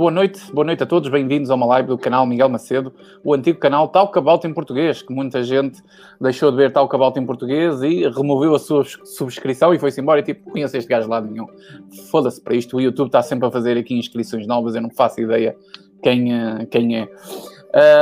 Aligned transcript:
boa 0.00 0.10
noite, 0.10 0.50
boa 0.50 0.64
noite 0.64 0.82
a 0.82 0.86
todos, 0.86 1.10
bem-vindos 1.10 1.50
a 1.50 1.54
uma 1.54 1.66
live 1.66 1.88
do 1.88 1.98
canal 1.98 2.24
Miguel 2.24 2.48
Macedo, 2.48 2.90
o 3.22 3.34
antigo 3.34 3.58
canal 3.58 3.86
Tal 3.86 4.08
Cabalto 4.08 4.46
em 4.46 4.54
Português, 4.54 5.02
que 5.02 5.12
muita 5.12 5.44
gente 5.44 5.82
deixou 6.18 6.50
de 6.50 6.56
ver 6.56 6.72
Tal 6.72 6.88
Cabalto 6.88 7.20
em 7.20 7.26
Português 7.26 7.82
e 7.82 8.08
removeu 8.08 8.54
a 8.54 8.58
sua 8.58 8.82
subscrição 9.04 9.74
e 9.74 9.78
foi-se 9.78 10.00
embora 10.00 10.20
e 10.20 10.22
tipo, 10.22 10.50
conheço 10.50 10.74
este 10.74 10.88
gajo 10.88 11.06
lá 11.06 11.20
nenhum. 11.20 11.44
Foda-se 12.10 12.40
para 12.40 12.54
isto, 12.54 12.78
o 12.78 12.80
YouTube 12.80 13.08
está 13.08 13.20
sempre 13.20 13.46
a 13.46 13.50
fazer 13.50 13.76
aqui 13.76 13.94
inscrições 13.94 14.46
novas, 14.46 14.74
eu 14.74 14.80
não 14.80 14.88
faço 14.88 15.20
ideia 15.20 15.54
quem, 16.02 16.32
eh, 16.32 16.66
quem 16.70 16.96
é. 16.96 17.08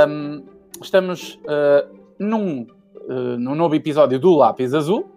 Um, 0.07 0.45
estamos 0.81 1.37
uh, 1.47 1.99
num, 2.17 2.63
uh, 3.09 3.37
num 3.41 3.57
novo 3.57 3.75
episódio 3.75 4.21
do 4.21 4.37
Lápis 4.37 4.73
Azul, 4.73 5.11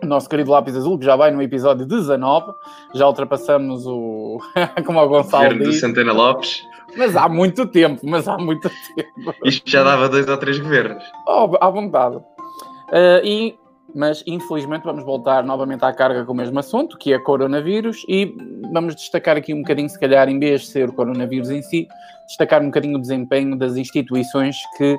nosso 0.04 0.28
querido 0.28 0.50
Lápis 0.50 0.76
Azul, 0.76 0.98
que 0.98 1.04
já 1.04 1.16
vai 1.16 1.30
no 1.30 1.42
episódio 1.42 1.86
19, 1.86 2.52
já 2.94 3.06
ultrapassamos 3.06 3.86
o. 3.86 4.38
como 4.84 5.00
o 5.00 5.08
Gonçalo 5.08 5.44
Governo 5.44 5.64
diz. 5.64 5.74
do 5.74 5.80
Santana 5.80 6.12
Lopes. 6.12 6.62
Mas 6.96 7.16
há 7.16 7.28
muito 7.28 7.66
tempo, 7.66 8.00
mas 8.04 8.26
há 8.26 8.38
muito 8.38 8.70
tempo. 8.94 9.34
Isto 9.44 9.68
já 9.68 9.82
dava 9.82 10.08
dois 10.08 10.28
ou 10.28 10.36
três 10.36 10.58
governos. 10.58 11.04
Oh, 11.26 11.50
à 11.60 11.68
vontade. 11.68 12.16
Uh, 12.16 13.20
e, 13.24 13.58
mas 13.94 14.22
infelizmente 14.26 14.84
vamos 14.84 15.04
voltar 15.04 15.44
novamente 15.44 15.84
à 15.84 15.92
carga 15.92 16.24
com 16.24 16.32
o 16.32 16.36
mesmo 16.36 16.58
assunto, 16.58 16.96
que 16.96 17.12
é 17.12 17.18
coronavírus, 17.18 18.04
e 18.08 18.34
vamos 18.72 18.94
destacar 18.94 19.36
aqui 19.36 19.52
um 19.52 19.62
bocadinho, 19.62 19.88
se 19.88 19.98
calhar, 19.98 20.28
em 20.28 20.38
vez 20.38 20.62
de 20.62 20.66
ser 20.68 20.88
o 20.88 20.92
coronavírus 20.92 21.50
em 21.50 21.60
si, 21.60 21.86
destacar 22.26 22.62
um 22.62 22.66
bocadinho 22.66 22.96
o 22.96 23.00
desempenho 23.00 23.56
das 23.56 23.76
instituições 23.76 24.56
que 24.76 24.96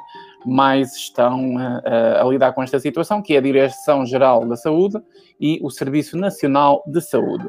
mais 0.48 0.96
estão 0.96 1.58
a, 1.58 2.22
a, 2.22 2.26
lidar 2.26 2.54
com 2.54 2.64
esta 2.64 2.80
situação, 2.80 3.22
que 3.22 3.36
é 3.36 3.38
a 3.38 3.42
Direção-Geral 3.42 4.46
da 4.48 4.56
Saúde 4.56 4.98
e 5.40 5.60
o 5.62 5.70
Serviço 5.70 6.18
Nacional 6.18 6.84
de 6.88 7.02
Saúde. 7.02 7.48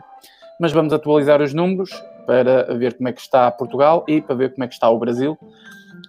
Mas 0.61 0.73
vamos 0.73 0.93
atualizar 0.93 1.41
os 1.41 1.55
números 1.55 1.91
para 2.27 2.75
ver 2.75 2.97
como 2.97 3.09
é 3.09 3.12
que 3.12 3.20
está 3.20 3.51
Portugal 3.51 4.05
e 4.09 4.20
para 4.20 4.34
ver 4.34 4.53
como 4.53 4.64
é 4.64 4.69
que 4.69 4.75
está 4.75 4.91
o 4.91 4.98
Brasil. 4.98 5.39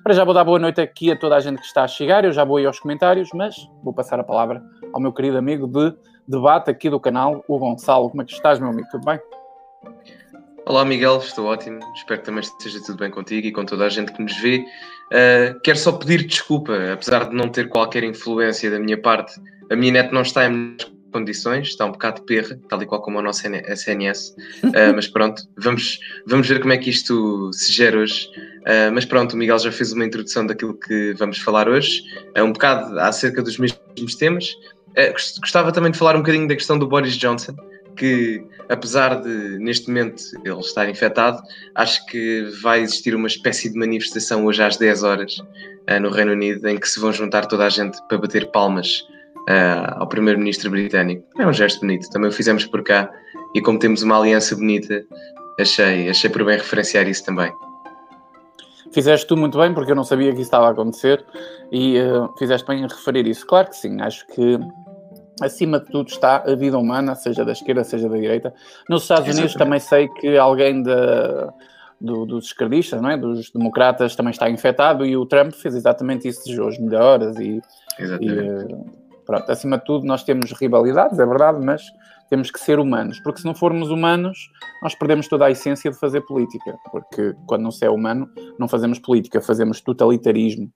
Para 0.03 0.13
já 0.13 0.23
vou 0.23 0.33
dar 0.33 0.43
boa 0.43 0.59
noite 0.59 0.81
aqui 0.81 1.11
a 1.11 1.15
toda 1.17 1.35
a 1.35 1.39
gente 1.39 1.59
que 1.59 1.65
está 1.65 1.83
a 1.83 1.87
chegar, 1.87 2.25
eu 2.25 2.31
já 2.31 2.43
vou 2.43 2.59
ir 2.59 2.65
aos 2.65 2.79
comentários, 2.79 3.29
mas 3.33 3.55
vou 3.83 3.93
passar 3.93 4.19
a 4.19 4.23
palavra 4.23 4.63
ao 4.91 4.99
meu 4.99 5.13
querido 5.13 5.37
amigo 5.37 5.67
de 5.67 5.95
debate 6.27 6.69
aqui 6.69 6.89
do 6.89 6.99
canal, 6.99 7.43
o 7.47 7.57
Gonçalo. 7.57 8.09
Como 8.09 8.21
é 8.21 8.25
que 8.25 8.33
estás, 8.33 8.59
meu 8.59 8.69
amigo? 8.69 8.87
Tudo 8.91 9.05
bem? 9.05 9.19
Olá 10.65 10.85
Miguel, 10.85 11.17
estou 11.17 11.47
ótimo. 11.47 11.79
Espero 11.95 12.19
que 12.19 12.25
também 12.27 12.41
esteja 12.41 12.79
tudo 12.85 12.99
bem 12.99 13.09
contigo 13.09 13.47
e 13.47 13.51
com 13.51 13.65
toda 13.65 13.85
a 13.85 13.89
gente 13.89 14.13
que 14.13 14.21
nos 14.21 14.37
vê. 14.37 14.63
Uh, 15.11 15.59
quero 15.61 15.77
só 15.77 15.91
pedir 15.91 16.25
desculpa, 16.25 16.93
apesar 16.93 17.29
de 17.29 17.35
não 17.35 17.49
ter 17.49 17.67
qualquer 17.67 18.03
influência 18.03 18.69
da 18.69 18.79
minha 18.79 18.97
parte, 18.97 19.39
a 19.71 19.75
minha 19.75 19.91
net 19.91 20.13
não 20.13 20.21
está 20.21 20.47
em 20.47 20.77
condições, 21.11 21.69
está 21.69 21.85
um 21.85 21.91
bocado 21.91 22.19
de 22.19 22.25
perra, 22.25 22.59
tal 22.69 22.81
e 22.81 22.85
qual 22.85 23.01
como 23.01 23.19
a 23.19 23.21
nossa 23.21 23.47
SNS. 23.47 24.35
Uh, 24.63 24.93
mas 24.95 25.07
pronto, 25.07 25.43
vamos, 25.57 25.99
vamos 26.25 26.47
ver 26.47 26.59
como 26.59 26.73
é 26.73 26.77
que 26.77 26.89
isto 26.89 27.51
se 27.53 27.73
gera 27.73 27.97
hoje. 27.97 28.27
Uh, 28.61 28.91
mas 28.93 29.05
pronto, 29.05 29.33
o 29.33 29.37
Miguel 29.37 29.59
já 29.59 29.71
fez 29.71 29.91
uma 29.91 30.05
introdução 30.05 30.45
daquilo 30.45 30.75
que 30.75 31.13
vamos 31.17 31.39
falar 31.39 31.67
hoje, 31.67 32.01
uh, 32.37 32.43
um 32.43 32.51
bocado 32.51 32.99
acerca 32.99 33.41
dos 33.41 33.57
mesmos 33.57 34.15
temas. 34.15 34.53
gostava 35.41 35.71
também 35.71 35.91
de 35.91 35.97
falar 35.97 36.15
um 36.15 36.19
bocadinho 36.19 36.47
da 36.47 36.55
questão 36.55 36.77
do 36.77 36.87
Boris 36.87 37.17
Johnson, 37.17 37.55
que 37.99 38.41
apesar 38.69 39.21
de 39.21 39.59
neste 39.59 39.89
momento 39.89 40.23
ele 40.45 40.59
estar 40.59 40.87
infectado, 40.89 41.41
acho 41.75 42.05
que 42.05 42.43
vai 42.61 42.79
existir 42.79 43.13
uma 43.13 43.27
espécie 43.27 43.69
de 43.69 43.77
manifestação 43.77 44.45
hoje 44.45 44.63
às 44.63 44.77
10 44.77 45.03
horas 45.03 45.37
uh, 45.37 45.99
no 46.01 46.09
Reino 46.09 46.31
Unido 46.31 46.67
em 46.67 46.79
que 46.79 46.87
se 46.87 46.99
vão 46.99 47.11
juntar 47.11 47.45
toda 47.45 47.65
a 47.65 47.69
gente 47.69 47.99
para 48.07 48.17
bater 48.17 48.49
palmas 48.51 49.01
uh, 49.49 49.97
ao 49.97 50.07
primeiro-ministro 50.07 50.71
britânico. 50.71 51.25
É 51.37 51.45
um 51.45 51.51
gesto 51.51 51.81
bonito, 51.81 52.09
também 52.09 52.29
o 52.29 52.33
fizemos 52.33 52.65
por 52.65 52.81
cá 52.83 53.11
e 53.53 53.61
como 53.61 53.77
temos 53.77 54.01
uma 54.01 54.17
aliança 54.17 54.55
bonita, 54.55 55.03
achei, 55.59 56.09
achei 56.09 56.29
por 56.29 56.45
bem 56.45 56.57
referenciar 56.57 57.05
isso 57.07 57.25
também. 57.25 57.51
Fizeste 58.93 59.27
tu 59.27 59.35
muito 59.35 59.57
bem, 59.57 59.73
porque 59.73 59.91
eu 59.91 59.95
não 59.95 60.03
sabia 60.03 60.29
que 60.31 60.35
isso 60.35 60.43
estava 60.43 60.67
a 60.67 60.71
acontecer 60.71 61.23
e 61.69 61.99
uh, 61.99 62.33
fizeste 62.39 62.65
bem 62.65 62.79
em 62.79 62.87
referir 62.87 63.27
isso. 63.27 63.45
Claro 63.45 63.69
que 63.69 63.75
sim, 63.75 64.01
acho 64.01 64.25
que 64.27 64.57
acima 65.41 65.79
de 65.79 65.85
tudo 65.87 66.09
está 66.09 66.43
a 66.45 66.55
vida 66.55 66.77
humana, 66.77 67.15
seja 67.15 67.43
da 67.45 67.51
esquerda, 67.51 67.83
seja 67.83 68.07
da 68.07 68.15
direita. 68.15 68.53
Nos 68.87 69.03
Estados 69.03 69.33
Unidos 69.33 69.53
também 69.53 69.79
sei 69.79 70.07
que 70.07 70.37
alguém 70.37 70.81
da, 70.83 71.53
do, 71.99 72.25
dos 72.25 72.45
esquerdistas, 72.45 73.01
não 73.01 73.09
é? 73.09 73.17
dos 73.17 73.51
democratas, 73.51 74.15
também 74.15 74.31
está 74.31 74.49
infectado 74.49 75.05
e 75.05 75.17
o 75.17 75.25
Trump 75.25 75.53
fez 75.53 75.75
exatamente 75.75 76.27
isso, 76.27 76.43
desejou 76.43 76.69
as 76.69 76.77
melhoras 76.77 77.37
e, 77.37 77.61
e 77.99 78.29
eh, 78.29 78.77
pronto, 79.25 79.51
acima 79.51 79.77
de 79.77 79.85
tudo 79.85 80.05
nós 80.05 80.23
temos 80.23 80.51
rivalidades, 80.53 81.19
é 81.19 81.25
verdade, 81.25 81.63
mas 81.63 81.83
temos 82.29 82.51
que 82.51 82.59
ser 82.59 82.79
humanos, 82.79 83.19
porque 83.19 83.39
se 83.39 83.45
não 83.45 83.55
formos 83.55 83.89
humanos, 83.89 84.37
nós 84.83 84.93
perdemos 84.93 85.27
toda 85.27 85.45
a 85.45 85.51
essência 85.51 85.89
de 85.89 85.97
fazer 85.97 86.21
política, 86.21 86.77
porque 86.91 87.35
quando 87.47 87.63
não 87.63 87.71
se 87.71 87.83
é 87.83 87.89
humano, 87.89 88.29
não 88.57 88.67
fazemos 88.67 88.99
política, 88.99 89.41
fazemos 89.41 89.81
totalitarismo. 89.81 90.71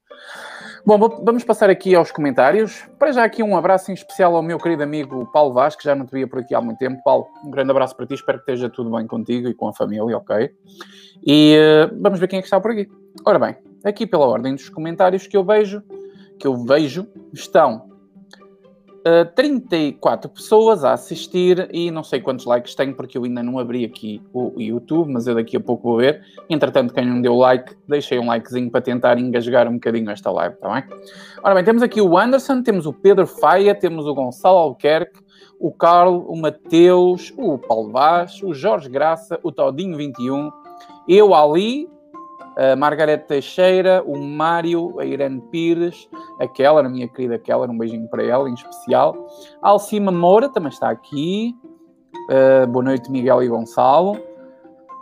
Bom, 0.85 0.99
vamos 1.23 1.45
passar 1.45 1.69
aqui 1.69 1.95
aos 1.95 2.11
comentários. 2.11 2.83
Para 2.99 3.13
já 3.13 3.23
aqui 3.23 3.41
um 3.41 3.55
abraço 3.55 3.89
em 3.89 3.93
especial 3.93 4.35
ao 4.35 4.43
meu 4.43 4.59
querido 4.59 4.83
amigo 4.83 5.25
Paulo 5.31 5.53
Vaz, 5.53 5.77
que 5.77 5.83
já 5.85 5.95
não 5.95 6.05
te 6.05 6.11
via 6.11 6.27
por 6.27 6.39
aqui 6.39 6.53
há 6.53 6.59
muito 6.59 6.77
tempo. 6.77 7.01
Paulo, 7.05 7.25
um 7.45 7.49
grande 7.49 7.71
abraço 7.71 7.95
para 7.95 8.05
ti, 8.05 8.15
espero 8.15 8.39
que 8.39 8.51
esteja 8.51 8.69
tudo 8.69 8.91
bem 8.91 9.07
contigo 9.07 9.47
e 9.47 9.53
com 9.53 9.69
a 9.69 9.73
família, 9.73 10.17
ok? 10.17 10.51
E 11.25 11.57
uh, 11.57 11.97
vamos 12.01 12.19
ver 12.19 12.27
quem 12.27 12.39
é 12.39 12.41
que 12.41 12.47
está 12.47 12.59
por 12.59 12.71
aqui. 12.71 12.91
Ora 13.25 13.39
bem, 13.39 13.55
aqui 13.81 14.05
pela 14.05 14.25
ordem 14.27 14.55
dos 14.55 14.67
comentários 14.67 15.25
que 15.25 15.37
eu 15.37 15.45
vejo, 15.45 15.81
que 16.37 16.45
eu 16.45 16.57
vejo, 16.65 17.07
estão 17.31 17.92
uh, 19.07 19.25
34 19.35 20.29
pessoas 20.29 20.83
a 20.83 20.93
assistir 20.93 21.69
e 21.71 21.91
não 21.91 22.03
sei 22.03 22.21
quantos 22.21 22.45
likes 22.45 22.75
tenho 22.75 22.95
porque 22.95 23.17
eu 23.17 23.23
ainda 23.23 23.43
não 23.43 23.59
abri 23.59 23.85
aqui 23.85 24.21
o 24.33 24.53
YouTube, 24.59 25.11
mas 25.11 25.27
eu 25.27 25.35
daqui 25.35 25.57
a 25.57 25.59
pouco 25.59 25.89
vou 25.89 25.97
ver. 25.97 26.21
Entretanto, 26.49 26.93
quem 26.93 27.05
não 27.05 27.21
deu 27.21 27.35
like, 27.35 27.75
deixei 27.87 28.19
um 28.19 28.27
likezinho 28.27 28.71
para 28.71 28.81
tentar 28.81 29.19
engasgar 29.19 29.67
um 29.67 29.73
bocadinho 29.73 30.09
esta 30.09 30.31
live, 30.31 30.55
está 30.55 30.73
bem? 30.73 30.83
Ora 31.43 31.55
bem, 31.55 31.63
temos 31.63 31.83
aqui 31.83 32.01
o 32.01 32.17
Anderson, 32.17 32.61
temos 32.63 32.85
o 32.85 32.93
Pedro 32.93 33.27
Faia, 33.27 33.75
temos 33.75 34.05
o 34.05 34.13
Gonçalo 34.13 34.57
Alquerque, 34.57 35.19
o 35.59 35.71
Carlos, 35.71 36.23
o 36.27 36.35
Mateus, 36.35 37.33
o 37.37 37.57
Paulo 37.57 37.91
Vaz, 37.91 38.41
o 38.43 38.53
Jorge 38.53 38.89
Graça, 38.89 39.39
o 39.43 39.51
Todinho 39.51 39.95
21, 39.95 40.51
eu 41.07 41.33
ali, 41.33 41.89
a 42.55 42.75
Margarete 42.75 43.25
Teixeira, 43.27 44.03
o 44.05 44.17
Mário, 44.17 44.99
a 44.99 45.05
Irene 45.05 45.41
Pires, 45.51 46.07
a 46.39 46.47
Keller, 46.47 46.85
a 46.85 46.89
minha 46.89 47.07
querida 47.07 47.37
Keller, 47.39 47.69
um 47.69 47.77
beijinho 47.77 48.07
para 48.07 48.23
ela 48.23 48.49
em 48.49 48.53
especial. 48.53 49.27
A 49.61 49.69
Alcima 49.69 50.11
Moura 50.11 50.49
também 50.49 50.69
está 50.69 50.89
aqui. 50.89 51.55
Uh, 52.29 52.67
boa 52.67 52.85
noite, 52.85 53.11
Miguel 53.11 53.43
e 53.43 53.47
Gonçalo. 53.47 54.13
Uh, 54.13 54.21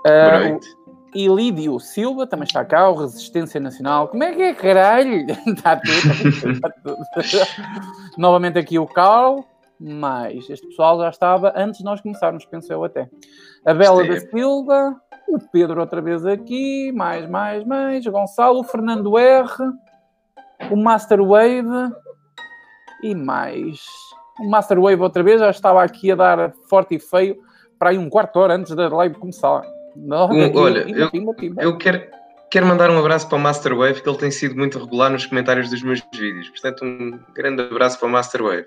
boa 0.03 0.50
noite. 0.50 0.81
E 1.13 1.28
Lídio 1.28 1.78
Silva 1.78 2.25
também 2.25 2.45
está 2.45 2.63
cá, 2.63 2.89
o 2.89 2.95
Resistência 2.95 3.59
Nacional. 3.59 4.07
Como 4.07 4.23
é 4.23 4.33
que 4.33 4.41
é, 4.41 4.53
caralho? 4.53 5.25
está 5.45 5.75
tudo. 5.75 6.51
Está 6.51 6.69
tudo. 6.69 6.97
Novamente 8.18 8.57
aqui 8.57 8.79
o 8.79 8.88
Carl, 8.88 9.44
mas 9.78 10.50
este 10.50 10.66
pessoal 10.68 10.97
já 11.00 11.09
estava 11.09 11.51
antes 11.53 11.79
de 11.79 11.83
nós 11.83 12.00
começarmos, 12.00 12.45
penso 12.45 12.72
eu 12.72 12.83
até. 12.85 13.09
A 13.66 13.73
Bela 13.73 14.07
da 14.07 14.19
Silva, 14.22 14.95
o 15.31 15.40
Pedro 15.40 15.80
outra 15.80 16.02
vez 16.02 16.25
aqui, 16.25 16.92
mais, 16.92 17.28
mais, 17.30 17.64
mais, 17.64 18.06
Gonçalo, 18.06 18.59
o 18.59 18.64
Fernando 18.64 19.18
R, 19.18 19.47
o 20.69 20.75
Master 20.75 21.24
Wave 21.24 21.94
e 23.02 23.16
mais. 23.16 23.80
O 24.40 24.50
Master 24.50 24.80
Wave 24.80 25.02
outra 25.02 25.24
vez 25.24 25.40
já 25.40 25.50
estava 25.50 25.81
aqui 25.84 26.12
a 26.12 26.16
dar 26.16 26.53
forte 26.69 26.96
e 26.96 27.00
feio 27.00 27.38
para 27.80 27.92
aí 27.92 27.97
um 27.97 28.09
quarto 28.09 28.38
hora 28.38 28.56
antes 28.56 28.75
da 28.75 28.90
live 28.90 29.16
começar. 29.16 29.64
Não, 29.96 30.30
um, 30.30 30.56
olha, 30.58 30.86
eu, 30.90 31.09
eu 31.58 31.78
quero, 31.78 32.02
quero 32.50 32.66
mandar 32.66 32.90
um 32.90 33.00
abraço 33.00 33.28
para 33.28 33.38
o 33.38 33.42
Master 33.42 33.75
Wave, 33.75 34.02
que 34.02 34.09
ele 34.09 34.18
tem 34.18 34.31
sido 34.31 34.56
muito 34.56 34.78
regular 34.78 35.09
nos 35.09 35.25
comentários 35.25 35.69
dos 35.69 35.81
meus 35.81 36.02
vídeos. 36.13 36.50
Portanto, 36.50 36.86
um 36.86 37.19
grande 37.34 37.62
abraço 37.62 37.98
para 37.98 38.08
o 38.08 38.12
Master 38.12 38.44
Wave. 38.44 38.66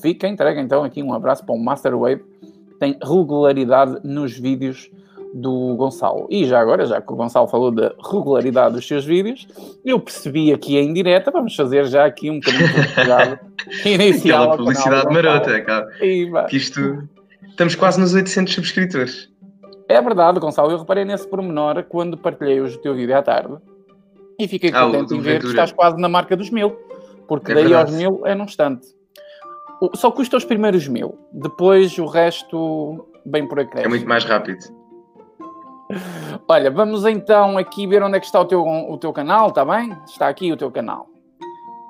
Fica 0.00 0.28
entregue 0.28 0.60
então 0.60 0.84
aqui 0.84 1.02
um 1.02 1.12
abraço 1.12 1.44
para 1.44 1.54
o 1.54 1.58
Master 1.58 1.96
Wave. 1.98 2.24
Tem 2.78 2.98
regularidade 3.02 4.00
nos 4.04 4.38
vídeos 4.38 4.90
do 5.34 5.74
Gonçalo. 5.76 6.26
E 6.30 6.44
já 6.46 6.60
agora, 6.60 6.86
já 6.86 7.00
que 7.00 7.12
o 7.12 7.16
Gonçalo 7.16 7.48
falou 7.48 7.70
da 7.70 7.94
regularidade 8.02 8.74
dos 8.74 8.86
seus 8.86 9.04
vídeos, 9.04 9.46
eu 9.84 10.00
percebi 10.00 10.52
aqui 10.52 10.76
em 10.76 10.92
direta, 10.92 11.30
vamos 11.30 11.54
fazer 11.54 11.86
já 11.86 12.04
aqui 12.04 12.30
um 12.30 12.40
bocadinho 12.40 12.68
de 13.82 13.88
inicial. 13.88 14.42
Aquela 14.44 14.56
publicidade 14.56 15.12
marota, 15.12 15.60
cara. 15.62 15.88
E, 16.00 16.30
que 16.48 16.56
isto... 16.56 17.08
Estamos 17.48 17.74
quase 17.74 17.98
nos 17.98 18.12
800 18.12 18.52
subscritores. 18.52 19.30
É 19.88 20.00
verdade, 20.02 20.40
Gonçalo, 20.40 20.70
eu 20.72 20.78
reparei 20.78 21.04
nesse 21.04 21.26
pormenor 21.26 21.82
quando 21.84 22.18
partilhei 22.18 22.60
hoje 22.60 22.76
o 22.76 22.80
teu 22.80 22.94
vídeo 22.94 23.16
à 23.16 23.22
tarde 23.22 23.56
e 24.38 24.46
fiquei 24.46 24.70
ah, 24.74 24.84
contente 24.84 25.14
em 25.14 25.20
ver 25.20 25.40
que 25.40 25.46
estás 25.46 25.72
quase 25.72 25.96
na 25.96 26.08
marca 26.08 26.36
dos 26.36 26.50
mil, 26.50 26.76
porque 27.26 27.52
é 27.52 27.54
daí 27.54 27.64
verdade. 27.64 27.90
aos 27.90 27.98
mil 27.98 28.26
é 28.26 28.34
num 28.34 28.44
instante. 28.44 28.86
Só 29.94 30.10
custa 30.10 30.36
os 30.36 30.44
primeiros 30.44 30.88
mil, 30.88 31.18
depois 31.32 31.96
o 31.98 32.06
resto 32.06 33.06
bem 33.24 33.46
por 33.46 33.60
acréscimo. 33.60 33.86
É 33.86 33.88
muito 33.88 34.08
mais 34.08 34.24
rápido. 34.24 34.58
Olha, 36.48 36.70
vamos 36.70 37.04
então 37.04 37.58
aqui 37.58 37.86
ver 37.86 38.02
onde 38.02 38.16
é 38.16 38.20
que 38.20 38.26
está 38.26 38.40
o 38.40 38.44
teu, 38.44 38.62
o 38.62 38.96
teu 38.98 39.12
canal, 39.12 39.48
está 39.48 39.64
bem? 39.64 39.96
Está 40.06 40.28
aqui 40.28 40.52
o 40.52 40.56
teu 40.56 40.70
canal. 40.70 41.08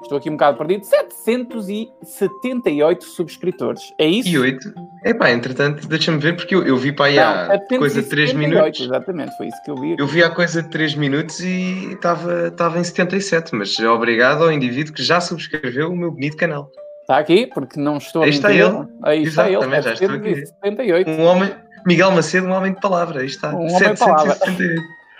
Estou 0.02 0.18
aqui 0.18 0.28
um 0.30 0.34
bocado 0.34 0.58
perdido. 0.58 0.84
778 0.84 3.04
subscritores. 3.04 3.80
É 3.98 4.06
isso? 4.06 4.28
E 4.28 4.38
8. 4.38 4.72
Epá, 5.04 5.30
entretanto, 5.30 5.88
deixa-me 5.88 6.18
ver, 6.18 6.36
porque 6.36 6.54
eu, 6.54 6.64
eu 6.64 6.76
vi 6.76 6.92
para 6.92 7.06
aí 7.06 7.18
há 7.18 7.58
coisa 7.78 8.02
de 8.02 8.08
3 8.08 8.34
minutos. 8.34 8.80
Exatamente, 8.80 9.36
foi 9.36 9.48
isso 9.48 9.60
que 9.64 9.70
eu 9.70 9.76
vi. 9.76 9.96
Eu 9.98 10.06
vi 10.06 10.22
há 10.22 10.30
coisa 10.30 10.62
de 10.62 10.70
3 10.70 10.94
minutos 10.94 11.40
e 11.40 11.92
estava, 11.92 12.46
estava 12.48 12.78
em 12.78 12.84
77, 12.84 13.54
mas 13.54 13.78
obrigado 13.80 14.44
ao 14.44 14.52
indivíduo 14.52 14.94
que 14.94 15.02
já 15.02 15.20
subscreveu 15.20 15.90
o 15.90 15.96
meu 15.96 16.12
bonito 16.12 16.36
canal. 16.36 16.70
Está 17.00 17.18
aqui, 17.18 17.46
porque 17.46 17.78
não 17.78 17.98
estou 17.98 18.22
aí 18.22 18.28
a 18.28 18.32
está 18.32 18.52
ele. 18.52 18.88
Aí 19.02 19.22
está 19.22 19.48
ele. 19.48 19.60
Também 19.60 19.82
já 19.82 19.92
estou 19.92 20.10
aqui. 20.10 20.46
78. 20.46 21.10
Um 21.10 21.24
homem, 21.24 21.54
Miguel 21.86 22.10
Macedo, 22.10 22.46
um 22.48 22.52
homem 22.52 22.74
de 22.74 22.80
palavra. 22.80 23.20
Aí 23.20 23.26
está. 23.26 23.54
Um 23.54 23.72
homem 23.72 23.94
de 23.94 23.98
palavra. 23.98 24.36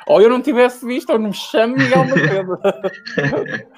ou 0.07 0.21
eu 0.21 0.29
não 0.29 0.43
tivesse 0.43 0.85
visto, 0.85 1.11
ou 1.11 1.19
não 1.19 1.29
me 1.29 1.35
chamo 1.35 1.77
Miguel 1.77 2.05
Macedo. 2.05 2.59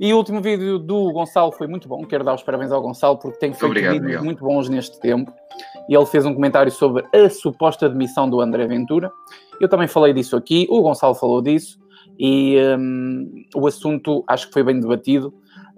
E 0.00 0.12
o 0.12 0.16
último 0.16 0.40
vídeo 0.40 0.78
do 0.78 1.12
Gonçalo 1.12 1.52
foi 1.52 1.66
muito 1.66 1.88
bom. 1.88 2.04
Quero 2.04 2.24
dar 2.24 2.34
os 2.34 2.42
parabéns 2.42 2.72
ao 2.72 2.80
Gonçalo 2.82 3.18
porque 3.18 3.38
tem 3.38 3.52
feito 3.52 3.66
Obrigado, 3.66 3.92
vídeos 3.92 4.06
Miguel. 4.08 4.24
muito 4.24 4.44
bons 4.44 4.68
neste 4.68 4.98
tempo. 5.00 5.32
E 5.88 5.94
ele 5.94 6.06
fez 6.06 6.24
um 6.24 6.34
comentário 6.34 6.72
sobre 6.72 7.04
a 7.12 7.30
suposta 7.30 7.88
demissão 7.88 8.28
do 8.28 8.40
André 8.40 8.66
Ventura. 8.66 9.10
Eu 9.60 9.68
também 9.68 9.86
falei 9.86 10.12
disso 10.12 10.36
aqui, 10.36 10.66
o 10.68 10.82
Gonçalo 10.82 11.14
falou 11.14 11.40
disso 11.40 11.78
e 12.18 12.56
um, 12.78 13.44
o 13.54 13.66
assunto 13.66 14.24
acho 14.26 14.48
que 14.48 14.52
foi 14.52 14.62
bem 14.62 14.80
debatido. 14.80 15.28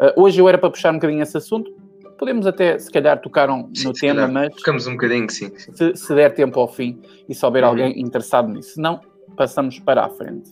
Uh, 0.00 0.22
hoje 0.22 0.40
eu 0.40 0.48
era 0.48 0.56
para 0.56 0.70
puxar 0.70 0.90
um 0.90 0.94
bocadinho 0.94 1.22
esse 1.22 1.36
assunto. 1.36 1.70
Podemos 2.18 2.46
até, 2.46 2.78
se 2.78 2.90
calhar, 2.90 3.20
tocar 3.20 3.48
um, 3.48 3.70
sim, 3.72 3.84
no 3.84 3.92
tema, 3.92 4.26
mas. 4.26 4.54
Tocamos 4.56 4.86
um 4.86 4.92
bocadinho, 4.92 5.30
sim. 5.30 5.50
sim. 5.56 5.72
Se, 5.72 5.96
se, 5.96 6.14
der 6.14 6.34
tempo 6.34 6.58
ao 6.58 6.66
fim 6.66 7.00
e 7.28 7.34
se 7.34 7.44
houver 7.46 7.62
uhum. 7.62 7.70
alguém 7.70 8.00
interessado 8.00 8.48
nisso. 8.48 8.74
Se 8.74 8.80
não, 8.80 9.00
passamos 9.36 9.78
para 9.78 10.04
a 10.04 10.08
frente. 10.08 10.50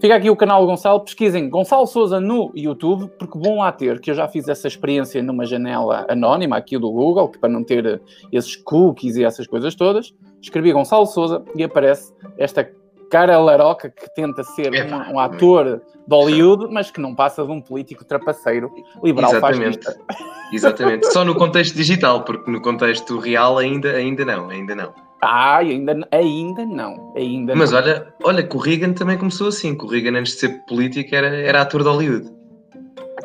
Fica 0.00 0.16
aqui 0.16 0.28
o 0.28 0.34
canal 0.34 0.66
Gonçalo, 0.66 0.98
pesquisem 1.00 1.48
Gonçalo 1.48 1.86
Souza 1.86 2.20
no 2.20 2.50
YouTube, 2.56 3.08
porque 3.16 3.38
bom 3.38 3.58
lá 3.58 3.70
ter, 3.70 4.00
que 4.00 4.10
eu 4.10 4.14
já 4.16 4.26
fiz 4.26 4.48
essa 4.48 4.66
experiência 4.66 5.22
numa 5.22 5.46
janela 5.46 6.04
anónima 6.08 6.56
aqui 6.56 6.76
do 6.76 6.90
Google, 6.90 7.28
que 7.28 7.38
para 7.38 7.48
não 7.48 7.62
ter 7.62 8.02
esses 8.32 8.56
cookies 8.56 9.14
e 9.14 9.22
essas 9.22 9.46
coisas 9.46 9.76
todas, 9.76 10.12
escrevi 10.40 10.72
Gonçalo 10.72 11.06
Souza 11.06 11.44
e 11.54 11.62
aparece 11.62 12.12
esta 12.36 12.68
cara 13.12 13.38
laroca 13.38 13.90
que 13.90 14.08
tenta 14.14 14.42
ser 14.42 14.74
é, 14.74 14.84
um, 14.86 15.12
um, 15.14 15.18
ator 15.18 15.82
de 16.08 16.16
Hollywood, 16.16 16.72
mas 16.72 16.90
que 16.90 16.98
não 16.98 17.14
passa 17.14 17.44
de 17.44 17.52
um 17.52 17.60
político 17.60 18.06
trapaceiro 18.06 18.72
liberal 19.04 19.30
Exatamente. 19.30 19.84
Fascista. 19.84 20.00
Exatamente. 20.50 21.12
Só 21.12 21.22
no 21.22 21.34
contexto 21.34 21.76
digital, 21.76 22.24
porque 22.24 22.50
no 22.50 22.62
contexto 22.62 23.18
real 23.18 23.58
ainda, 23.58 23.90
ainda 23.92 24.24
não, 24.24 24.48
ainda 24.48 24.74
não. 24.74 24.94
Ah, 25.20 25.58
ainda, 25.58 26.08
ainda 26.10 26.64
não. 26.64 27.12
Ainda 27.14 27.54
Mas 27.54 27.70
não. 27.70 27.78
olha, 27.78 28.14
olha, 28.24 28.42
que 28.42 28.56
o 28.56 28.58
Reagan 28.58 28.94
também 28.94 29.18
começou 29.18 29.48
assim. 29.48 29.76
Que 29.76 29.84
o 29.84 29.88
Reagan, 29.88 30.18
antes 30.18 30.32
de 30.32 30.40
ser 30.40 30.48
político, 30.66 31.14
era, 31.14 31.28
era 31.28 31.60
ator 31.60 31.82
de 31.82 31.88
Hollywood. 31.88 32.32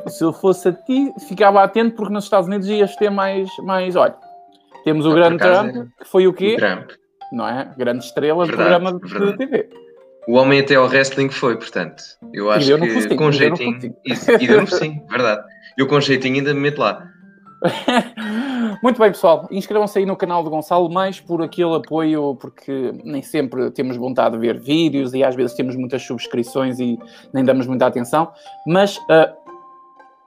Se 0.07 0.23
eu 0.23 0.31
fosse 0.31 0.67
a 0.67 0.73
ti, 0.73 1.11
ficava 1.27 1.63
atento 1.63 1.95
porque 1.95 2.13
nos 2.13 2.25
Estados 2.25 2.47
Unidos 2.47 2.67
ias 2.67 2.95
ter 2.97 3.09
mais. 3.09 3.49
mais 3.63 3.95
olha, 3.95 4.15
temos 4.83 5.05
o 5.05 5.13
grande 5.13 5.37
Trump, 5.37 5.75
é... 5.75 6.03
que 6.03 6.09
foi 6.09 6.27
o 6.27 6.33
quê? 6.33 6.53
O 6.53 6.57
Trump. 6.57 6.91
Não 7.31 7.47
é? 7.47 7.73
Grande 7.77 8.05
estrela 8.05 8.45
de 8.45 8.53
programa 8.53 8.93
de, 8.93 9.37
TV. 9.37 9.69
O 10.27 10.33
homem 10.33 10.59
até 10.59 10.75
ao 10.75 10.85
wrestling 10.85 11.29
foi, 11.29 11.55
portanto. 11.55 12.03
Eu 12.33 12.51
acho 12.51 12.77
que 12.77 13.15
com 13.15 13.31
jeitinho. 13.31 13.95
Isso, 14.05 14.31
e 14.31 14.47
deu 14.47 14.61
no 14.61 14.67
focinho, 14.67 15.05
verdade. 15.09 15.43
Eu 15.77 15.87
com 15.87 15.99
jeitinho 15.99 16.35
ainda 16.35 16.53
me 16.53 16.59
meto 16.59 16.79
lá. 16.79 17.07
Muito 18.83 18.99
bem, 18.99 19.11
pessoal. 19.11 19.47
Inscrevam-se 19.49 19.99
aí 19.99 20.05
no 20.05 20.15
canal 20.15 20.43
do 20.43 20.49
Gonçalo, 20.49 20.89
mais 20.89 21.19
por 21.19 21.41
aquele 21.41 21.75
apoio, 21.75 22.35
porque 22.35 22.93
nem 23.03 23.21
sempre 23.21 23.71
temos 23.71 23.97
vontade 23.97 24.35
de 24.35 24.41
ver 24.41 24.59
vídeos 24.59 25.13
e 25.13 25.23
às 25.23 25.35
vezes 25.35 25.55
temos 25.55 25.75
muitas 25.75 26.03
subscrições 26.03 26.79
e 26.79 26.99
nem 27.33 27.43
damos 27.43 27.65
muita 27.65 27.87
atenção. 27.87 28.31
Mas 28.65 28.97
uh, 28.97 29.33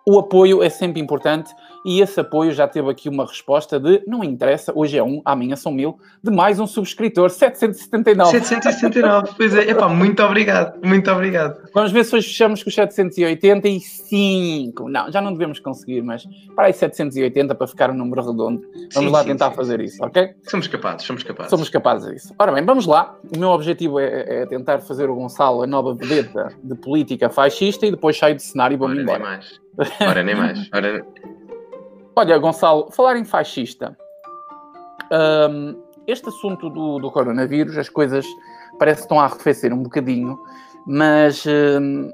o 0.07 0.19
apoio 0.19 0.63
é 0.63 0.69
sempre 0.69 1.01
importante 1.01 1.55
e 1.85 2.01
esse 2.01 2.21
apoio 2.21 2.53
já 2.53 2.69
teve 2.69 2.89
aqui 2.91 3.09
uma 3.09 3.27
resposta 3.27 3.81
de 3.81 4.03
não 4.07 4.23
interessa, 4.23 4.71
hoje 4.75 4.99
é 4.99 5.03
um, 5.03 5.23
amanhã 5.25 5.57
são 5.57 5.73
mil, 5.73 5.99
de 6.23 6.31
mais 6.31 6.61
um 6.61 6.67
subscritor, 6.67 7.31
779. 7.31 8.31
779, 8.31 9.31
pois 9.37 9.55
é, 9.55 9.71
epá, 9.71 9.89
muito 9.89 10.23
obrigado, 10.23 10.79
muito 10.85 11.11
obrigado. 11.11 11.59
Vamos 11.73 11.93
ver 11.93 12.05
se 12.05 12.15
hoje 12.15 12.29
fechamos 12.29 12.63
com 12.63 12.69
os 12.69 12.75
785. 12.75 14.89
Não, 14.89 15.11
já 15.11 15.21
não 15.21 15.33
devemos 15.33 15.59
conseguir, 15.59 16.03
mas 16.03 16.25
para 16.55 16.67
aí 16.67 16.73
780 16.73 17.53
para 17.55 17.67
ficar 17.67 17.91
um 17.91 17.95
número 17.95 18.23
redondo. 18.23 18.63
Vamos 18.93 19.09
sim, 19.09 19.09
lá 19.09 19.23
sim, 19.23 19.29
tentar 19.29 19.51
sim, 19.51 19.57
fazer 19.57 19.81
isso, 19.81 20.05
ok? 20.05 20.35
Somos 20.49 20.69
capazes, 20.69 21.07
somos 21.07 21.23
capazes. 21.23 21.51
Somos 21.51 21.69
capazes 21.69 22.11
disso. 22.11 22.35
Ora 22.39 22.53
bem, 22.53 22.65
vamos 22.65 22.87
lá. 22.87 23.15
O 23.35 23.39
meu 23.39 23.51
objetivo 23.51 23.99
é, 23.99 24.43
é 24.43 24.47
tentar 24.47 24.81
fazer 24.81 25.09
o 25.09 25.15
Gonçalo 25.15 25.63
a 25.63 25.67
nova 25.67 25.95
vedeta 25.95 26.49
de 26.63 26.75
política 26.75 27.31
fascista 27.31 27.87
e 27.87 27.91
depois 27.91 28.19
sair 28.19 28.35
de 28.35 28.43
cenário 28.43 28.75
e 28.75 28.79
vamos 28.79 28.99
embora. 28.99 29.19
Nem 29.19 29.29
mais. 29.29 29.61
Ora, 30.01 30.23
nem 30.23 30.35
mais. 30.35 30.69
Ora... 30.73 31.05
Olha, 32.17 32.39
Gonçalo, 32.39 32.91
falar 32.91 33.17
em 33.17 33.25
fascista. 33.25 33.97
Um, 35.13 35.81
este 36.07 36.29
assunto 36.29 36.69
do, 36.69 36.99
do, 36.99 37.11
coronavírus, 37.11 37.79
as 37.79 37.89
coisas 37.89 38.27
parece 38.79 38.99
que 38.99 39.05
estão 39.05 39.21
a 39.21 39.25
arrefecer 39.25 39.73
um 39.73 39.83
bocadinho, 39.83 40.39
mas 40.87 41.45
um, 41.47 42.11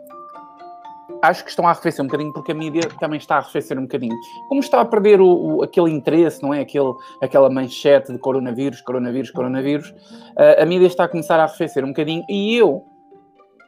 acho 1.22 1.44
que 1.44 1.50
estão 1.50 1.66
a 1.66 1.70
arrefecer 1.70 2.04
um 2.04 2.08
bocadinho 2.08 2.32
porque 2.32 2.52
a 2.52 2.54
mídia 2.54 2.82
também 3.00 3.18
está 3.18 3.36
a 3.36 3.38
arrefecer 3.38 3.78
um 3.78 3.82
bocadinho. 3.82 4.14
Como 4.48 4.60
está 4.60 4.80
a 4.80 4.84
perder 4.84 5.20
o, 5.20 5.26
o, 5.26 5.62
aquele 5.62 5.90
interesse, 5.90 6.42
não 6.42 6.52
é? 6.52 6.60
Aquele, 6.60 6.92
aquela 7.22 7.48
manchete 7.48 8.12
de 8.12 8.18
coronavírus, 8.18 8.82
coronavírus, 8.82 9.30
coronavírus, 9.30 9.90
uh, 9.90 10.62
a 10.62 10.66
mídia 10.66 10.86
está 10.86 11.04
a 11.04 11.08
começar 11.08 11.40
a 11.40 11.44
arrefecer 11.44 11.84
um 11.84 11.88
bocadinho 11.88 12.24
e 12.28 12.54
eu, 12.56 12.84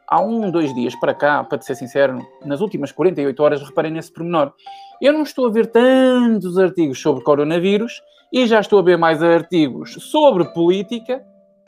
há 0.06 0.20
um, 0.20 0.50
dois 0.50 0.74
dias 0.74 0.94
para 0.96 1.14
cá, 1.14 1.42
para 1.42 1.56
te 1.56 1.64
ser 1.64 1.74
sincero, 1.74 2.18
nas 2.44 2.60
últimas 2.60 2.92
48 2.92 3.42
horas 3.42 3.62
reparei 3.62 3.90
nesse 3.90 4.12
pormenor. 4.12 4.52
Eu 5.00 5.12
não 5.12 5.22
estou 5.22 5.46
a 5.46 5.50
ver 5.50 5.68
tantos 5.68 6.58
artigos 6.58 7.00
sobre 7.00 7.22
coronavírus 7.22 8.02
e 8.32 8.46
já 8.46 8.58
estou 8.58 8.80
a 8.80 8.82
ver 8.82 8.98
mais 8.98 9.22
artigos 9.22 9.94
sobre 10.00 10.44
política, 10.52 11.22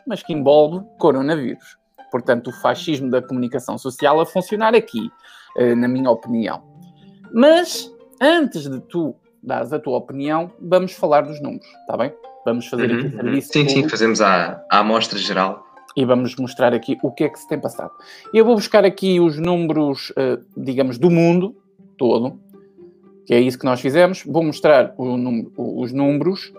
mas 0.06 0.22
que 0.22 0.32
envolve 0.32 0.84
coronavírus. 0.98 1.78
Portanto, 2.10 2.48
o 2.48 2.52
fascismo 2.52 3.08
da 3.08 3.22
comunicação 3.22 3.78
social 3.78 4.20
a 4.20 4.26
funcionar 4.26 4.74
aqui, 4.74 5.08
eh, 5.56 5.76
na 5.76 5.86
minha 5.86 6.10
opinião. 6.10 6.60
Mas, 7.32 7.88
antes 8.20 8.68
de 8.68 8.80
tu 8.80 9.14
dares 9.40 9.72
a 9.72 9.78
tua 9.78 9.96
opinião, 9.96 10.50
vamos 10.60 10.92
falar 10.92 11.20
dos 11.20 11.40
números, 11.40 11.66
está 11.82 11.96
bem? 11.96 12.12
Vamos 12.44 12.66
fazer 12.66 12.86
aqui 12.86 13.06
uhum, 13.06 13.10
serviço. 13.10 13.52
Sim, 13.52 13.68
sim, 13.68 13.88
fazemos 13.88 14.20
a, 14.20 14.60
a 14.70 14.80
amostra 14.80 15.18
geral. 15.18 15.64
E 15.96 16.04
vamos 16.04 16.34
mostrar 16.34 16.74
aqui 16.74 16.98
o 17.02 17.12
que 17.12 17.24
é 17.24 17.28
que 17.28 17.38
se 17.38 17.48
tem 17.48 17.60
passado. 17.60 17.92
Eu 18.34 18.44
vou 18.44 18.56
buscar 18.56 18.84
aqui 18.84 19.20
os 19.20 19.38
números, 19.38 20.12
eh, 20.16 20.38
digamos, 20.56 20.98
do 20.98 21.10
mundo 21.10 21.54
todo, 21.96 22.40
que 23.30 23.34
é 23.34 23.40
isso 23.40 23.56
que 23.56 23.64
nós 23.64 23.80
fizemos. 23.80 24.24
Vou 24.26 24.42
mostrar 24.42 24.92
número, 24.98 25.52
os 25.56 25.92
números 25.92 26.52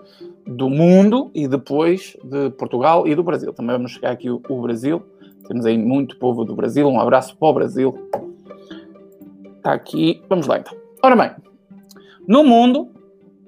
do 0.46 0.70
mundo 0.70 1.30
e 1.34 1.46
depois 1.46 2.16
de 2.24 2.48
Portugal 2.48 3.06
e 3.06 3.14
do 3.14 3.22
Brasil. 3.22 3.52
Também 3.52 3.76
vamos 3.76 3.92
chegar 3.92 4.12
aqui 4.12 4.30
o, 4.30 4.40
o 4.48 4.62
Brasil. 4.62 5.02
Temos 5.46 5.66
aí 5.66 5.76
muito 5.76 6.16
povo 6.16 6.46
do 6.46 6.56
Brasil. 6.56 6.88
Um 6.88 6.98
abraço 6.98 7.36
para 7.36 7.46
o 7.46 7.52
Brasil. 7.52 8.08
Está 9.54 9.74
aqui. 9.74 10.22
Vamos 10.30 10.46
lá 10.46 10.60
então. 10.60 10.74
Ora 11.02 11.14
bem, 11.14 11.32
no 12.26 12.42
mundo, 12.42 12.88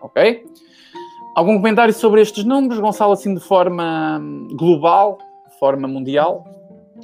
Ok? 0.02 0.44
Algum 1.36 1.58
comentário 1.58 1.94
sobre 1.94 2.22
estes 2.22 2.44
números, 2.44 2.80
Gonçalo, 2.80 3.14
assim 3.14 3.36
de 3.36 3.40
forma 3.40 4.20
global, 4.54 5.20
de 5.48 5.60
forma 5.60 5.88
mundial? 5.88 6.44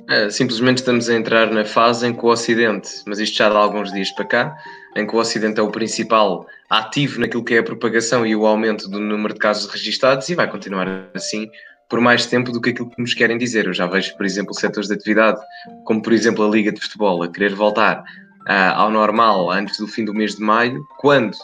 É, 0.10 0.30
simplesmente 0.30 0.78
estamos 0.78 1.08
a 1.08 1.14
entrar 1.14 1.52
na 1.52 1.64
fase 1.64 2.08
em 2.08 2.14
que 2.14 2.26
o 2.26 2.30
Ocidente, 2.30 2.90
mas 3.06 3.20
isto 3.20 3.38
já 3.38 3.48
dá 3.48 3.60
alguns 3.60 3.92
dias 3.92 4.10
para 4.12 4.26
cá, 4.26 4.58
em 4.96 5.06
que 5.06 5.16
o 5.16 5.20
Ocidente 5.20 5.60
é 5.60 5.64
o 5.64 5.70
principal 5.70 6.48
ativo 6.70 7.20
naquilo 7.20 7.44
que 7.44 7.54
é 7.54 7.60
a 7.60 7.64
propagação 7.64 8.26
e 8.26 8.36
o 8.36 8.48
aumento 8.48 8.90
do 8.90 9.00
número 9.00 9.36
de 9.36 9.40
casos 9.40 9.72
registados 9.72 10.28
e 10.30 10.36
vai 10.36 10.50
continuar 10.50 10.88
assim 11.14 11.48
por 11.90 12.00
mais 12.00 12.26
tempo 12.26 12.52
do 12.52 12.62
que 12.62 12.72
aquilo 12.72 12.90
que 12.90 13.02
nos 13.02 13.14
querem 13.14 13.38
dizer. 13.38 13.66
Eu 13.66 13.74
já 13.74 13.86
vejo, 13.86 14.16
por 14.16 14.26
exemplo, 14.26 14.54
setores 14.54 14.88
de 14.88 14.96
atividade, 14.96 15.40
como 15.86 16.02
por 16.02 16.14
exemplo 16.14 16.46
a 16.46 16.50
Liga 16.50 16.72
de 16.72 16.82
Futebol, 16.82 17.24
a 17.24 17.32
querer 17.32 17.54
voltar 17.54 18.00
uh, 18.02 18.74
ao 18.76 18.90
normal 18.90 19.52
antes 19.52 19.78
do 19.78 19.88
fim 19.88 20.06
do 20.06 20.14
mês 20.14 20.36
de 20.36 20.42
maio, 20.42 20.84
quando 21.00 21.38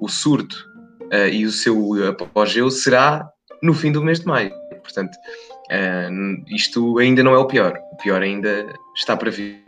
o 0.00 0.08
surto 0.08 0.56
uh, 1.12 1.28
e 1.28 1.44
o 1.44 1.52
seu 1.52 2.08
apogeu 2.08 2.70
será 2.70 3.28
no 3.62 3.74
fim 3.74 3.92
do 3.92 4.02
mês 4.02 4.20
de 4.20 4.26
maio. 4.26 4.52
Portanto, 4.82 5.14
uh, 5.14 6.54
isto 6.54 6.98
ainda 6.98 7.22
não 7.22 7.34
é 7.34 7.38
o 7.38 7.46
pior. 7.46 7.78
O 7.92 7.96
pior 7.96 8.22
ainda 8.22 8.72
está 8.96 9.16
para 9.16 9.30
vir. 9.30 9.62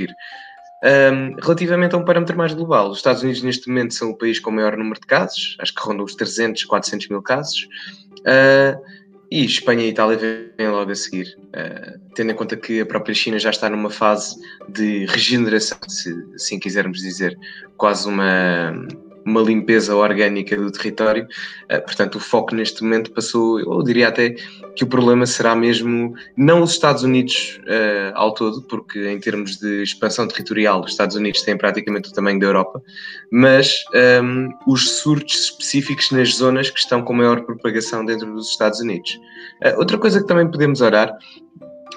Um, 0.84 1.34
relativamente 1.42 1.94
a 1.94 1.98
um 1.98 2.04
parâmetro 2.04 2.36
mais 2.36 2.52
global, 2.52 2.90
os 2.90 2.98
Estados 2.98 3.22
Unidos 3.22 3.42
neste 3.42 3.68
momento 3.68 3.94
são 3.94 4.10
o 4.10 4.18
país 4.18 4.38
com 4.38 4.50
o 4.50 4.52
maior 4.52 4.76
número 4.76 5.00
de 5.00 5.06
casos, 5.06 5.56
acho 5.58 5.74
que 5.74 5.80
rondam 5.80 6.04
os 6.04 6.14
300, 6.14 6.62
400 6.64 7.08
mil 7.08 7.22
casos. 7.22 7.66
Uh, 8.20 8.78
e 9.30 9.44
Espanha 9.44 9.84
e 9.84 9.88
Itália 9.88 10.16
vêm 10.56 10.68
logo 10.68 10.90
a 10.90 10.94
seguir, 10.94 11.36
uh, 11.48 11.98
tendo 12.14 12.32
em 12.32 12.34
conta 12.34 12.56
que 12.56 12.80
a 12.80 12.86
própria 12.86 13.14
China 13.14 13.38
já 13.38 13.50
está 13.50 13.68
numa 13.68 13.90
fase 13.90 14.36
de 14.68 15.06
regeneração, 15.06 15.78
se 15.88 16.14
assim 16.34 16.58
quisermos 16.58 17.00
dizer, 17.00 17.36
quase 17.76 18.08
uma, 18.08 18.72
uma 19.24 19.40
limpeza 19.40 19.94
orgânica 19.94 20.56
do 20.56 20.70
território. 20.70 21.26
Uh, 21.64 21.80
portanto, 21.82 22.16
o 22.16 22.20
foco 22.20 22.54
neste 22.54 22.82
momento 22.82 23.10
passou, 23.12 23.58
eu 23.58 23.82
diria 23.82 24.08
até 24.08 24.36
que 24.76 24.84
o 24.84 24.86
problema 24.86 25.24
será 25.26 25.54
mesmo 25.54 26.14
não 26.36 26.62
os 26.62 26.72
Estados 26.72 27.02
Unidos 27.02 27.60
uh, 27.62 28.12
ao 28.14 28.32
todo, 28.32 28.62
porque 28.62 29.08
em 29.08 29.20
termos 29.20 29.56
de 29.58 29.82
expansão 29.82 30.26
territorial, 30.26 30.80
os 30.82 30.90
Estados 30.90 31.16
Unidos 31.16 31.42
têm 31.42 31.56
praticamente 31.56 32.10
o 32.10 32.12
tamanho 32.12 32.40
da 32.40 32.46
Europa, 32.46 32.82
mas 33.30 33.84
um, 33.92 33.98
ehm, 33.98 34.48
os 34.66 34.98
surtos 34.98 35.44
específicos 35.44 36.10
nas 36.10 36.34
zonas 36.34 36.70
que 36.70 36.78
estão 36.78 37.02
com 37.02 37.12
maior 37.12 37.42
propagação 37.42 38.04
dentro 38.04 38.32
dos 38.32 38.50
Estados 38.50 38.80
Unidos. 38.80 39.18
Uh, 39.64 39.78
outra 39.78 39.96
coisa 39.98 40.20
que 40.20 40.26
também 40.26 40.50
podemos 40.50 40.80
olhar 40.80 41.16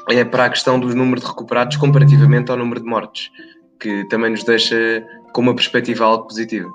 é 0.09 0.23
para 0.23 0.45
a 0.45 0.49
questão 0.49 0.79
dos 0.79 0.93
números 0.93 1.23
de 1.23 1.29
recuperados 1.29 1.77
comparativamente 1.77 2.51
ao 2.51 2.57
número 2.57 2.79
de 2.79 2.85
mortes, 2.85 3.29
que 3.79 4.07
também 4.07 4.31
nos 4.31 4.43
deixa 4.43 5.03
com 5.33 5.41
uma 5.41 5.55
perspectiva 5.55 6.05
algo 6.05 6.27
positiva. 6.27 6.69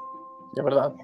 É 0.57 0.63
verdade. 0.63 0.95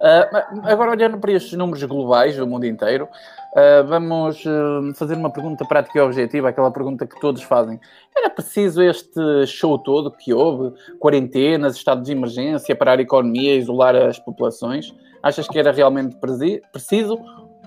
Uh, 0.00 0.64
agora, 0.64 0.90
olhando 0.90 1.18
para 1.18 1.32
estes 1.32 1.54
números 1.54 1.82
globais 1.84 2.36
do 2.36 2.46
mundo 2.46 2.66
inteiro, 2.66 3.08
uh, 3.56 3.86
vamos 3.86 4.44
uh, 4.44 4.94
fazer 4.94 5.16
uma 5.16 5.30
pergunta 5.30 5.64
prática 5.64 5.98
e 5.98 6.02
objetiva, 6.02 6.50
aquela 6.50 6.70
pergunta 6.70 7.06
que 7.06 7.18
todos 7.18 7.42
fazem. 7.42 7.80
Era 8.14 8.28
preciso 8.28 8.82
este 8.82 9.46
show 9.46 9.78
todo 9.78 10.10
que 10.10 10.32
houve? 10.32 10.76
Quarentenas, 10.98 11.76
estado 11.76 12.02
de 12.02 12.12
emergência, 12.12 12.76
parar 12.76 12.98
a 12.98 13.02
economia, 13.02 13.56
isolar 13.56 13.96
as 13.96 14.18
populações? 14.18 14.94
Achas 15.22 15.48
que 15.48 15.58
era 15.58 15.72
realmente 15.72 16.16
preciso? 16.70 17.18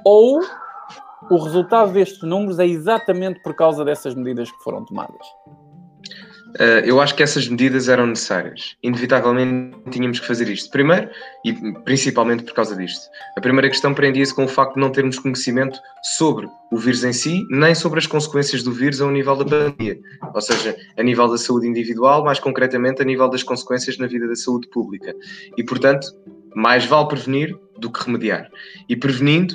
Ou 0.06 0.40
o 1.30 1.38
resultado 1.38 1.92
destes 1.92 2.22
números 2.24 2.60
é 2.60 2.66
exatamente 2.66 3.42
por 3.42 3.54
causa 3.54 3.84
dessas 3.84 4.16
medidas 4.16 4.50
que 4.52 4.64
foram 4.64 4.86
tomadas? 4.86 5.28
Uh, 6.56 6.82
eu 6.84 7.00
acho 7.00 7.16
que 7.16 7.22
essas 7.22 7.48
medidas 7.48 7.90
eram 7.90 8.08
necessárias. 8.08 8.76
Inevitavelmente 8.82 9.78
tínhamos 9.92 10.20
que 10.20 10.26
fazer 10.26 10.50
isto. 10.50 10.72
Primeiro, 10.72 11.10
e 11.46 11.54
principalmente 11.84 12.44
por 12.44 12.54
causa 12.54 12.76
disto. 12.76 13.08
A 13.38 13.42
primeira 13.42 13.70
questão 13.70 13.94
prendia-se 13.94 14.34
com 14.34 14.46
o 14.46 14.48
facto 14.48 14.74
de 14.74 14.80
não 14.80 14.92
termos 14.92 15.20
conhecimento 15.20 15.80
sobre 16.18 16.48
o 16.72 16.78
vírus 16.78 17.04
em 17.04 17.14
si, 17.14 17.46
nem 17.52 17.76
sobre 17.76 18.00
as 18.00 18.08
consequências 18.08 18.64
do 18.64 18.72
vírus 18.72 19.00
ao 19.00 19.12
nível 19.12 19.36
da 19.36 19.46
pandemia. 19.46 20.00
Ou 20.34 20.42
seja, 20.42 20.76
a 20.98 21.04
nível 21.04 21.28
da 21.28 21.38
saúde 21.38 21.68
individual, 21.68 22.24
mais 22.24 22.40
concretamente 22.40 23.02
a 23.02 23.06
nível 23.06 23.30
das 23.30 23.44
consequências 23.44 23.98
na 24.00 24.08
vida 24.08 24.28
da 24.28 24.36
saúde 24.36 24.68
pública. 24.70 25.14
E, 25.56 25.64
portanto, 25.64 26.08
mais 26.56 26.84
vale 26.86 27.08
prevenir 27.10 27.56
do 27.78 27.92
que 27.92 28.04
remediar. 28.04 28.50
E 28.88 28.96
prevenindo, 28.96 29.54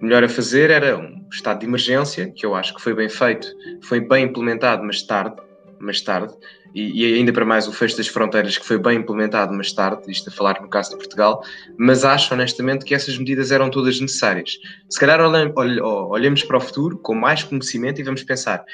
melhor 0.00 0.22
a 0.22 0.28
fazer 0.28 0.70
era 0.70 0.96
um 0.96 1.26
estado 1.32 1.60
de 1.60 1.66
emergência, 1.66 2.30
que 2.30 2.46
eu 2.46 2.54
acho 2.54 2.74
que 2.74 2.80
foi 2.80 2.94
bem 2.94 3.08
feito, 3.08 3.48
foi 3.82 4.00
bem 4.00 4.24
implementado, 4.24 4.84
mas 4.84 5.02
tarde 5.02 5.47
mais 5.80 6.00
tarde, 6.00 6.34
e, 6.74 7.02
e, 7.02 7.14
ainda 7.14 7.32
para 7.32 7.44
mais 7.44 7.66
o 7.66 7.72
fecho 7.72 7.96
das 7.96 8.08
fronteiras, 8.08 8.58
que 8.58 8.66
foi 8.66 8.78
bem 8.78 8.98
implementado 8.98 9.52
mais 9.54 9.72
tarde, 9.72 10.10
isto 10.10 10.28
a 10.28 10.32
falar 10.32 10.60
no 10.60 10.68
caso 10.68 10.90
de 10.90 10.96
Portugal, 10.96 11.42
mas 11.78 12.04
acho 12.04 12.32
honestamente 12.34 12.84
que 12.84 12.94
essas 12.94 13.16
medidas 13.16 13.50
eram 13.50 13.70
todas 13.70 14.00
necessárias. 14.00 14.58
Se 14.88 14.98
calhar 14.98 15.20
olhemos 15.20 16.42
para 16.44 16.56
o 16.56 16.60
futuro 16.60 16.98
com 16.98 17.14
mais 17.14 17.42
conhecimento 17.42 18.00
e 18.00 18.04
vamos 18.04 18.22
pensar. 18.22 18.64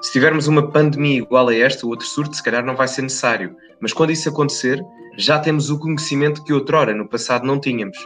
Se 0.00 0.12
tivermos 0.12 0.46
uma 0.46 0.70
pandemia 0.70 1.18
igual 1.18 1.48
a 1.48 1.54
esta, 1.54 1.84
ou 1.84 1.92
outro 1.92 2.06
surto, 2.06 2.34
se 2.34 2.42
calhar 2.42 2.64
não 2.64 2.74
vai 2.74 2.88
ser 2.88 3.02
necessário. 3.02 3.54
Mas 3.80 3.92
quando 3.92 4.10
isso 4.10 4.28
acontecer, 4.28 4.82
já 5.16 5.38
temos 5.38 5.68
o 5.68 5.78
conhecimento 5.78 6.42
que 6.42 6.52
outrora, 6.52 6.94
no 6.94 7.06
passado, 7.06 7.46
não 7.46 7.60
tínhamos. 7.60 7.98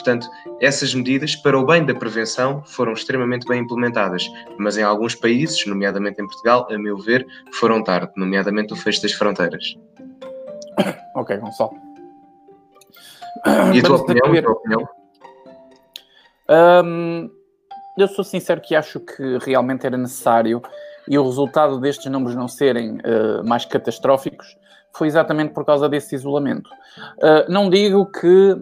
Portanto, 0.00 0.26
essas 0.62 0.94
medidas, 0.94 1.36
para 1.36 1.58
o 1.58 1.66
bem 1.66 1.84
da 1.84 1.94
prevenção, 1.94 2.62
foram 2.64 2.94
extremamente 2.94 3.46
bem 3.46 3.60
implementadas, 3.60 4.26
mas 4.58 4.78
em 4.78 4.82
alguns 4.82 5.14
países, 5.14 5.64
nomeadamente 5.66 6.22
em 6.22 6.26
Portugal, 6.26 6.66
a 6.70 6.78
meu 6.78 6.96
ver, 6.96 7.26
foram 7.52 7.84
tarde, 7.84 8.10
nomeadamente 8.16 8.72
o 8.72 8.76
fecho 8.76 9.02
das 9.02 9.12
fronteiras. 9.12 9.76
Ok, 11.14 11.36
Gonçalo. 11.36 11.72
E 13.74 13.80
a 13.80 13.82
tua 13.82 13.96
opinião? 13.96 14.32
A 14.32 14.42
tua 14.42 14.52
opinião? 14.52 14.88
Um, 16.84 17.30
eu 17.98 18.06
sou 18.06 18.24
sincero 18.24 18.60
que 18.60 18.76
acho 18.76 19.00
que 19.00 19.38
realmente 19.42 19.84
era 19.84 19.98
necessário 19.98 20.62
e 21.08 21.18
o 21.18 21.24
resultado 21.24 21.80
destes 21.80 22.10
números 22.10 22.36
não 22.36 22.46
serem 22.46 22.98
uh, 22.98 23.44
mais 23.44 23.64
catastróficos 23.64 24.56
foi 24.92 25.08
exatamente 25.08 25.52
por 25.52 25.64
causa 25.64 25.88
desse 25.88 26.14
isolamento. 26.14 26.68
Uh, 27.18 27.50
não 27.50 27.68
digo 27.70 28.06
que 28.06 28.56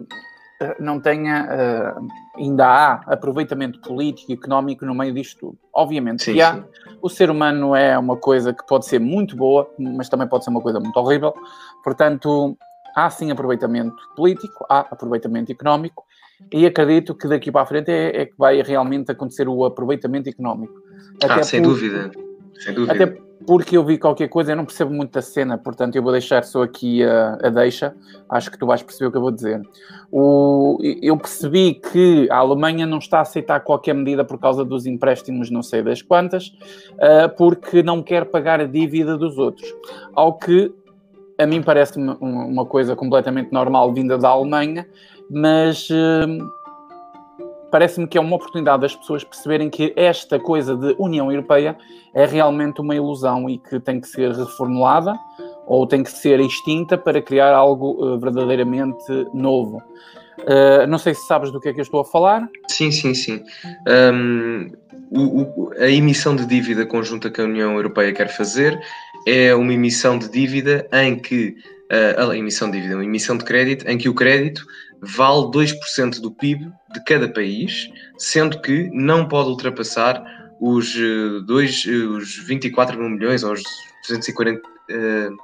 não 0.79 0.99
tenha, 0.99 1.47
uh, 1.47 2.07
ainda 2.37 2.67
há 2.67 2.93
aproveitamento 3.07 3.79
político 3.81 4.31
e 4.31 4.33
económico 4.33 4.85
no 4.85 4.93
meio 4.93 5.13
disto 5.13 5.39
tudo. 5.39 5.57
Obviamente 5.73 6.23
sim, 6.23 6.33
que 6.33 6.41
há. 6.41 6.55
Sim. 6.55 6.63
O 7.01 7.09
ser 7.09 7.29
humano 7.29 7.75
é 7.75 7.97
uma 7.97 8.17
coisa 8.17 8.53
que 8.53 8.65
pode 8.67 8.85
ser 8.85 8.99
muito 8.99 9.35
boa, 9.35 9.69
mas 9.79 10.09
também 10.09 10.27
pode 10.27 10.43
ser 10.43 10.49
uma 10.49 10.61
coisa 10.61 10.79
muito 10.79 10.95
horrível. 10.97 11.33
Portanto, 11.83 12.57
há 12.95 13.09
sim 13.09 13.31
aproveitamento 13.31 13.95
político, 14.15 14.65
há 14.69 14.79
aproveitamento 14.79 15.51
económico, 15.51 16.03
e 16.51 16.65
acredito 16.65 17.15
que 17.15 17.27
daqui 17.27 17.51
para 17.51 17.61
a 17.61 17.65
frente 17.65 17.91
é, 17.91 18.21
é 18.21 18.25
que 18.25 18.33
vai 18.37 18.61
realmente 18.61 19.11
acontecer 19.11 19.47
o 19.47 19.65
aproveitamento 19.65 20.29
económico. 20.29 20.73
Até 21.23 21.33
ah, 21.33 21.43
sem 21.43 21.61
dúvida. 21.61 22.11
Sem 22.59 22.73
dúvida. 22.73 22.93
Até 22.93 23.28
porque 23.45 23.77
eu 23.77 23.83
vi 23.85 23.97
qualquer 23.97 24.27
coisa, 24.27 24.51
eu 24.51 24.55
não 24.55 24.65
percebo 24.65 24.93
muito 24.93 25.11
da 25.11 25.21
cena, 25.21 25.57
portanto 25.57 25.95
eu 25.95 26.03
vou 26.03 26.11
deixar 26.11 26.43
só 26.43 26.63
aqui 26.63 27.03
a, 27.03 27.37
a 27.41 27.49
deixa, 27.49 27.95
acho 28.29 28.51
que 28.51 28.57
tu 28.57 28.65
vais 28.65 28.81
perceber 28.81 29.07
o 29.07 29.11
que 29.11 29.17
eu 29.17 29.21
vou 29.21 29.31
dizer. 29.31 29.61
O, 30.11 30.77
eu 31.01 31.17
percebi 31.17 31.73
que 31.73 32.27
a 32.29 32.37
Alemanha 32.37 32.85
não 32.85 32.97
está 32.97 33.19
a 33.19 33.21
aceitar 33.21 33.59
qualquer 33.61 33.93
medida 33.93 34.25
por 34.25 34.39
causa 34.39 34.65
dos 34.65 34.85
empréstimos, 34.85 35.49
não 35.49 35.63
sei 35.63 35.81
das 35.81 36.01
quantas, 36.01 36.47
uh, 36.95 37.33
porque 37.37 37.81
não 37.81 38.03
quer 38.03 38.25
pagar 38.25 38.59
a 38.59 38.65
dívida 38.65 39.17
dos 39.17 39.37
outros. 39.37 39.73
Ao 40.13 40.33
que 40.33 40.73
a 41.37 41.45
mim 41.45 41.61
parece-me 41.61 42.17
uma 42.19 42.65
coisa 42.65 42.95
completamente 42.95 43.53
normal 43.53 43.93
vinda 43.93 44.17
da 44.17 44.29
Alemanha, 44.29 44.85
mas. 45.29 45.89
Uh, 45.89 46.58
parece-me 47.71 48.07
que 48.07 48.17
é 48.17 48.21
uma 48.21 48.35
oportunidade 48.35 48.81
das 48.81 48.95
pessoas 48.95 49.23
perceberem 49.23 49.69
que 49.69 49.93
esta 49.95 50.39
coisa 50.39 50.75
de 50.75 50.95
União 50.97 51.31
Europeia 51.31 51.77
é 52.13 52.25
realmente 52.25 52.81
uma 52.81 52.95
ilusão 52.95 53.49
e 53.49 53.57
que 53.57 53.79
tem 53.79 53.99
que 53.99 54.07
ser 54.07 54.31
reformulada 54.31 55.15
ou 55.65 55.85
tem 55.85 56.03
que 56.03 56.11
ser 56.11 56.39
extinta 56.39 56.97
para 56.97 57.21
criar 57.21 57.53
algo 57.53 57.91
uh, 58.03 58.19
verdadeiramente 58.19 59.05
novo. 59.33 59.81
Uh, 60.39 60.87
não 60.87 60.97
sei 60.97 61.13
se 61.13 61.25
sabes 61.27 61.51
do 61.51 61.59
que 61.59 61.69
é 61.69 61.73
que 61.73 61.79
eu 61.79 61.83
estou 61.83 61.99
a 61.99 62.05
falar. 62.05 62.47
Sim, 62.67 62.91
sim, 62.91 63.13
sim. 63.13 63.43
Um, 63.87 64.71
o, 65.11 65.41
o, 65.41 65.71
a 65.77 65.89
emissão 65.89 66.35
de 66.35 66.45
dívida 66.45 66.85
conjunta 66.85 67.29
que 67.29 67.41
a 67.41 67.43
União 67.43 67.73
Europeia 67.73 68.13
quer 68.13 68.29
fazer 68.29 68.79
é 69.27 69.53
uma 69.53 69.73
emissão 69.73 70.17
de 70.17 70.29
dívida 70.29 70.87
em 70.93 71.17
que 71.17 71.55
uh, 71.91 72.29
a 72.29 72.37
emissão 72.37 72.69
de 72.69 72.77
dívida, 72.77 72.95
uma 72.95 73.05
emissão 73.05 73.37
de 73.37 73.43
crédito 73.43 73.87
em 73.87 73.97
que 73.97 74.07
o 74.07 74.13
crédito 74.13 74.65
vale 75.01 75.51
2% 75.51 76.19
do 76.19 76.31
PIB 76.31 76.71
de 76.93 77.03
cada 77.05 77.27
país, 77.31 77.89
sendo 78.17 78.61
que 78.61 78.89
não 78.91 79.27
pode 79.27 79.49
ultrapassar 79.49 80.23
os, 80.59 80.95
eh, 80.95 81.41
dois, 81.45 81.85
eh, 81.87 81.91
os 81.91 82.35
24 82.45 82.99
mil 82.99 83.09
milhões 83.09 83.43
ou 83.43 83.53
os 83.53 83.63
240. 84.07 84.61
Uh, 84.89 85.37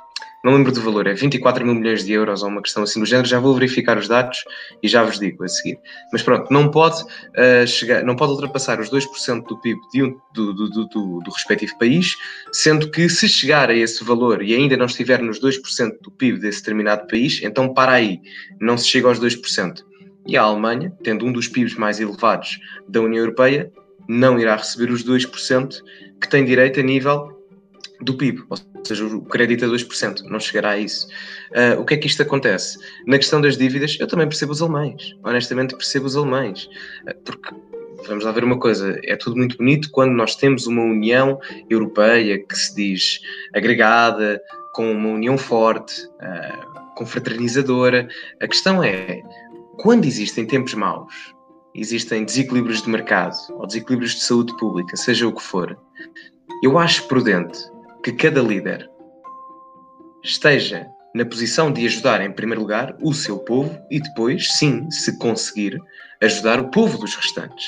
não 0.45 0.53
lembro 0.53 0.71
do 0.71 0.79
valor, 0.79 1.07
é 1.07 1.13
24 1.15 1.65
mil 1.65 1.73
milhões 1.73 2.05
de 2.05 2.13
euros 2.13 2.43
ou 2.43 2.49
uma 2.49 2.61
questão 2.61 2.83
assim 2.83 2.99
do 2.99 3.05
género. 3.07 3.27
Já 3.27 3.39
vou 3.39 3.55
verificar 3.55 3.97
os 3.97 4.07
dados 4.07 4.43
e 4.83 4.87
já 4.87 5.03
vos 5.03 5.17
digo 5.17 5.43
a 5.43 5.47
seguir. 5.47 5.79
Mas 6.13 6.21
pronto, 6.21 6.53
não 6.53 6.69
pode, 6.69 7.01
uh, 7.01 7.65
chegar, 7.65 8.03
não 8.03 8.15
pode 8.15 8.33
ultrapassar 8.33 8.79
os 8.79 8.91
2% 8.91 9.43
do 9.47 9.59
PIB 9.59 9.79
um, 10.03 10.15
do, 10.35 10.53
do, 10.53 10.69
do, 10.69 11.19
do, 11.19 11.31
respectivo 11.31 11.75
país, 11.79 12.15
sendo 12.53 12.91
que 12.91 13.09
se 13.09 13.27
chegar 13.27 13.71
a 13.71 13.75
esse 13.75 14.03
valor 14.03 14.43
e 14.43 14.53
ainda 14.53 14.77
não 14.77 14.85
estiver 14.85 15.19
nos 15.19 15.41
2% 15.41 15.93
do 15.99 16.11
PIB 16.11 16.37
desse 16.37 16.59
determinado 16.59 17.07
país, 17.07 17.41
então 17.41 17.73
para 17.73 17.93
aí, 17.93 18.19
não 18.61 18.77
se 18.77 18.85
chega 18.87 19.07
aos 19.07 19.19
2%. 19.19 19.83
E 20.27 20.37
a 20.37 20.43
Alemanha, 20.43 20.93
tendo 21.03 21.25
um 21.25 21.31
dos 21.31 21.47
PIBs 21.47 21.73
mais 21.73 21.99
elevados 21.99 22.59
da 22.87 23.01
União 23.01 23.23
Europeia, 23.23 23.71
não 24.07 24.39
irá 24.39 24.55
receber 24.57 24.91
os 24.91 25.03
2% 25.03 25.81
que 26.21 26.29
tem 26.29 26.45
direito 26.45 26.79
a 26.79 26.83
nível 26.83 27.34
do 28.01 28.15
PIB, 28.15 28.43
ou 28.49 28.57
seja, 28.83 29.05
o 29.05 29.21
crédito 29.25 29.65
a 29.65 29.67
2%, 29.67 30.21
não 30.23 30.39
chegará 30.39 30.71
a 30.71 30.77
isso. 30.77 31.07
Uh, 31.51 31.79
o 31.79 31.85
que 31.85 31.93
é 31.93 31.97
que 31.97 32.07
isto 32.07 32.21
acontece? 32.21 32.77
Na 33.05 33.17
questão 33.17 33.41
das 33.41 33.57
dívidas, 33.57 33.97
eu 33.99 34.07
também 34.07 34.27
percebo 34.27 34.51
os 34.51 34.61
alemães, 34.61 35.15
honestamente 35.23 35.75
percebo 35.75 36.05
os 36.05 36.15
alemães, 36.15 36.65
uh, 37.07 37.15
porque 37.23 37.53
vamos 38.07 38.23
lá 38.23 38.31
ver 38.31 38.43
uma 38.43 38.59
coisa, 38.59 38.99
é 39.03 39.15
tudo 39.15 39.35
muito 39.35 39.57
bonito 39.57 39.89
quando 39.91 40.11
nós 40.11 40.35
temos 40.35 40.67
uma 40.67 40.81
União 40.81 41.39
Europeia 41.69 42.37
que 42.39 42.55
se 42.55 42.75
diz 42.75 43.21
agregada, 43.53 44.41
com 44.73 44.91
uma 44.91 45.09
união 45.09 45.37
forte, 45.37 46.05
uh, 46.05 46.93
confraternizadora. 46.95 48.07
A 48.41 48.47
questão 48.47 48.83
é, 48.83 49.21
quando 49.77 50.05
existem 50.05 50.45
tempos 50.45 50.73
maus, 50.73 51.33
existem 51.73 52.25
desequilíbrios 52.25 52.81
de 52.81 52.89
mercado 52.89 53.35
ou 53.51 53.65
desequilíbrios 53.65 54.15
de 54.15 54.21
saúde 54.21 54.55
pública, 54.57 54.95
seja 54.97 55.27
o 55.27 55.33
que 55.33 55.41
for, 55.41 55.77
eu 56.63 56.77
acho 56.77 57.07
prudente 57.07 57.57
que 58.05 58.11
cada 58.11 58.39
líder 58.39 58.87
esteja 60.23 60.85
na 61.15 61.25
posição 61.25 61.73
de 61.73 61.87
ajudar, 61.87 62.21
em 62.21 62.31
primeiro 62.31 62.61
lugar, 62.61 62.95
o 63.01 63.11
seu 63.15 63.39
povo 63.39 63.75
e 63.89 63.99
depois, 63.99 64.47
sim, 64.59 64.87
se 64.91 65.17
conseguir, 65.17 65.81
ajudar 66.21 66.59
o 66.59 66.69
povo 66.69 66.99
dos 66.99 67.15
restantes. 67.15 67.65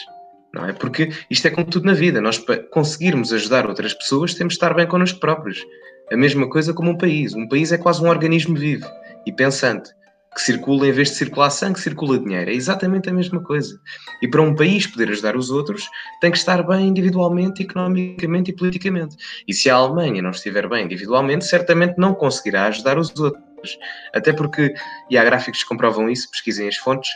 Não 0.54 0.64
é? 0.68 0.74
Porque 0.74 1.10
isto 1.28 1.48
é 1.48 1.50
como 1.50 1.66
tudo 1.66 1.88
na 1.88 1.94
vida. 1.96 2.22
Nós, 2.22 2.38
para 2.38 2.58
conseguirmos 2.70 3.34
ajudar 3.34 3.66
outras 3.66 3.96
pessoas, 3.96 4.36
temos 4.36 4.54
de 4.54 4.58
estar 4.58 4.76
bem 4.76 4.86
connosco 4.86 5.20
próprios. 5.20 5.66
A 6.12 6.16
mesma 6.16 6.48
coisa 6.48 6.72
como 6.72 6.92
um 6.92 6.98
país. 6.98 7.34
Um 7.34 7.48
país 7.48 7.72
é 7.72 7.78
quase 7.80 8.04
um 8.04 8.08
organismo 8.08 8.56
vivo 8.56 8.86
e 9.26 9.32
pensante 9.32 9.90
que 10.34 10.42
circula, 10.42 10.88
em 10.88 10.92
vez 10.92 11.10
de 11.10 11.16
circular 11.16 11.50
sangue, 11.50 11.80
circula 11.80 12.20
dinheiro. 12.20 12.50
É 12.50 12.54
exatamente 12.54 13.10
a 13.10 13.14
mesma 13.14 13.42
coisa. 13.42 13.80
E 14.22 14.28
para 14.28 14.42
um 14.42 14.56
país 14.56 14.86
poder 14.86 15.10
ajudar 15.10 15.36
os 15.36 15.50
outros, 15.50 15.88
tem 16.22 16.32
que 16.32 16.38
estar 16.38 16.62
bem 16.64 16.88
individualmente, 16.88 17.64
economicamente 17.64 18.52
e 18.52 18.56
politicamente. 18.56 19.16
E 19.48 19.54
se 19.54 19.70
a 19.70 19.76
Alemanha 19.76 20.22
não 20.22 20.32
estiver 20.32 20.68
bem 20.70 20.86
individualmente, 20.86 21.46
certamente 21.46 21.96
não 21.98 22.14
conseguirá 22.14 22.68
ajudar 22.68 22.98
os 22.98 23.18
outros. 23.20 23.78
Até 24.14 24.32
porque, 24.32 24.74
e 25.10 25.18
há 25.18 25.24
gráficos 25.24 25.64
que 25.64 25.70
comprovam 25.70 26.10
isso, 26.10 26.30
pesquisem 26.30 26.68
as 26.68 26.76
fontes, 26.76 27.10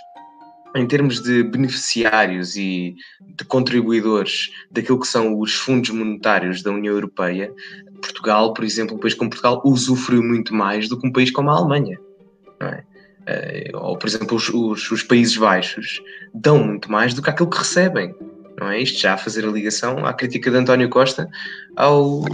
em 0.75 0.87
termos 0.87 1.21
de 1.21 1.43
beneficiários 1.43 2.55
e 2.55 2.95
de 3.35 3.43
contribuidores 3.45 4.49
daquilo 4.71 4.99
que 4.99 5.07
são 5.07 5.37
os 5.37 5.53
fundos 5.53 5.89
monetários 5.89 6.63
da 6.63 6.71
União 6.71 6.93
Europeia, 6.93 7.53
Portugal, 8.01 8.53
por 8.53 8.63
exemplo, 8.63 8.95
um 8.95 8.99
país 8.99 9.13
como 9.13 9.29
Portugal, 9.29 9.61
usufruiu 9.65 10.23
muito 10.23 10.55
mais 10.55 10.87
do 10.87 10.97
que 10.97 11.07
um 11.07 11.11
país 11.11 11.29
como 11.29 11.49
a 11.51 11.57
Alemanha. 11.57 11.99
Não 12.59 12.67
é? 12.67 12.83
Uh, 13.27 13.77
ou 13.77 13.97
por 13.97 14.07
exemplo 14.07 14.35
os, 14.35 14.49
os, 14.49 14.91
os, 14.91 15.03
Países 15.03 15.37
Baixos, 15.37 16.01
dão 16.33 16.63
muito 16.63 16.91
mais 16.91 17.13
do 17.13 17.21
que 17.21 17.29
aquilo 17.29 17.49
que 17.49 17.57
recebem. 17.57 18.15
Não 18.59 18.69
é 18.69 18.79
isto 18.79 18.99
já 18.99 19.13
a 19.13 19.17
fazer 19.17 19.45
a 19.45 19.51
ligação 19.51 20.05
à 20.05 20.13
crítica 20.13 20.51
de 20.51 20.57
António 20.57 20.89
Costa 20.89 21.27
ao, 21.75 22.25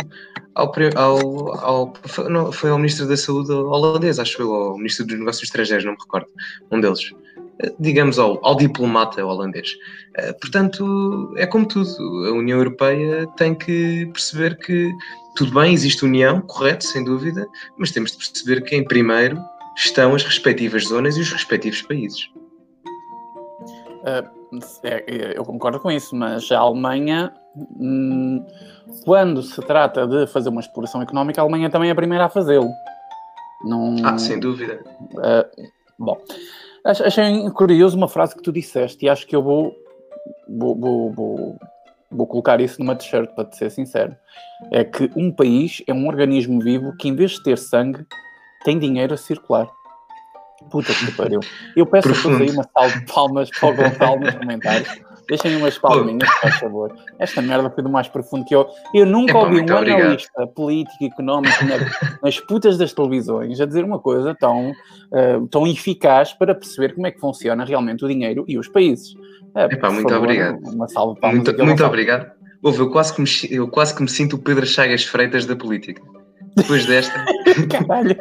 ao, 0.56 0.74
ao, 0.96 1.58
ao 1.64 1.94
não, 2.30 2.52
foi 2.52 2.70
ao 2.70 2.78
Ministro 2.78 3.08
da 3.08 3.16
Saúde 3.16 3.52
holandês, 3.52 4.20
acho 4.20 4.42
eu, 4.42 4.54
ao 4.54 4.78
Ministro 4.78 5.06
dos 5.06 5.18
Negócios 5.18 5.44
Estrangeiros, 5.44 5.86
não 5.86 5.94
me 5.94 6.00
recordo, 6.00 6.28
um 6.72 6.82
deles 6.82 7.12
eh, 7.60 7.74
digamos, 7.80 8.20
ao, 8.20 8.46
ao, 8.46 8.56
diplomata 8.56 9.26
holandês. 9.26 9.78
Uh, 10.18 10.34
portanto, 10.40 11.34
é 11.38 11.46
como 11.46 11.66
tudo. 11.66 11.90
A 12.28 12.32
União 12.32 12.58
Europeia 12.58 13.28
tem 13.36 13.56
que 13.56 14.06
perceber 14.14 14.58
que, 14.58 14.92
tudo 15.36 15.54
bem, 15.54 15.74
existe 15.74 16.06
união, 16.06 16.42
correto, 16.42 16.86
sem 16.86 17.04
dúvida, 17.04 17.48
mas 17.78 17.92
temos 17.92 18.12
de 18.12 18.18
perceber 18.18 18.62
que, 18.62 18.76
em 18.76 18.84
primeiro, 18.84 19.40
estão 19.78 20.16
as 20.16 20.24
respectivas 20.24 20.86
zonas 20.86 21.16
e 21.18 21.22
os 21.22 21.32
respectivos 21.32 21.82
países. 21.84 22.30
Uh, 24.02 24.38
é, 24.84 25.38
eu 25.38 25.46
concordo 25.46 25.80
com 25.80 25.92
isso, 25.92 26.16
mas 26.16 26.52
a 26.52 26.58
Alemanha, 26.58 27.32
hum, 27.56 28.44
quando 29.04 29.44
se 29.44 29.62
trata 29.62 30.08
de 30.08 30.26
fazer 30.28 30.50
uma 30.50 30.62
exploração 30.62 31.02
económica, 31.02 31.42
a 31.42 31.44
Alemanha 31.44 31.70
também 31.70 31.90
é 31.90 31.92
a 31.92 31.96
primeira 31.96 32.26
a 32.26 32.30
fazê-lo. 32.30 32.72
Não... 33.64 33.96
Ah, 34.04 34.18
sem 34.18 34.40
dúvida. 34.40 34.84
Uh, 35.14 35.68
bom, 36.00 36.18
achei 36.84 37.50
curioso 37.52 37.98
uma 37.98 38.08
frase 38.08 38.36
que 38.36 38.42
tu 38.42 38.52
disseste 38.52 39.06
e 39.06 39.10
acho 39.10 39.28
que 39.28 39.36
eu 39.36 39.44
vou, 39.44 39.76
vou, 40.48 40.76
vou, 40.76 41.12
vou, 41.12 41.60
vou 42.10 42.28
colocar 42.28 42.60
isso 42.62 42.80
numa 42.80 42.96
t-shirt, 42.96 43.30
para 43.36 43.46
te 43.46 43.58
ser 43.58 43.70
sincero. 43.70 44.16
É 44.72 44.84
que 44.84 45.12
um 45.16 45.32
país 45.32 45.84
é 45.86 45.94
um 45.94 46.08
organismo 46.08 46.62
vivo 46.62 46.96
que, 46.98 47.10
em 47.10 47.16
vez 47.16 47.32
de 47.32 47.44
ter 47.44 47.58
sangue, 47.58 48.06
tem 48.68 48.78
dinheiro 48.78 49.14
a 49.14 49.18
circular. 49.18 49.70
Puta 50.70 50.94
que 50.94 51.10
pariu. 51.14 51.40
Eu 51.74 51.86
peço 51.86 52.10
Profundo. 52.10 52.36
a 52.36 52.40
todos 52.40 52.52
aí 52.52 52.54
uma 52.54 52.70
salva 52.74 53.00
de 53.00 53.06
palmas 53.06 53.50
para 53.50 53.70
o 53.70 53.74
Gonçalo 53.74 54.20
nos 54.20 54.36
comentários. 54.36 54.90
Deixem 55.30 55.56
umas 55.56 55.78
palminhas, 55.78 56.30
por 56.42 56.52
favor. 56.52 56.96
Esta 57.18 57.42
merda 57.42 57.70
foi 57.70 57.82
do 57.82 57.90
mais 57.90 58.10
profundo 58.10 58.44
que 58.44 58.54
eu. 58.54 58.68
Eu 58.94 59.06
nunca 59.06 59.32
Epa, 59.32 59.40
ouvi 59.40 59.56
um 59.62 59.64
obrigado. 59.64 60.02
analista 60.02 60.48
político, 60.48 61.06
económico, 61.06 61.56
nas 62.22 62.40
putas 62.42 62.78
das 62.78 62.92
televisões, 62.92 63.62
a 63.62 63.66
dizer 63.66 63.86
uma 63.86 64.00
coisa 64.00 64.36
tão, 64.36 64.72
uh, 64.72 65.48
tão 65.50 65.66
eficaz 65.66 66.34
para 66.34 66.54
perceber 66.54 66.94
como 66.94 67.08
é 67.08 67.12
que 67.12 67.22
funciona 67.22 67.64
realmente 67.64 68.04
o 68.04 68.08
dinheiro 68.10 68.44
e 68.50 68.58
os 68.58 68.68
países. 68.68 69.14
Uh, 69.56 69.72
Epá, 69.72 69.90
muito 69.90 70.10
favor, 70.10 70.24
obrigado. 70.26 70.60
Uma 70.66 70.90
salva 70.90 71.14
de 71.14 71.22
palmas. 71.22 71.42
Muito, 71.42 71.66
muito 71.66 71.86
obrigado. 71.86 72.32
Ouve, 72.62 72.80
eu 72.80 72.92
quase, 72.92 73.14
que 73.14 73.22
me, 73.22 73.30
eu 73.50 73.70
quase 73.70 73.96
que 73.96 74.02
me 74.02 74.10
sinto 74.10 74.36
o 74.36 74.40
Pedro 74.40 74.66
Chagas 74.66 75.06
Freitas 75.06 75.46
da 75.46 75.56
política. 75.56 76.02
Depois 76.58 76.86
desta. 76.88 77.24
Caralho. 77.70 78.18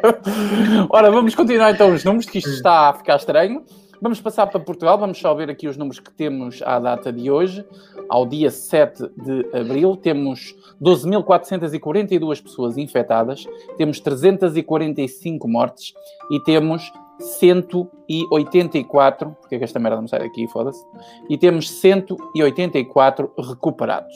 Ora, 0.91 1.09
vamos 1.09 1.33
continuar 1.33 1.71
então 1.71 1.91
os 1.91 2.03
números, 2.03 2.27
que 2.27 2.37
isto 2.37 2.51
está 2.51 2.89
a 2.89 2.93
ficar 2.93 3.15
estranho. 3.15 3.63
Vamos 3.99 4.21
passar 4.21 4.45
para 4.45 4.59
Portugal, 4.59 4.95
vamos 4.99 5.17
só 5.17 5.33
ver 5.33 5.49
aqui 5.49 5.67
os 5.67 5.75
números 5.75 5.99
que 5.99 6.13
temos 6.13 6.61
à 6.61 6.77
data 6.77 7.11
de 7.11 7.31
hoje. 7.31 7.65
Ao 8.07 8.27
dia 8.27 8.51
7 8.51 9.09
de 9.17 9.57
abril, 9.57 9.95
temos 9.95 10.55
12.442 10.79 12.43
pessoas 12.43 12.77
infectadas, 12.77 13.47
temos 13.75 13.99
345 13.99 15.47
mortes 15.47 15.95
e 16.29 16.39
temos 16.39 16.93
184, 17.19 19.35
porque 19.41 19.55
é 19.55 19.57
que 19.57 19.63
esta 19.63 19.79
merda 19.79 19.99
não 19.99 20.07
sai 20.07 20.19
daqui, 20.19 20.47
foda-se, 20.47 20.85
e 21.27 21.35
temos 21.35 21.71
184 21.71 23.31
recuperados. 23.35 24.15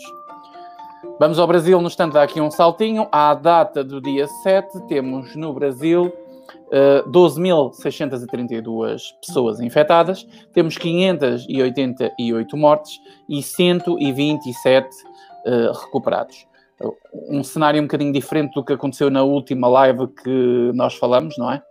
Vamos 1.19 1.39
ao 1.39 1.47
Brasil, 1.47 1.79
no 1.81 1.87
instante, 1.87 2.13
dá 2.13 2.23
aqui 2.23 2.39
um 2.39 2.51
saltinho. 2.51 3.07
À 3.11 3.33
data 3.33 3.83
do 3.83 3.99
dia 3.99 4.27
7, 4.27 4.87
temos 4.87 5.35
no 5.35 5.53
Brasil 5.53 6.05
uh, 6.05 6.13
eh, 6.71 7.03
12.632 7.07 9.01
pessoas 9.25 9.59
infectadas, 9.59 10.27
temos 10.53 10.77
588 10.77 12.57
mortes 12.57 12.99
e 13.27 13.41
127 13.41 14.87
uh, 14.87 14.89
eh, 15.45 15.71
recuperados. 15.73 16.47
Um 17.29 17.43
cenário 17.43 17.79
um 17.79 17.85
bocadinho 17.85 18.11
diferente 18.11 18.53
do 18.53 18.63
que 18.63 18.73
aconteceu 18.73 19.09
na 19.11 19.23
última 19.23 19.67
live 19.67 20.07
que 20.07 20.71
nós 20.73 20.95
falamos, 20.95 21.37
não 21.37 21.51
é? 21.51 21.61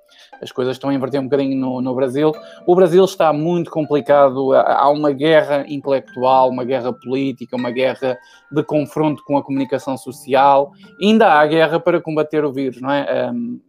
As 0.40 0.50
coisas 0.52 0.76
estão 0.76 0.90
a 0.90 0.94
inverter 0.94 1.20
um 1.20 1.24
bocadinho 1.24 1.56
no, 1.56 1.80
no 1.80 1.94
Brasil. 1.94 2.32
O 2.66 2.74
Brasil 2.74 3.04
está 3.04 3.32
muito 3.32 3.70
complicado, 3.70 4.52
há 4.54 4.88
uma 4.90 5.12
guerra 5.12 5.64
intelectual, 5.68 6.48
uma 6.48 6.64
guerra 6.64 6.92
política, 6.92 7.56
uma 7.56 7.70
guerra 7.70 8.18
de 8.50 8.62
confronto 8.62 9.22
com 9.24 9.36
a 9.36 9.42
comunicação 9.42 9.96
social, 9.96 10.72
ainda 11.00 11.34
há 11.34 11.46
guerra 11.46 11.78
para 11.78 12.00
combater 12.00 12.44
o 12.44 12.52
vírus, 12.52 12.80
não 12.80 12.90
é? 12.90 13.30
Um, 13.30 13.60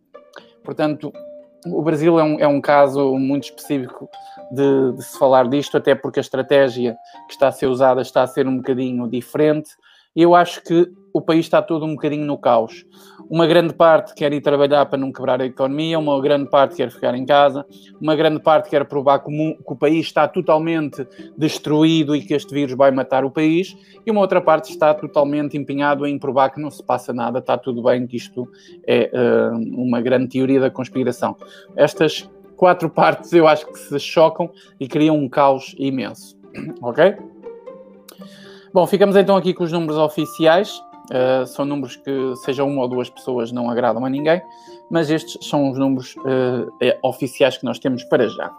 portanto, 0.63 1.11
o 1.65 1.81
Brasil 1.81 2.19
é 2.19 2.23
um, 2.23 2.39
é 2.39 2.47
um 2.47 2.59
caso 2.59 3.15
muito 3.17 3.45
específico 3.45 4.09
de, 4.51 4.93
de, 4.93 5.03
se 5.03 5.17
falar 5.17 5.47
disto, 5.47 5.77
até 5.77 5.93
porque 5.93 6.19
a 6.19 6.21
estratégia 6.21 6.97
que 7.27 7.33
está 7.33 7.49
a 7.49 7.51
ser 7.51 7.67
usada 7.67 8.01
está 8.01 8.23
a 8.23 8.27
ser 8.27 8.47
um 8.47 8.57
bocadinho 8.57 9.07
diferente. 9.07 9.69
E 10.15 10.21
eu 10.21 10.33
acho 10.33 10.63
que 10.63 10.91
o 11.13 11.21
país 11.21 11.45
está 11.45 11.61
todo 11.61 11.85
um 11.85 11.95
bocadinho 11.95 12.25
no 12.25 12.37
caos. 12.37 12.85
Uma 13.29 13.47
grande 13.47 13.73
parte 13.73 14.13
quer 14.13 14.33
ir 14.33 14.41
trabalhar 14.41 14.85
para 14.87 14.99
não 14.99 15.11
quebrar 15.11 15.41
a 15.41 15.45
economia, 15.45 15.97
uma 15.97 16.19
grande 16.21 16.49
parte 16.49 16.75
quer 16.75 16.91
ficar 16.91 17.15
em 17.15 17.25
casa, 17.25 17.65
uma 17.99 18.15
grande 18.15 18.41
parte 18.41 18.69
quer 18.69 18.85
provar 18.85 19.19
que 19.19 19.57
o 19.65 19.75
país 19.75 20.05
está 20.05 20.27
totalmente 20.27 21.07
destruído 21.37 22.15
e 22.15 22.21
que 22.21 22.33
este 22.33 22.53
vírus 22.53 22.75
vai 22.75 22.91
matar 22.91 23.23
o 23.23 23.31
país, 23.31 23.75
e 24.05 24.11
uma 24.11 24.21
outra 24.21 24.41
parte 24.41 24.71
está 24.71 24.93
totalmente 24.93 25.57
empenhado 25.57 26.05
em 26.05 26.19
provar 26.19 26.49
que 26.49 26.59
não 26.59 26.69
se 26.69 26.83
passa 26.83 27.13
nada, 27.13 27.39
está 27.39 27.57
tudo 27.57 27.83
bem, 27.83 28.05
que 28.05 28.17
isto 28.17 28.47
é 28.85 29.09
uh, 29.13 29.55
uma 29.81 30.01
grande 30.01 30.27
teoria 30.27 30.59
da 30.59 30.69
conspiração. 30.69 31.37
Estas 31.75 32.29
quatro 32.57 32.89
partes 32.91 33.31
eu 33.31 33.47
acho 33.47 33.65
que 33.67 33.79
se 33.79 33.99
chocam 33.99 34.49
e 34.79 34.87
criam 34.87 35.17
um 35.17 35.29
caos 35.29 35.73
imenso. 35.77 36.37
ok? 36.81 37.15
Bom, 38.73 38.87
ficamos 38.87 39.15
então 39.15 39.35
aqui 39.35 39.53
com 39.53 39.63
os 39.65 39.71
números 39.71 39.97
oficiais. 39.97 40.81
Uh, 41.11 41.45
são 41.45 41.65
números 41.65 41.97
que, 41.97 42.35
seja 42.37 42.63
uma 42.63 42.81
ou 42.81 42.87
duas 42.87 43.09
pessoas, 43.09 43.51
não 43.51 43.69
agradam 43.69 44.05
a 44.05 44.09
ninguém, 44.09 44.41
mas 44.89 45.09
estes 45.09 45.45
são 45.45 45.69
os 45.69 45.77
números 45.77 46.15
uh, 46.15 46.71
oficiais 47.03 47.57
que 47.57 47.65
nós 47.65 47.77
temos 47.79 48.03
para 48.05 48.29
já. 48.29 48.49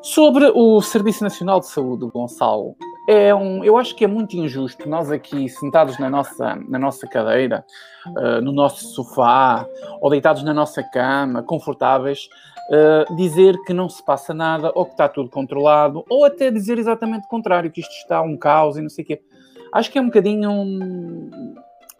Sobre 0.00 0.52
o 0.54 0.80
Serviço 0.80 1.24
Nacional 1.24 1.58
de 1.58 1.66
Saúde, 1.66 2.06
Gonçalo, 2.12 2.76
é 3.08 3.34
um, 3.34 3.64
eu 3.64 3.76
acho 3.76 3.94
que 3.96 4.04
é 4.04 4.06
muito 4.06 4.36
injusto 4.36 4.88
nós 4.88 5.10
aqui, 5.10 5.48
sentados 5.48 5.98
na 5.98 6.08
nossa, 6.08 6.56
na 6.68 6.78
nossa 6.78 7.06
cadeira, 7.08 7.64
uh, 8.06 8.40
no 8.40 8.52
nosso 8.52 8.86
sofá, 8.88 9.66
ou 10.00 10.10
deitados 10.10 10.42
na 10.42 10.54
nossa 10.54 10.82
cama, 10.82 11.42
confortáveis, 11.42 12.28
uh, 12.70 13.16
dizer 13.16 13.60
que 13.64 13.72
não 13.72 13.88
se 13.88 14.02
passa 14.04 14.32
nada, 14.32 14.70
ou 14.74 14.84
que 14.86 14.92
está 14.92 15.08
tudo 15.08 15.28
controlado, 15.28 16.04
ou 16.08 16.24
até 16.24 16.50
dizer 16.50 16.78
exatamente 16.78 17.24
o 17.24 17.28
contrário, 17.28 17.70
que 17.70 17.80
isto 17.80 17.92
está 17.92 18.22
um 18.22 18.36
caos 18.36 18.76
e 18.76 18.82
não 18.82 18.88
sei 18.88 19.04
o 19.04 19.06
quê. 19.06 19.22
Acho 19.72 19.90
que 19.90 19.98
é 19.98 20.00
um 20.00 20.06
bocadinho. 20.06 20.48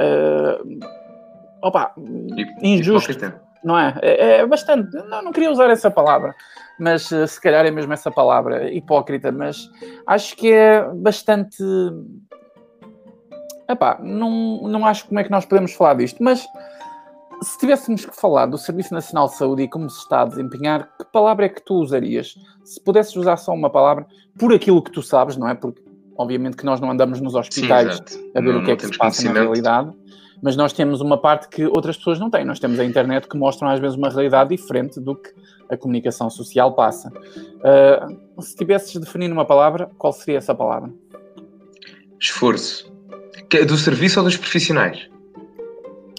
Uh, 0.00 0.80
opa, 1.62 1.94
injusto. 2.62 3.33
Não 3.62 3.78
é? 3.78 3.94
é? 4.02 4.37
É 4.38 4.46
bastante. 4.46 4.94
Não, 5.09 5.22
não 5.22 5.33
queria 5.33 5.50
usar 5.50 5.70
essa 5.70 5.90
palavra, 5.90 6.35
mas 6.78 7.11
uh, 7.11 7.26
se 7.26 7.40
calhar 7.40 7.64
é 7.64 7.70
mesmo 7.70 7.92
essa 7.92 8.11
palavra, 8.11 8.72
hipócrita, 8.72 9.33
mas 9.33 9.70
acho 10.07 10.37
que 10.37 10.52
é 10.52 10.83
bastante. 10.94 11.62
Epá, 13.68 13.98
não, 14.02 14.62
não 14.68 14.85
acho 14.85 15.07
como 15.07 15.18
é 15.20 15.24
que 15.24 15.30
nós 15.30 15.46
podemos 15.46 15.72
falar 15.72 15.94
disto, 15.94 16.22
mas 16.22 16.46
se 17.42 17.59
tivéssemos 17.59 18.04
que 18.04 18.14
falar 18.14 18.46
do 18.46 18.59
Serviço 18.59 18.92
Nacional 18.92 19.28
de 19.28 19.37
Saúde 19.37 19.62
e 19.62 19.68
como 19.68 19.88
se 19.88 19.98
está 19.98 20.22
a 20.22 20.26
desempenhar, 20.26 20.90
que 20.98 21.04
palavra 21.12 21.46
é 21.46 21.48
que 21.48 21.62
tu 21.62 21.74
usarias? 21.74 22.35
Se 22.64 22.80
pudesses 22.80 23.16
usar 23.16 23.37
só 23.37 23.52
uma 23.52 23.70
palavra, 23.70 24.07
por 24.38 24.52
aquilo 24.52 24.83
que 24.83 24.90
tu 24.90 25.02
sabes, 25.02 25.37
não 25.37 25.48
é? 25.48 25.54
Porque 25.54 25.83
Obviamente 26.16 26.57
que 26.57 26.64
nós 26.64 26.81
não 26.81 26.90
andamos 26.90 27.20
nos 27.20 27.35
hospitais 27.35 28.00
Sim, 28.07 28.31
a 28.35 28.40
ver 28.40 28.53
não, 28.53 28.61
o 28.61 28.64
que 28.64 28.70
é 28.70 28.77
que 28.77 28.87
se 28.87 28.96
passa 28.96 29.33
na 29.33 29.40
realidade, 29.40 29.92
mas 30.42 30.57
nós 30.57 30.72
temos 30.72 31.00
uma 31.00 31.18
parte 31.18 31.48
que 31.48 31.66
outras 31.66 31.96
pessoas 31.96 32.18
não 32.18 32.31
têm. 32.31 32.44
Nós 32.44 32.59
temos 32.59 32.79
a 32.79 32.85
internet 32.85 33.29
que 33.29 33.37
mostra 33.37 33.72
às 33.72 33.81
vezes 33.81 33.96
uma 33.96 34.11
realidade 34.11 34.50
diferente 34.50 35.00
do 35.00 35.16
que 35.16 35.31
a 35.68 35.77
comunicação 35.77 36.31
social 36.31 36.72
passa. 36.74 37.11
Uh, 37.11 38.42
se 38.42 38.55
tivesses 38.55 38.92
de 38.92 39.00
definir 39.00 39.33
uma 39.33 39.44
palavra, 39.44 39.90
qual 39.98 40.12
seria 40.12 40.38
essa 40.38 40.55
palavra? 40.55 40.92
esforço 42.24 42.92
do 43.66 43.77
serviço 43.77 44.18
ou 44.20 44.24
dos 44.24 44.37
profissionais? 44.37 45.09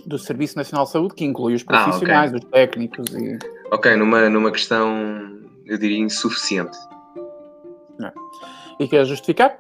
Do 0.06 0.20
Serviço 0.20 0.56
Nacional 0.56 0.86
de 0.86 0.92
Saúde, 0.92 1.16
que 1.16 1.26
inclui 1.26 1.56
os 1.56 1.64
profissionais, 1.64 2.32
ah, 2.32 2.38
okay. 2.38 2.48
os 2.48 2.52
técnicos 2.52 3.06
e. 3.16 3.40
Ok, 3.72 3.96
numa, 3.96 4.30
numa 4.30 4.52
questão, 4.52 5.42
eu 5.66 5.78
diria, 5.78 5.98
insuficiente. 5.98 6.78
Não. 7.98 8.12
E 8.80 8.88
quer 8.88 9.04
justificar? 9.06 9.60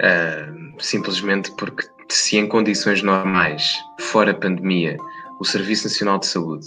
Uh, 0.00 0.80
simplesmente 0.80 1.50
porque 1.56 1.86
se 2.08 2.36
em 2.36 2.46
condições 2.46 3.02
normais, 3.02 3.76
fora 4.00 4.32
pandemia, 4.32 4.96
o 5.40 5.44
Serviço 5.44 5.84
Nacional 5.84 6.18
de 6.18 6.26
Saúde 6.26 6.66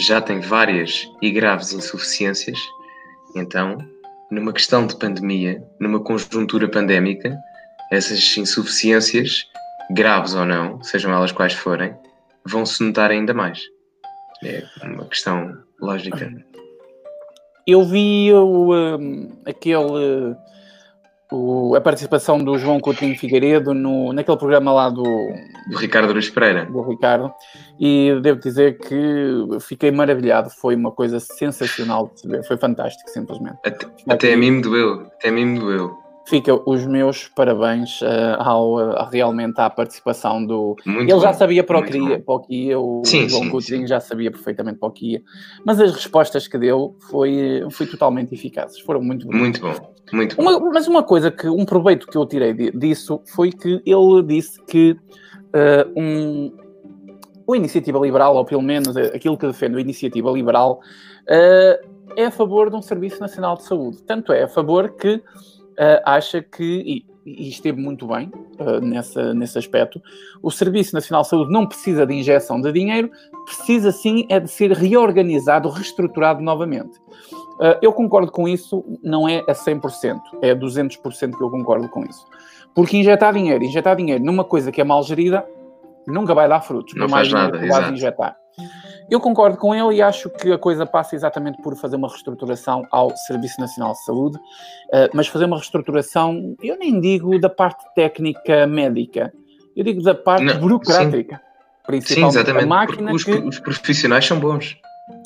já 0.00 0.20
tem 0.20 0.40
várias 0.40 1.10
e 1.20 1.30
graves 1.30 1.72
insuficiências, 1.72 2.58
então, 3.36 3.78
numa 4.30 4.52
questão 4.52 4.86
de 4.86 4.96
pandemia, 4.96 5.62
numa 5.80 6.00
conjuntura 6.00 6.68
pandémica, 6.68 7.36
essas 7.90 8.36
insuficiências, 8.36 9.44
graves 9.90 10.34
ou 10.34 10.44
não, 10.44 10.82
sejam 10.82 11.12
elas 11.12 11.32
quais 11.32 11.52
forem, 11.52 11.94
vão 12.44 12.64
se 12.64 12.82
notar 12.82 13.10
ainda 13.10 13.34
mais. 13.34 13.60
É 14.44 14.62
uma 14.84 15.06
questão 15.06 15.58
lógica. 15.80 16.32
Eu 17.66 17.84
vi 17.84 18.32
o, 18.32 18.72
um, 18.72 19.36
aquele 19.44 20.36
o, 21.30 21.74
a 21.74 21.80
participação 21.80 22.38
do 22.38 22.58
João 22.58 22.80
Coutinho 22.80 23.18
Figueiredo 23.18 23.74
no, 23.74 24.12
naquele 24.12 24.36
programa 24.36 24.72
lá 24.72 24.88
do, 24.88 25.02
do 25.02 25.76
Ricardo 25.76 26.12
Luís 26.12 26.30
Pereira. 26.30 26.64
Do 26.66 26.82
Ricardo, 26.82 27.32
e 27.78 28.18
devo 28.22 28.40
dizer 28.40 28.78
que 28.78 29.58
fiquei 29.60 29.90
maravilhado, 29.90 30.50
foi 30.50 30.74
uma 30.74 30.90
coisa 30.90 31.20
sensacional 31.20 32.10
de 32.12 32.20
se 32.20 32.28
ver, 32.28 32.44
foi 32.44 32.56
fantástico, 32.56 33.08
simplesmente. 33.10 33.58
Até, 33.64 33.86
até 34.08 34.32
a 34.32 34.36
mim 34.36 34.52
me 34.52 34.62
doeu, 34.62 35.06
até 35.18 35.28
a 35.28 35.32
mim 35.32 35.44
me 35.44 35.58
doeu 35.58 36.07
fica 36.28 36.54
os 36.68 36.86
meus 36.86 37.26
parabéns 37.28 38.02
uh, 38.02 38.36
ao, 38.38 38.74
uh, 38.74 39.08
realmente 39.10 39.58
à 39.58 39.70
participação 39.70 40.44
do. 40.44 40.76
Muito 40.84 41.10
Ele 41.10 41.20
já 41.20 41.32
sabia 41.32 41.64
para 41.64 41.78
o, 41.78 41.82
que 41.82 42.18
para 42.18 42.34
o 42.34 42.40
que 42.40 42.54
ia, 42.54 42.78
o 42.78 43.02
sim, 43.04 43.28
João 43.28 43.44
sim, 43.44 43.50
Coutinho 43.50 43.80
sim. 43.80 43.86
já 43.86 43.98
sabia 43.98 44.30
perfeitamente 44.30 44.78
para 44.78 44.88
o 44.88 44.92
que 44.92 45.12
ia, 45.12 45.22
mas 45.64 45.80
as 45.80 45.92
respostas 45.92 46.46
que 46.46 46.58
deu 46.58 46.94
foi, 47.10 47.66
foi 47.70 47.86
totalmente 47.86 48.34
eficazes, 48.34 48.78
foram 48.80 49.00
muito 49.00 49.26
bonitas. 49.26 49.62
Muito 49.62 49.80
bom, 49.80 49.94
muito 50.12 50.36
bom. 50.36 50.42
Uma, 50.42 50.72
mas 50.72 50.86
uma 50.86 51.02
coisa 51.02 51.30
que, 51.30 51.48
um 51.48 51.64
proveito 51.64 52.06
que 52.06 52.16
eu 52.16 52.26
tirei 52.26 52.52
disso 52.72 53.22
foi 53.34 53.50
que 53.50 53.82
ele 53.86 54.22
disse 54.26 54.62
que 54.66 54.92
uh, 54.92 56.00
um, 56.00 56.52
o 57.46 57.56
Iniciativa 57.56 57.98
Liberal, 57.98 58.36
ou 58.36 58.44
pelo 58.44 58.62
menos 58.62 58.94
aquilo 58.98 59.38
que 59.38 59.46
defende 59.46 59.78
a 59.78 59.80
Iniciativa 59.80 60.30
Liberal, 60.30 60.80
é 62.16 62.26
a 62.26 62.30
favor 62.30 62.68
de 62.68 62.76
um 62.76 62.82
Serviço 62.82 63.20
Nacional 63.20 63.56
de 63.56 63.64
Saúde. 63.64 64.02
Tanto 64.02 64.32
é 64.32 64.42
a 64.42 64.48
favor 64.48 64.90
que 64.96 65.22
uh, 65.78 66.02
acha 66.04 66.42
que, 66.42 66.64
e, 66.64 67.06
e, 67.24 67.48
esteve 67.48 67.80
muito 67.80 68.06
bem 68.06 68.30
uh, 68.58 68.80
nessa, 68.80 69.32
nesse 69.32 69.58
aspecto, 69.58 70.02
o 70.42 70.50
Serviço 70.50 70.94
Nacional 70.94 71.22
de 71.22 71.28
Saúde 71.28 71.52
não 71.52 71.66
precisa 71.66 72.06
de 72.06 72.14
injeção 72.14 72.60
de 72.60 72.72
dinheiro, 72.72 73.10
precisa 73.44 73.92
sim 73.92 74.26
é 74.28 74.40
de 74.40 74.50
ser 74.50 74.72
reorganizado, 74.72 75.68
reestruturado 75.68 76.42
novamente. 76.42 76.98
Uh, 77.58 77.78
eu 77.80 77.92
concordo 77.92 78.30
com 78.30 78.48
isso, 78.48 78.84
não 79.02 79.28
é 79.28 79.38
a 79.48 79.52
100%, 79.52 80.20
é 80.42 80.50
a 80.50 80.56
200% 80.56 81.36
que 81.36 81.42
eu 81.42 81.50
concordo 81.50 81.88
com 81.88 82.04
isso. 82.04 82.26
Porque 82.74 82.96
injetar 82.96 83.32
dinheiro, 83.32 83.64
injetar 83.64 83.96
dinheiro 83.96 84.22
numa 84.22 84.44
coisa 84.44 84.70
que 84.70 84.80
é 84.80 84.84
mal 84.84 85.02
gerida, 85.02 85.44
nunca 86.12 86.34
vai 86.34 86.48
dar 86.48 86.60
frutos, 86.60 86.94
não 86.94 87.08
faz 87.08 87.32
nada, 87.32 87.58
que 87.58 87.92
injetar. 87.92 88.36
Eu 89.10 89.20
concordo 89.20 89.56
com 89.56 89.74
ele 89.74 89.96
e 89.96 90.02
acho 90.02 90.28
que 90.28 90.52
a 90.52 90.58
coisa 90.58 90.84
passa 90.84 91.14
exatamente 91.14 91.62
por 91.62 91.74
fazer 91.76 91.96
uma 91.96 92.08
reestruturação 92.08 92.82
ao 92.90 93.16
Serviço 93.16 93.60
Nacional 93.60 93.92
de 93.92 94.04
Saúde, 94.04 94.36
uh, 94.36 95.08
mas 95.14 95.28
fazer 95.28 95.46
uma 95.46 95.56
reestruturação, 95.56 96.56
eu 96.62 96.76
nem 96.76 97.00
digo 97.00 97.38
da 97.38 97.48
parte 97.48 97.82
técnica 97.94 98.66
médica, 98.66 99.32
eu 99.76 99.84
digo 99.84 100.02
da 100.02 100.14
parte 100.14 100.44
Não, 100.44 100.58
burocrática. 100.58 101.36
Sim. 101.36 101.42
Principalmente 101.86 102.32
sim, 102.32 102.38
exatamente. 102.40 102.66
máquina 102.66 103.12
os, 103.12 103.24
que... 103.24 103.30
os 103.30 103.58
profissionais 103.60 104.26
são 104.26 104.38
bons. 104.38 104.76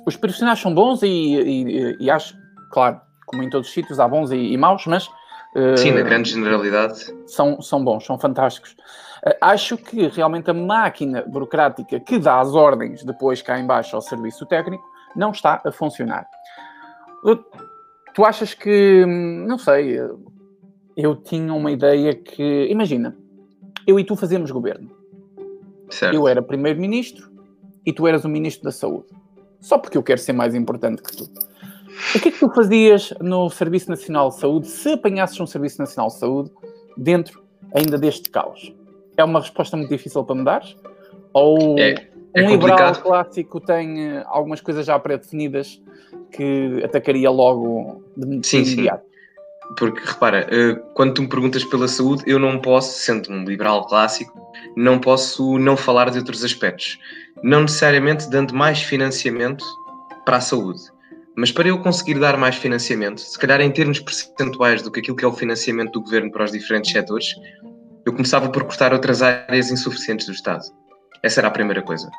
Os 0.07 0.17
profissionais 0.17 0.61
são 0.61 0.73
bons 0.73 1.03
e, 1.03 1.09
e, 1.09 1.97
e 1.99 2.11
acho, 2.11 2.37
claro, 2.71 3.01
como 3.27 3.43
em 3.43 3.51
todos 3.51 3.67
os 3.67 3.75
sítios, 3.75 3.99
há 3.99 4.07
bons 4.07 4.31
e, 4.31 4.37
e 4.37 4.57
maus, 4.57 4.87
mas 4.87 5.09
Sim, 5.77 5.93
na 5.93 6.01
grande 6.01 6.31
generalidade. 6.31 7.15
São, 7.27 7.61
são 7.61 7.85
bons, 7.85 8.07
são 8.07 8.19
fantásticos. 8.19 8.73
Uh, 9.25 9.37
acho 9.41 9.77
que 9.77 10.09
realmente 10.09 10.51
a 10.51 10.55
máquina 10.55 11.23
burocrática 11.27 12.01
que 12.01 12.19
dá 12.19 12.41
as 12.41 12.55
ordens 12.55 13.05
depois 13.05 13.43
cá 13.43 13.59
embaixo 13.61 13.95
ao 13.95 14.03
serviço 14.03 14.47
técnico 14.47 14.83
não 15.15 15.31
está 15.31 15.61
a 15.65 15.71
funcionar. 15.71 16.27
Uh, 17.25 17.37
tu 18.15 18.25
achas 18.25 18.55
que, 18.55 19.05
não 19.07 19.59
sei, 19.59 20.01
eu 20.97 21.17
tinha 21.17 21.53
uma 21.53 21.71
ideia 21.71 22.15
que, 22.15 22.67
imagina, 22.71 23.17
eu 23.87 24.01
e 24.01 24.05
tu 24.05 24.17
fazemos 24.17 24.51
governo. 24.51 24.91
Certo. 25.91 26.15
Eu 26.15 26.27
era 26.27 26.41
primeiro-ministro 26.41 27.31
e 27.85 27.93
tu 27.93 28.07
eras 28.07 28.25
o 28.25 28.29
ministro 28.29 28.65
da 28.65 28.73
saúde. 28.73 29.09
Só 29.61 29.79
porque 29.79 29.99
eu 29.99 30.03
quero 30.03 30.21
ser 30.21 30.33
mais 30.33 30.55
importante 30.55 31.03
que 31.03 31.17
tu. 31.17 31.31
O 32.15 32.21
que 32.21 32.29
é 32.29 32.33
que 32.33 32.39
tu 32.39 32.51
fazias 32.51 33.15
no 33.21 33.49
Serviço 33.49 33.89
Nacional 33.89 34.29
de 34.29 34.37
Saúde 34.37 34.67
se 34.67 34.93
apanhasses 34.93 35.39
um 35.41 35.47
Serviço 35.47 35.79
Nacional 35.79 36.09
de 36.09 36.19
Saúde 36.19 36.51
dentro 36.97 37.43
ainda 37.75 37.97
deste 37.97 38.29
caos? 38.29 38.75
É 39.17 39.25
uma 39.25 39.41
resposta 39.41 39.77
muito 39.77 39.89
difícil 39.89 40.23
para 40.25 40.35
me 40.35 40.45
dar? 40.45 40.63
Ou 41.33 41.79
é, 41.79 41.95
é 42.35 42.45
um 42.45 42.51
liberal 42.51 42.95
clássico 42.97 43.61
tem 43.61 44.09
eh, 44.09 44.25
algumas 44.27 44.61
coisas 44.61 44.85
já 44.85 44.99
pré-definidas 44.99 45.81
que 46.31 46.83
atacaria 46.85 47.31
logo 47.31 48.03
de, 48.17 48.47
sim, 48.47 48.63
imediato? 48.63 49.05
Sim. 49.05 49.75
Porque 49.79 50.01
repara, 50.05 50.47
eh, 50.51 50.75
quando 50.95 51.15
tu 51.15 51.23
me 51.23 51.29
perguntas 51.29 51.65
pela 51.65 51.89
saúde, 51.89 52.25
eu 52.27 52.39
não 52.39 52.59
posso, 52.59 52.99
sendo 52.99 53.31
um 53.33 53.45
liberal 53.45 53.87
clássico, 53.87 54.39
não 54.77 54.99
posso 54.99 55.59
não 55.59 55.77
falar 55.79 56.11
de 56.11 56.19
outros 56.19 56.45
aspectos. 56.45 56.99
Não 57.43 57.63
necessariamente 57.63 58.29
dando 58.29 58.55
mais 58.55 58.83
financiamento 58.83 59.65
para 60.27 60.37
a 60.37 60.41
saúde 60.41 60.92
mas 61.37 61.51
para 61.51 61.69
eu 61.69 61.79
conseguir 61.79 62.19
dar 62.19 62.37
mais 62.37 62.57
financiamento, 62.57 63.21
se 63.21 63.39
calhar 63.39 63.61
em 63.61 63.71
termos 63.71 64.01
percentuais 64.01 64.83
do 64.83 64.91
que 64.91 65.01
aquilo 65.01 65.17
que 65.17 65.25
é 65.25 65.29
o 65.29 65.33
financiamento 65.33 65.93
do 65.93 66.03
governo 66.03 66.31
para 66.31 66.45
os 66.45 66.53
diferentes 66.53 66.93
setores, 66.93 67.35
eu 68.05 68.13
começava 68.13 68.49
por 68.51 68.65
cortar 68.65 68.93
outras 68.93 69.23
áreas 69.23 69.71
insuficientes 69.71 70.27
do 70.27 70.33
Estado. 70.33 70.63
Essa 71.23 71.41
era 71.41 71.49
a 71.49 71.53
primeira 71.53 71.83
coisa. 71.83 72.11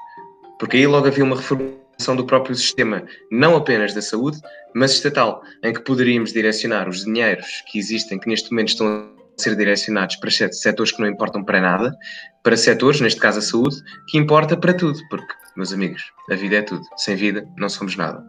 Porque 0.58 0.78
aí 0.78 0.88
logo 0.88 1.08
havia 1.08 1.24
uma 1.24 1.36
reformulação 1.36 2.16
do 2.16 2.26
próprio 2.26 2.56
sistema, 2.56 3.04
não 3.32 3.56
apenas 3.56 3.94
da 3.94 4.02
saúde, 4.02 4.40
mas 4.74 4.92
estatal, 4.92 5.44
em 5.64 5.74
que 5.74 5.82
poderíamos 5.82 6.32
direcionar 6.32 6.88
os 6.88 7.04
dinheiros 7.04 7.64
que 7.68 7.78
existem, 7.78 8.20
que 8.20 8.28
neste 8.28 8.50
momento 8.52 8.70
estão 8.70 8.88
a 8.88 9.42
ser 9.42 9.56
direcionados 9.56 10.16
para 10.16 10.32
setores 10.32 10.92
que 10.92 11.02
não 11.02 11.08
importam 11.08 11.44
para 11.44 11.62
nada, 11.62 11.96
para 12.42 12.56
setores, 12.56 13.02
neste 13.02 13.20
caso 13.20 13.40
a 13.40 13.42
saúde, 13.42 13.76
que 14.08 14.18
importa 14.18 14.56
para 14.56 14.74
tudo, 14.74 15.00
porque 15.10 15.34
meus 15.56 15.74
amigos. 15.74 16.12
A 16.30 16.36
vida 16.36 16.58
é 16.58 16.62
tudo. 16.62 16.84
Sem 16.98 17.16
vida, 17.16 17.48
não 17.58 17.70
somos 17.70 17.96
nada. 17.96 18.24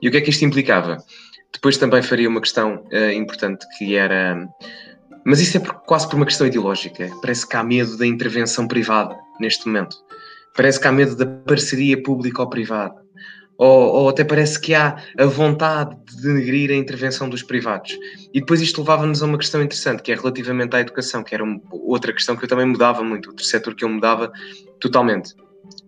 E 0.00 0.08
o 0.08 0.10
que 0.10 0.18
é 0.18 0.20
que 0.20 0.30
isto 0.30 0.44
implicava? 0.44 0.98
Depois 1.52 1.76
também 1.76 2.02
faria 2.02 2.28
uma 2.28 2.40
questão 2.40 2.84
uh, 2.92 3.12
importante 3.12 3.66
que 3.76 3.96
era. 3.96 4.48
Mas 5.24 5.40
isso 5.40 5.56
é 5.56 5.60
por, 5.60 5.74
quase 5.82 6.08
por 6.08 6.16
uma 6.16 6.26
questão 6.26 6.46
ideológica. 6.46 7.10
Parece 7.20 7.46
que 7.46 7.56
há 7.56 7.62
medo 7.62 7.96
da 7.96 8.06
intervenção 8.06 8.66
privada 8.66 9.16
neste 9.40 9.66
momento. 9.66 9.96
Parece 10.56 10.80
que 10.80 10.86
há 10.86 10.92
medo 10.92 11.16
da 11.16 11.26
parceria 11.26 12.00
público-privada. 12.02 12.94
Ou, 13.58 13.92
ou, 13.92 14.08
até 14.08 14.24
parece 14.24 14.58
que 14.58 14.74
há 14.74 14.96
a 15.18 15.26
vontade 15.26 15.94
de 16.06 16.22
denegrir 16.22 16.70
a 16.70 16.74
intervenção 16.74 17.28
dos 17.28 17.42
privados. 17.42 17.94
E 18.32 18.40
depois 18.40 18.62
isto 18.62 18.80
levava-nos 18.80 19.22
a 19.22 19.26
uma 19.26 19.36
questão 19.36 19.62
interessante, 19.62 20.02
que 20.02 20.10
é 20.10 20.14
relativamente 20.14 20.74
à 20.74 20.80
educação, 20.80 21.22
que 21.22 21.34
era 21.34 21.44
outra 21.70 22.10
questão 22.10 22.34
que 22.36 22.44
eu 22.44 22.48
também 22.48 22.64
mudava 22.64 23.04
muito, 23.04 23.28
outro 23.28 23.44
setor 23.44 23.74
que 23.74 23.84
eu 23.84 23.88
mudava 23.90 24.32
totalmente 24.80 25.34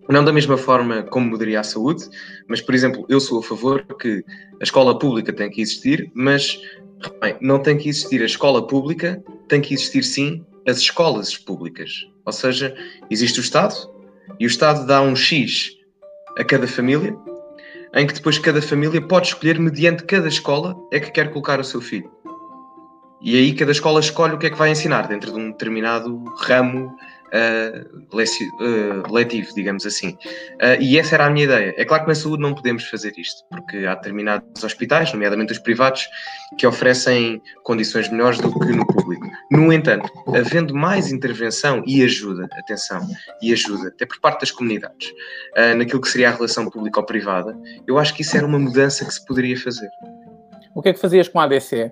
não 0.09 0.23
da 0.23 0.33
mesma 0.33 0.57
forma 0.57 1.03
como 1.03 1.29
mudaria 1.29 1.59
a 1.59 1.63
saúde, 1.63 2.05
mas, 2.47 2.61
por 2.61 2.75
exemplo, 2.75 3.05
eu 3.07 3.19
sou 3.19 3.39
a 3.39 3.43
favor 3.43 3.83
que 3.99 4.23
a 4.59 4.63
escola 4.63 4.97
pública 4.97 5.31
tem 5.31 5.49
que 5.49 5.61
existir, 5.61 6.11
mas 6.13 6.59
bem, 7.21 7.35
não 7.41 7.59
tem 7.59 7.77
que 7.77 7.89
existir 7.89 8.21
a 8.21 8.25
escola 8.25 8.65
pública, 8.65 9.23
tem 9.47 9.61
que 9.61 9.73
existir 9.73 10.03
sim 10.03 10.45
as 10.67 10.77
escolas 10.77 11.37
públicas. 11.37 11.91
Ou 12.25 12.33
seja, 12.33 12.75
existe 13.09 13.39
o 13.39 13.41
Estado 13.41 13.75
e 14.39 14.45
o 14.45 14.47
Estado 14.47 14.85
dá 14.85 15.01
um 15.01 15.15
X 15.15 15.71
a 16.37 16.43
cada 16.43 16.67
família, 16.67 17.15
em 17.95 18.07
que 18.07 18.13
depois 18.13 18.39
cada 18.39 18.61
família 18.61 19.01
pode 19.01 19.27
escolher, 19.27 19.59
mediante 19.59 20.03
cada 20.03 20.27
escola, 20.27 20.75
é 20.91 20.99
que 20.99 21.11
quer 21.11 21.29
colocar 21.29 21.59
o 21.59 21.63
seu 21.63 21.79
filho. 21.79 22.09
E 23.21 23.37
aí 23.37 23.53
cada 23.53 23.71
escola 23.71 23.99
escolhe 23.99 24.33
o 24.33 24.37
que 24.37 24.47
é 24.47 24.49
que 24.49 24.57
vai 24.57 24.69
ensinar 24.69 25.07
dentro 25.07 25.31
de 25.31 25.39
um 25.39 25.51
determinado 25.51 26.23
ramo 26.39 26.93
uh, 27.33 29.13
letivo, 29.13 29.53
digamos 29.53 29.85
assim. 29.85 30.09
Uh, 30.09 30.79
e 30.79 30.97
essa 30.97 31.15
era 31.15 31.25
a 31.25 31.29
minha 31.29 31.45
ideia. 31.45 31.73
É 31.77 31.83
claro 31.83 32.03
que 32.03 32.09
na 32.09 32.15
saúde 32.15 32.41
não 32.41 32.53
podemos 32.53 32.85
fazer 32.85 33.13
isto, 33.17 33.43
porque 33.49 33.85
há 33.85 33.95
determinados 33.95 34.63
hospitais, 34.63 35.11
nomeadamente 35.11 35.51
os 35.51 35.59
privados, 35.59 36.07
que 36.57 36.67
oferecem 36.67 37.41
condições 37.63 38.09
melhores 38.09 38.39
do 38.39 38.57
que 38.59 38.71
no 38.71 38.85
público. 38.85 39.25
No 39.51 39.73
entanto, 39.73 40.09
havendo 40.35 40.75
mais 40.75 41.11
intervenção 41.11 41.83
e 41.85 42.03
ajuda, 42.03 42.47
atenção, 42.53 43.01
e 43.41 43.51
ajuda, 43.51 43.87
até 43.89 44.05
por 44.05 44.19
parte 44.19 44.41
das 44.41 44.51
comunidades, 44.51 45.09
uh, 45.57 45.75
naquilo 45.77 46.01
que 46.01 46.09
seria 46.09 46.29
a 46.29 46.33
relação 46.33 46.69
público-privada, 46.69 47.57
eu 47.87 47.97
acho 47.97 48.13
que 48.13 48.21
isso 48.21 48.37
era 48.37 48.45
uma 48.45 48.59
mudança 48.59 49.03
que 49.05 49.13
se 49.13 49.25
poderia 49.25 49.59
fazer. 49.59 49.89
O 50.75 50.81
que 50.81 50.89
é 50.89 50.93
que 50.93 50.99
fazias 50.99 51.27
com 51.27 51.39
a 51.39 51.43
ADC? 51.43 51.91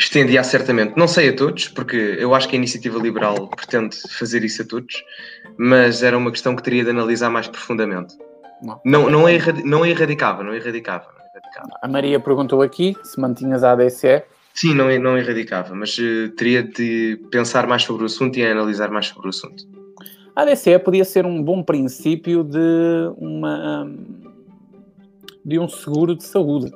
Estendia 0.00 0.42
certamente, 0.42 0.96
não 0.96 1.06
sei 1.06 1.28
a 1.28 1.36
todos, 1.36 1.68
porque 1.68 2.16
eu 2.18 2.34
acho 2.34 2.48
que 2.48 2.56
a 2.56 2.58
iniciativa 2.58 2.98
liberal 2.98 3.48
pretende 3.48 3.96
fazer 4.18 4.42
isso 4.42 4.62
a 4.62 4.64
todos, 4.64 5.04
mas 5.58 6.02
era 6.02 6.16
uma 6.16 6.30
questão 6.30 6.56
que 6.56 6.62
teria 6.62 6.82
de 6.82 6.90
analisar 6.90 7.30
mais 7.30 7.46
profundamente. 7.46 8.16
Não, 8.62 8.80
não, 8.84 9.10
não, 9.10 9.28
não 9.64 9.84
é 9.84 9.90
erradicável, 9.90 10.44
não 10.44 10.52
é 10.52 10.56
erradicável. 10.56 11.08
A 11.82 11.88
Maria 11.88 12.18
perguntou 12.18 12.62
aqui 12.62 12.96
se 13.02 13.20
mantinhas 13.20 13.62
a 13.62 13.72
ADSE. 13.72 14.22
Sim, 14.54 14.74
não, 14.74 14.86
não 14.98 15.18
erradicava, 15.18 15.74
mas 15.74 15.96
uh, 15.98 16.30
teria 16.36 16.62
de 16.62 17.20
pensar 17.30 17.66
mais 17.66 17.82
sobre 17.82 18.02
o 18.02 18.06
assunto 18.06 18.38
e 18.38 18.44
analisar 18.44 18.90
mais 18.90 19.06
sobre 19.06 19.26
o 19.26 19.30
assunto. 19.30 19.64
A 20.34 20.42
ADSE 20.42 20.78
podia 20.78 21.04
ser 21.04 21.26
um 21.26 21.42
bom 21.42 21.62
princípio 21.62 22.42
de, 22.42 23.12
uma, 23.18 23.90
de 25.44 25.58
um 25.58 25.68
seguro 25.68 26.16
de 26.16 26.24
saúde. 26.24 26.72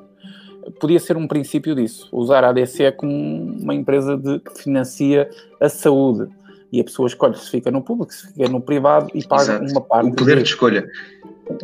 Podia 0.79 0.99
ser 0.99 1.17
um 1.17 1.27
princípio 1.27 1.75
disso. 1.75 2.09
Usar 2.11 2.43
a 2.43 2.49
ADSE 2.49 2.91
como 2.93 3.13
uma 3.13 3.73
empresa 3.73 4.17
de, 4.17 4.39
que 4.39 4.61
financia 4.61 5.29
a 5.59 5.69
saúde. 5.69 6.29
E 6.71 6.81
a 6.81 6.83
pessoa 6.83 7.07
escolhe 7.07 7.37
se 7.37 7.49
fica 7.49 7.71
no 7.71 7.81
público, 7.81 8.13
se 8.13 8.33
fica 8.33 8.49
no 8.49 8.59
privado 8.59 9.09
e 9.13 9.25
paga 9.25 9.43
Exato. 9.43 9.71
uma 9.71 9.81
parte. 9.81 10.09
O 10.09 10.15
poder 10.15 10.37
de, 10.37 10.43
de 10.43 10.49
escolha. 10.49 10.87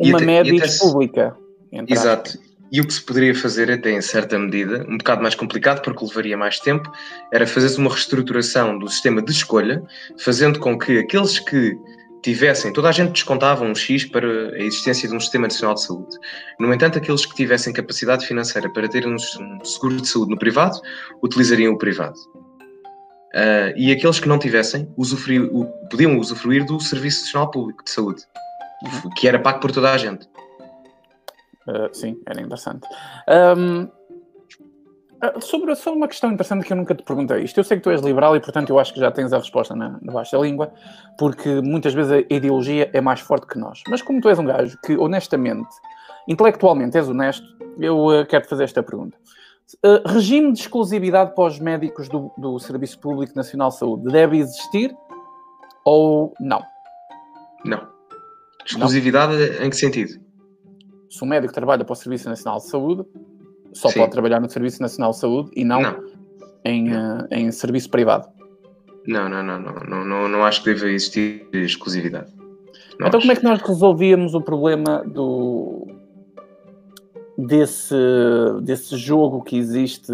Uma 0.00 0.20
média 0.20 0.64
pública. 0.80 1.36
Exato. 1.88 2.38
E 2.72 2.80
o 2.80 2.86
que 2.86 2.94
se 2.94 3.02
poderia 3.02 3.34
fazer, 3.34 3.70
até 3.70 3.90
em 3.90 4.00
certa 4.00 4.38
medida, 4.38 4.86
um 4.88 4.96
bocado 4.96 5.20
mais 5.20 5.34
complicado, 5.34 5.82
porque 5.82 6.02
levaria 6.06 6.38
mais 6.38 6.58
tempo, 6.58 6.90
era 7.30 7.46
fazer-se 7.46 7.76
uma 7.76 7.90
reestruturação 7.90 8.78
do 8.78 8.88
sistema 8.88 9.20
de 9.20 9.30
escolha, 9.30 9.82
fazendo 10.16 10.58
com 10.58 10.78
que 10.78 10.98
aqueles 10.98 11.38
que 11.38 11.76
tivessem, 12.22 12.72
toda 12.72 12.88
a 12.88 12.92
gente 12.92 13.12
descontava 13.12 13.64
um 13.64 13.74
X 13.74 14.04
para 14.04 14.26
a 14.26 14.58
existência 14.58 15.08
de 15.08 15.14
um 15.14 15.20
sistema 15.20 15.46
nacional 15.46 15.74
de 15.74 15.82
saúde. 15.82 16.16
No 16.58 16.72
entanto, 16.72 16.98
aqueles 16.98 17.26
que 17.26 17.34
tivessem 17.34 17.72
capacidade 17.72 18.26
financeira 18.26 18.70
para 18.72 18.88
ter 18.88 19.06
um 19.06 19.16
seguro 19.18 20.00
de 20.00 20.08
saúde 20.08 20.30
no 20.30 20.38
privado, 20.38 20.80
utilizariam 21.22 21.74
o 21.74 21.78
privado. 21.78 22.18
Uh, 23.34 23.72
e 23.76 23.90
aqueles 23.90 24.20
que 24.20 24.28
não 24.28 24.38
tivessem, 24.38 24.92
usufruir, 24.96 25.50
podiam 25.90 26.18
usufruir 26.18 26.64
do 26.64 26.78
Serviço 26.78 27.24
Nacional 27.24 27.50
Público 27.50 27.82
de 27.82 27.90
Saúde, 27.90 28.22
que 29.16 29.26
era 29.26 29.38
pago 29.38 29.60
por 29.60 29.72
toda 29.72 29.92
a 29.92 29.98
gente. 29.98 30.28
Uh, 31.66 31.92
sim, 31.92 32.20
era 32.26 32.40
interessante. 32.40 32.86
Um, 33.56 33.88
sobre, 35.40 35.74
sobre 35.76 35.98
uma 35.98 36.08
questão 36.08 36.32
interessante 36.32 36.66
que 36.66 36.72
eu 36.72 36.76
nunca 36.76 36.94
te 36.94 37.02
perguntei. 37.02 37.44
Isto 37.44 37.60
eu 37.60 37.64
sei 37.64 37.76
que 37.76 37.82
tu 37.82 37.90
és 37.90 38.00
liberal 38.00 38.34
e, 38.34 38.40
portanto, 38.40 38.70
eu 38.70 38.78
acho 38.78 38.92
que 38.92 39.00
já 39.00 39.10
tens 39.10 39.32
a 39.32 39.38
resposta 39.38 39.74
na, 39.74 39.98
na 40.02 40.12
baixa 40.12 40.36
língua, 40.36 40.72
porque 41.16 41.60
muitas 41.60 41.94
vezes 41.94 42.12
a 42.12 42.34
ideologia 42.34 42.90
é 42.92 43.00
mais 43.00 43.20
forte 43.20 43.46
que 43.46 43.58
nós. 43.58 43.82
Mas 43.88 44.02
como 44.02 44.20
tu 44.20 44.28
és 44.28 44.38
um 44.38 44.44
gajo 44.44 44.76
que, 44.84 44.96
honestamente, 44.96 45.68
intelectualmente 46.26 46.96
és 46.96 47.08
honesto, 47.08 47.46
eu 47.78 48.06
uh, 48.06 48.26
quero-te 48.26 48.48
fazer 48.48 48.64
esta 48.64 48.82
pergunta. 48.82 49.16
Uh, 49.84 50.06
regime 50.06 50.52
de 50.52 50.60
exclusividade 50.60 51.34
para 51.34 51.44
os 51.44 51.58
médicos 51.58 52.08
do, 52.08 52.32
do 52.36 52.58
Serviço 52.58 52.98
Público 52.98 53.32
Nacional 53.36 53.68
de 53.68 53.78
Saúde 53.78 54.12
deve 54.12 54.38
existir 54.38 54.94
ou 55.84 56.34
não? 56.40 56.62
Não. 57.64 57.88
Exclusividade 58.66 59.34
não? 59.34 59.66
em 59.66 59.70
que 59.70 59.76
sentido? 59.76 60.20
se 61.12 61.22
um 61.22 61.26
médico 61.26 61.52
trabalha 61.52 61.84
para 61.84 61.92
o 61.92 61.96
Serviço 61.96 62.26
Nacional 62.26 62.58
de 62.58 62.68
Saúde, 62.68 63.04
só 63.72 63.88
Sim. 63.88 64.00
pode 64.00 64.12
trabalhar 64.12 64.40
no 64.40 64.50
Serviço 64.50 64.80
Nacional 64.82 65.10
de 65.10 65.18
Saúde 65.18 65.50
e 65.56 65.64
não, 65.64 65.80
não. 65.80 65.96
Em, 66.64 66.90
uh, 66.90 67.26
em 67.30 67.50
serviço 67.50 67.90
privado. 67.90 68.28
Não, 69.06 69.28
não, 69.28 69.42
não, 69.42 69.60
não, 69.60 69.74
não, 69.74 70.04
não, 70.04 70.28
não 70.28 70.44
acho 70.44 70.62
que 70.62 70.72
deva 70.72 70.86
existir 70.88 71.46
exclusividade. 71.52 72.32
Não 72.98 73.08
então, 73.08 73.18
acho. 73.18 73.20
como 73.20 73.32
é 73.32 73.36
que 73.36 73.44
nós 73.44 73.60
resolvíamos 73.62 74.34
o 74.34 74.40
problema 74.40 75.02
do 75.04 75.88
desse, 77.36 77.96
desse 78.62 78.96
jogo 78.96 79.42
que 79.42 79.56
existe 79.56 80.12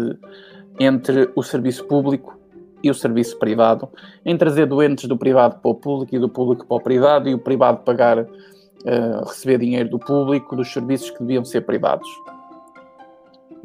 entre 0.79 1.29
o 1.35 1.43
serviço 1.43 1.85
público 1.85 2.39
e 2.81 2.89
o 2.89 2.93
serviço 2.93 3.37
privado, 3.37 3.89
em 4.25 4.37
trazer 4.37 4.65
doentes 4.65 5.05
do 5.05 5.17
privado 5.17 5.59
para 5.61 5.69
o 5.69 5.75
público 5.75 6.15
e 6.15 6.19
do 6.19 6.29
público 6.29 6.65
para 6.65 6.77
o 6.77 6.81
privado 6.81 7.27
e 7.27 7.33
o 7.33 7.39
privado 7.39 7.79
pagar 7.79 8.19
uh, 8.19 9.25
receber 9.27 9.59
dinheiro 9.59 9.89
do 9.89 9.99
público 9.99 10.55
dos 10.55 10.71
serviços 10.71 11.09
que 11.11 11.19
deviam 11.19 11.43
ser 11.43 11.61
privados. 11.61 12.07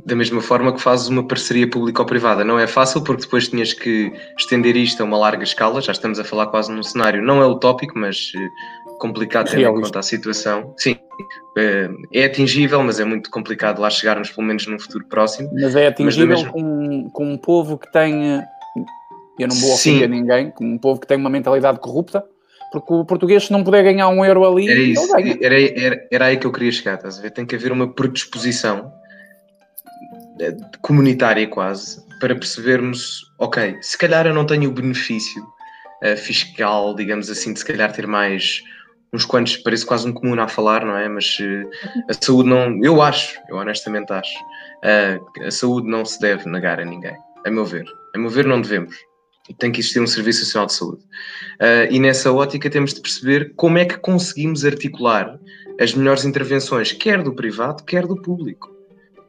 Da 0.05 0.14
mesma 0.14 0.40
forma 0.40 0.73
que 0.73 0.81
fazes 0.81 1.09
uma 1.09 1.27
parceria 1.27 1.69
público-privada. 1.69 2.45
Não 2.45 2.59
é 2.59 2.67
fácil 2.67 3.03
porque 3.03 3.23
depois 3.23 3.49
tinhas 3.49 3.73
que 3.73 4.12
estender 4.38 4.77
isto 4.77 5.01
a 5.03 5.05
uma 5.05 5.17
larga 5.17 5.43
escala. 5.43 5.81
Já 5.81 5.93
estamos 5.93 6.19
a 6.19 6.25
falar 6.25 6.49
quase 6.49 6.71
num 6.71 6.83
cenário, 6.83 7.23
não 7.23 7.43
é 7.43 7.47
utópico, 7.47 7.99
mas 7.99 8.33
eh, 8.37 8.49
complicado 8.99 9.51
tendo 9.51 9.62
em 9.62 9.83
conta 9.83 10.01
a 10.01 10.03
situação. 10.03 10.75
Sim, 10.77 10.97
eh, 11.57 11.88
é 12.12 12.25
atingível, 12.25 12.83
mas 12.83 13.01
é 13.01 13.05
muito 13.05 13.31
complicado 13.31 13.81
lá 13.81 13.88
chegarmos, 13.88 14.31
pelo 14.31 14.47
menos 14.47 14.67
num 14.67 14.79
futuro 14.79 15.07
próximo. 15.07 15.49
Mas 15.55 15.75
é 15.75 15.87
atingível 15.87 16.29
mas 16.29 16.43
mesma... 16.43 16.53
com, 16.53 17.11
com 17.11 17.33
um 17.33 17.38
povo 17.38 17.79
que 17.79 17.90
tem. 17.90 18.43
Eu 19.38 19.49
não 19.49 19.57
vou 19.57 19.73
ofender 19.73 20.09
ninguém, 20.09 20.51
com 20.51 20.64
um 20.64 20.79
povo 20.79 21.01
que 21.01 21.07
tem 21.07 21.17
uma 21.17 21.31
mentalidade 21.31 21.81
corrupta 21.81 22.25
porque 22.75 22.93
o 22.93 23.05
português, 23.05 23.45
se 23.45 23.53
não 23.53 23.62
puder 23.62 23.85
ganhar 23.85 24.09
um 24.09 24.25
euro 24.25 24.45
ali, 24.45 24.69
era 24.69 24.81
isso. 24.81 25.17
Era, 25.40 25.61
era, 25.61 26.09
era, 26.11 26.25
aí 26.25 26.37
que 26.37 26.45
eu 26.45 26.51
queria 26.51 26.73
chegar, 26.73 26.97
estás 26.97 27.21
a 27.21 27.23
ver? 27.23 27.31
Tem 27.31 27.47
que 27.47 27.55
haver 27.55 27.71
uma 27.71 27.87
predisposição 27.87 28.90
comunitária 30.83 31.47
quase 31.47 32.03
para 32.20 32.35
percebermos, 32.35 33.23
ok, 33.38 33.77
se 33.81 33.99
calhar 33.99 34.27
eu 34.27 34.35
não 34.35 34.47
tenho 34.47 34.70
o 34.70 34.73
benefício 34.73 35.42
uh, 36.03 36.16
fiscal, 36.16 36.94
digamos 36.94 37.31
assim, 37.31 37.53
de 37.53 37.59
se 37.59 37.64
calhar 37.64 37.92
ter 37.92 38.07
mais 38.07 38.62
uns 39.12 39.25
quantos, 39.25 39.57
parece 39.59 39.87
quase 39.87 40.09
um 40.09 40.12
comum 40.12 40.40
a 40.40 40.49
falar, 40.49 40.85
não 40.85 40.97
é? 40.97 41.09
Mas 41.09 41.38
uh, 41.38 41.68
a 42.09 42.14
saúde 42.25 42.49
não, 42.49 42.83
eu 42.83 43.01
acho, 43.03 43.38
eu 43.49 43.57
honestamente 43.57 44.12
acho, 44.12 44.37
uh, 44.38 45.44
a 45.47 45.51
saúde 45.51 45.88
não 45.88 46.05
se 46.05 46.20
deve 46.20 46.49
negar 46.49 46.81
a 46.81 46.85
ninguém, 46.85 47.16
a 47.44 47.51
meu 47.51 47.64
ver. 47.64 47.85
A 48.14 48.18
meu 48.18 48.31
ver, 48.31 48.47
não 48.47 48.61
devemos 48.61 48.97
tem 49.59 49.70
que 49.70 49.81
existir 49.81 50.01
um 50.01 50.07
Serviço 50.07 50.40
Nacional 50.40 50.66
de 50.68 50.73
Saúde. 50.73 51.03
E 51.90 52.01
nessa 52.01 52.33
ótica 52.33 52.70
temos 52.70 52.94
de 52.94 53.03
perceber 53.03 53.53
como 53.57 53.77
é 53.77 53.85
que 53.85 53.99
conseguimos 53.99 54.64
articular 54.64 55.38
as 55.79 55.92
melhores 55.92 56.25
intervenções, 56.25 56.92
quer 56.92 57.23
do 57.23 57.35
privado, 57.35 57.85
quer 57.85 58.07
do 58.07 58.16
público. 58.16 58.74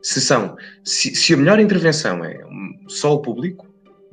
Se 0.05 0.21
são, 0.21 0.55
se, 0.83 1.15
se 1.15 1.33
a 1.33 1.37
melhor 1.37 1.59
intervenção 1.59 2.23
é 2.23 2.39
só 2.87 3.15
o 3.15 3.21
público, 3.23 3.65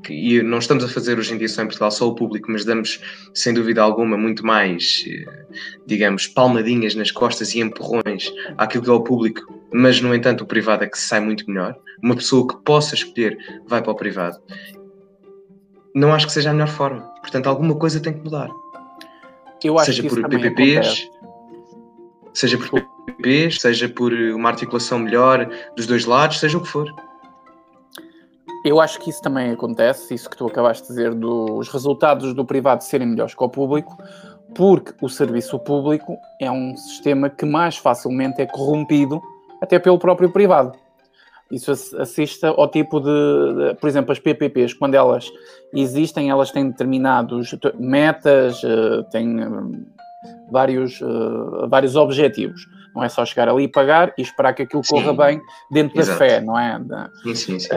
que, 0.02 0.14
e 0.14 0.42
não 0.42 0.56
estamos 0.56 0.82
a 0.82 0.88
fazer 0.88 1.18
hoje 1.18 1.34
em 1.34 1.36
dia 1.36 1.48
só 1.48 1.60
em 1.60 1.66
Portugal 1.66 1.90
só 1.90 2.08
o 2.08 2.14
público, 2.14 2.50
mas 2.50 2.64
damos, 2.64 2.98
sem 3.34 3.52
dúvida 3.52 3.82
alguma, 3.82 4.16
muito 4.16 4.44
mais, 4.44 5.04
eh, 5.06 5.44
digamos, 5.86 6.26
palmadinhas 6.26 6.94
nas 6.94 7.10
costas 7.10 7.54
e 7.54 7.60
empurrões 7.60 8.32
àquilo 8.56 8.84
que 8.84 8.88
é 8.88 8.92
o 8.94 9.02
público, 9.02 9.42
mas, 9.70 10.00
no 10.00 10.14
entanto, 10.14 10.44
o 10.44 10.46
privado 10.46 10.82
é 10.82 10.86
que 10.86 10.98
se 10.98 11.08
sai 11.08 11.20
muito 11.20 11.46
melhor. 11.46 11.76
Uma 12.02 12.16
pessoa 12.16 12.48
que 12.48 12.56
possa 12.64 12.94
escolher 12.94 13.36
vai 13.66 13.82
para 13.82 13.92
o 13.92 13.94
privado 13.94 14.40
não 15.94 16.14
acho 16.14 16.26
que 16.26 16.32
seja 16.32 16.48
a 16.48 16.52
melhor 16.54 16.68
forma. 16.68 17.02
Portanto, 17.20 17.48
alguma 17.48 17.74
coisa 17.74 18.00
tem 18.00 18.14
que 18.14 18.24
mudar. 18.24 18.48
Eu 19.62 19.78
acho 19.78 19.92
seja 19.92 20.02
que 20.02 20.08
por 20.08 20.26
PPPs, 20.26 21.06
seja 22.32 22.58
por 22.58 22.68
PPPs, 22.70 23.60
seja 23.60 23.88
por 23.88 24.12
uma 24.12 24.48
articulação 24.48 24.98
melhor 24.98 25.48
dos 25.76 25.86
dois 25.86 26.04
lados, 26.04 26.38
seja 26.38 26.58
o 26.58 26.60
que 26.60 26.68
for. 26.68 26.92
Eu 28.64 28.80
acho 28.80 29.00
que 29.00 29.10
isso 29.10 29.20
também 29.20 29.50
acontece, 29.50 30.14
isso 30.14 30.30
que 30.30 30.36
tu 30.36 30.46
acabaste 30.46 30.82
de 30.84 30.88
dizer, 30.90 31.14
dos 31.14 31.68
resultados 31.68 32.32
do 32.32 32.44
privado 32.44 32.84
serem 32.84 33.08
melhores 33.08 33.34
que 33.34 33.42
o 33.42 33.48
público, 33.48 33.96
porque 34.54 34.92
o 35.00 35.08
serviço 35.08 35.58
público 35.58 36.16
é 36.40 36.50
um 36.50 36.76
sistema 36.76 37.28
que 37.28 37.44
mais 37.44 37.76
facilmente 37.76 38.40
é 38.40 38.46
corrompido 38.46 39.20
até 39.60 39.78
pelo 39.78 39.98
próprio 39.98 40.30
privado. 40.30 40.78
Isso 41.50 41.70
assista 41.70 42.48
ao 42.48 42.66
tipo 42.68 42.98
de, 42.98 43.10
de, 43.10 43.74
por 43.74 43.86
exemplo, 43.86 44.12
as 44.12 44.18
PPPs, 44.18 44.72
quando 44.72 44.94
elas 44.94 45.30
existem, 45.74 46.30
elas 46.30 46.50
têm 46.50 46.70
determinados 46.70 47.54
metas, 47.78 48.62
uh, 48.62 49.04
têm 49.10 49.44
uh, 49.44 49.86
vários, 50.50 51.00
uh, 51.00 51.68
vários 51.68 51.96
objetivos. 51.96 52.66
Não 52.94 53.02
é 53.02 53.08
só 53.08 53.24
chegar 53.24 53.48
ali 53.48 53.64
e 53.64 53.68
pagar 53.68 54.12
e 54.18 54.22
esperar 54.22 54.52
que 54.52 54.62
aquilo 54.62 54.84
sim. 54.84 54.94
corra 54.94 55.12
bem 55.14 55.40
dentro 55.70 55.98
Exato. 55.98 56.18
da 56.18 56.24
fé, 56.24 56.40
não 56.40 56.58
é? 56.58 56.78
sim, 57.22 57.34
sim, 57.34 57.58
sim. 57.58 57.68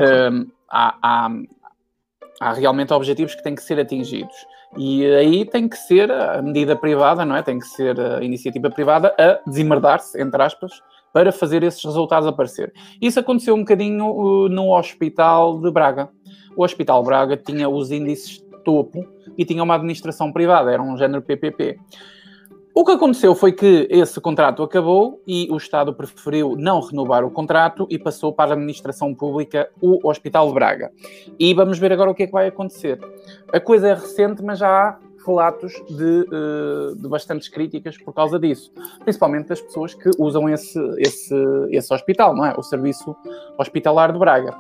Há, 0.70 0.96
há, 1.02 1.30
há 2.42 2.54
realmente 2.54 2.94
objetivos 2.94 3.34
que 3.34 3.44
têm 3.44 3.56
que 3.56 3.64
ser 3.64 3.80
atingidos. 3.80 4.36
E 4.78 5.06
aí 5.06 5.46
tem 5.46 5.70
que 5.70 5.78
ser 5.78 6.12
a 6.12 6.42
medida 6.42 6.76
privada, 6.76 7.24
não 7.24 7.36
é? 7.36 7.42
Tem 7.42 7.60
que 7.60 7.66
ser 7.66 8.00
a 8.00 8.22
iniciativa 8.24 8.70
privada 8.70 9.16
a 9.18 9.40
desemerdar-se, 9.50 10.22
entre 10.22 10.42
aspas, 10.42 10.72
para 11.14 11.32
fazer 11.32 11.64
esses 11.64 11.84
resultados 11.84 12.28
aparecer. 12.28 12.74
Isso 13.02 13.20
aconteceu 13.20 13.56
um 13.56 13.60
bocadinho 13.60 14.06
uh, 14.06 14.50
no 14.50 14.78
Hospital 14.78 15.62
de 15.62 15.72
Braga. 15.72 16.10
O 16.58 16.64
Hospital 16.64 17.02
de 17.02 17.08
Braga 17.08 17.38
tinha 17.38 17.70
os 17.70 17.90
índices 17.90 18.44
topo 18.66 19.06
e 19.38 19.46
tinha 19.46 19.64
uma 19.64 19.76
administração 19.76 20.34
privada, 20.34 20.72
era 20.74 20.82
um 20.82 20.98
género 20.98 21.22
PPP. 21.22 21.78
O 22.78 22.84
que 22.84 22.92
aconteceu 22.92 23.34
foi 23.34 23.54
que 23.54 23.88
esse 23.90 24.20
contrato 24.20 24.62
acabou 24.62 25.22
e 25.26 25.48
o 25.50 25.56
Estado 25.56 25.94
preferiu 25.94 26.58
não 26.58 26.82
renovar 26.82 27.24
o 27.24 27.32
contrato 27.32 27.88
e 27.90 27.98
passou 27.98 28.34
para 28.34 28.52
a 28.52 28.54
administração 28.54 29.16
pública 29.16 29.70
o 29.80 30.06
Hospital 30.06 30.50
de 30.50 30.56
Braga. 30.56 30.92
E 31.40 31.54
vamos 31.54 31.80
ver 31.80 31.94
agora 31.94 32.12
o 32.12 32.14
que 32.14 32.24
é 32.24 32.26
que 32.28 32.34
vai 32.34 32.48
acontecer. 32.48 33.00
A 33.54 33.62
coisa 33.62 33.88
é 33.88 33.94
recente, 33.94 34.44
mas 34.44 34.60
já 34.60 34.68
há 34.68 35.00
relatos 35.26 35.72
de, 35.88 36.28
uh, 36.28 36.96
de 36.98 37.08
bastantes 37.08 37.48
críticas 37.48 37.98
por 37.98 38.14
causa 38.14 38.38
disso, 38.38 38.74
principalmente 39.06 39.48
das 39.48 39.62
pessoas 39.62 39.94
que 39.94 40.12
usam 40.20 40.50
esse, 40.50 40.78
esse, 40.98 41.34
esse 41.70 41.94
hospital, 41.94 42.36
não 42.36 42.46
é? 42.46 42.56
O 42.58 42.62
Serviço 42.62 43.16
Hospitalar 43.58 44.12
de 44.12 44.20
Braga. 44.20 44.54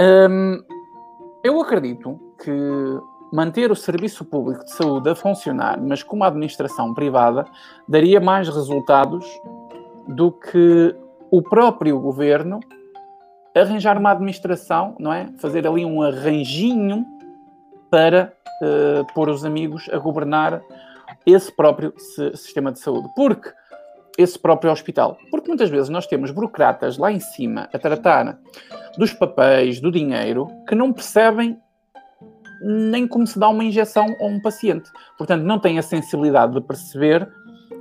Um, 0.00 0.58
eu 1.44 1.60
acredito 1.60 2.18
que 2.42 2.50
manter 3.32 3.70
o 3.70 3.76
serviço 3.76 4.24
público 4.24 4.64
de 4.64 4.72
saúde 4.72 5.08
a 5.10 5.14
funcionar, 5.14 5.80
mas 5.80 6.02
com 6.02 6.16
uma 6.16 6.26
administração 6.26 6.92
privada, 6.94 7.44
daria 7.88 8.20
mais 8.20 8.48
resultados 8.48 9.26
do 10.08 10.32
que 10.32 10.94
o 11.30 11.42
próprio 11.42 11.98
governo 12.00 12.60
arranjar 13.54 13.98
uma 13.98 14.10
administração, 14.12 14.96
não 14.98 15.12
é? 15.12 15.28
Fazer 15.38 15.66
ali 15.66 15.84
um 15.84 16.02
arranjinho 16.02 17.04
para 17.90 18.32
uh, 18.62 19.14
pôr 19.14 19.28
os 19.28 19.44
amigos 19.44 19.88
a 19.92 19.98
governar 19.98 20.62
esse 21.26 21.54
próprio 21.54 21.92
sistema 22.34 22.72
de 22.72 22.78
saúde. 22.78 23.08
Porque 23.14 23.52
esse 24.18 24.38
próprio 24.38 24.70
hospital. 24.70 25.16
Porque 25.30 25.48
muitas 25.48 25.70
vezes 25.70 25.88
nós 25.88 26.06
temos 26.06 26.30
burocratas 26.30 26.98
lá 26.98 27.10
em 27.10 27.20
cima 27.20 27.68
a 27.72 27.78
tratar 27.78 28.38
dos 28.98 29.12
papéis, 29.12 29.80
do 29.80 29.90
dinheiro, 29.90 30.48
que 30.68 30.74
não 30.74 30.92
percebem 30.92 31.58
nem 32.60 33.06
como 33.06 33.26
se 33.26 33.38
dá 33.38 33.48
uma 33.48 33.64
injeção 33.64 34.16
a 34.20 34.24
um 34.24 34.40
paciente. 34.40 34.90
Portanto, 35.16 35.42
não 35.42 35.58
têm 35.58 35.78
a 35.78 35.82
sensibilidade 35.82 36.54
de 36.54 36.60
perceber 36.60 37.28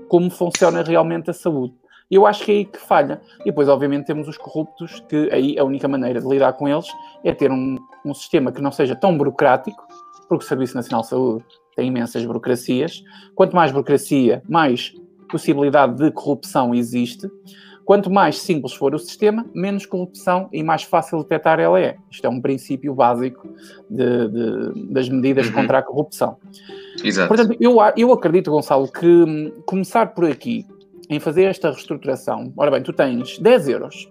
como 0.08 0.30
funciona 0.30 0.82
realmente 0.82 1.30
a 1.30 1.34
saúde. 1.34 1.74
Eu 2.10 2.26
acho 2.26 2.44
que 2.44 2.52
é 2.52 2.56
aí 2.56 2.66
que 2.66 2.80
falha. 2.80 3.22
E 3.42 3.46
depois, 3.46 3.70
obviamente, 3.70 4.08
temos 4.08 4.28
os 4.28 4.38
corruptos, 4.38 5.00
que 5.08 5.30
aí 5.32 5.60
a 5.60 5.64
única 5.64 5.88
maneira 5.88 6.20
de 6.20 6.28
lidar 6.28 6.54
com 6.54 6.68
eles 6.68 6.88
é 7.24 7.34
ter 7.34 7.52
um, 7.52 7.78
um 8.04 8.14
sistema 8.14 8.52
que 8.52 8.62
não 8.62 8.72
seja 8.72 8.96
tão 8.96 9.16
burocrático, 9.16 9.88
porque 10.28 10.44
o 10.44 10.48
Serviço 10.48 10.76
Nacional 10.76 11.02
de 11.02 11.08
Saúde 11.08 11.46
tem 11.76 11.88
imensas 11.88 12.26
burocracias. 12.26 13.04
Quanto 13.36 13.56
mais 13.56 13.72
burocracia, 13.72 14.42
mais 14.50 14.94
possibilidade 15.30 15.96
de 15.96 16.12
corrupção 16.12 16.74
existe. 16.74 17.30
Quanto 17.90 18.12
mais 18.12 18.38
simples 18.38 18.76
for 18.76 18.94
o 18.94 19.00
sistema, 19.00 19.44
menos 19.52 19.84
corrupção 19.84 20.48
e 20.54 20.62
mais 20.62 20.84
fácil 20.84 21.18
de 21.18 21.24
detectar 21.24 21.60
ela 21.60 21.80
é. 21.80 21.98
Isto 22.12 22.28
é 22.28 22.30
um 22.30 22.40
princípio 22.40 22.94
básico 22.94 23.48
de, 23.90 24.28
de, 24.28 24.94
das 24.94 25.10
medidas 25.10 25.48
uhum. 25.48 25.54
contra 25.54 25.80
a 25.80 25.82
corrupção. 25.82 26.38
Exato. 27.04 27.28
Portanto, 27.28 27.58
eu, 27.60 27.78
eu 27.98 28.14
acredito, 28.14 28.52
Gonçalo, 28.52 28.88
que 28.92 29.08
hum, 29.08 29.52
começar 29.66 30.14
por 30.14 30.26
aqui, 30.26 30.68
em 31.10 31.20
fazer 31.20 31.46
esta 31.46 31.72
reestruturação, 31.72 32.54
ora 32.56 32.70
bem, 32.70 32.84
tu 32.84 32.94
tens 32.94 33.40
10 33.40 33.70
euros 33.70 34.08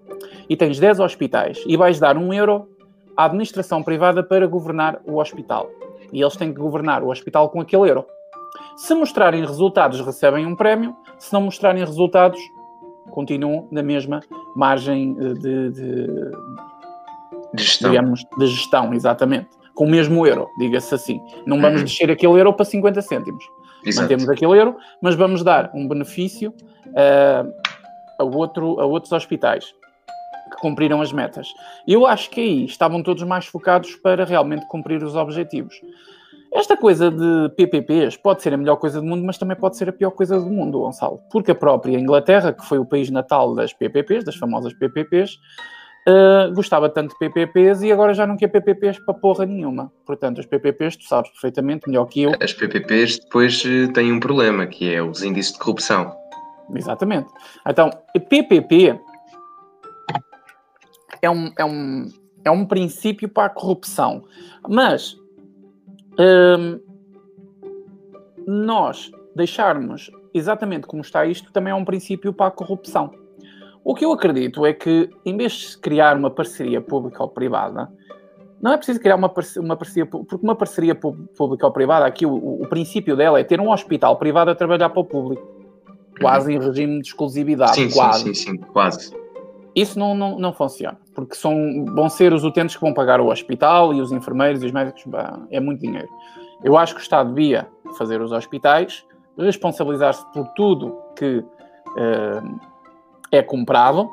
e 0.49 0.57
tens 0.57 0.81
10 0.81 0.99
hospitais 0.99 1.62
e 1.64 1.77
vais 1.77 2.01
dar 2.01 2.17
1 2.17 2.33
euro 2.33 2.69
à 3.17 3.27
administração 3.27 3.81
privada 3.81 4.25
para 4.25 4.45
governar 4.49 5.01
o 5.07 5.21
hospital. 5.21 5.71
E 6.12 6.21
eles 6.21 6.35
têm 6.35 6.53
que 6.53 6.59
governar 6.59 7.05
o 7.05 7.11
hospital 7.11 7.49
com 7.49 7.61
aquele 7.61 7.88
euro. 7.88 8.05
Se 8.77 8.93
mostrarem 8.93 9.47
resultados, 9.47 10.01
recebem 10.01 10.45
um 10.47 10.57
prémio. 10.57 10.97
Se 11.17 11.33
não 11.33 11.43
mostrarem 11.43 11.85
resultados, 11.85 12.41
continuam 13.11 13.66
na 13.71 13.83
mesma 13.83 14.21
margem 14.57 15.14
de, 15.14 15.35
de, 15.35 15.71
de 17.55 17.62
gestão. 17.62 17.90
Digamos, 17.90 18.25
de 18.38 18.47
gestão, 18.47 18.94
exatamente. 18.94 19.49
Com 19.75 19.85
o 19.85 19.90
mesmo 19.90 20.27
euro, 20.27 20.49
diga-se 20.59 20.94
assim. 20.94 21.21
Não 21.47 21.61
vamos 21.61 21.81
uhum. 21.81 21.85
descer 21.87 22.11
aquele 22.11 22.33
euro 22.33 22.53
para 22.53 22.64
50 22.64 23.01
cêntimos. 23.03 23.44
Exato. 23.85 24.03
Mantemos 24.03 24.29
aquele 24.29 24.59
euro, 24.59 24.77
mas 25.01 25.14
vamos 25.14 25.42
dar 25.42 25.71
um 25.75 25.87
benefício 25.87 26.53
uh, 26.88 27.53
a, 28.18 28.25
outro, 28.25 28.81
a 28.81 28.85
outros 28.87 29.12
hospitais 29.12 29.73
que 30.51 30.61
cumpriram 30.61 31.01
as 31.01 31.12
metas. 31.12 31.49
Eu 31.87 32.07
acho 32.07 32.31
que 32.31 32.40
aí 32.40 32.64
estavam 32.64 33.03
todos 33.03 33.23
mais 33.23 33.47
focados 33.47 33.94
para 33.97 34.25
realmente 34.25 34.66
cumprir 34.66 35.03
os 35.03 35.14
objetivos. 35.14 35.81
Esta 36.52 36.76
coisa 36.76 37.11
de 37.11 37.50
PPPs 37.56 38.16
pode 38.16 38.42
ser 38.42 38.54
a 38.54 38.56
melhor 38.56 38.76
coisa 38.76 39.00
do 39.00 39.06
mundo, 39.06 39.24
mas 39.24 39.37
também 39.37 39.56
pode 39.56 39.76
ser 39.76 39.88
a 39.88 39.92
pior 39.92 40.11
coisa 40.11 40.40
do 40.40 40.46
mundo, 40.46 40.80
Gonçalo. 40.80 41.20
Porque 41.30 41.50
a 41.50 41.54
própria 41.54 41.98
Inglaterra, 41.98 42.52
que 42.52 42.64
foi 42.64 42.78
o 42.78 42.87
país 42.87 43.11
natal 43.11 43.54
das 43.54 43.72
PPPs, 43.72 44.24
das 44.24 44.37
famosas 44.37 44.72
PPPs, 44.72 45.34
uh, 45.34 45.38
eh, 46.08 46.50
gostava 46.54 46.88
tanto 46.88 47.11
de 47.12 47.18
PPPs 47.18 47.82
e 47.82 47.92
agora 47.92 48.14
já 48.14 48.26
não 48.26 48.37
quer 48.37 48.48
PPPs 48.48 48.98
para 49.04 49.14
porra 49.14 49.44
nenhuma. 49.44 49.92
Portanto, 50.06 50.40
as 50.40 50.46
PPPs, 50.46 50.96
tu 50.96 51.04
sabes 51.04 51.30
perfeitamente, 51.30 51.87
melhor 51.87 52.06
que 52.06 52.22
eu. 52.22 52.32
As 52.40 52.54
PPPs 52.54 53.18
depois 53.18 53.62
eh, 53.66 53.87
têm 53.92 54.11
um 54.11 54.20
problema, 54.20 54.66
que 54.66 54.92
é 54.92 55.02
os 55.02 55.22
índices 55.22 55.52
de 55.52 55.58
corrupção. 55.58 56.16
Exatamente. 56.74 57.28
Então, 57.66 57.90
PPP 58.28 58.98
é 61.20 61.30
um, 61.30 61.52
é 61.58 61.64
um, 61.64 62.08
é 62.44 62.50
um 62.50 62.64
princípio 62.64 63.28
para 63.28 63.46
a 63.46 63.50
corrupção. 63.50 64.24
Mas 64.66 65.16
Hum, 66.18 66.81
nós 68.46 69.11
deixarmos 69.35 70.11
exatamente 70.35 70.87
como 70.87 71.02
está 71.02 71.24
isto 71.26 71.52
também 71.52 71.70
é 71.70 71.74
um 71.74 71.85
princípio 71.85 72.33
para 72.33 72.46
a 72.46 72.50
corrupção. 72.50 73.11
O 73.85 73.94
que 73.94 74.04
eu 74.04 74.12
acredito 74.12 74.66
é 74.66 74.72
que, 74.72 75.09
em 75.24 75.37
vez 75.37 75.52
de 75.52 75.78
criar 75.78 76.16
uma 76.16 76.31
parceria 76.31 76.81
pública 76.81 77.22
ou 77.22 77.28
privada, 77.28 77.90
não 78.61 78.72
é 78.72 78.76
preciso 78.76 79.00
criar 79.00 79.14
uma, 79.14 79.28
parceria, 79.28 79.62
uma 79.62 79.76
parceria 79.76 80.07
porque 80.07 80.44
uma 80.44 80.57
parceria 80.57 80.94
pública 80.94 81.66
ou 81.66 81.72
privada, 81.72 82.04
aqui 82.04 82.26
o, 82.26 82.35
o, 82.35 82.66
princípio 82.68 83.16
dela 83.16 83.38
é 83.38 83.44
ter 83.44 83.61
um 83.61 83.70
hospital 83.70 84.16
privado 84.16 84.50
a 84.50 84.54
trabalhar 84.54 84.90
para 84.90 85.00
o 85.00 85.04
público, 85.04 85.46
quase 86.20 86.52
em 86.52 86.59
regime 86.59 87.00
de 87.00 87.09
exclusividade. 87.09 87.76
Sim, 87.76 87.90
quase. 87.90 88.24
sim, 88.24 88.35
sim, 88.35 88.50
sim, 88.52 88.57
quase. 88.57 89.16
Isso 89.74 89.98
não, 89.98 90.14
não, 90.14 90.38
não 90.38 90.52
funciona, 90.52 90.98
porque 91.14 91.35
são, 91.35 91.85
vão 91.87 92.09
ser 92.09 92.33
os 92.33 92.44
utentes 92.44 92.74
que 92.74 92.81
vão 92.81 92.92
pagar 92.92 93.20
o 93.20 93.28
hospital 93.28 93.92
e 93.94 94.00
os 94.00 94.11
enfermeiros 94.12 94.62
e 94.62 94.66
os 94.66 94.72
médicos, 94.72 95.04
é 95.50 95.61
muito 95.61 95.81
dinheiro. 95.81 96.09
Eu 96.64 96.76
acho 96.76 96.94
que 96.94 97.00
o 97.00 97.02
Estado 97.02 97.33
devia 97.33 97.68
fazer 97.96 98.20
os 98.20 98.33
hospitais, 98.33 99.04
responsabilizar-se 99.37 100.24
por 100.33 100.48
tudo 100.48 100.96
que 101.16 101.38
uh, 101.38 102.61
é 103.31 103.42
comprado, 103.42 104.09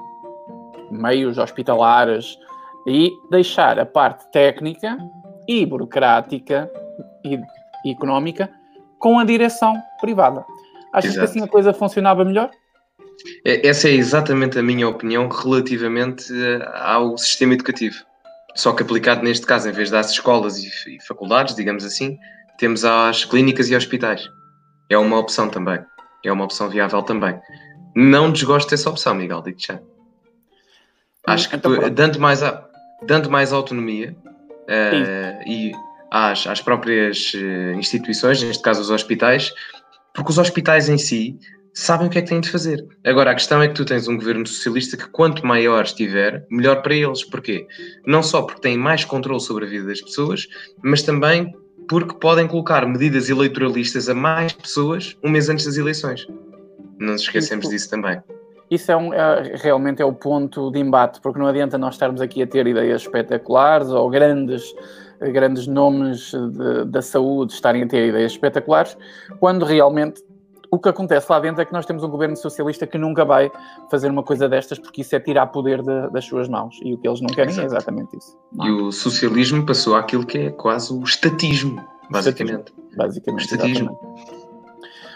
meios 0.92 1.38
hospitalares, 1.38 2.38
e 2.86 3.12
deixar 3.32 3.80
a 3.80 3.86
parte 3.86 4.30
técnica 4.32 4.98
e 5.48 5.66
burocrática 5.66 6.72
e, 7.24 7.40
e 7.84 7.92
económica 7.92 8.50
com 9.00 9.18
a 9.18 9.24
direção 9.24 9.76
privada. 10.00 10.46
Acho 10.94 11.12
que 11.12 11.20
assim 11.20 11.42
a 11.42 11.48
coisa 11.48 11.74
funcionava 11.74 12.24
melhor? 12.24 12.50
É, 13.44 13.68
essa 13.68 13.88
é 13.88 13.92
exatamente 13.92 14.58
a 14.60 14.64
minha 14.64 14.88
opinião 14.88 15.28
relativamente 15.28 16.32
eh, 16.34 16.70
ao 16.76 17.18
sistema 17.18 17.54
educativo. 17.54 17.96
Só 18.56 18.72
que 18.72 18.84
aplicado 18.84 19.24
neste 19.24 19.46
caso, 19.46 19.68
em 19.68 19.72
vez 19.72 19.90
das 19.90 20.12
escolas 20.12 20.58
e 20.58 20.98
faculdades, 21.06 21.56
digamos 21.56 21.84
assim, 21.84 22.18
temos 22.58 22.86
as 22.86 23.26
clínicas 23.26 23.70
e 23.70 23.76
hospitais. 23.76 24.30
É 24.90 24.98
uma 24.98 25.18
opção 25.18 25.50
também. 25.50 25.80
É 26.24 26.32
uma 26.32 26.46
opção 26.46 26.70
viável 26.70 27.02
também. 27.04 27.40
Não 27.96 28.32
desgosto 28.32 28.70
dessa 28.70 28.90
opção, 28.90 29.14
Miguel, 29.14 29.42
digo 29.42 29.58
já. 29.60 29.80
Acho 31.28 31.50
que 31.50 31.56
então, 31.56 31.72
dando, 31.90 32.20
mais 32.20 32.44
a, 32.44 32.68
dando 33.04 33.30
mais 33.30 33.52
autonomia 33.52 34.16
uh, 34.24 35.50
e 35.50 35.72
às, 36.12 36.46
às 36.48 36.62
próprias 36.62 37.34
uh, 37.34 37.78
instituições, 37.78 38.42
neste 38.42 38.62
caso 38.62 38.82
os 38.82 38.90
hospitais, 38.90 39.54
porque 40.14 40.30
os 40.30 40.38
hospitais 40.38 40.88
em 40.88 40.98
si 40.98 41.38
sabem 41.76 42.08
o 42.08 42.10
que 42.10 42.18
é 42.18 42.22
que 42.22 42.30
têm 42.30 42.40
de 42.40 42.50
fazer. 42.50 42.88
Agora, 43.04 43.32
a 43.32 43.34
questão 43.36 43.62
é 43.62 43.68
que 43.68 43.74
tu 43.74 43.86
tens 43.86 44.08
um 44.08 44.16
governo 44.16 44.48
socialista 44.48 44.96
que 44.96 45.08
quanto 45.10 45.46
maior 45.46 45.84
estiver, 45.84 46.46
melhor 46.50 46.82
para 46.82 46.96
eles. 46.96 47.24
Porquê? 47.24 47.68
Não 48.08 48.24
só 48.24 48.42
porque 48.42 48.62
têm 48.62 48.78
mais 48.78 49.04
controle 49.04 49.42
sobre 49.42 49.66
a 49.66 49.68
vida 49.68 49.86
das 49.86 50.02
pessoas, 50.02 50.48
mas 50.82 51.04
também 51.04 51.54
porque 51.88 52.16
podem 52.16 52.48
colocar 52.48 52.88
medidas 52.88 53.30
eleitoralistas 53.30 54.10
a 54.10 54.16
mais 54.16 54.54
pessoas 54.54 55.16
um 55.24 55.30
mês 55.30 55.50
antes 55.50 55.66
das 55.66 55.78
eleições. 55.78 56.26
Não 56.98 57.14
nos 57.14 57.22
esquecemos 57.22 57.66
isso, 57.66 57.74
disso 57.74 57.90
também. 57.90 58.20
Isso 58.72 58.92
é, 58.92 58.98
um, 58.98 59.14
é, 59.14 59.54
realmente 59.56 60.02
é 60.02 60.06
o 60.06 60.14
ponto 60.14 60.72
de 60.72 60.80
embate, 60.80 61.20
porque 61.22 61.38
não 61.38 61.46
adianta 61.46 61.78
nós 61.78 61.96
estarmos 61.96 62.22
aqui 62.22 62.42
a 62.42 62.48
ter 62.48 62.66
ideias 62.66 63.02
espetaculares 63.02 63.90
ou 63.90 64.10
grandes 64.10 64.64
grandes 65.20 65.68
nomes 65.68 66.32
de, 66.32 66.86
da 66.86 67.02
saúde 67.02 67.54
estarem 67.54 67.84
a 67.84 67.88
ter 67.88 68.10
ideias 68.10 68.34
espetaculares, 68.34 68.98
quando 69.40 69.66
realmente 69.66 70.22
o 70.72 70.80
que 70.80 70.90
acontece 70.90 71.32
lá 71.32 71.40
dentro 71.40 71.62
é 71.62 71.66
que 71.66 71.74
nós 71.74 71.86
temos 71.86 72.04
um 72.04 72.10
governo 72.10 72.36
socialista 72.36 72.86
que 72.86 72.98
nunca 72.98 73.24
vai 73.26 73.52
fazer 73.90 74.10
uma 74.10 74.24
coisa 74.24 74.48
destas 74.50 74.80
porque 74.80 75.02
isso 75.02 75.16
é 75.16 75.20
tirar 75.20 75.48
poder 75.48 75.82
de, 75.82 76.10
das 76.10 76.26
suas 76.26 76.48
mãos 76.48 76.80
e 76.84 76.94
o 76.94 76.98
que 76.98 77.08
eles 77.08 77.22
não 77.22 77.28
querem 77.28 77.50
é 77.50 77.52
Exato. 77.52 77.62
é 77.62 77.78
exatamente 77.78 78.18
isso. 78.18 78.38
E 78.64 78.72
o 78.72 78.92
socialismo 78.92 79.66
passou 79.66 79.96
àquilo 79.96 80.26
que 80.26 80.38
é 80.38 80.52
quase 80.52 80.94
o 80.94 81.04
estatismo, 81.04 81.84
basicamente. 82.10 82.70
Estatismo, 82.70 82.98
basicamente. 82.98 83.42
O 83.42 83.46
estatismo. 83.46 83.90
Exatamente. 83.92 84.46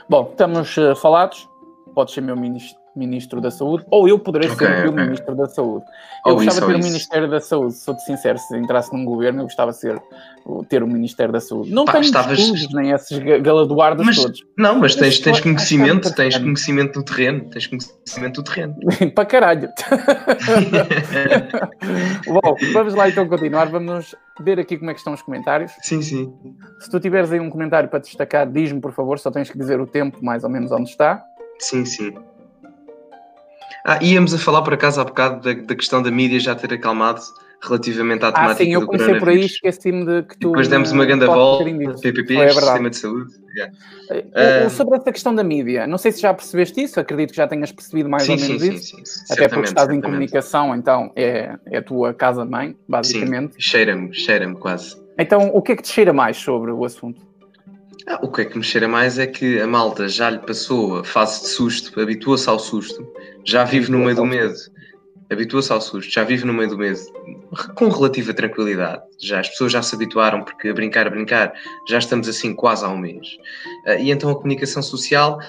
Bom, 0.09 0.27
estamos 0.31 0.77
uh, 0.77 0.95
falados. 0.95 1.47
Pode 1.93 2.11
ser 2.11 2.21
meu 2.21 2.35
ministro, 2.35 2.78
Ministro 2.95 3.39
da 3.39 3.51
Saúde, 3.51 3.85
ou 3.89 4.07
eu 4.07 4.19
poderei 4.19 4.49
okay, 4.49 4.67
ser 4.67 4.87
o 4.87 4.91
okay. 4.91 5.03
Ministro 5.03 5.35
da 5.35 5.47
Saúde. 5.47 5.85
Eu 6.25 6.33
ou 6.33 6.37
gostava 6.37 6.59
de 6.59 6.67
ter 6.67 6.75
o 6.75 6.83
Ministério 6.83 7.29
da 7.29 7.39
Saúde, 7.39 7.73
sou-te 7.73 8.03
sincero, 8.03 8.37
se 8.37 8.57
entrasse 8.57 8.91
num 8.93 9.05
governo, 9.05 9.41
eu 9.41 9.43
gostava 9.43 9.71
de 9.71 9.77
ser, 9.77 10.01
ter 10.67 10.83
o 10.83 10.87
Ministério 10.87 11.31
da 11.31 11.39
Saúde. 11.39 11.71
Não 11.71 11.85
Pá, 11.85 11.93
tenho 11.93 12.03
estavas... 12.03 12.39
estudos, 12.39 12.73
nem 12.73 12.91
esses 12.91 13.17
galadoardos 13.41 14.05
mas, 14.05 14.15
todos. 14.17 14.43
Não, 14.57 14.79
mas 14.79 14.95
tens, 14.95 15.19
tens 15.19 15.39
conhecimento, 15.39 16.13
tens 16.13 16.37
conhecimento 16.37 16.99
do 16.99 17.05
terreno, 17.05 17.49
tens 17.49 17.67
conhecimento 17.67 18.41
do 18.41 18.43
terreno. 18.43 18.75
Para 19.15 19.25
caralho. 19.25 19.69
Bom, 22.27 22.55
vamos 22.73 22.93
lá 22.95 23.09
então 23.09 23.27
continuar, 23.27 23.65
vamos 23.69 24.15
ver 24.41 24.59
aqui 24.59 24.77
como 24.77 24.89
é 24.89 24.93
que 24.93 24.99
estão 24.99 25.13
os 25.13 25.21
comentários. 25.21 25.71
Sim, 25.81 26.01
sim. 26.01 26.33
Se 26.79 26.89
tu 26.89 26.99
tiveres 26.99 27.31
aí 27.31 27.39
um 27.39 27.49
comentário 27.49 27.89
para 27.89 27.99
destacar, 27.99 28.49
diz-me, 28.49 28.81
por 28.81 28.91
favor, 28.93 29.19
só 29.19 29.29
tens 29.29 29.49
que 29.49 29.57
dizer 29.57 29.79
o 29.79 29.87
tempo 29.87 30.23
mais 30.23 30.43
ou 30.43 30.49
menos 30.49 30.71
onde 30.71 30.89
está. 30.89 31.23
Sim, 31.59 31.85
sim. 31.85 32.13
Ah, 33.89 33.97
íamos 34.03 34.35
a 34.35 34.37
falar 34.37 34.61
por 34.61 34.75
acaso 34.75 35.01
há 35.01 35.03
bocado 35.03 35.41
da, 35.41 35.59
da 35.59 35.75
questão 35.75 36.03
da 36.03 36.11
mídia 36.11 36.39
já 36.39 36.53
ter 36.53 36.71
acalmado. 36.71 37.21
relativamente 37.59 38.23
à 38.23 38.31
temática 38.31 38.61
ah, 38.61 38.65
sim, 38.65 38.71
eu 38.71 38.85
comecei 38.85 39.19
por 39.19 39.29
aí, 39.29 39.45
esqueci-me 39.45 40.05
de 40.05 40.23
que 40.27 40.37
tu... 40.37 40.49
depois 40.49 40.67
demos 40.67 40.91
uma 40.91 41.05
grande 41.05 41.25
volta, 41.25 41.65
PPP, 41.99 42.35
é 42.35 42.49
sistema 42.49 42.89
de 42.91 42.97
saúde. 42.97 43.31
Yeah. 43.57 43.73
Uh, 44.65 44.69
sobre 44.69 44.95
essa 44.95 45.11
questão 45.11 45.33
da 45.33 45.43
mídia, 45.43 45.87
não 45.87 45.97
sei 45.97 46.11
se 46.11 46.21
já 46.21 46.31
percebeste 46.31 46.83
isso, 46.83 46.99
acredito 46.99 47.31
que 47.31 47.37
já 47.37 47.47
tenhas 47.47 47.71
percebido 47.71 48.07
mais 48.07 48.23
sim, 48.23 48.33
ou 48.33 48.39
menos 48.39 48.61
sim, 48.61 48.73
isso. 48.73 48.95
Sim, 48.95 49.05
sim, 49.05 49.33
Até 49.33 49.47
porque 49.47 49.69
estás 49.69 49.89
em 49.89 49.99
comunicação, 49.99 50.75
então 50.75 51.11
é, 51.15 51.55
é 51.65 51.77
a 51.79 51.81
tua 51.81 52.13
casa-mãe, 52.13 52.77
basicamente. 52.87 53.55
Sim, 53.55 53.59
cheira-me, 53.59 54.13
cheira-me 54.13 54.55
quase. 54.55 54.97
Então, 55.17 55.49
o 55.51 55.63
que 55.63 55.71
é 55.71 55.75
que 55.75 55.81
te 55.81 55.89
cheira 55.89 56.13
mais 56.13 56.37
sobre 56.37 56.71
o 56.71 56.85
assunto? 56.85 57.28
Ah, 58.07 58.19
o 58.21 58.31
que 58.31 58.41
é 58.41 58.45
que 58.45 58.57
me 58.57 58.63
cheira 58.63 58.87
mais 58.87 59.19
é 59.19 59.27
que 59.27 59.59
a 59.59 59.67
malta 59.67 60.07
já 60.07 60.29
lhe 60.29 60.39
passou 60.39 60.99
a 60.99 61.03
fase 61.03 61.41
de 61.41 61.47
susto, 61.49 61.99
habituou-se 61.99 62.49
ao 62.49 62.57
susto, 62.57 63.05
já 63.45 63.63
vive 63.63 63.91
no 63.91 63.99
meio 63.99 64.15
do 64.15 64.25
medo, 64.25 64.55
habitua-se 65.29 65.71
ao 65.71 65.81
susto, 65.81 66.11
já 66.11 66.23
vive 66.23 66.45
no 66.45 66.53
meio 66.53 66.69
do 66.69 66.77
medo 66.77 66.99
com 67.75 67.89
relativa 67.89 68.33
tranquilidade. 68.33 69.03
Já 69.19 69.39
as 69.39 69.49
pessoas 69.49 69.71
já 69.71 69.81
se 69.81 69.95
habituaram, 69.95 70.43
porque 70.43 70.69
a 70.69 70.73
brincar, 70.73 71.07
a 71.07 71.09
brincar, 71.09 71.53
já 71.87 71.97
estamos 71.97 72.27
assim 72.27 72.53
quase 72.53 72.83
há 72.83 72.89
um 72.89 72.97
mês. 72.97 73.27
Ah, 73.85 73.95
e 73.95 74.11
então 74.11 74.29
a 74.29 74.35
comunicação 74.35 74.81
social 74.81 75.39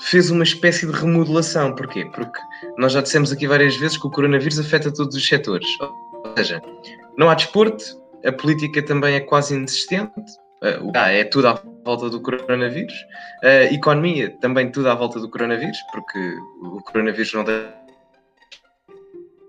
fez 0.00 0.30
uma 0.30 0.44
espécie 0.44 0.86
de 0.86 0.92
remodelação. 0.92 1.74
Porquê? 1.74 2.04
Porque 2.14 2.38
nós 2.78 2.92
já 2.92 3.00
dissemos 3.00 3.32
aqui 3.32 3.46
várias 3.46 3.76
vezes 3.76 3.96
que 3.96 4.06
o 4.06 4.10
coronavírus 4.10 4.58
afeta 4.58 4.92
todos 4.92 5.16
os 5.16 5.26
setores. 5.26 5.68
Ou 5.80 6.32
seja, 6.36 6.62
não 7.16 7.30
há 7.30 7.34
desporto, 7.34 7.84
a 8.24 8.32
política 8.32 8.82
também 8.82 9.14
é 9.14 9.20
quase 9.20 9.54
inexistente, 9.54 10.12
Uh, 10.68 10.96
é 10.96 11.24
tudo 11.24 11.48
à 11.48 11.60
volta 11.84 12.10
do 12.10 12.20
coronavírus. 12.20 12.94
Uh, 13.42 13.72
economia, 13.72 14.36
também 14.40 14.70
tudo 14.70 14.88
à 14.88 14.94
volta 14.94 15.20
do 15.20 15.30
coronavírus, 15.30 15.78
porque 15.92 16.18
o 16.62 16.82
coronavírus 16.82 17.32
não 17.34 17.44
dá 17.44 17.72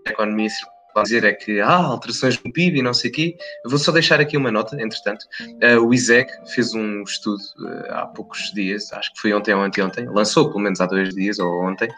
a 0.07 0.09
economia 0.09 0.49
circular 0.49 0.76
dizer 1.03 1.23
é 1.23 1.33
que 1.33 1.59
há 1.59 1.67
ah, 1.67 1.85
alterações 1.85 2.41
no 2.43 2.51
PIB 2.51 2.79
e 2.79 2.81
não 2.81 2.93
sei 2.93 3.09
o 3.09 3.13
quê. 3.13 3.37
Eu 3.63 3.69
vou 3.69 3.79
só 3.79 3.91
deixar 3.91 4.19
aqui 4.19 4.37
uma 4.37 4.51
nota, 4.51 4.75
entretanto. 4.81 5.25
Uh, 5.63 5.79
o 5.85 5.93
ISEC 5.93 6.31
fez 6.53 6.73
um 6.73 7.01
estudo 7.03 7.41
uh, 7.59 7.91
há 7.91 8.05
poucos 8.07 8.51
dias, 8.53 8.91
acho 8.93 9.13
que 9.13 9.21
foi 9.21 9.33
ontem 9.33 9.53
ou 9.53 9.61
anteontem, 9.61 10.07
lançou 10.07 10.47
pelo 10.47 10.59
menos 10.59 10.79
há 10.81 10.85
dois 10.85 11.13
dias 11.13 11.39
ou 11.39 11.63
ontem, 11.63 11.89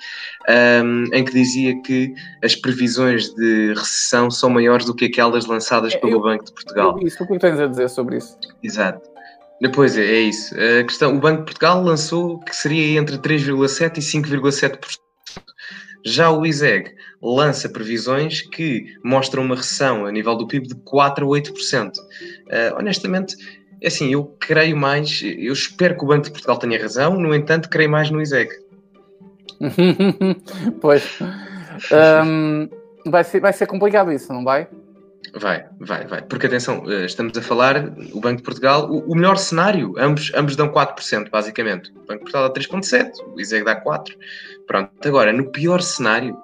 um, 0.83 1.05
em 1.13 1.23
que 1.23 1.33
dizia 1.33 1.81
que 1.81 2.13
as 2.43 2.55
previsões 2.55 3.33
de 3.35 3.73
recessão 3.73 4.29
são 4.29 4.49
maiores 4.49 4.85
do 4.85 4.95
que 4.95 5.05
aquelas 5.05 5.45
lançadas 5.45 5.95
pelo 5.95 6.13
eu, 6.13 6.21
Banco 6.21 6.45
de 6.45 6.53
Portugal. 6.53 6.97
Isso, 7.01 7.23
o 7.23 7.27
que 7.27 7.39
tens 7.39 7.59
a 7.59 7.67
dizer 7.67 7.89
sobre 7.89 8.17
isso? 8.17 8.37
Exato. 8.63 9.09
Depois 9.61 9.97
é, 9.97 10.05
é 10.05 10.21
isso. 10.21 10.55
A 10.55 10.83
questão, 10.83 11.15
o 11.15 11.19
Banco 11.19 11.39
de 11.39 11.45
Portugal 11.45 11.83
lançou 11.83 12.39
que 12.39 12.55
seria 12.55 12.97
entre 12.99 13.17
3,7% 13.17 13.97
e 13.97 14.01
5,7%. 14.01 15.08
Já 16.05 16.31
o 16.31 16.45
ISEG 16.45 16.93
lança 17.21 17.67
previsões 17.69 18.41
que 18.41 18.95
mostram 19.03 19.43
uma 19.43 19.55
recessão 19.55 20.05
a 20.05 20.11
nível 20.11 20.35
do 20.35 20.47
PIB 20.47 20.67
de 20.67 20.75
4 20.75 21.25
a 21.25 21.39
8%. 21.39 21.97
Uh, 21.97 22.01
honestamente, 22.77 23.35
é 23.81 23.87
assim, 23.87 24.11
eu 24.11 24.35
creio 24.39 24.75
mais, 24.77 25.21
eu 25.23 25.53
espero 25.53 25.97
que 25.97 26.03
o 26.03 26.07
Banco 26.07 26.25
de 26.25 26.31
Portugal 26.31 26.57
tenha 26.57 26.81
razão, 26.81 27.19
no 27.19 27.33
entanto, 27.33 27.69
creio 27.69 27.89
mais 27.89 28.09
no 28.09 28.21
ISEG. 28.21 28.51
pois. 30.81 31.19
Um, 32.25 32.67
vai, 33.05 33.23
ser, 33.23 33.39
vai 33.39 33.53
ser 33.53 33.65
complicado 33.65 34.11
isso, 34.11 34.33
não 34.33 34.43
vai? 34.43 34.67
Vai, 35.33 35.65
vai, 35.79 36.07
vai. 36.07 36.21
Porque 36.21 36.47
atenção, 36.47 36.83
eh, 36.89 37.05
estamos 37.05 37.37
a 37.37 37.41
falar, 37.41 37.93
o 38.13 38.19
Banco 38.19 38.37
de 38.37 38.43
Portugal, 38.43 38.89
o, 38.89 39.11
o 39.11 39.15
melhor 39.15 39.37
cenário, 39.37 39.93
ambos, 39.97 40.31
ambos 40.35 40.55
dão 40.55 40.69
4%, 40.69 41.29
basicamente. 41.29 41.91
O 41.91 42.05
Banco 42.05 42.25
de 42.25 42.31
Portugal 42.31 42.49
dá 42.49 42.53
3,7%, 42.53 43.11
o 43.35 43.39
ISEG 43.39 43.63
dá 43.63 43.81
4%. 43.81 44.15
Pronto, 44.65 45.07
agora, 45.07 45.31
no 45.33 45.51
pior 45.51 45.81
cenário, 45.81 46.37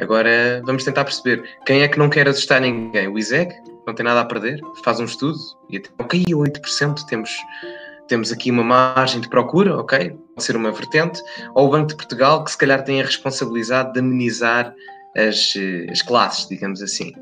agora 0.00 0.62
vamos 0.64 0.84
tentar 0.84 1.04
perceber 1.04 1.42
quem 1.66 1.82
é 1.82 1.88
que 1.88 1.98
não 1.98 2.08
quer 2.08 2.28
assustar 2.28 2.60
ninguém. 2.60 3.08
O 3.08 3.18
ISEG, 3.18 3.52
não 3.86 3.94
tem 3.94 4.04
nada 4.04 4.20
a 4.20 4.24
perder, 4.24 4.60
faz 4.84 5.00
um 5.00 5.04
estudo 5.04 5.38
e 5.70 5.76
até, 5.76 5.88
ok, 5.98 6.24
8% 6.24 7.04
temos, 7.06 7.30
temos 8.06 8.30
aqui 8.30 8.50
uma 8.50 8.62
margem 8.62 9.20
de 9.20 9.28
procura, 9.28 9.76
ok, 9.76 10.10
pode 10.34 10.44
ser 10.44 10.56
uma 10.56 10.70
vertente, 10.70 11.20
ou 11.54 11.66
o 11.66 11.70
Banco 11.70 11.88
de 11.88 11.96
Portugal, 11.96 12.44
que 12.44 12.50
se 12.52 12.58
calhar 12.58 12.84
tem 12.84 13.00
a 13.00 13.04
responsabilidade 13.04 13.92
de 13.92 14.00
amenizar 14.00 14.74
as, 15.16 15.54
as 15.90 16.02
classes, 16.02 16.48
digamos 16.48 16.82
assim, 16.82 17.12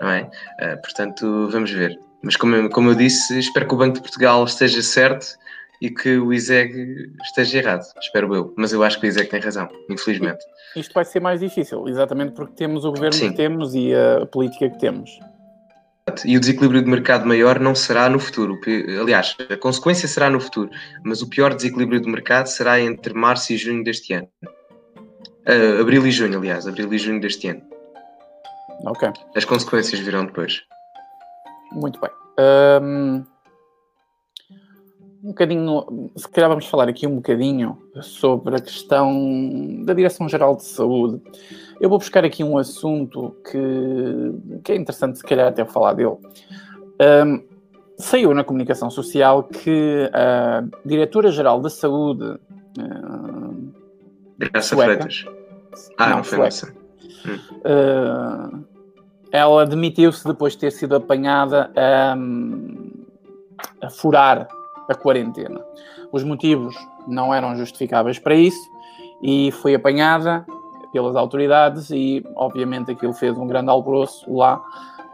não 0.00 0.08
é? 0.08 0.22
Uh, 0.60 0.80
portanto, 0.82 1.48
vamos 1.50 1.70
ver. 1.70 1.98
Mas 2.22 2.36
como 2.36 2.56
eu, 2.56 2.70
como 2.70 2.90
eu 2.90 2.94
disse, 2.94 3.38
espero 3.38 3.68
que 3.68 3.74
o 3.74 3.76
Banco 3.76 3.94
de 3.94 4.00
Portugal 4.00 4.42
esteja 4.44 4.82
certo 4.82 5.26
e 5.80 5.90
que 5.90 6.16
o 6.16 6.32
ISEG 6.32 7.12
esteja 7.22 7.58
errado, 7.58 7.84
espero 8.00 8.34
eu. 8.34 8.54
Mas 8.56 8.72
eu 8.72 8.82
acho 8.82 8.98
que 8.98 9.06
o 9.06 9.08
ISEG 9.08 9.28
tem 9.28 9.40
razão, 9.40 9.68
infelizmente. 9.90 10.44
Isto 10.74 10.94
vai 10.94 11.04
ser 11.04 11.20
mais 11.20 11.40
difícil, 11.40 11.86
exatamente 11.86 12.32
porque 12.32 12.54
temos 12.54 12.84
o 12.84 12.90
governo 12.90 13.12
Sim. 13.12 13.30
que 13.30 13.36
temos 13.36 13.74
e 13.74 13.92
a 13.94 14.26
política 14.26 14.70
que 14.70 14.78
temos. 14.78 15.10
E 16.24 16.36
o 16.36 16.40
desequilíbrio 16.40 16.82
de 16.82 16.90
mercado 16.90 17.26
maior 17.26 17.58
não 17.58 17.74
será 17.74 18.08
no 18.08 18.18
futuro. 18.18 18.58
Aliás, 19.00 19.36
a 19.50 19.56
consequência 19.56 20.06
será 20.06 20.28
no 20.28 20.38
futuro, 20.38 20.70
mas 21.02 21.22
o 21.22 21.28
pior 21.28 21.54
desequilíbrio 21.54 22.00
de 22.00 22.10
mercado 22.10 22.46
será 22.46 22.78
entre 22.78 23.14
março 23.14 23.52
e 23.52 23.56
junho 23.56 23.82
deste 23.82 24.12
ano. 24.12 24.28
Uh, 25.46 25.80
abril 25.80 26.06
e 26.06 26.10
junho, 26.10 26.38
aliás, 26.38 26.66
abril 26.66 26.92
e 26.92 26.98
junho 26.98 27.20
deste 27.20 27.48
ano. 27.48 27.62
Ok. 28.86 29.10
As 29.36 29.44
consequências 29.44 30.00
virão 30.00 30.26
depois. 30.26 30.62
Muito 31.72 32.00
bem. 32.00 32.10
Um, 32.82 33.24
um 35.22 35.28
bocadinho, 35.28 36.10
se 36.16 36.28
calhar 36.28 36.50
vamos 36.50 36.66
falar 36.66 36.88
aqui 36.88 37.06
um 37.06 37.16
bocadinho 37.16 37.78
sobre 38.02 38.56
a 38.56 38.58
questão 38.58 39.82
da 39.84 39.94
Direção-Geral 39.94 40.56
de 40.56 40.64
Saúde. 40.64 41.22
Eu 41.80 41.88
vou 41.88 41.98
buscar 41.98 42.24
aqui 42.24 42.44
um 42.44 42.58
assunto 42.58 43.34
que, 43.50 44.60
que 44.62 44.72
é 44.72 44.76
interessante, 44.76 45.18
se 45.18 45.24
calhar, 45.24 45.48
até 45.48 45.64
falar 45.64 45.94
dele. 45.94 46.16
Um, 47.00 47.42
saiu 47.98 48.34
na 48.34 48.44
comunicação 48.44 48.90
social 48.90 49.44
que 49.44 50.10
a 50.12 50.64
Diretora-Geral 50.84 51.60
da 51.60 51.70
Saúde. 51.70 52.38
Graça 54.50 54.76
Freitas. 54.76 55.24
Ah, 55.98 56.08
não, 56.08 56.16
não 56.18 56.24
foi 56.24 56.46
essa. 56.46 56.72
Hum. 57.26 57.38
Uh, 57.64 58.64
ela 59.32 59.66
demitiu-se 59.66 60.24
depois 60.26 60.52
de 60.52 60.60
ter 60.60 60.70
sido 60.70 60.94
apanhada 60.94 61.70
a, 61.76 62.16
a 63.86 63.90
furar 63.90 64.46
a 64.88 64.94
quarentena. 64.94 65.60
Os 66.12 66.22
motivos 66.22 66.76
não 67.08 67.34
eram 67.34 67.56
justificáveis 67.56 68.18
para 68.18 68.34
isso 68.34 68.70
e 69.22 69.50
foi 69.50 69.74
apanhada 69.74 70.46
pelas 70.92 71.16
autoridades 71.16 71.90
e, 71.90 72.24
obviamente, 72.36 72.92
aquilo 72.92 73.12
fez 73.12 73.36
um 73.36 73.46
grande 73.46 73.70
alvoroço 73.70 74.32
lá 74.32 74.58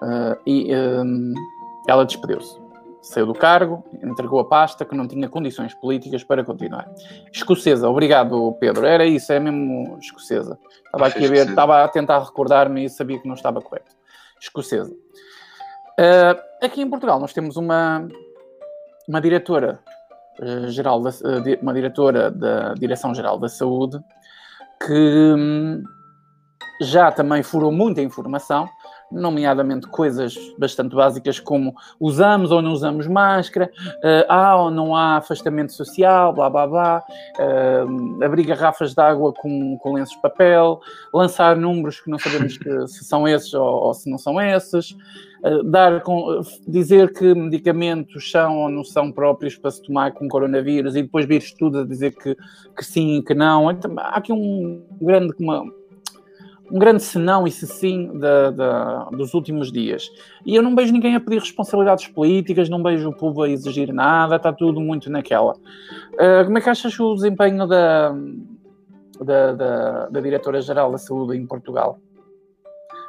uh, 0.03 0.37
e 0.45 0.71
um, 0.75 1.33
ela 1.89 2.05
despediu-se 2.05 2.60
saiu 3.03 3.27
do 3.27 3.35
cargo, 3.35 3.85
entregou 4.03 4.41
a 4.41 4.45
pasta 4.45 4.85
que 4.85 4.95
não 4.95 5.09
tinha 5.09 5.29
condições 5.29 5.75
políticas 5.75 6.23
para 6.23 6.45
continuar. 6.45 6.91
Escocesa, 7.33 7.89
obrigado 7.89 8.57
Pedro, 8.61 8.87
era 8.87 9.07
isso, 9.07 9.33
é 9.33 9.41
mesmo 9.41 9.99
escocesa. 9.99 10.59
Estava 10.85 11.07
aqui 11.07 11.25
a 11.25 11.29
ver, 11.29 11.49
estava 11.49 11.85
a 11.85 11.89
tentar 11.89 12.19
recordar-me 12.21 12.85
e 12.85 12.91
sabia 12.91 13.19
que 13.19 13.27
não 13.27 13.35
estava 13.35 13.61
correto. 13.61 13.93
Escocesa. 14.41 14.93
Uh, 15.99 16.65
aqui 16.65 16.81
em 16.81 16.89
Portugal 16.89 17.19
nós 17.19 17.33
temos 17.33 17.57
uma, 17.57 18.07
uma 19.09 19.21
diretora 19.21 19.81
uh, 20.41 20.69
geral, 20.69 21.01
da, 21.01 21.11
uh, 21.11 21.63
uma 21.63 21.75
diretora 21.75 22.31
da 22.31 22.75
Direção-Geral 22.75 23.39
da 23.39 23.49
Saúde 23.49 23.99
que 24.87 25.35
um, 25.37 25.83
já 26.81 27.13
também 27.13 27.43
furou 27.43 27.71
muita 27.71 28.01
informação 28.01 28.67
nomeadamente 29.11 29.87
coisas 29.87 30.37
bastante 30.59 30.95
básicas 30.95 31.41
como 31.41 31.75
usamos 31.99 32.51
ou 32.51 32.63
não 32.63 32.73
usamos 32.73 33.07
máscara, 33.07 33.71
uh, 33.99 34.25
há 34.29 34.57
ou 34.57 34.71
não 34.71 34.95
há 34.95 35.17
afastamento 35.17 35.73
social, 35.73 36.33
blá 36.33 36.49
blá 36.49 36.67
blá, 36.67 37.05
uh, 37.39 38.25
abrir 38.25 38.45
garrafas 38.45 38.95
de 38.95 39.01
água 39.01 39.33
com, 39.33 39.77
com 39.79 39.93
lenços 39.93 40.15
de 40.15 40.23
papel, 40.23 40.81
lançar 41.13 41.57
números 41.57 42.01
que 42.01 42.11
não 42.11 42.19
sabemos 42.19 42.57
que, 42.57 42.71
se 42.89 43.05
são 43.05 43.27
esses 43.27 43.53
ou, 43.55 43.67
ou, 43.67 43.95
se 43.95 44.11
não 44.11 44.19
são 44.19 44.41
esses, 44.41 44.93
uh, 45.45 45.63
dar 45.65 46.03
com, 46.03 46.41
dizer 46.67 47.13
que 47.13 47.35
medicamentos 47.35 48.31
são 48.31 48.59
ou 48.59 48.71
não 48.71 48.85
são 48.85 49.11
próprios 49.11 49.57
para 49.57 49.71
se 49.71 49.83
tomar 49.83 50.13
com 50.13 50.29
coronavírus 50.29 50.95
e 50.97 51.03
depois 51.03 51.27
vir 51.27 51.39
estudos 51.39 51.81
a 51.81 51.87
dizer 51.87 52.13
que, 52.13 52.37
que 52.77 52.85
sim 52.85 53.19
e 53.19 53.23
que 53.23 53.35
não. 53.35 53.71
Então, 53.71 53.93
há 53.99 54.17
aqui 54.17 54.33
um 54.33 54.83
grande. 55.01 55.35
Uma, 55.41 55.80
um 56.71 56.79
grande 56.79 57.03
senão 57.03 57.47
e 57.47 57.51
se 57.51 57.67
sim 57.67 58.19
da, 58.19 58.51
da, 58.51 59.05
dos 59.11 59.35
últimos 59.35 59.73
dias. 59.73 60.11
E 60.47 60.55
eu 60.55 60.63
não 60.63 60.75
vejo 60.75 60.93
ninguém 60.93 61.17
a 61.17 61.21
pedir 61.21 61.41
responsabilidades 61.41 62.07
políticas, 62.07 62.69
não 62.69 62.83
vejo 62.83 63.09
o 63.09 63.13
povo 63.13 63.43
a 63.43 63.49
exigir 63.49 63.93
nada, 63.93 64.37
está 64.37 64.53
tudo 64.53 64.81
muito 64.81 65.11
naquela. 65.11 65.53
Uh, 65.53 66.45
como 66.45 66.59
é 66.59 66.61
que 66.61 66.71
achas 66.71 66.99
o 67.01 67.15
desempenho 67.15 67.67
da, 67.67 68.15
da, 69.21 69.53
da, 69.53 70.07
da 70.07 70.21
Diretora-Geral 70.21 70.93
da 70.93 70.99
Saúde 70.99 71.37
em 71.37 71.47
Portugal? 71.47 71.99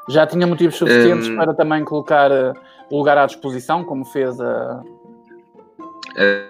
Já 0.10 0.26
tinha 0.26 0.48
motivos 0.48 0.76
suficientes 0.76 1.30
um... 1.30 1.36
para 1.36 1.54
também 1.54 1.86
colocar 1.86 2.32
uh, 2.32 2.54
o 2.90 2.98
lugar 2.98 3.18
à 3.18 3.26
disposição, 3.28 3.84
como 3.84 4.04
fez 4.06 4.42
a. 4.42 4.82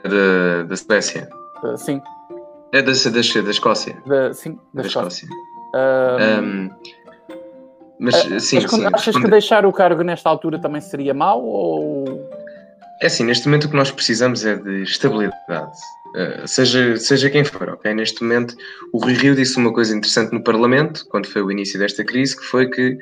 da, 0.04 0.64
da 0.64 0.76
Suécia? 0.78 1.30
Uh, 1.62 1.78
sim. 1.78 2.02
É 2.72 2.82
da, 2.82 2.94
da, 2.94 3.42
da 3.42 3.52
Escócia. 3.52 4.02
Da, 4.06 4.34
sim, 4.34 4.58
da, 4.74 4.82
da 4.82 4.88
Escócia. 4.88 5.26
Escócia. 5.26 5.52
Um, 5.74 6.70
Mas, 8.02 8.16
uh, 8.26 8.40
sim, 8.40 8.60
mas 8.60 8.72
sim, 8.72 8.86
achas 8.92 9.16
que 9.16 9.28
deixar 9.28 9.64
o 9.64 9.72
cargo 9.72 10.02
nesta 10.02 10.28
altura 10.28 10.58
também 10.58 10.82
seria 10.82 11.14
mau? 11.14 11.46
Ou... 11.46 12.28
É 13.00 13.06
assim, 13.06 13.24
neste 13.24 13.48
momento 13.48 13.66
o 13.66 13.70
que 13.70 13.76
nós 13.76 13.92
precisamos 13.92 14.44
é 14.44 14.56
de 14.56 14.82
estabilidade. 14.82 15.72
Uh, 16.16 16.48
seja, 16.48 16.98
seja 16.98 17.30
quem 17.30 17.44
for, 17.44 17.70
ok? 17.70 17.94
Neste 17.94 18.24
momento, 18.24 18.56
o 18.92 18.98
Rui 18.98 19.14
Rio 19.14 19.36
disse 19.36 19.56
uma 19.58 19.72
coisa 19.72 19.96
interessante 19.96 20.34
no 20.34 20.44
Parlamento, 20.44 21.06
quando 21.10 21.28
foi 21.28 21.44
o 21.44 21.52
início 21.52 21.78
desta 21.78 22.04
crise, 22.04 22.36
que 22.36 22.44
foi 22.44 22.68
que 22.68 22.98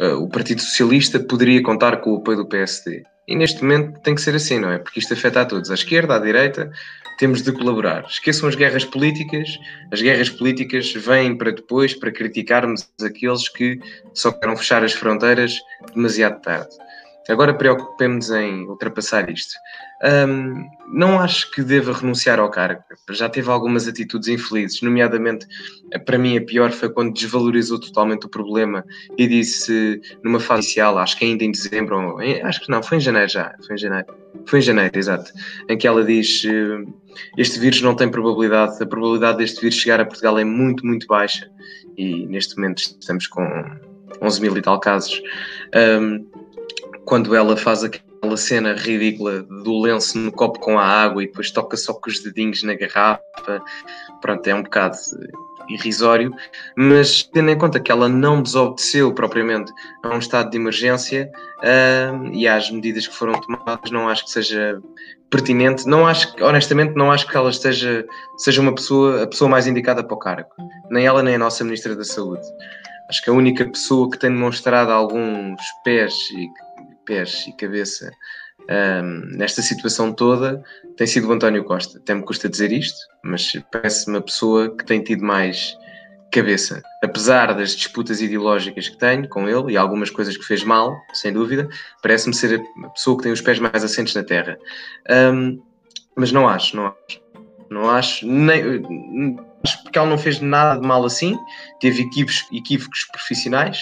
uh, 0.00 0.16
o 0.16 0.28
Partido 0.28 0.60
Socialista 0.60 1.20
poderia 1.20 1.62
contar 1.62 1.98
com 1.98 2.14
o 2.14 2.16
apoio 2.16 2.38
do 2.38 2.46
PSD. 2.46 3.04
E 3.28 3.36
neste 3.36 3.62
momento 3.62 4.00
tem 4.00 4.16
que 4.16 4.20
ser 4.20 4.34
assim, 4.34 4.58
não 4.58 4.72
é? 4.72 4.78
Porque 4.78 4.98
isto 4.98 5.14
afeta 5.14 5.42
a 5.42 5.44
todos, 5.44 5.70
à 5.70 5.74
esquerda, 5.74 6.16
à 6.16 6.18
direita, 6.18 6.72
temos 7.20 7.42
de 7.42 7.52
colaborar. 7.52 8.06
Esqueçam 8.08 8.48
as 8.48 8.54
guerras 8.54 8.82
políticas, 8.82 9.60
as 9.92 10.00
guerras 10.00 10.30
políticas 10.30 10.90
vêm 10.94 11.36
para 11.36 11.52
depois, 11.52 11.92
para 11.92 12.10
criticarmos 12.10 12.90
aqueles 13.04 13.46
que 13.46 13.78
só 14.14 14.32
querem 14.32 14.56
fechar 14.56 14.82
as 14.82 14.94
fronteiras 14.94 15.60
demasiado 15.94 16.40
tarde. 16.40 16.70
Agora 17.28 17.52
preocupemos 17.52 18.30
em 18.30 18.66
ultrapassar 18.66 19.28
isto. 19.28 19.54
Um, 20.02 20.66
não 20.88 21.20
acho 21.20 21.50
que 21.50 21.62
deva 21.62 21.92
renunciar 21.92 22.40
ao 22.40 22.50
cargo. 22.50 22.82
Já 23.10 23.28
teve 23.28 23.50
algumas 23.50 23.86
atitudes 23.86 24.28
infelizes, 24.28 24.80
nomeadamente, 24.80 25.46
para 26.04 26.18
mim, 26.18 26.36
a 26.36 26.40
pior 26.40 26.72
foi 26.72 26.88
quando 26.90 27.12
desvalorizou 27.12 27.78
totalmente 27.78 28.26
o 28.26 28.28
problema 28.28 28.84
e 29.16 29.26
disse 29.26 30.00
numa 30.24 30.40
fase 30.40 30.68
inicial, 30.68 30.98
acho 30.98 31.18
que 31.18 31.24
ainda 31.24 31.44
em 31.44 31.52
dezembro, 31.52 32.16
acho 32.42 32.60
que 32.62 32.70
não, 32.70 32.82
foi 32.82 32.96
em 32.96 33.00
janeiro 33.00 33.28
já, 33.28 33.54
foi 33.66 33.76
em 33.76 33.78
janeiro, 33.78 34.06
foi 34.46 34.58
em 34.58 34.62
janeiro, 34.62 34.98
exato, 34.98 35.30
em 35.68 35.76
que 35.76 35.86
ela 35.86 36.02
diz 36.02 36.44
este 37.36 37.58
vírus 37.58 37.82
não 37.82 37.94
tem 37.94 38.10
probabilidade, 38.10 38.82
a 38.82 38.86
probabilidade 38.86 39.38
deste 39.38 39.60
vírus 39.60 39.76
chegar 39.76 40.00
a 40.00 40.04
Portugal 40.04 40.38
é 40.38 40.44
muito, 40.44 40.84
muito 40.86 41.06
baixa 41.06 41.48
e 41.96 42.26
neste 42.26 42.56
momento 42.56 42.78
estamos 42.78 43.26
com 43.26 43.42
11 44.22 44.40
mil 44.40 44.56
e 44.56 44.62
tal 44.62 44.80
casos. 44.80 45.20
Um, 45.74 46.26
quando 47.04 47.34
ela 47.34 47.56
faz 47.56 47.82
aquela 48.20 48.36
cena 48.36 48.74
ridícula 48.74 49.42
do 49.42 49.80
lenço 49.80 50.18
no 50.18 50.30
copo 50.30 50.60
com 50.60 50.78
a 50.78 50.84
água 50.84 51.22
e 51.22 51.26
depois 51.26 51.50
toca 51.50 51.76
só 51.76 51.94
com 51.94 52.10
os 52.10 52.20
dedinhos 52.20 52.62
na 52.62 52.74
garrafa, 52.74 53.62
pronto, 54.20 54.46
é 54.46 54.54
um 54.54 54.62
bocado 54.62 54.96
irrisório, 55.68 56.34
mas 56.76 57.22
tendo 57.22 57.50
em 57.50 57.58
conta 57.58 57.80
que 57.80 57.90
ela 57.90 58.08
não 58.08 58.42
desobedeceu 58.42 59.14
propriamente 59.14 59.72
a 60.02 60.08
um 60.08 60.18
estado 60.18 60.50
de 60.50 60.56
emergência 60.56 61.30
uh, 61.58 62.26
e 62.32 62.46
às 62.46 62.70
medidas 62.70 63.06
que 63.06 63.14
foram 63.14 63.40
tomadas, 63.40 63.90
não 63.90 64.08
acho 64.08 64.24
que 64.24 64.30
seja 64.30 64.80
pertinente. 65.30 65.86
Não 65.86 66.06
acho, 66.06 66.34
honestamente, 66.42 66.94
não 66.94 67.10
acho 67.10 67.26
que 67.26 67.36
ela 67.36 67.50
esteja, 67.50 68.04
seja 68.36 68.60
uma 68.60 68.74
pessoa, 68.74 69.22
a 69.22 69.26
pessoa 69.26 69.48
mais 69.48 69.66
indicada 69.66 70.02
para 70.02 70.14
o 70.14 70.18
cargo. 70.18 70.50
Nem 70.90 71.06
ela, 71.06 71.22
nem 71.22 71.36
a 71.36 71.38
nossa 71.38 71.62
Ministra 71.62 71.94
da 71.94 72.04
Saúde. 72.04 72.42
Acho 73.08 73.22
que 73.22 73.30
a 73.30 73.32
única 73.32 73.64
pessoa 73.64 74.10
que 74.10 74.18
tem 74.18 74.30
demonstrado 74.30 74.90
alguns 74.90 75.60
pés 75.84 76.14
e 76.32 76.48
pés 77.04 77.46
e 77.48 77.56
cabeça 77.56 78.10
um, 78.68 79.36
nesta 79.36 79.62
situação 79.62 80.12
toda 80.12 80.62
tem 80.96 81.06
sido 81.06 81.28
o 81.28 81.32
António 81.32 81.64
Costa. 81.64 81.98
Até 81.98 82.14
me 82.14 82.22
custa 82.22 82.48
dizer 82.48 82.72
isto, 82.72 82.98
mas 83.24 83.52
parece-me 83.72 84.16
uma 84.16 84.22
pessoa 84.22 84.74
que 84.76 84.84
tem 84.84 85.02
tido 85.02 85.24
mais 85.24 85.76
cabeça. 86.32 86.82
Apesar 87.02 87.52
das 87.54 87.74
disputas 87.74 88.20
ideológicas 88.20 88.88
que 88.88 88.96
tenho 88.98 89.28
com 89.28 89.48
ele 89.48 89.72
e 89.72 89.76
algumas 89.76 90.10
coisas 90.10 90.36
que 90.36 90.44
fez 90.44 90.62
mal, 90.62 90.96
sem 91.12 91.32
dúvida, 91.32 91.68
parece-me 92.02 92.34
ser 92.34 92.62
a 92.84 92.88
pessoa 92.90 93.16
que 93.16 93.24
tem 93.24 93.32
os 93.32 93.40
pés 93.40 93.58
mais 93.58 93.82
assentes 93.82 94.14
na 94.14 94.22
terra. 94.22 94.58
Um, 95.32 95.60
mas 96.16 96.30
não 96.30 96.48
acho, 96.48 96.76
não 96.76 96.86
acho. 96.86 97.20
Não 97.70 97.88
acho, 97.88 98.26
nem, 98.26 98.82
acho 99.64 99.82
porque 99.84 99.96
ela 99.96 100.08
não 100.08 100.18
fez 100.18 100.40
nada 100.40 100.80
de 100.80 100.86
mal 100.86 101.04
assim, 101.04 101.38
teve 101.80 102.02
equívocos, 102.02 102.44
equívocos 102.52 103.04
profissionais, 103.04 103.80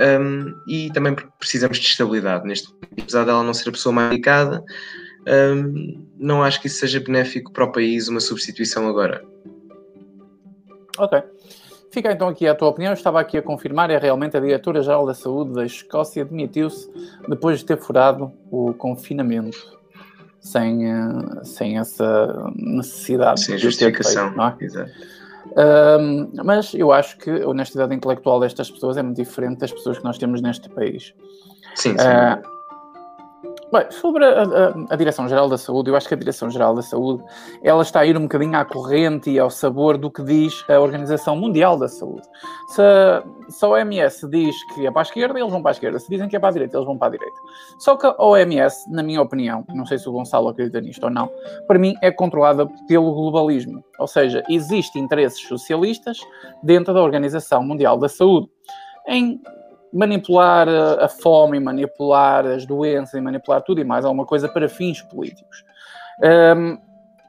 um, 0.00 0.54
e 0.66 0.90
também 0.92 1.14
precisamos 1.38 1.78
de 1.78 1.86
estabilidade. 1.86 2.46
Neste 2.46 2.68
apesar 2.98 3.24
dela 3.24 3.42
não 3.42 3.54
ser 3.54 3.68
a 3.68 3.72
pessoa 3.72 3.92
mais 3.92 4.12
indicada, 4.12 4.62
um, 5.26 6.06
não 6.16 6.42
acho 6.42 6.60
que 6.60 6.66
isso 6.66 6.78
seja 6.78 7.00
benéfico 7.00 7.52
para 7.52 7.64
o 7.64 7.72
país, 7.72 8.08
uma 8.08 8.20
substituição 8.20 8.88
agora. 8.88 9.24
Ok. 10.98 11.22
Fica 11.90 12.12
então 12.12 12.28
aqui 12.28 12.46
a 12.46 12.54
tua 12.54 12.68
opinião. 12.68 12.90
Eu 12.90 12.94
estava 12.94 13.20
aqui 13.20 13.38
a 13.38 13.42
confirmar, 13.42 13.90
é 13.90 13.98
realmente 13.98 14.36
a 14.36 14.40
Diretora-Geral 14.40 15.06
da 15.06 15.14
Saúde 15.14 15.54
da 15.54 15.64
Escócia 15.64 16.24
demitiu-se 16.24 16.90
depois 17.28 17.60
de 17.60 17.64
ter 17.64 17.78
furado 17.78 18.32
o 18.50 18.74
confinamento 18.74 19.76
sem, 20.40 20.92
uh, 20.92 21.44
sem 21.44 21.78
essa 21.78 22.50
necessidade. 22.54 23.40
Sem 23.40 23.58
justificação. 23.58 24.28
Feito, 24.28 24.62
é? 24.62 24.64
Exato 24.64 25.16
mas 26.44 26.74
eu 26.74 26.92
acho 26.92 27.18
que 27.18 27.30
a 27.30 27.48
honestidade 27.48 27.94
intelectual 27.94 28.40
destas 28.40 28.70
pessoas 28.70 28.96
é 28.96 29.02
muito 29.02 29.16
diferente 29.16 29.58
das 29.58 29.72
pessoas 29.72 29.98
que 29.98 30.04
nós 30.04 30.18
temos 30.18 30.40
neste 30.40 30.68
país. 30.68 31.14
Sim, 31.74 31.96
sim. 31.96 32.04
Uh, 32.04 32.55
Bem, 33.72 33.90
sobre 33.90 34.24
a, 34.24 34.42
a, 34.42 34.74
a 34.90 34.96
Direção-Geral 34.96 35.48
da 35.48 35.58
Saúde, 35.58 35.90
eu 35.90 35.96
acho 35.96 36.06
que 36.06 36.14
a 36.14 36.16
Direção-Geral 36.16 36.72
da 36.72 36.82
Saúde 36.82 37.24
ela 37.64 37.82
está 37.82 38.00
a 38.00 38.06
ir 38.06 38.16
um 38.16 38.22
bocadinho 38.22 38.56
à 38.56 38.64
corrente 38.64 39.28
e 39.28 39.40
ao 39.40 39.50
sabor 39.50 39.98
do 39.98 40.08
que 40.08 40.22
diz 40.22 40.64
a 40.68 40.78
Organização 40.78 41.34
Mundial 41.36 41.76
da 41.76 41.88
Saúde. 41.88 42.22
Se, 42.68 42.82
se 43.48 43.64
a 43.64 43.68
OMS 43.68 44.28
diz 44.30 44.54
que 44.72 44.86
é 44.86 44.90
para 44.90 45.00
a 45.00 45.02
esquerda, 45.02 45.36
eles 45.40 45.50
vão 45.50 45.60
para 45.62 45.72
a 45.72 45.72
esquerda. 45.72 45.98
Se 45.98 46.08
dizem 46.08 46.28
que 46.28 46.36
é 46.36 46.38
para 46.38 46.50
a 46.50 46.52
direita, 46.52 46.76
eles 46.76 46.86
vão 46.86 46.96
para 46.96 47.08
a 47.08 47.10
direita. 47.10 47.36
Só 47.80 47.96
que 47.96 48.06
a 48.06 48.14
OMS, 48.24 48.88
na 48.88 49.02
minha 49.02 49.20
opinião, 49.20 49.64
não 49.74 49.84
sei 49.84 49.98
se 49.98 50.08
o 50.08 50.12
Gonçalo 50.12 50.48
acredita 50.48 50.80
nisto 50.80 51.02
ou 51.02 51.10
não, 51.10 51.28
para 51.66 51.78
mim 51.78 51.96
é 52.02 52.12
controlada 52.12 52.68
pelo 52.86 53.12
globalismo. 53.12 53.82
Ou 53.98 54.06
seja, 54.06 54.44
existem 54.48 55.02
interesses 55.02 55.40
socialistas 55.40 56.20
dentro 56.62 56.94
da 56.94 57.02
Organização 57.02 57.64
Mundial 57.64 57.98
da 57.98 58.08
Saúde. 58.08 58.48
Em 59.08 59.40
manipular 59.92 60.68
a 60.68 61.08
fome, 61.08 61.60
manipular 61.60 62.46
as 62.46 62.66
doenças 62.66 63.20
manipular 63.22 63.62
tudo 63.62 63.80
e 63.80 63.84
mais 63.84 64.04
alguma 64.04 64.26
coisa 64.26 64.48
para 64.48 64.68
fins 64.68 65.02
políticos. 65.02 65.64
Um, 66.22 66.78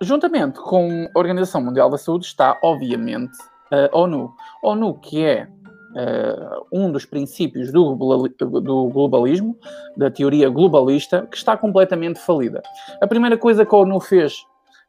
juntamente 0.02 0.60
com 0.60 1.10
a 1.14 1.20
Organização 1.20 1.62
Mundial 1.62 1.90
da 1.90 1.98
Saúde 1.98 2.26
está, 2.26 2.58
obviamente, 2.64 3.38
a 3.72 3.98
ONU. 3.98 4.34
A 4.64 4.68
ONU, 4.70 4.94
que 5.00 5.24
é 5.24 5.48
uh, 5.92 6.66
um 6.72 6.92
dos 6.92 7.06
princípios 7.06 7.72
do, 7.72 7.96
do 7.96 8.90
globalismo, 8.90 9.58
da 9.96 10.10
teoria 10.10 10.50
globalista, 10.50 11.28
que 11.30 11.38
está 11.38 11.58
completamente 11.58 12.20
falida. 12.20 12.62
A 13.02 13.08
primeira 13.08 13.38
coisa 13.38 13.66
que 13.66 13.74
a 13.74 13.78
ONU 13.78 14.00
fez 14.00 14.38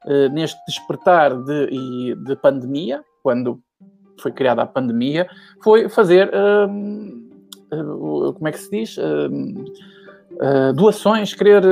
uh, 0.05 0.29
neste 0.33 0.59
despertar 0.67 1.35
de, 1.43 2.15
de 2.15 2.37
pandemia, 2.37 3.03
quando 3.23 3.61
foi 4.21 4.33
criada 4.33 4.63
a 4.63 4.67
pandemia, 4.67 5.29
foi 5.63 5.89
fazer 5.89 6.29
uh, 6.29 7.28
como 7.71 8.49
é 8.49 8.53
que 8.53 8.59
se 8.59 8.71
diz? 8.71 8.97
Uh, 8.99 10.73
doações, 10.75 11.35
querer 11.35 11.63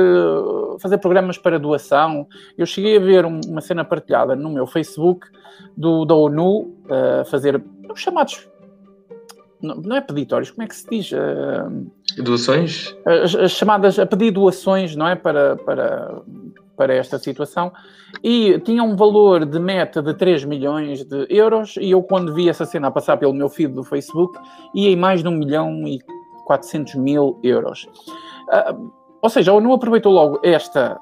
fazer 0.79 0.97
programas 0.97 1.37
para 1.37 1.57
doação. 1.57 2.27
Eu 2.57 2.65
cheguei 2.65 2.97
a 2.97 2.99
ver 2.99 3.25
um, 3.25 3.39
uma 3.47 3.61
cena 3.61 3.85
partilhada 3.85 4.35
no 4.35 4.49
meu 4.49 4.67
Facebook 4.67 5.27
do, 5.75 6.05
da 6.05 6.15
ONU 6.15 6.75
fazer 7.25 7.63
os 7.89 7.99
chamados 7.99 8.47
não, 9.61 9.95
é 9.95 10.01
peditórios, 10.01 10.51
como 10.51 10.63
é 10.63 10.67
que 10.67 10.75
se 10.75 10.87
diz? 10.89 11.11
Doações? 12.17 12.95
As, 13.05 13.35
as, 13.35 13.51
chamadas 13.51 13.97
a 13.97 14.05
pedir 14.05 14.31
doações, 14.31 14.95
não 14.95 15.07
é? 15.07 15.15
Para, 15.15 15.55
para, 15.55 16.21
para 16.77 16.93
esta 16.93 17.17
situação. 17.17 17.73
E 18.23 18.59
tinha 18.59 18.83
um 18.83 18.95
valor 18.95 19.45
de 19.45 19.59
meta 19.59 20.01
de 20.01 20.13
3 20.13 20.45
milhões 20.45 21.03
de 21.03 21.25
euros. 21.29 21.75
E 21.77 21.91
eu, 21.91 22.03
quando 22.03 22.33
vi 22.33 22.47
essa 22.47 22.65
cena 22.65 22.91
passar 22.91 23.17
pelo 23.17 23.33
meu 23.33 23.49
feed 23.49 23.73
do 23.73 23.83
Facebook, 23.83 24.39
ia 24.73 24.91
em 24.91 24.95
mais 24.95 25.21
de 25.21 25.27
1 25.27 25.31
milhão 25.31 25.87
e 25.87 25.99
400 26.45 26.95
mil 26.95 27.39
euros. 27.43 27.89
Uh, 28.47 28.91
ou 29.21 29.29
seja, 29.29 29.51
a 29.51 29.55
ONU 29.55 29.73
aproveitou 29.73 30.13
logo 30.13 30.39
esta, 30.43 30.97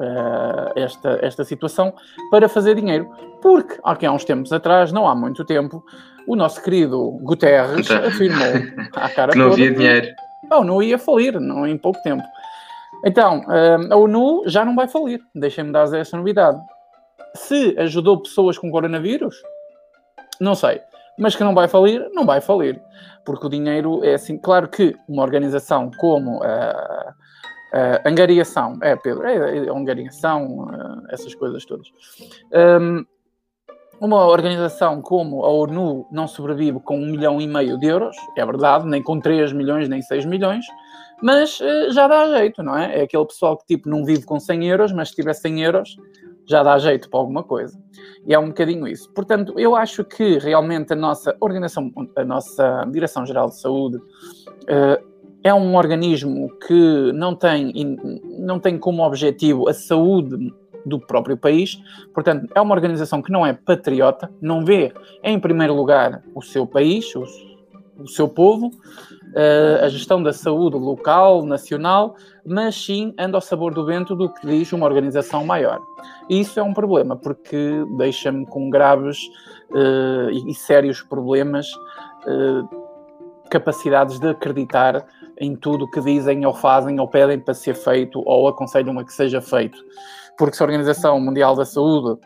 uh, 0.00 0.72
esta, 0.74 1.18
esta 1.20 1.44
situação 1.44 1.92
para 2.30 2.48
fazer 2.48 2.76
dinheiro. 2.76 3.10
Porque, 3.42 3.78
aqui 3.84 4.06
há 4.06 4.12
uns 4.12 4.24
tempos 4.24 4.52
atrás, 4.52 4.92
não 4.92 5.06
há 5.06 5.14
muito 5.14 5.44
tempo, 5.44 5.84
o 6.26 6.34
nosso 6.34 6.62
querido 6.62 7.18
Guterres 7.22 7.90
afirmou 7.90 8.48
à 8.94 9.08
cara 9.08 9.32
que 9.34 9.38
não 9.38 9.52
havia 9.52 9.70
dinheiro. 9.70 10.08
Não, 10.50 10.62
não 10.62 10.82
ia 10.82 10.98
falir, 10.98 11.38
não 11.40 11.66
em 11.66 11.76
pouco 11.76 12.00
tempo. 12.02 12.22
Então, 13.06 13.38
uh, 13.42 13.92
a 13.92 13.96
ONU 13.96 14.42
já 14.46 14.64
não 14.64 14.74
vai 14.74 14.88
falir. 14.88 15.20
Deixem-me 15.32 15.70
dar 15.70 15.94
essa 15.94 16.16
novidade. 16.16 16.60
Se 17.36 17.76
ajudou 17.78 18.20
pessoas 18.20 18.58
com 18.58 18.68
coronavírus, 18.68 19.36
não 20.40 20.56
sei. 20.56 20.80
Mas 21.16 21.36
que 21.36 21.44
não 21.44 21.54
vai 21.54 21.68
falir, 21.68 22.04
não 22.12 22.26
vai 22.26 22.40
falir. 22.40 22.82
Porque 23.24 23.46
o 23.46 23.48
dinheiro 23.48 24.04
é 24.04 24.14
assim. 24.14 24.36
Claro 24.36 24.68
que 24.68 24.96
uma 25.08 25.22
organização 25.22 25.88
como 25.98 26.42
a. 26.42 27.14
Angariação, 28.06 28.78
é 28.80 28.96
Pedro, 28.96 29.26
é, 29.26 29.58
é 29.58 29.68
angariação, 29.68 30.60
uh, 30.60 31.02
essas 31.10 31.34
coisas 31.34 31.62
todas. 31.66 31.88
Um, 32.80 33.04
uma 34.00 34.24
organização 34.24 35.02
como 35.02 35.44
a 35.44 35.50
ONU 35.50 36.06
não 36.10 36.26
sobrevive 36.26 36.80
com 36.80 36.96
um 36.96 37.10
milhão 37.10 37.38
e 37.38 37.46
meio 37.46 37.78
de 37.78 37.86
euros, 37.86 38.16
é 38.34 38.46
verdade, 38.46 38.86
nem 38.86 39.02
com 39.02 39.20
3 39.20 39.52
milhões, 39.52 39.90
nem 39.90 40.00
6 40.00 40.24
milhões, 40.24 40.64
mas 41.22 41.60
uh, 41.60 41.92
já 41.92 42.08
dá 42.08 42.38
jeito, 42.38 42.62
não 42.62 42.76
é? 42.76 43.00
É 43.00 43.02
aquele 43.02 43.26
pessoal 43.26 43.56
que 43.56 43.66
tipo 43.66 43.88
não 43.88 44.04
vive 44.04 44.24
com 44.24 44.38
100 44.38 44.66
euros, 44.68 44.92
mas 44.92 45.10
se 45.10 45.16
tiver 45.16 45.34
100 45.34 45.62
euros 45.62 45.96
já 46.46 46.62
dá 46.62 46.78
jeito 46.78 47.10
para 47.10 47.18
alguma 47.18 47.42
coisa. 47.42 47.78
E 48.24 48.32
é 48.32 48.38
um 48.38 48.48
bocadinho 48.48 48.86
isso. 48.86 49.10
Portanto, 49.12 49.54
eu 49.58 49.74
acho 49.74 50.04
que 50.04 50.38
realmente 50.38 50.92
a 50.92 50.96
nossa 50.96 51.36
organização, 51.40 51.90
a 52.14 52.24
nossa 52.24 52.84
Direção-Geral 52.90 53.48
de 53.48 53.60
Saúde 53.60 53.96
uh, 53.96 55.04
é 55.42 55.52
um 55.52 55.76
organismo 55.76 56.48
que 56.66 57.12
não 57.12 57.34
tem, 57.34 57.72
não 58.38 58.58
tem 58.58 58.78
como 58.78 59.04
objetivo 59.04 59.68
a 59.68 59.74
saúde 59.74 60.52
do 60.84 61.00
próprio 61.00 61.36
país. 61.36 61.80
Portanto, 62.14 62.48
é 62.54 62.60
uma 62.60 62.74
organização 62.74 63.20
que 63.20 63.32
não 63.32 63.44
é 63.44 63.52
patriota, 63.52 64.30
não 64.40 64.64
vê 64.64 64.92
em 65.22 65.38
primeiro 65.38 65.74
lugar 65.74 66.22
o 66.34 66.40
seu 66.40 66.66
país, 66.66 67.12
o 67.98 68.08
seu 68.08 68.28
povo, 68.28 68.66
uh, 68.66 69.84
a 69.84 69.88
gestão 69.88 70.22
da 70.22 70.32
saúde 70.32 70.76
local, 70.76 71.44
nacional, 71.44 72.16
mas 72.44 72.74
sim 72.74 73.14
anda 73.18 73.36
ao 73.36 73.40
sabor 73.40 73.74
do 73.74 73.84
vento 73.84 74.14
do 74.14 74.32
que 74.32 74.46
diz 74.46 74.72
uma 74.72 74.86
organização 74.86 75.44
maior. 75.44 75.80
E 76.28 76.40
isso 76.40 76.58
é 76.60 76.62
um 76.62 76.74
problema, 76.74 77.16
porque 77.16 77.84
deixa-me 77.96 78.46
com 78.46 78.70
graves 78.70 79.18
uh, 79.70 80.30
e, 80.30 80.54
sérios 80.54 81.02
problemas, 81.02 81.66
uh, 81.72 82.68
capacidades 83.50 84.18
de 84.18 84.28
acreditar 84.28 85.06
em 85.38 85.54
tudo 85.54 85.84
o 85.84 85.90
que 85.90 86.00
dizem 86.00 86.44
ou 86.46 86.54
fazem 86.54 86.98
ou 86.98 87.08
pedem 87.08 87.38
para 87.38 87.54
ser 87.54 87.74
feito 87.74 88.22
ou 88.24 88.48
aconselham 88.48 88.98
a 88.98 89.04
que 89.04 89.12
seja 89.12 89.40
feito 89.40 89.78
porque 90.36 90.56
se 90.56 90.62
a 90.62 90.66
Organização 90.66 91.20
Mundial 91.20 91.54
da 91.54 91.64
Saúde 91.64 92.20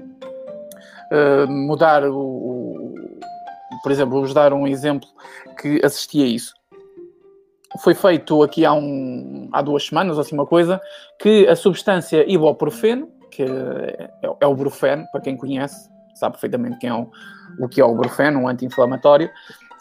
uh, 1.12 1.48
mudar 1.48 2.04
o, 2.08 2.16
Por 3.82 3.92
exemplo, 3.92 4.12
vou-vos 4.12 4.34
dar 4.34 4.52
um 4.52 4.66
exemplo 4.66 5.08
que 5.60 5.80
assisti 5.84 6.22
a 6.22 6.26
isso. 6.26 6.54
Foi 7.78 7.94
feito 7.94 8.42
aqui 8.42 8.64
há, 8.64 8.72
um, 8.72 9.48
há 9.52 9.62
duas 9.62 9.86
semanas, 9.86 10.16
ou 10.16 10.22
assim 10.22 10.34
uma 10.34 10.46
coisa, 10.46 10.80
que 11.18 11.46
a 11.46 11.54
substância 11.54 12.30
ibuprofeno, 12.30 13.08
que 13.30 13.42
é, 13.42 14.10
é 14.40 14.46
o 14.46 14.54
brufeno, 14.54 15.06
para 15.12 15.20
quem 15.20 15.36
conhece, 15.36 15.88
sabe 16.14 16.32
perfeitamente 16.32 16.78
quem 16.78 16.90
é 16.90 16.94
o, 16.94 17.08
o 17.60 17.68
que 17.68 17.80
é 17.80 17.84
o 17.84 17.94
brufeno, 17.94 18.40
um 18.40 18.48
anti-inflamatório, 18.48 19.30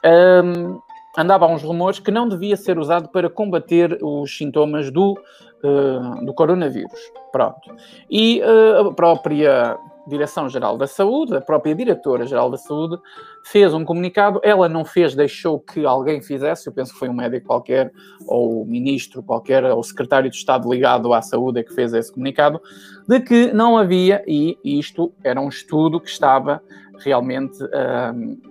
um, 0.05 0.79
andava 1.17 1.47
uns 1.47 1.63
rumores 1.63 1.99
que 1.99 2.11
não 2.11 2.29
devia 2.29 2.55
ser 2.55 2.77
usado 2.77 3.09
para 3.09 3.29
combater 3.29 3.97
os 4.01 4.37
sintomas 4.37 4.91
do 4.91 5.17
uh, 5.63 6.25
do 6.25 6.33
coronavírus. 6.33 6.99
Pronto. 7.31 7.75
E 8.09 8.41
uh, 8.41 8.87
a 8.87 8.93
própria 8.93 9.77
Direção-Geral 10.07 10.77
da 10.77 10.87
Saúde, 10.87 11.35
a 11.35 11.41
própria 11.41 11.75
Diretora-Geral 11.75 12.49
da 12.49 12.57
Saúde, 12.57 12.97
fez 13.43 13.73
um 13.73 13.83
comunicado. 13.83 14.39
Ela 14.43 14.69
não 14.69 14.85
fez, 14.85 15.15
deixou 15.15 15.59
que 15.59 15.85
alguém 15.85 16.21
fizesse. 16.21 16.67
Eu 16.67 16.73
penso 16.73 16.93
que 16.93 16.99
foi 16.99 17.09
um 17.09 17.13
médico 17.13 17.47
qualquer, 17.47 17.91
ou 18.27 18.65
ministro 18.65 19.23
qualquer, 19.23 19.63
ou 19.65 19.83
secretário 19.83 20.29
de 20.29 20.35
Estado 20.35 20.69
ligado 20.69 21.13
à 21.13 21.21
saúde 21.21 21.59
é 21.59 21.63
que 21.63 21.73
fez 21.73 21.93
esse 21.93 22.11
comunicado, 22.11 22.61
de 23.07 23.19
que 23.19 23.51
não 23.53 23.77
havia, 23.77 24.23
e 24.27 24.57
isto 24.63 25.11
era 25.23 25.39
um 25.39 25.49
estudo 25.49 25.99
que 25.99 26.09
estava 26.09 26.61
realmente 26.99 27.63
uh, 27.63 28.49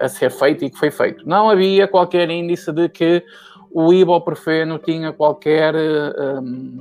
a 0.00 0.08
ser 0.08 0.30
feito 0.30 0.64
e 0.64 0.70
que 0.70 0.78
foi 0.78 0.90
feito. 0.90 1.28
Não 1.28 1.50
havia 1.50 1.86
qualquer 1.86 2.30
índice 2.30 2.72
de 2.72 2.88
que 2.88 3.22
o 3.74 3.92
ibuprofeno 3.92 4.78
tinha 4.78 5.12
qualquer, 5.12 5.74
um, 5.74 6.78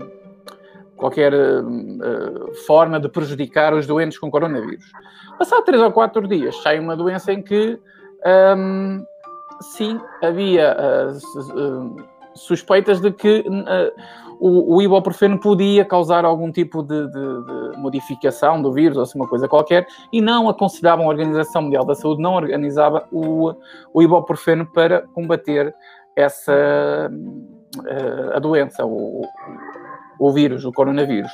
qualquer 1.03 1.33
uh, 1.33 2.55
forma 2.65 2.97
de 2.97 3.09
prejudicar 3.09 3.73
os 3.73 3.85
doentes 3.85 4.17
com 4.17 4.31
coronavírus. 4.31 4.85
Passado 5.37 5.65
três 5.65 5.81
ou 5.81 5.91
quatro 5.91 6.25
dias, 6.25 6.55
sai 6.61 6.79
uma 6.79 6.95
doença 6.95 7.33
em 7.33 7.41
que, 7.41 7.77
um, 8.57 9.03
sim, 9.59 9.99
havia 10.21 10.73
uh, 10.73 12.07
suspeitas 12.33 13.01
de 13.01 13.11
que 13.11 13.43
o, 14.39 14.77
o, 14.77 14.81
ibuprofeno 14.81 15.37
podia 15.37 15.83
causar 15.83 16.23
algum 16.23 16.49
tipo 16.49 16.81
de, 16.81 17.05
de, 17.07 17.11
de, 17.11 17.77
modificação 17.77 18.61
do 18.61 18.71
vírus, 18.71 18.95
ou 18.95 19.03
assim, 19.03 19.19
uma 19.19 19.27
coisa 19.27 19.45
qualquer, 19.45 19.85
e 20.11 20.21
não 20.21 20.47
aconselhavam 20.47 21.05
a 21.05 21.09
Organização 21.09 21.63
Mundial 21.63 21.85
da 21.85 21.95
Saúde, 21.95 22.21
não 22.21 22.35
organizava 22.35 23.05
o, 23.11 23.53
o 23.93 24.01
ibuprofeno 24.01 24.65
para 24.65 25.01
combater 25.13 25.75
essa 26.15 27.11
a 28.33 28.39
doença, 28.39 28.85
o, 28.85 29.25
o 30.20 30.32
vírus, 30.32 30.66
o 30.66 30.72
coronavírus. 30.72 31.32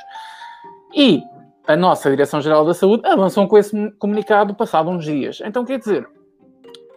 E 0.96 1.24
a 1.68 1.76
nossa 1.76 2.10
Direção-Geral 2.10 2.66
da 2.66 2.74
Saúde 2.74 3.06
avançou 3.06 3.48
com 3.48 3.58
esse 3.58 3.92
comunicado 3.92 4.56
passado 4.56 4.90
uns 4.90 5.06
dias. 5.06 5.42
Então, 5.46 5.64
quer 5.64 5.80
dizer, 5.80 6.08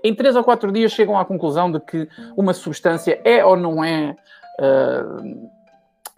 em 0.03 0.15
três 0.15 0.35
ou 0.35 0.43
quatro 0.43 0.73
dias 0.73 0.93
chegam 0.93 1.19
à 1.19 1.25
conclusão 1.25 1.71
de 1.71 1.79
que 1.81 2.09
uma 2.37 2.53
substância 2.53 3.21
é 3.25 3.45
ou 3.45 3.57
não 3.57 3.85
é 3.85 4.17
uh, 4.61 5.25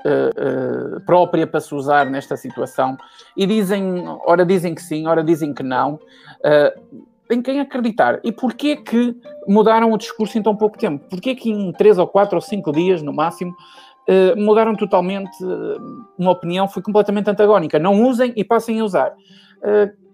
uh, 0.05 0.97
uh, 0.97 1.01
própria 1.05 1.47
para 1.47 1.61
se 1.61 1.75
usar 1.75 2.07
nesta 2.07 2.37
situação 2.37 2.97
e 3.37 3.47
dizem, 3.47 4.05
ora 4.25 4.47
dizem 4.47 4.75
que 4.75 4.83
sim, 4.83 5.07
ora 5.07 5.23
dizem 5.23 5.53
que 5.53 5.63
não 5.63 5.99
em 7.31 7.43
quem 7.43 7.61
acreditar. 7.61 8.21
E 8.23 8.31
porquê 8.31 8.77
que 8.77 9.17
mudaram 9.47 9.93
o 9.93 9.99
discurso 9.99 10.39
em 10.39 10.43
tão 10.43 10.55
pouco 10.57 10.79
tempo? 10.79 11.05
Porquê 11.09 11.35
que 11.35 11.51
em 11.51 11.73
três 11.73 11.99
ou 11.99 12.07
quatro 12.07 12.37
ou 12.37 12.41
cinco 12.41 12.73
dias, 12.73 13.03
no 13.03 13.13
máximo, 13.13 13.55
uh, 14.09 14.41
mudaram 14.41 14.75
totalmente 14.75 15.43
uh, 15.45 16.07
uma 16.19 16.31
opinião, 16.31 16.69
foi 16.69 16.83
completamente 16.83 17.29
antagónica. 17.29 17.79
Não 17.79 18.03
usem 18.03 18.33
e 18.37 18.45
passem 18.45 18.81
a 18.81 18.85
usar. 18.85 19.13
Uh, 19.59 20.05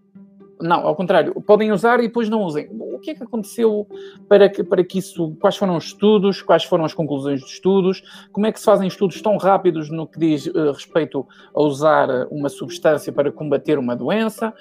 não, 0.62 0.86
ao 0.86 0.94
contrário, 0.94 1.40
podem 1.40 1.72
usar 1.72 2.00
e 2.00 2.08
depois 2.08 2.28
não 2.28 2.42
usem. 2.42 2.68
O 2.70 2.98
que 2.98 3.12
é 3.12 3.14
que 3.14 3.22
aconteceu 3.22 3.86
para 4.28 4.46
que, 4.46 4.62
para 4.62 4.84
que 4.84 4.98
isso. 4.98 5.34
Quais 5.40 5.56
foram 5.56 5.74
os 5.74 5.84
estudos? 5.84 6.42
Quais 6.42 6.64
foram 6.64 6.84
as 6.84 6.92
conclusões 6.92 7.40
dos 7.40 7.52
estudos? 7.52 8.02
Como 8.30 8.44
é 8.44 8.52
que 8.52 8.58
se 8.58 8.66
fazem 8.66 8.86
estudos 8.86 9.22
tão 9.22 9.38
rápidos 9.38 9.90
no 9.90 10.06
que 10.06 10.18
diz 10.18 10.46
uh, 10.46 10.72
respeito 10.72 11.26
a 11.54 11.62
usar 11.62 12.08
uma 12.30 12.50
substância 12.50 13.10
para 13.10 13.32
combater 13.32 13.78
uma 13.78 13.96
doença, 13.96 14.52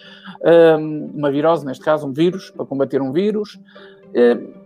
uma 1.13 1.29
virose, 1.29 1.65
neste 1.65 1.83
caso, 1.83 2.07
um 2.07 2.13
vírus, 2.13 2.49
para 2.49 2.65
combater 2.65 3.01
um 3.01 3.11
vírus? 3.11 3.59
Uh, 4.09 4.58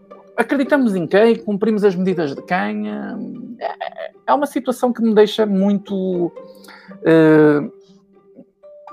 acreditamos 0.43 0.95
em 0.95 1.07
quem? 1.07 1.35
Cumprimos 1.35 1.83
as 1.83 1.95
medidas 1.95 2.35
de 2.35 2.41
quem? 2.43 2.89
É, 2.89 4.11
é 4.27 4.33
uma 4.33 4.45
situação 4.45 4.93
que 4.93 5.01
me 5.01 5.13
deixa 5.13 5.45
muito 5.45 6.31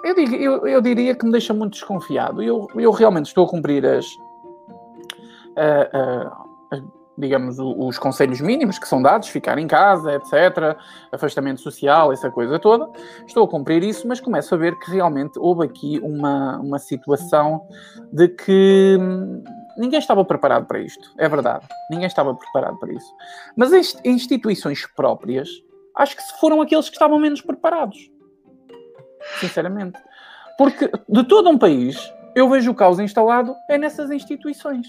eu, 0.03 0.15
digo, 0.15 0.35
eu, 0.35 0.67
eu, 0.67 0.81
diria 0.81 1.15
que 1.15 1.25
me 1.25 1.33
deixa 1.33 1.53
muito 1.53 1.73
desconfiado. 1.73 2.43
Eu, 2.43 2.67
eu 2.75 2.91
realmente 2.91 3.27
estou 3.27 3.45
a 3.45 3.49
cumprir 3.49 3.85
as, 3.85 4.07
uh, 5.57 6.31
digamos, 7.19 7.59
os 7.59 7.99
conselhos 7.99 8.41
mínimos 8.41 8.79
que 8.79 8.89
são 8.89 9.03
dados, 9.03 9.29
ficar 9.29 9.59
em 9.59 9.67
casa, 9.67 10.15
etc., 10.15 10.77
afastamento 11.13 11.61
social, 11.61 12.13
essa 12.13 12.31
coisa 12.31 12.59
toda. 12.59 12.89
Estou 13.27 13.45
a 13.45 13.49
cumprir 13.49 13.85
isso, 13.85 14.09
mas 14.09 14.21
começo 14.21 14.55
a 14.55 14.59
ver 14.59 14.79
que 14.79 14.91
realmente 14.91 15.39
houve 15.39 15.67
aqui 15.67 16.01
uma, 16.03 16.59
uma 16.59 16.79
situação 16.79 17.61
de 18.11 18.29
que 18.29 18.99
ninguém 19.77 19.99
estava 19.99 20.25
preparado 20.25 20.67
para 20.67 20.79
isto. 20.79 21.13
É 21.19 21.29
verdade, 21.29 21.67
ninguém 21.91 22.07
estava 22.07 22.35
preparado 22.35 22.79
para 22.79 22.93
isso. 22.93 23.15
Mas 23.57 23.73
as 23.73 23.97
instituições 24.05 24.87
próprias, 24.95 25.49
acho 25.97 26.17
que 26.17 26.23
foram 26.39 26.61
aqueles 26.61 26.89
que 26.89 26.95
estavam 26.95 27.19
menos 27.19 27.41
preparados 27.41 28.11
sinceramente. 29.39 29.99
Porque 30.57 30.91
de 31.09 31.25
todo 31.25 31.49
um 31.49 31.59
país, 31.59 32.13
eu 32.35 32.49
vejo 32.49 32.71
o 32.71 32.75
caos 32.75 32.99
instalado 32.99 33.55
é 33.69 33.79
nessas 33.79 34.11
instituições. 34.11 34.87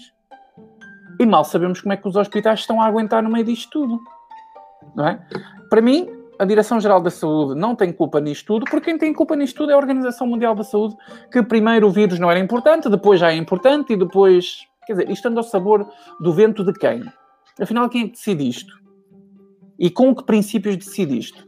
E 1.20 1.26
mal 1.26 1.44
sabemos 1.44 1.80
como 1.80 1.92
é 1.92 1.96
que 1.96 2.08
os 2.08 2.16
hospitais 2.16 2.60
estão 2.60 2.80
a 2.80 2.86
aguentar 2.86 3.22
no 3.22 3.30
meio 3.30 3.44
disto 3.44 3.70
tudo. 3.70 4.00
Não 4.94 5.06
é? 5.06 5.20
Para 5.70 5.80
mim, 5.80 6.08
a 6.38 6.44
Direção-Geral 6.44 7.00
da 7.00 7.10
Saúde 7.10 7.58
não 7.58 7.74
tem 7.74 7.92
culpa 7.92 8.20
nisto 8.20 8.46
tudo, 8.46 8.64
porque 8.64 8.86
quem 8.86 8.98
tem 8.98 9.12
culpa 9.12 9.36
nisto 9.36 9.56
tudo 9.56 9.70
é 9.70 9.74
a 9.74 9.78
Organização 9.78 10.26
Mundial 10.26 10.54
da 10.54 10.64
Saúde, 10.64 10.96
que 11.30 11.42
primeiro 11.42 11.86
o 11.86 11.90
vírus 11.90 12.18
não 12.18 12.30
era 12.30 12.40
importante, 12.40 12.88
depois 12.88 13.20
já 13.20 13.30
é 13.30 13.36
importante 13.36 13.92
e 13.92 13.96
depois. 13.96 14.66
Quer 14.86 14.94
dizer, 14.94 15.10
isto 15.10 15.28
anda 15.28 15.40
ao 15.40 15.44
sabor 15.44 15.88
do 16.20 16.32
vento 16.32 16.64
de 16.64 16.72
quem? 16.72 17.02
Afinal, 17.60 17.88
quem 17.88 18.04
é 18.04 18.08
decide 18.08 18.48
isto? 18.48 18.74
E 19.78 19.90
com 19.90 20.14
que 20.14 20.24
princípios 20.24 20.76
decide 20.76 21.18
isto? 21.18 21.46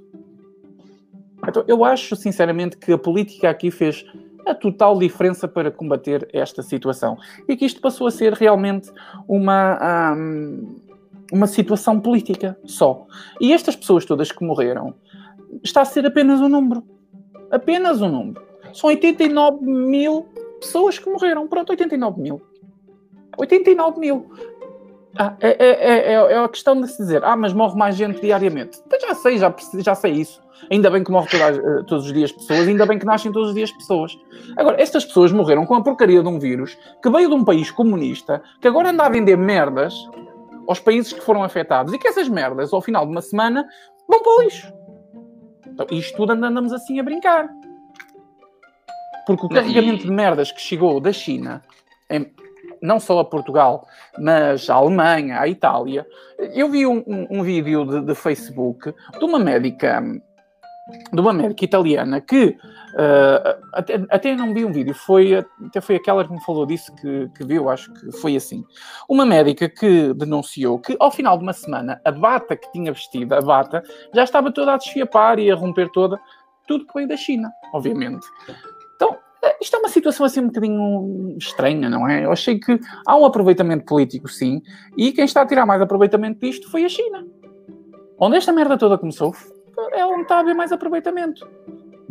Então, 1.46 1.64
eu 1.66 1.84
acho, 1.84 2.16
sinceramente, 2.16 2.76
que 2.76 2.92
a 2.92 2.98
política 2.98 3.50
aqui 3.50 3.70
fez 3.70 4.04
a 4.46 4.54
total 4.54 4.98
diferença 4.98 5.48
para 5.48 5.70
combater 5.70 6.28
esta 6.32 6.62
situação. 6.62 7.16
E 7.48 7.56
que 7.56 7.64
isto 7.64 7.80
passou 7.80 8.06
a 8.06 8.10
ser 8.10 8.32
realmente 8.32 8.90
uma, 9.26 10.14
um, 10.14 10.76
uma 11.32 11.46
situação 11.46 12.00
política 12.00 12.58
só. 12.64 13.06
E 13.40 13.52
estas 13.52 13.76
pessoas 13.76 14.04
todas 14.04 14.30
que 14.30 14.44
morreram 14.44 14.94
está 15.62 15.82
a 15.82 15.84
ser 15.84 16.06
apenas 16.06 16.40
um 16.40 16.48
número. 16.48 16.82
Apenas 17.50 18.00
um 18.00 18.08
número. 18.08 18.42
São 18.72 18.90
89 18.90 19.64
mil 19.64 20.26
pessoas 20.60 20.98
que 20.98 21.08
morreram. 21.08 21.46
Pronto, 21.46 21.70
89 21.70 22.20
mil. 22.20 22.42
89 23.36 23.98
mil. 23.98 24.30
Ah, 25.16 25.36
é, 25.40 25.48
é, 25.48 26.12
é, 26.12 26.12
é, 26.12 26.38
a 26.38 26.48
questão 26.48 26.80
de 26.80 26.88
se 26.88 26.98
dizer, 26.98 27.24
ah, 27.24 27.36
mas 27.36 27.52
morre 27.52 27.76
mais 27.76 27.94
gente 27.96 28.20
diariamente. 28.20 28.80
Então 28.86 28.98
já 29.00 29.14
sei, 29.14 29.38
já, 29.38 29.54
já 29.78 29.94
sei 29.94 30.12
isso. 30.12 30.42
Ainda 30.70 30.90
bem 30.90 31.04
que 31.04 31.10
morre 31.10 31.28
toda, 31.28 31.44
eh, 31.50 31.82
todos 31.86 32.06
os 32.06 32.12
dias 32.12 32.32
pessoas, 32.32 32.66
ainda 32.66 32.86
bem 32.86 32.98
que 32.98 33.04
nascem 33.04 33.30
todos 33.30 33.50
os 33.50 33.54
dias 33.54 33.70
pessoas. 33.70 34.16
Agora, 34.56 34.80
estas 34.80 35.04
pessoas 35.04 35.30
morreram 35.30 35.66
com 35.66 35.74
a 35.74 35.82
porcaria 35.82 36.22
de 36.22 36.28
um 36.28 36.38
vírus 36.38 36.76
que 37.02 37.10
veio 37.10 37.28
de 37.28 37.34
um 37.34 37.44
país 37.44 37.70
comunista, 37.70 38.42
que 38.60 38.66
agora 38.66 38.90
anda 38.90 39.04
a 39.04 39.08
vender 39.08 39.36
merdas 39.36 39.94
aos 40.66 40.80
países 40.80 41.12
que 41.12 41.20
foram 41.20 41.44
afetados 41.44 41.92
e 41.92 41.98
que 41.98 42.08
essas 42.08 42.28
merdas, 42.28 42.72
ao 42.72 42.80
final 42.80 43.04
de 43.04 43.12
uma 43.12 43.20
semana, 43.20 43.66
vão 44.08 44.22
para 44.22 44.32
o 44.32 44.42
lixo. 44.42 44.72
Então, 45.66 45.86
isto 45.90 46.16
tudo 46.16 46.32
andamos 46.32 46.72
assim 46.72 46.98
a 46.98 47.02
brincar. 47.02 47.48
Porque 49.26 49.46
o 49.46 49.48
carregamento 49.48 50.04
de 50.04 50.10
merdas 50.10 50.52
que 50.52 50.60
chegou 50.60 51.00
da 51.00 51.12
China, 51.12 51.62
em, 52.10 52.30
não 52.84 53.00
só 53.00 53.18
a 53.18 53.24
Portugal, 53.24 53.88
mas 54.18 54.68
a 54.68 54.74
Alemanha, 54.74 55.40
a 55.40 55.48
Itália. 55.48 56.06
Eu 56.38 56.68
vi 56.68 56.86
um, 56.86 57.02
um, 57.06 57.38
um 57.38 57.42
vídeo 57.42 57.86
de, 57.86 58.02
de, 58.02 58.14
Facebook 58.14 58.94
de 59.18 59.24
uma 59.24 59.38
médica, 59.38 60.02
de 61.10 61.20
uma 61.20 61.32
médica 61.32 61.64
italiana 61.64 62.20
que 62.20 62.48
uh, 62.48 63.64
até, 63.72 64.04
até, 64.10 64.36
não 64.36 64.52
vi 64.52 64.66
um 64.66 64.72
vídeo, 64.72 64.94
foi, 64.94 65.34
até 65.66 65.80
foi 65.80 65.96
aquela 65.96 66.26
que 66.26 66.32
me 66.32 66.44
falou 66.44 66.66
disso 66.66 66.94
que, 66.96 67.30
que 67.34 67.44
viu, 67.46 67.70
acho 67.70 67.90
que 67.94 68.12
foi 68.18 68.36
assim. 68.36 68.62
Uma 69.08 69.24
médica 69.24 69.66
que 69.66 70.12
denunciou 70.12 70.78
que 70.78 70.94
ao 71.00 71.10
final 71.10 71.38
de 71.38 71.42
uma 71.42 71.54
semana 71.54 71.98
a 72.04 72.12
bata 72.12 72.54
que 72.54 72.70
tinha 72.70 72.92
vestida, 72.92 73.38
a 73.38 73.40
bata, 73.40 73.82
já 74.14 74.24
estava 74.24 74.52
toda 74.52 74.74
a 74.74 74.76
desfiapar 74.76 75.38
e 75.38 75.50
a 75.50 75.54
romper 75.54 75.88
toda, 75.90 76.20
tudo 76.66 76.86
que 76.86 76.92
veio 76.92 77.08
da 77.08 77.16
China, 77.16 77.50
obviamente. 77.72 78.26
Então, 79.44 79.56
isto 79.60 79.76
é 79.76 79.78
uma 79.78 79.88
situação 79.88 80.24
assim 80.24 80.40
um 80.40 80.46
bocadinho 80.46 81.36
estranha, 81.36 81.90
não 81.90 82.08
é? 82.08 82.24
Eu 82.24 82.32
achei 82.32 82.58
que 82.58 82.80
há 83.06 83.16
um 83.16 83.26
aproveitamento 83.26 83.84
político, 83.84 84.26
sim, 84.28 84.62
e 84.96 85.12
quem 85.12 85.24
está 85.24 85.42
a 85.42 85.46
tirar 85.46 85.66
mais 85.66 85.82
aproveitamento 85.82 86.40
disto 86.40 86.70
foi 86.70 86.84
a 86.84 86.88
China. 86.88 87.26
Onde 88.18 88.36
esta 88.36 88.52
merda 88.52 88.78
toda 88.78 88.96
começou, 88.96 89.34
é 89.92 90.04
onde 90.06 90.22
está 90.22 90.36
a 90.36 90.40
haver 90.40 90.54
mais 90.54 90.72
aproveitamento. 90.72 91.46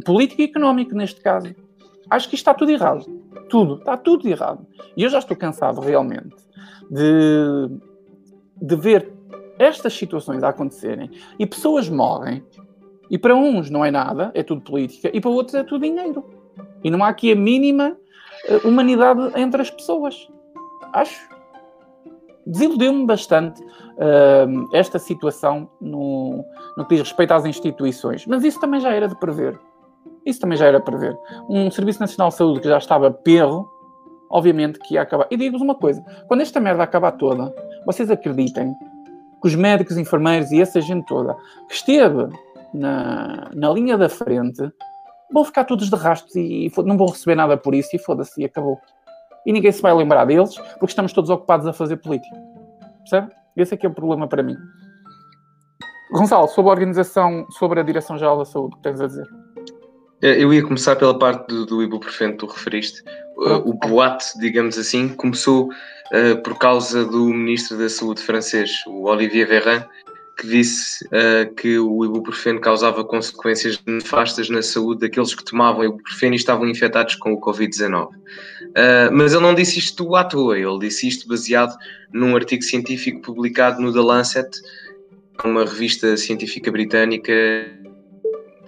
Político 0.06 0.42
e 0.42 0.46
económico, 0.46 0.94
neste 0.94 1.22
caso. 1.22 1.56
Acho 2.10 2.30
que 2.30 2.36
isto 2.36 2.44
está 2.44 2.54
tudo 2.54 2.72
errado. 2.72 3.06
Tudo. 3.50 3.78
Está 3.78 3.98
tudo 3.98 4.28
errado. 4.28 4.68
E 4.96 5.04
eu 5.04 5.10
já 5.10 5.20
estou 5.20 5.36
cansado, 5.36 5.82
realmente, 5.82 6.36
de, 6.92 7.70
de 8.62 8.76
ver 8.76 9.12
estas 9.58 9.94
situações 9.94 10.44
a 10.44 10.50
acontecerem 10.50 11.10
e 11.40 11.48
pessoas 11.48 11.90
morrem 11.90 12.44
e 13.10 13.18
para 13.18 13.36
uns 13.36 13.70
não 13.70 13.84
é 13.84 13.90
nada, 13.90 14.32
é 14.34 14.44
tudo 14.44 14.62
política, 14.62 15.10
e 15.14 15.22
para 15.22 15.32
outros 15.32 15.56
é 15.56 15.64
tudo 15.64 15.84
dinheiro. 15.84 16.43
E 16.84 16.89
não 16.89 17.04
há 17.04 17.10
aqui 17.10 17.32
a 17.32 17.36
mínima 17.36 17.95
uh, 18.49 18.68
humanidade 18.68 19.32
entre 19.36 19.62
as 19.62 19.70
pessoas. 19.70 20.28
Acho. 20.93 21.34
Desiludiu-me 22.45 23.06
bastante 23.06 23.62
uh, 23.62 24.68
esta 24.74 24.99
situação 24.99 25.70
no, 25.80 26.43
no 26.78 26.86
que 26.86 26.95
diz 26.95 27.04
respeito 27.04 27.32
às 27.32 27.45
instituições. 27.45 28.26
Mas 28.26 28.43
isso 28.43 28.60
também 28.60 28.80
já 28.80 28.91
era 28.91 29.08
de 29.08 29.16
prever. 29.16 29.58
Isso 30.26 30.39
também 30.39 30.58
já 30.58 30.68
era 30.68 30.80
de 30.80 30.86
prever. 30.86 31.18
Um 31.49 31.70
Serviço 31.72 31.99
Nacional 31.99 32.30
de 32.30 32.36
Saúde 32.36 32.62
que 32.62 32.68
já 32.68 32.78
estava 32.78 33.12
perro, 33.12 33.70
obviamente 34.30 34.80
que 34.80 34.95
ia 34.95 35.01
acabar. 35.01 35.28
E 35.32 35.38
digo-vos 35.38 35.62
uma 35.62 35.76
coisa: 35.76 36.04
quando 36.28 36.41
esta 36.41 36.60
merda 36.60 36.84
acabar 36.84 37.12
toda, 37.14 37.54
vocês 37.86 38.10
acreditem 38.10 38.74
que 39.41 39.47
os 39.47 39.56
médicos, 39.56 39.97
enfermeiros 39.97 40.51
e 40.51 40.62
essa 40.62 40.80
gente 40.80 41.06
toda 41.06 41.36
que 41.68 41.76
esteve 41.76 42.30
na, 42.74 43.49
na 43.54 43.70
linha 43.70 43.97
da 43.97 44.10
frente 44.10 44.72
vão 45.34 45.44
ficar 45.44 45.64
todos 45.66 45.90
de 45.90 45.96
rastros 45.96 46.36
e, 46.36 46.68
e 46.68 46.72
não 46.84 46.98
vão 46.98 47.08
receber 47.08 47.36
nada 47.36 47.58
por 47.58 47.74
isso 47.74 47.96
e 47.96 48.00
foda-se, 48.00 48.42
e 48.42 48.46
acabou. 48.46 48.80
E 49.46 49.52
ninguém 49.52 49.72
se 49.72 49.82
vai 49.82 49.94
lembrar 49.94 50.26
deles 50.26 50.56
porque 50.80 50.92
estamos 50.92 51.12
todos 51.12 51.30
ocupados 51.30 51.68
a 51.68 51.74
fazer 51.74 51.98
política. 51.98 52.36
Percebe? 53.00 53.32
Esse 53.58 53.74
é 53.74 53.78
que 53.78 53.86
é 53.86 53.90
o 53.90 53.94
problema 53.94 54.28
para 54.28 54.44
mim. 54.44 54.56
Gonçalo, 56.12 56.48
sobre 56.48 56.70
a 56.70 56.74
organização, 56.74 57.46
sobre 57.52 57.80
a 57.80 57.84
Direção-Geral 57.84 58.38
da 58.38 58.46
Saúde, 58.46 58.76
o 58.76 58.78
que 58.78 58.84
tens 58.84 59.02
a 59.02 59.08
dizer? 59.08 59.28
É, 60.22 60.42
eu 60.42 60.54
ia 60.54 60.64
começar 60.64 60.96
pela 60.96 61.18
parte 61.18 61.48
do, 61.48 61.66
do 61.66 61.84
ibuprofeno 61.84 62.34
que 62.34 62.38
tu 62.38 62.46
referiste. 62.46 63.04
Uh, 63.36 63.70
o 63.70 63.74
boato, 63.74 64.26
digamos 64.40 64.78
assim, 64.78 65.10
começou 65.10 65.66
uh, 65.68 66.42
por 66.44 66.58
causa 66.58 67.04
do 67.04 67.26
Ministro 67.26 67.78
da 67.78 67.90
Saúde 67.90 68.22
francês, 68.22 68.84
o 68.88 69.10
Olivier 69.10 69.48
Véran, 69.48 69.84
que 70.38 70.48
disse 70.48 71.06
uh, 71.06 71.54
que 71.56 71.78
o 71.78 72.06
ibuprofeno 72.06 72.60
causava 72.60 73.04
consequências 73.04 73.80
nefastas 73.86 74.50
na 74.50 74.62
saúde 74.62 75.02
daqueles 75.02 75.36
que 75.36 75.44
tomavam 75.44 75.84
ibuprofeno 75.84 76.34
e 76.34 76.38
estavam 76.38 76.68
infectados 76.68 77.16
com 77.16 77.34
o 77.34 77.40
Covid-19. 77.40 78.08
Uh, 78.08 79.12
mas 79.12 79.34
ele 79.34 79.44
não 79.44 79.54
disse 79.54 79.80
isto 79.80 80.16
à 80.16 80.24
toa, 80.24 80.58
ele 80.58 80.80
disse 80.80 81.08
isto 81.08 81.28
baseado 81.28 81.76
num 82.12 82.36
artigo 82.36 82.64
científico 82.64 83.22
publicado 83.22 83.82
no 83.82 83.94
The 83.94 84.00
Lancet, 84.00 84.50
uma 85.44 85.66
revista 85.66 86.18
científica 86.18 86.72
britânica 86.72 87.34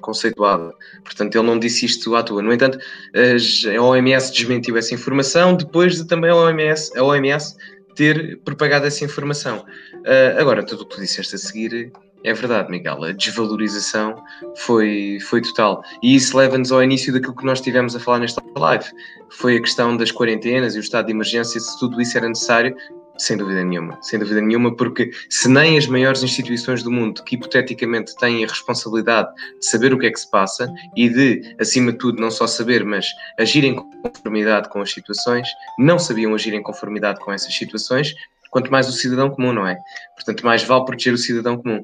conceituada. 0.02 0.72
Portanto, 1.04 1.36
ele 1.36 1.48
não 1.48 1.58
disse 1.58 1.86
isto 1.86 2.16
à 2.16 2.22
toa. 2.22 2.42
No 2.42 2.54
entanto, 2.54 2.78
a 3.16 3.82
OMS 3.82 4.32
desmentiu 4.32 4.78
essa 4.78 4.94
informação 4.94 5.56
depois 5.56 5.96
de 5.96 6.06
também 6.06 6.30
a 6.30 6.36
OMS, 6.36 6.96
a 6.96 7.04
OMS 7.04 7.56
ter 7.96 8.40
propagado 8.44 8.86
essa 8.86 9.04
informação. 9.04 9.66
Uh, 9.96 10.40
agora, 10.40 10.64
tudo 10.64 10.82
o 10.82 10.86
que 10.86 10.96
tu 10.96 11.02
disseste 11.02 11.36
a 11.36 11.38
seguir 11.38 11.92
é 12.26 12.34
verdade, 12.34 12.72
Miguel. 12.72 13.04
A 13.04 13.12
desvalorização 13.12 14.16
foi, 14.58 15.20
foi 15.30 15.42
total. 15.42 15.84
E 16.02 16.16
isso 16.16 16.36
leva-nos 16.36 16.72
ao 16.72 16.84
início 16.84 17.14
daquilo 17.14 17.36
que 17.36 17.46
nós 17.46 17.62
tivemos 17.62 17.96
a 17.96 18.00
falar 18.00 18.20
nesta 18.20 18.42
live. 18.58 18.86
Foi 19.30 19.58
a 19.58 19.62
questão 19.62 19.96
das 19.96 20.12
quarentenas 20.12 20.76
e 20.76 20.80
o 20.80 20.82
estado 20.82 21.06
de 21.06 21.12
emergência, 21.12 21.60
se 21.60 21.80
tudo 21.80 22.02
isso 22.02 22.18
era 22.18 22.28
necessário. 22.28 22.76
Sem 23.18 23.38
dúvida 23.38 23.64
nenhuma, 23.64 23.98
sem 24.02 24.20
dúvida 24.20 24.42
nenhuma, 24.42 24.76
porque 24.76 25.10
se 25.30 25.48
nem 25.48 25.78
as 25.78 25.88
maiores 25.88 26.22
instituições 26.22 26.84
do 26.84 26.92
mundo, 26.92 27.24
que 27.24 27.36
hipoteticamente 27.36 28.16
têm 28.18 28.44
a 28.44 28.48
responsabilidade 28.48 29.34
de 29.60 29.66
saber 29.66 29.94
o 29.94 30.00
que 30.00 30.08
é 30.08 30.12
que 30.12 30.20
se 30.20 30.30
passa 30.30 30.72
e 30.98 31.08
de, 31.08 31.56
acima 31.60 31.94
de 31.94 31.98
tudo, 31.98 32.22
não 32.22 32.30
só 32.30 32.46
saber, 32.46 32.84
mas 32.84 33.08
agir 33.40 33.64
em 33.64 33.76
conformidade 33.76 34.70
com 34.70 34.82
as 34.82 34.92
situações, 34.92 35.48
não 35.80 35.98
sabiam 35.98 36.34
agir 36.34 36.54
em 36.54 36.62
conformidade 36.62 37.20
com 37.22 37.32
essas 37.32 37.54
situações, 37.54 38.14
quanto 38.52 38.72
mais 38.72 38.88
o 38.88 38.92
cidadão 38.92 39.30
comum, 39.30 39.54
não 39.54 39.68
é? 39.68 39.78
Portanto, 40.16 40.46
mais 40.46 40.64
vale 40.64 40.86
proteger 40.86 41.14
o 41.14 41.18
cidadão 41.18 41.58
comum. 41.58 41.84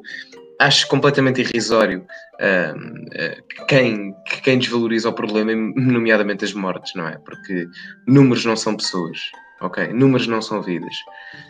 Acho 0.60 0.88
completamente 0.88 1.42
irrisório 1.42 2.06
uh, 2.36 3.66
quem, 3.68 4.14
quem 4.44 4.60
desvaloriza 4.60 5.10
o 5.10 5.14
problema, 5.14 5.54
nomeadamente 5.76 6.46
as 6.46 6.54
mortes, 6.54 6.94
não 6.94 7.08
é? 7.08 7.18
Porque 7.18 7.68
números 8.08 8.46
não 8.46 8.56
são 8.56 8.76
pessoas, 8.76 9.20
ok? 9.62 9.94
Números 9.94 10.28
não 10.28 10.42
são 10.42 10.62
vidas. 10.62 10.94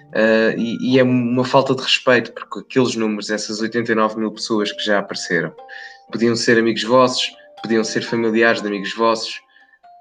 Uh, 0.10 0.58
e, 0.58 0.94
e, 0.94 1.00
é 1.00 1.04
uma 1.04 1.46
falta 1.46 1.74
de 1.74 1.82
respeito, 1.82 2.34
porque 2.34 2.60
aqueles 2.60 2.96
números, 2.96 3.30
essas 3.30 3.62
89 3.62 4.20
mil 4.20 4.32
pessoas 4.32 4.72
que 4.72 4.84
já 4.84 5.00
apareceram, 5.00 5.54
podiam 6.12 6.36
ser 6.36 6.58
amigos 6.58 6.84
vossos, 6.84 7.32
podiam 7.64 7.84
ser 7.84 8.02
familiares 8.02 8.62
de 8.62 8.68
amigos 8.68 8.94
vossos, 8.94 9.42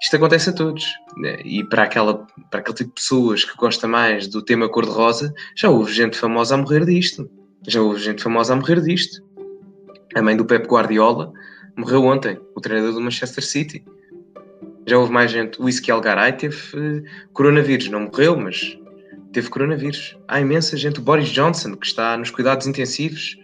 isto 0.00 0.16
acontece 0.16 0.48
a 0.50 0.52
todos. 0.52 0.84
Né? 1.18 1.40
E 1.44 1.62
para, 1.64 1.82
aquela, 1.82 2.26
para 2.50 2.61
aquele 2.61 2.76
tipo 2.76 2.88
de 2.88 2.94
pessoas 2.94 3.44
que 3.44 3.56
gosta 3.56 3.86
mais 3.86 4.26
do 4.26 4.42
tema 4.42 4.68
cor-de-rosa, 4.68 5.32
já 5.54 5.68
houve 5.68 5.92
gente 5.92 6.16
famosa 6.16 6.54
a 6.54 6.58
morrer 6.58 6.86
disto. 6.86 7.30
Já 7.68 7.82
houve 7.82 8.00
gente 8.00 8.22
famosa 8.22 8.54
a 8.54 8.56
morrer 8.56 8.80
disto. 8.80 9.22
A 10.14 10.22
mãe 10.22 10.36
do 10.36 10.46
Pep 10.46 10.66
Guardiola 10.66 11.32
morreu 11.76 12.04
ontem, 12.04 12.40
o 12.56 12.61
treinador 12.61 12.94
do 12.94 13.00
Manchester 13.00 13.44
City. 13.44 13.84
Já 14.91 14.99
houve 14.99 15.12
mais 15.12 15.30
gente. 15.30 15.61
O 15.61 15.66
Whisky 15.66 15.88
Algaray 15.88 16.32
teve 16.32 16.57
uh, 16.74 17.05
coronavírus. 17.32 17.88
Não 17.88 18.01
morreu, 18.01 18.36
mas 18.36 18.76
teve 19.32 19.49
coronavírus. 19.49 20.18
Há 20.26 20.41
imensa 20.41 20.76
gente. 20.76 20.99
O 20.99 21.03
Boris 21.03 21.28
Johnson, 21.28 21.76
que 21.76 21.86
está 21.86 22.16
nos 22.16 22.32
cuidados 22.32 22.66
intensivos, 22.66 23.36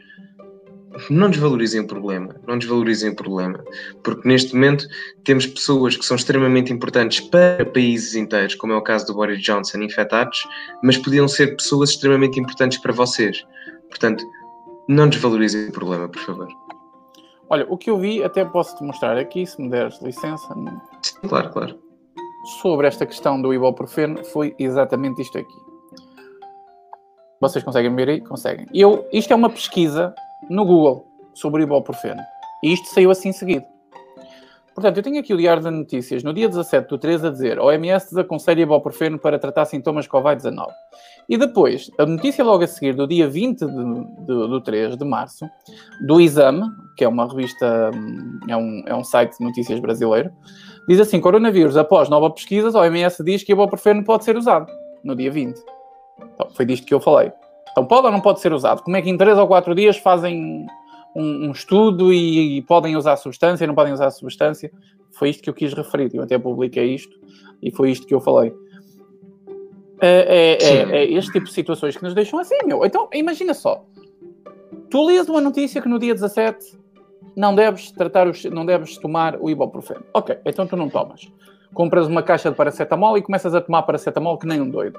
não 1.08 1.30
desvalorizem 1.30 1.82
o 1.82 1.86
problema, 1.86 2.34
não 2.48 2.58
desvalorizem 2.58 3.10
o 3.10 3.14
problema, 3.14 3.62
porque 4.02 4.26
neste 4.26 4.54
momento 4.54 4.88
temos 5.22 5.46
pessoas 5.46 5.96
que 5.96 6.04
são 6.04 6.16
extremamente 6.16 6.72
importantes 6.72 7.20
para 7.20 7.64
países 7.64 8.16
inteiros, 8.16 8.56
como 8.56 8.72
é 8.72 8.76
o 8.76 8.82
caso 8.82 9.06
do 9.06 9.14
Boris 9.14 9.40
Johnson, 9.40 9.82
infectados, 9.82 10.42
mas 10.82 10.96
podiam 10.96 11.28
ser 11.28 11.54
pessoas 11.54 11.90
extremamente 11.90 12.40
importantes 12.40 12.78
para 12.78 12.92
vocês. 12.92 13.44
Portanto, 13.88 14.24
não 14.88 15.08
desvalorizem 15.08 15.68
o 15.68 15.72
problema, 15.72 16.08
por 16.08 16.22
favor. 16.22 16.48
Olha, 17.48 17.66
o 17.68 17.76
que 17.76 17.90
eu 17.90 17.98
vi, 17.98 18.22
até 18.24 18.44
posso 18.44 18.76
te 18.76 18.82
mostrar 18.82 19.16
aqui, 19.16 19.46
se 19.46 19.60
me 19.60 19.68
deres 19.68 20.00
licença. 20.02 20.52
Sim, 21.02 21.28
claro, 21.28 21.50
claro. 21.50 21.78
Sobre 22.60 22.86
esta 22.86 23.06
questão 23.06 23.40
do 23.40 23.52
ibuprofeno, 23.52 24.24
foi 24.24 24.54
exatamente 24.58 25.22
isto 25.22 25.38
aqui. 25.38 25.66
Vocês 27.40 27.62
conseguem 27.62 27.94
ver 27.94 28.08
aí? 28.08 28.20
Conseguem. 28.20 28.66
Eu, 28.72 29.06
isto 29.12 29.32
é 29.32 29.36
uma 29.36 29.50
pesquisa 29.50 30.14
no 30.48 30.64
Google 30.64 31.06
sobre 31.34 31.62
o 31.62 31.64
ibuprofeno. 31.64 32.20
E 32.64 32.72
isto 32.72 32.88
saiu 32.88 33.10
assim 33.10 33.30
seguido. 33.32 33.66
Portanto, 34.76 34.98
eu 34.98 35.02
tenho 35.02 35.18
aqui 35.18 35.32
o 35.32 35.38
Diário 35.38 35.62
de 35.62 35.70
Notícias 35.70 36.22
no 36.22 36.34
dia 36.34 36.46
17 36.50 36.86
do 36.86 36.98
3 36.98 37.24
a 37.24 37.30
dizer 37.30 37.58
OMS 37.58 38.10
desaconselha 38.10 38.60
ibuprofeno 38.60 39.18
para 39.18 39.38
tratar 39.38 39.64
sintomas 39.64 40.06
Covid-19. 40.06 40.66
E 41.30 41.38
depois, 41.38 41.90
a 41.98 42.04
notícia 42.04 42.44
logo 42.44 42.62
a 42.62 42.66
seguir, 42.66 42.94
do 42.94 43.06
dia 43.06 43.26
20 43.26 43.60
de, 43.60 43.66
de, 43.66 44.26
do 44.26 44.60
3 44.60 44.98
de 44.98 45.04
março, 45.06 45.48
do 46.06 46.20
Exame, 46.20 46.68
que 46.94 47.04
é 47.04 47.08
uma 47.08 47.26
revista, 47.26 47.90
é 48.46 48.54
um, 48.54 48.82
é 48.84 48.94
um 48.94 49.02
site 49.02 49.38
de 49.38 49.46
notícias 49.46 49.80
brasileiro, 49.80 50.30
diz 50.86 51.00
assim, 51.00 51.22
coronavírus, 51.22 51.78
após 51.78 52.10
nova 52.10 52.28
pesquisa, 52.28 52.68
a 52.68 52.82
OMS 52.82 53.24
diz 53.24 53.42
que 53.42 53.52
ibuprofeno 53.52 54.04
pode 54.04 54.26
ser 54.26 54.36
usado, 54.36 54.70
no 55.02 55.16
dia 55.16 55.30
20. 55.30 55.58
Então, 56.34 56.50
foi 56.50 56.66
disto 56.66 56.86
que 56.86 56.92
eu 56.92 57.00
falei. 57.00 57.32
Então 57.72 57.86
pode 57.86 58.06
ou 58.06 58.12
não 58.12 58.20
pode 58.20 58.40
ser 58.40 58.52
usado? 58.52 58.82
Como 58.82 58.94
é 58.94 59.00
que 59.00 59.08
em 59.08 59.16
3 59.16 59.38
ou 59.38 59.46
4 59.46 59.74
dias 59.74 59.96
fazem 59.96 60.66
um, 61.16 61.48
um 61.48 61.50
estudo 61.52 62.12
e, 62.12 62.58
e, 62.58 62.62
podem 62.62 62.96
usar 62.96 63.16
substância, 63.16 63.66
não 63.66 63.74
podem 63.74 63.92
usar 63.92 64.10
substância? 64.10 64.70
Foi 65.12 65.30
isto 65.30 65.42
que 65.42 65.50
eu 65.50 65.54
quis 65.54 65.72
referir. 65.72 66.14
Eu 66.14 66.22
até 66.22 66.38
publiquei 66.38 66.94
isto 66.94 67.18
e 67.62 67.70
foi 67.70 67.90
isto 67.90 68.06
que 68.06 68.14
eu 68.14 68.20
falei. 68.20 68.52
É, 70.00 70.08
é, 70.08 70.62
é, 70.62 70.96
é 70.98 71.12
este 71.12 71.32
tipo 71.32 71.46
de 71.46 71.52
situações 71.52 71.96
que 71.96 72.02
nos 72.02 72.14
deixam 72.14 72.38
assim, 72.38 72.58
meu. 72.66 72.84
Então, 72.84 73.08
imagina 73.14 73.54
só. 73.54 73.84
Tu 74.90 75.04
lês 75.06 75.28
uma 75.28 75.40
notícia 75.40 75.80
que 75.80 75.88
no 75.88 75.98
dia 75.98 76.14
17 76.14 76.78
não 77.34 77.54
deves 77.54 77.90
tratar 77.90 78.28
os, 78.28 78.44
não 78.44 78.64
deves 78.64 78.96
tomar 78.98 79.36
o 79.40 79.50
ibuprofeno. 79.50 80.04
Ok, 80.12 80.38
então 80.44 80.66
tu 80.66 80.76
não 80.76 80.88
tomas. 80.88 81.30
compras 81.74 82.06
uma 82.06 82.22
caixa 82.22 82.50
de 82.50 82.56
paracetamol 82.56 83.18
e 83.18 83.22
começas 83.22 83.54
a 83.54 83.60
tomar 83.60 83.82
paracetamol 83.82 84.38
que 84.38 84.46
nem 84.46 84.60
um 84.60 84.70
doido. 84.70 84.98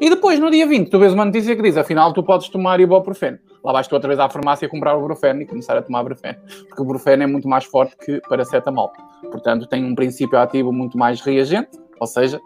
E 0.00 0.10
depois, 0.10 0.38
no 0.38 0.50
dia 0.50 0.66
20, 0.66 0.90
tu 0.90 0.98
vês 0.98 1.14
uma 1.14 1.24
notícia 1.24 1.56
que 1.56 1.62
diz, 1.62 1.76
afinal, 1.76 2.12
tu 2.12 2.22
podes 2.22 2.48
tomar 2.48 2.80
ibuprofeno. 2.80 3.38
Lá 3.68 3.74
vais 3.74 3.86
tu 3.86 3.94
outra 3.94 4.08
vez 4.08 4.18
à 4.18 4.30
farmácia 4.30 4.66
comprar 4.66 4.94
o 4.94 4.98
ibuprofeno 5.00 5.42
e 5.42 5.46
começar 5.46 5.76
a 5.76 5.82
tomar 5.82 6.00
ibuprofeno. 6.00 6.38
Porque 6.68 6.80
o 6.80 6.84
ibuprofeno 6.84 7.22
é 7.24 7.26
muito 7.26 7.46
mais 7.46 7.66
forte 7.66 7.94
que 7.98 8.18
paracetamol. 8.26 8.90
Portanto, 9.30 9.66
tem 9.66 9.84
um 9.84 9.94
princípio 9.94 10.38
ativo 10.38 10.72
muito 10.72 10.96
mais 10.96 11.20
reagente, 11.20 11.68
ou 12.00 12.06
seja, 12.06 12.40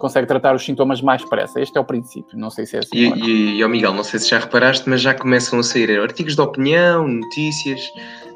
consegue 0.00 0.26
tratar 0.26 0.56
os 0.56 0.64
sintomas 0.64 1.00
mais 1.00 1.22
depressa. 1.22 1.60
Este 1.60 1.78
é 1.78 1.80
o 1.80 1.84
princípio, 1.84 2.36
não 2.36 2.50
sei 2.50 2.66
se 2.66 2.74
é 2.74 2.78
assim. 2.80 2.96
E, 2.96 3.12
e, 3.14 3.58
e 3.58 3.64
oh 3.64 3.68
Miguel, 3.68 3.94
não 3.94 4.02
sei 4.02 4.18
se 4.18 4.28
já 4.28 4.40
reparaste, 4.40 4.90
mas 4.90 5.00
já 5.00 5.14
começam 5.14 5.60
a 5.60 5.62
sair 5.62 6.00
artigos 6.00 6.34
de 6.34 6.40
opinião, 6.40 7.06
notícias 7.06 7.80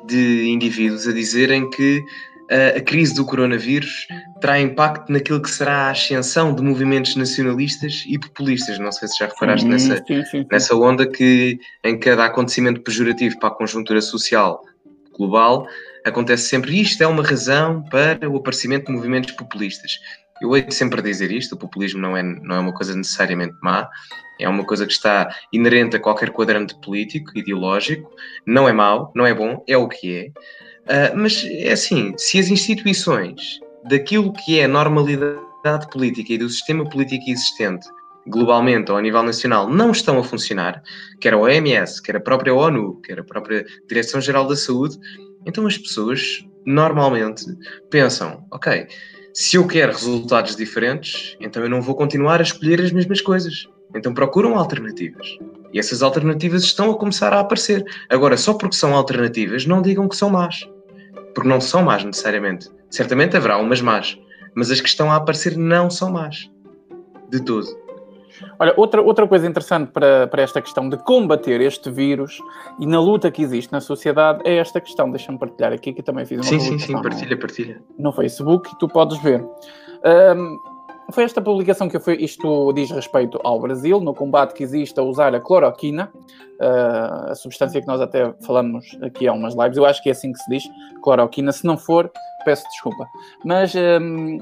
de 0.06 0.48
indivíduos 0.50 1.08
a 1.08 1.12
dizerem 1.12 1.68
que 1.68 2.04
a 2.50 2.80
crise 2.80 3.14
do 3.14 3.24
coronavírus 3.24 4.08
terá 4.40 4.60
impacto 4.60 5.12
naquilo 5.12 5.40
que 5.40 5.50
será 5.50 5.86
a 5.86 5.90
ascensão 5.90 6.52
de 6.52 6.62
movimentos 6.62 7.14
nacionalistas 7.14 8.04
e 8.06 8.18
populistas. 8.18 8.78
Não 8.78 8.90
sei 8.90 9.06
se 9.08 9.18
já 9.18 9.26
reparaste 9.26 9.64
sim, 9.64 9.68
nessa, 9.70 10.04
sim, 10.04 10.24
sim, 10.24 10.46
nessa 10.50 10.74
onda 10.74 11.06
que 11.06 11.58
em 11.84 11.98
cada 11.98 12.24
acontecimento 12.24 12.80
pejorativo 12.80 13.38
para 13.38 13.50
a 13.50 13.54
conjuntura 13.54 14.00
social 14.00 14.62
global 15.16 15.66
acontece 16.04 16.48
sempre 16.48 16.80
isto 16.80 17.02
é 17.02 17.06
uma 17.06 17.22
razão 17.22 17.84
para 17.84 18.28
o 18.28 18.36
aparecimento 18.36 18.86
de 18.86 18.92
movimentos 18.92 19.32
populistas. 19.32 19.98
Eu 20.40 20.56
hei 20.56 20.62
de 20.62 20.74
sempre 20.74 21.02
dizer 21.02 21.30
isto, 21.30 21.54
o 21.54 21.58
populismo 21.58 22.00
não 22.00 22.16
é, 22.16 22.22
não 22.22 22.56
é 22.56 22.58
uma 22.58 22.72
coisa 22.72 22.96
necessariamente 22.96 23.54
má, 23.62 23.88
é 24.40 24.48
uma 24.48 24.64
coisa 24.64 24.86
que 24.86 24.92
está 24.92 25.28
inerente 25.52 25.96
a 25.96 26.00
qualquer 26.00 26.30
quadrante 26.30 26.74
político, 26.80 27.38
ideológico, 27.38 28.10
não 28.46 28.66
é 28.66 28.72
mau, 28.72 29.12
não 29.14 29.26
é 29.26 29.34
bom, 29.34 29.62
é 29.68 29.76
o 29.76 29.86
que 29.86 30.16
é. 30.16 30.32
Uh, 30.90 31.16
mas 31.16 31.46
é 31.48 31.70
assim, 31.70 32.12
se 32.16 32.38
as 32.38 32.48
instituições 32.48 33.60
daquilo 33.88 34.32
que 34.32 34.58
é 34.58 34.64
a 34.64 34.68
normalidade 34.68 35.88
política 35.92 36.32
e 36.32 36.38
do 36.38 36.48
sistema 36.48 36.88
político 36.88 37.30
existente 37.30 37.86
globalmente 38.26 38.90
ou 38.90 38.98
a 38.98 39.00
nível 39.00 39.22
nacional 39.22 39.68
não 39.68 39.92
estão 39.92 40.18
a 40.18 40.24
funcionar, 40.24 40.82
quer 41.20 41.34
a 41.34 41.38
OMS, 41.38 42.02
quer 42.02 42.16
a 42.16 42.20
própria 42.20 42.54
ONU, 42.54 43.00
quer 43.02 43.20
a 43.20 43.24
própria 43.24 43.64
Direção-Geral 43.88 44.46
da 44.46 44.56
Saúde, 44.56 44.98
então 45.46 45.66
as 45.66 45.78
pessoas 45.78 46.44
normalmente 46.66 47.44
pensam, 47.88 48.44
ok, 48.50 48.86
se 49.32 49.56
eu 49.56 49.66
quero 49.66 49.92
resultados 49.92 50.56
diferentes, 50.56 51.36
então 51.40 51.62
eu 51.62 51.70
não 51.70 51.80
vou 51.80 51.94
continuar 51.94 52.40
a 52.40 52.42
escolher 52.42 52.80
as 52.80 52.92
mesmas 52.92 53.20
coisas. 53.20 53.66
Então 53.94 54.12
procuram 54.12 54.56
alternativas. 54.56 55.38
E 55.72 55.78
essas 55.78 56.02
alternativas 56.02 56.62
estão 56.62 56.90
a 56.90 56.98
começar 56.98 57.32
a 57.32 57.40
aparecer. 57.40 57.84
Agora, 58.08 58.36
só 58.36 58.54
porque 58.54 58.76
são 58.76 58.94
alternativas, 58.94 59.66
não 59.66 59.82
digam 59.82 60.08
que 60.08 60.16
são 60.16 60.30
más. 60.30 60.68
Porque 61.34 61.48
não 61.48 61.60
são 61.60 61.82
más 61.82 62.04
necessariamente. 62.04 62.68
Certamente 62.90 63.36
haverá 63.36 63.58
umas 63.58 63.80
más. 63.80 64.18
Mas 64.54 64.70
as 64.70 64.80
que 64.80 64.88
estão 64.88 65.10
a 65.10 65.16
aparecer 65.16 65.56
não 65.56 65.88
são 65.90 66.10
más. 66.10 66.50
De 67.28 67.40
todo. 67.40 67.68
Olha, 68.58 68.74
outra, 68.76 69.02
outra 69.02 69.26
coisa 69.26 69.46
interessante 69.46 69.90
para, 69.90 70.26
para 70.26 70.42
esta 70.42 70.60
questão 70.60 70.88
de 70.88 70.96
combater 70.98 71.60
este 71.60 71.90
vírus 71.90 72.38
e 72.78 72.86
na 72.86 73.00
luta 73.00 73.30
que 73.30 73.42
existe 73.42 73.72
na 73.72 73.80
sociedade 73.80 74.40
é 74.44 74.56
esta 74.56 74.80
questão. 74.80 75.10
Deixa-me 75.10 75.38
partilhar 75.38 75.72
aqui, 75.72 75.92
que 75.92 76.02
também 76.02 76.24
fiz 76.24 76.38
uma 76.38 76.44
Sim, 76.44 76.60
sim, 76.60 76.78
sim, 76.78 76.92
partilha, 77.00 77.38
partilha. 77.38 77.82
No 77.98 78.12
Facebook 78.12 78.70
e 78.72 78.78
tu 78.78 78.88
podes 78.88 79.18
ver. 79.22 79.42
Um, 79.42 80.58
foi 81.12 81.24
esta 81.24 81.40
publicação 81.40 81.88
que 81.88 81.96
eu. 81.96 82.02
Isto 82.18 82.72
diz 82.72 82.90
respeito 82.90 83.38
ao 83.42 83.60
Brasil, 83.60 84.00
no 84.00 84.14
combate 84.14 84.54
que 84.54 84.62
existe 84.62 84.98
a 84.98 85.02
usar 85.02 85.34
a 85.34 85.40
cloroquina, 85.40 86.10
uh, 86.60 87.30
a 87.30 87.34
substância 87.34 87.80
que 87.80 87.86
nós 87.86 88.00
até 88.00 88.32
falamos 88.44 88.98
aqui 89.02 89.28
há 89.28 89.32
umas 89.32 89.54
lives. 89.54 89.76
Eu 89.76 89.84
acho 89.84 90.02
que 90.02 90.08
é 90.08 90.12
assim 90.12 90.32
que 90.32 90.38
se 90.38 90.50
diz, 90.50 90.64
cloroquina. 91.02 91.52
Se 91.52 91.64
não 91.64 91.76
for, 91.76 92.10
peço 92.44 92.64
desculpa. 92.70 93.06
Mas. 93.44 93.74
Um, 93.74 94.38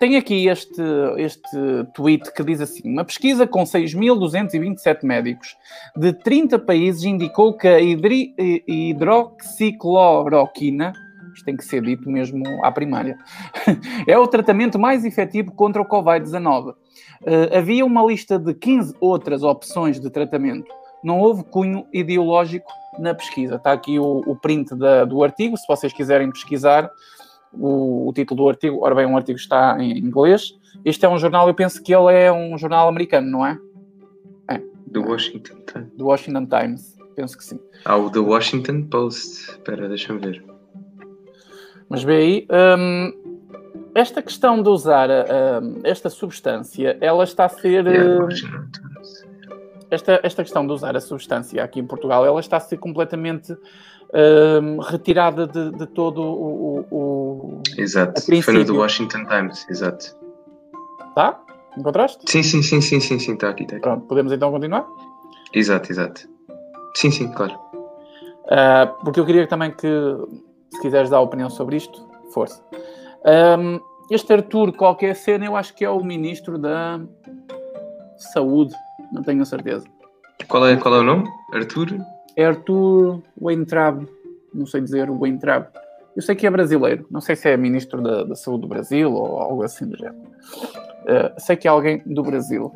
tem 0.00 0.16
aqui 0.16 0.48
este, 0.48 0.82
este 1.18 1.84
tweet 1.92 2.32
que 2.32 2.42
diz 2.42 2.62
assim: 2.62 2.90
uma 2.90 3.04
pesquisa 3.04 3.46
com 3.46 3.64
6.227 3.64 5.04
médicos 5.04 5.54
de 5.94 6.14
30 6.14 6.58
países 6.58 7.04
indicou 7.04 7.54
que 7.54 7.68
a 7.68 7.78
hidri, 7.78 8.34
hidroxicloroquina, 8.66 10.94
isto 11.34 11.44
tem 11.44 11.56
que 11.56 11.64
ser 11.64 11.82
dito 11.82 12.10
mesmo 12.10 12.44
à 12.64 12.70
primária, 12.70 13.18
é 14.06 14.18
o 14.18 14.26
tratamento 14.26 14.78
mais 14.78 15.04
efetivo 15.04 15.52
contra 15.52 15.80
o 15.80 15.86
Covid-19. 15.86 16.70
Uh, 16.70 17.56
havia 17.56 17.84
uma 17.84 18.04
lista 18.04 18.38
de 18.38 18.54
15 18.54 18.94
outras 19.00 19.42
opções 19.42 20.00
de 20.00 20.08
tratamento. 20.10 20.72
Não 21.02 21.18
houve 21.18 21.44
cunho 21.44 21.86
ideológico 21.92 22.70
na 22.98 23.14
pesquisa. 23.14 23.56
Está 23.56 23.72
aqui 23.72 23.98
o, 23.98 24.22
o 24.26 24.36
print 24.36 24.74
da, 24.74 25.04
do 25.04 25.22
artigo, 25.22 25.56
se 25.56 25.66
vocês 25.66 25.92
quiserem 25.92 26.30
pesquisar 26.30 26.90
o, 27.52 28.08
o, 28.08 28.12
título 28.12 28.44
do 28.44 28.48
artigo, 28.48 28.78
ora 28.82 28.94
bem, 28.94 29.06
um 29.06 29.16
artigo 29.16 29.38
está 29.38 29.76
em 29.80 29.98
inglês. 29.98 30.54
Este 30.84 31.04
é 31.04 31.08
um 31.08 31.18
jornal, 31.18 31.48
eu 31.48 31.54
penso 31.54 31.82
que 31.82 31.94
ele 31.94 32.12
é 32.14 32.32
um 32.32 32.56
jornal 32.56 32.88
americano, 32.88 33.28
não 33.30 33.44
é? 33.44 33.58
É. 34.48 34.60
Do 34.86 35.02
Washington 35.02 35.56
Times. 35.66 35.92
Do 35.96 36.06
Washington 36.06 36.46
Times, 36.46 36.96
penso 37.16 37.36
que 37.36 37.44
sim. 37.44 37.60
Ah, 37.84 37.96
o 37.96 38.10
The 38.10 38.20
Washington 38.20 38.82
Post. 38.82 39.50
Espera, 39.50 39.88
deixa-me 39.88 40.20
ver. 40.20 40.49
Mas 41.90 42.04
vê 42.04 42.16
aí, 42.16 42.48
um, 42.78 43.12
esta 43.94 44.22
questão 44.22 44.62
de 44.62 44.68
usar 44.68 45.08
esta 45.82 46.08
substância, 46.08 46.96
ela 47.00 47.24
está 47.24 47.46
a 47.46 47.48
ser. 47.48 47.84
Yeah, 47.86 48.28
esta, 49.90 50.20
esta 50.22 50.42
questão 50.42 50.66
de 50.66 50.72
usar 50.72 50.96
a 50.96 51.00
substância 51.00 51.62
aqui 51.62 51.80
em 51.80 51.86
Portugal, 51.86 52.24
ela 52.24 52.38
está 52.40 52.56
a 52.58 52.60
ser 52.60 52.78
completamente 52.78 53.52
uh, 53.52 54.80
retirada 54.82 55.46
de, 55.46 55.72
de, 55.72 55.86
todo 55.88 56.22
o. 56.22 56.86
o 56.90 57.62
exato, 57.76 58.22
foi 58.42 58.54
no 58.54 58.64
do 58.64 58.76
Washington 58.76 59.24
Times, 59.26 59.66
exato. 59.68 60.16
Tá? 61.14 61.40
Encontraste? 61.76 62.30
Sim, 62.30 62.42
sim, 62.42 62.62
sim, 62.62 62.80
sim, 62.80 63.00
sim, 63.00 63.18
sim, 63.18 63.34
está 63.34 63.48
aqui, 63.48 63.64
está 63.64 63.76
aqui. 63.76 63.82
Pronto, 63.82 64.06
podemos 64.06 64.32
então 64.32 64.50
continuar? 64.50 64.86
Exato, 65.52 65.90
exato. 65.90 66.28
Sim, 66.94 67.10
sim, 67.10 67.28
claro. 67.32 67.54
Uh, 68.44 69.04
porque 69.04 69.20
eu 69.20 69.26
queria 69.26 69.46
também 69.46 69.70
que, 69.72 69.86
se 70.70 70.80
quiseres 70.80 71.10
dar 71.10 71.20
opinião 71.20 71.50
sobre 71.50 71.76
isto, 71.76 72.06
força. 72.32 72.62
Um, 73.58 73.80
este 74.10 74.32
Arthur, 74.32 74.72
qualquer 74.72 75.14
cena, 75.14 75.44
eu 75.44 75.56
acho 75.56 75.74
que 75.74 75.84
é 75.84 75.90
o 75.90 76.02
ministro 76.02 76.58
da 76.58 77.00
Saúde, 78.16 78.74
não 79.12 79.22
tenho 79.22 79.42
a 79.42 79.44
certeza. 79.44 79.86
Qual 80.48 80.66
é, 80.66 80.76
qual 80.76 80.94
é 80.94 80.98
o 80.98 81.02
nome? 81.04 81.28
Arthur? 81.52 81.98
é 82.36 82.44
Arthur 82.44 83.22
Weintraub, 83.40 84.06
não 84.54 84.66
sei 84.66 84.80
dizer 84.80 85.10
o 85.10 85.18
Weintraub. 85.18 85.66
Eu 86.16 86.22
sei 86.22 86.34
que 86.34 86.46
é 86.46 86.50
brasileiro, 86.50 87.06
não 87.10 87.20
sei 87.20 87.36
se 87.36 87.48
é 87.48 87.56
ministro 87.56 88.02
da, 88.02 88.24
da 88.24 88.34
Saúde 88.34 88.62
do 88.62 88.68
Brasil 88.68 89.12
ou 89.12 89.38
algo 89.38 89.62
assim 89.62 89.86
do 89.86 89.96
género. 89.96 90.16
Uh, 90.16 91.38
sei 91.38 91.56
que 91.56 91.68
é 91.68 91.70
alguém 91.70 92.02
do 92.04 92.22
Brasil. 92.22 92.72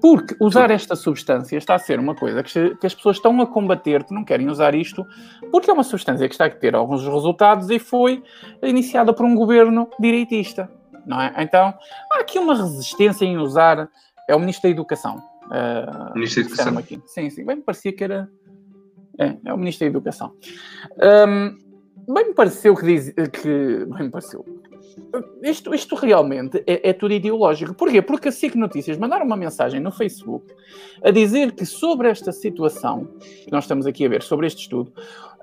Porque 0.00 0.36
usar 0.40 0.70
esta 0.70 0.94
substância 0.94 1.56
está 1.56 1.74
a 1.74 1.78
ser 1.78 1.98
uma 1.98 2.14
coisa 2.14 2.42
que, 2.42 2.76
que, 2.76 2.86
as 2.86 2.94
pessoas 2.94 3.16
estão 3.16 3.40
a 3.40 3.46
combater, 3.46 4.04
que 4.04 4.12
não 4.12 4.24
querem 4.24 4.48
usar 4.48 4.74
isto, 4.74 5.06
porque 5.50 5.70
é 5.70 5.72
uma 5.72 5.84
substância 5.84 6.28
que 6.28 6.34
está 6.34 6.44
a 6.44 6.50
ter 6.50 6.74
alguns 6.74 7.02
resultados 7.06 7.70
e 7.70 7.78
foi 7.78 8.22
iniciada 8.62 9.14
por 9.14 9.24
um 9.24 9.34
governo 9.34 9.88
direitista, 9.98 10.70
não 11.06 11.20
é? 11.20 11.32
Então, 11.38 11.72
há 12.12 12.20
aqui 12.20 12.38
uma 12.38 12.54
resistência 12.54 13.24
em 13.24 13.38
usar, 13.38 13.88
é 14.28 14.36
o 14.36 14.38
Ministro 14.38 14.64
da 14.64 14.70
Educação, 14.70 15.22
Uh, 15.48 16.14
Ministro 16.14 16.42
da 16.42 16.48
Educação. 16.48 16.78
Aqui. 16.78 17.02
Sim, 17.06 17.30
sim. 17.30 17.44
Bem 17.44 17.56
me 17.56 17.62
parecia 17.62 17.92
que 17.92 18.04
era. 18.04 18.28
É, 19.18 19.36
é 19.46 19.52
o 19.52 19.58
Ministro 19.58 19.86
da 19.86 19.90
Educação. 19.90 20.34
Um, 21.26 22.12
bem 22.12 22.28
me 22.28 22.34
pareceu 22.34 22.74
que 22.76 22.84
diz. 22.84 23.12
Que, 23.32 23.86
bem 23.86 24.04
me 24.04 24.10
pareceu. 24.10 24.44
Isto, 25.42 25.74
isto 25.74 25.94
realmente 25.94 26.62
é, 26.66 26.90
é, 26.90 26.92
tudo 26.92 27.14
ideológico. 27.14 27.74
Porquê? 27.74 28.02
Porque 28.02 28.28
a 28.28 28.32
SIC 28.32 28.54
Notícias 28.54 28.98
mandaram 28.98 29.24
uma 29.24 29.36
mensagem 29.36 29.80
no 29.80 29.90
Facebook 29.90 30.52
a 31.02 31.10
dizer 31.10 31.52
que 31.52 31.64
sobre 31.64 32.08
esta 32.08 32.32
situação 32.32 33.08
que 33.44 33.50
nós 33.52 33.64
estamos 33.64 33.86
aqui 33.86 34.04
a 34.04 34.08
ver, 34.08 34.22
sobre 34.22 34.46
este 34.46 34.62
estudo, 34.62 34.92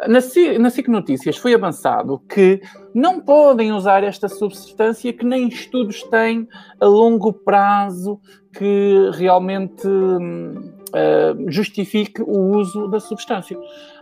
na 0.08 0.20
SIC, 0.22 0.58
na 0.58 0.70
SIC 0.70 0.88
Notícias 0.90 1.38
foi 1.38 1.54
avançado 1.54 2.22
que 2.30 2.62
não 2.94 3.22
podem 3.22 3.72
usar 3.72 4.04
esta 4.04 4.28
substância 4.28 5.14
que 5.14 5.26
nem 5.26 5.48
estudos 5.48 6.04
têm 6.04 6.48
a 6.80 6.86
longo 6.86 7.32
prazo 7.32 8.20
que 8.54 9.10
realmente 9.14 9.88
uh, 9.88 11.52
justifique 11.52 12.22
o 12.22 12.58
uso 12.58 12.88
da 12.88 13.00
substância. 13.00 13.58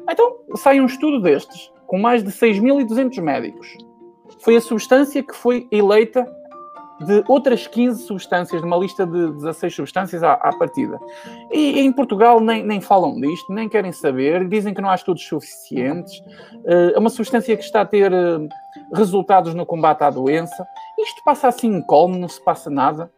Então, 0.09 0.37
sai 0.55 0.79
um 0.79 0.85
estudo 0.85 1.21
destes, 1.21 1.71
com 1.87 1.97
mais 1.97 2.23
de 2.23 2.31
6.200 2.31 3.21
médicos. 3.21 3.67
Foi 4.39 4.55
a 4.55 4.61
substância 4.61 5.23
que 5.23 5.35
foi 5.35 5.67
eleita 5.71 6.25
de 7.03 7.23
outras 7.27 7.67
15 7.67 8.03
substâncias, 8.03 8.61
de 8.61 8.67
uma 8.67 8.77
lista 8.77 9.05
de 9.05 9.33
16 9.33 9.75
substâncias 9.75 10.23
à, 10.23 10.33
à 10.33 10.57
partida. 10.57 10.99
E, 11.51 11.79
em 11.79 11.91
Portugal 11.91 12.39
nem, 12.39 12.63
nem 12.63 12.79
falam 12.79 13.19
disto, 13.19 13.51
nem 13.51 13.67
querem 13.67 13.91
saber, 13.91 14.47
dizem 14.47 14.73
que 14.73 14.81
não 14.81 14.89
há 14.89 14.95
estudos 14.95 15.23
suficientes. 15.23 16.19
Uh, 16.63 16.95
é 16.95 16.99
uma 16.99 17.09
substância 17.09 17.55
que 17.57 17.63
está 17.63 17.81
a 17.81 17.85
ter 17.85 18.11
uh, 18.11 18.47
resultados 18.93 19.53
no 19.53 19.65
combate 19.65 20.03
à 20.03 20.09
doença. 20.09 20.65
Isto 20.99 21.23
passa 21.23 21.47
assim 21.47 21.67
incólume, 21.67 22.19
não 22.19 22.29
se 22.29 22.43
passa 22.43 22.69
nada. 22.69 23.11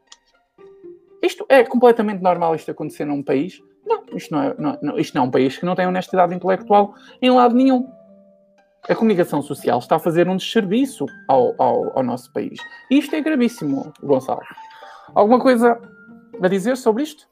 Isto 1.22 1.46
é 1.50 1.64
completamente 1.64 2.22
normal 2.22 2.56
isto 2.56 2.72
acontecer 2.72 3.06
num 3.06 3.24
país? 3.24 3.62
Não, 3.86 4.04
isto 4.14 4.34
não 4.34 4.42
é, 4.42 4.56
não, 4.82 5.00
isto 5.00 5.16
não 5.16 5.24
é 5.24 5.28
um 5.28 5.32
país 5.32 5.58
que 5.58 5.66
não 5.66 5.76
tem 5.76 5.88
honestidade 5.88 6.34
intelectual 6.34 6.94
em 7.22 7.30
lado 7.30 7.56
nenhum. 7.56 7.88
A 8.88 8.96
comunicação 8.96 9.42
social 9.42 9.80
está 9.80 9.96
a 9.96 10.00
fazer 10.00 10.28
um 10.28 10.38
desserviço 10.38 11.06
ao, 11.28 11.56
ao, 11.58 11.98
ao 11.98 12.04
nosso 12.04 12.32
país. 12.32 12.60
E 12.90 13.00
isto 13.00 13.16
é 13.16 13.22
gravíssimo, 13.22 13.92
Gonçalo. 14.02 14.42
Alguma 15.14 15.40
coisa 15.40 15.80
a 16.42 16.48
dizer 16.48 16.78
sobre 16.78 17.04
isto? 17.04 17.28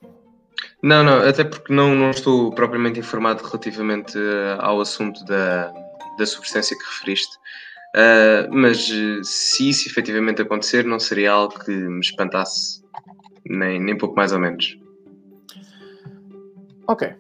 Não, 0.82 1.04
não, 1.04 1.18
até 1.28 1.44
porque 1.44 1.74
não, 1.74 1.96
não 1.96 2.10
estou 2.10 2.52
propriamente 2.52 3.00
informado 3.00 3.44
relativamente 3.44 4.18
uh, 4.18 4.60
ao 4.60 4.82
assunto 4.82 5.24
da, 5.26 5.74
da 6.18 6.26
substância 6.26 6.78
que 6.78 6.84
referiste. 6.84 7.38
Uh, 7.96 8.50
mas 8.52 8.90
uh, 8.90 9.24
se 9.24 9.70
isso 9.70 9.88
efetivamente 9.88 10.42
acontecer, 10.42 10.84
não 10.84 11.00
seria 11.00 11.32
algo 11.32 11.58
que 11.64 11.72
me 11.72 12.00
espantasse, 12.00 12.84
nem, 13.46 13.80
nem 13.80 13.98
pouco 13.98 14.16
mais 14.16 14.32
ou 14.32 14.40
menos. 14.40 14.78
Ok. 16.88 17.14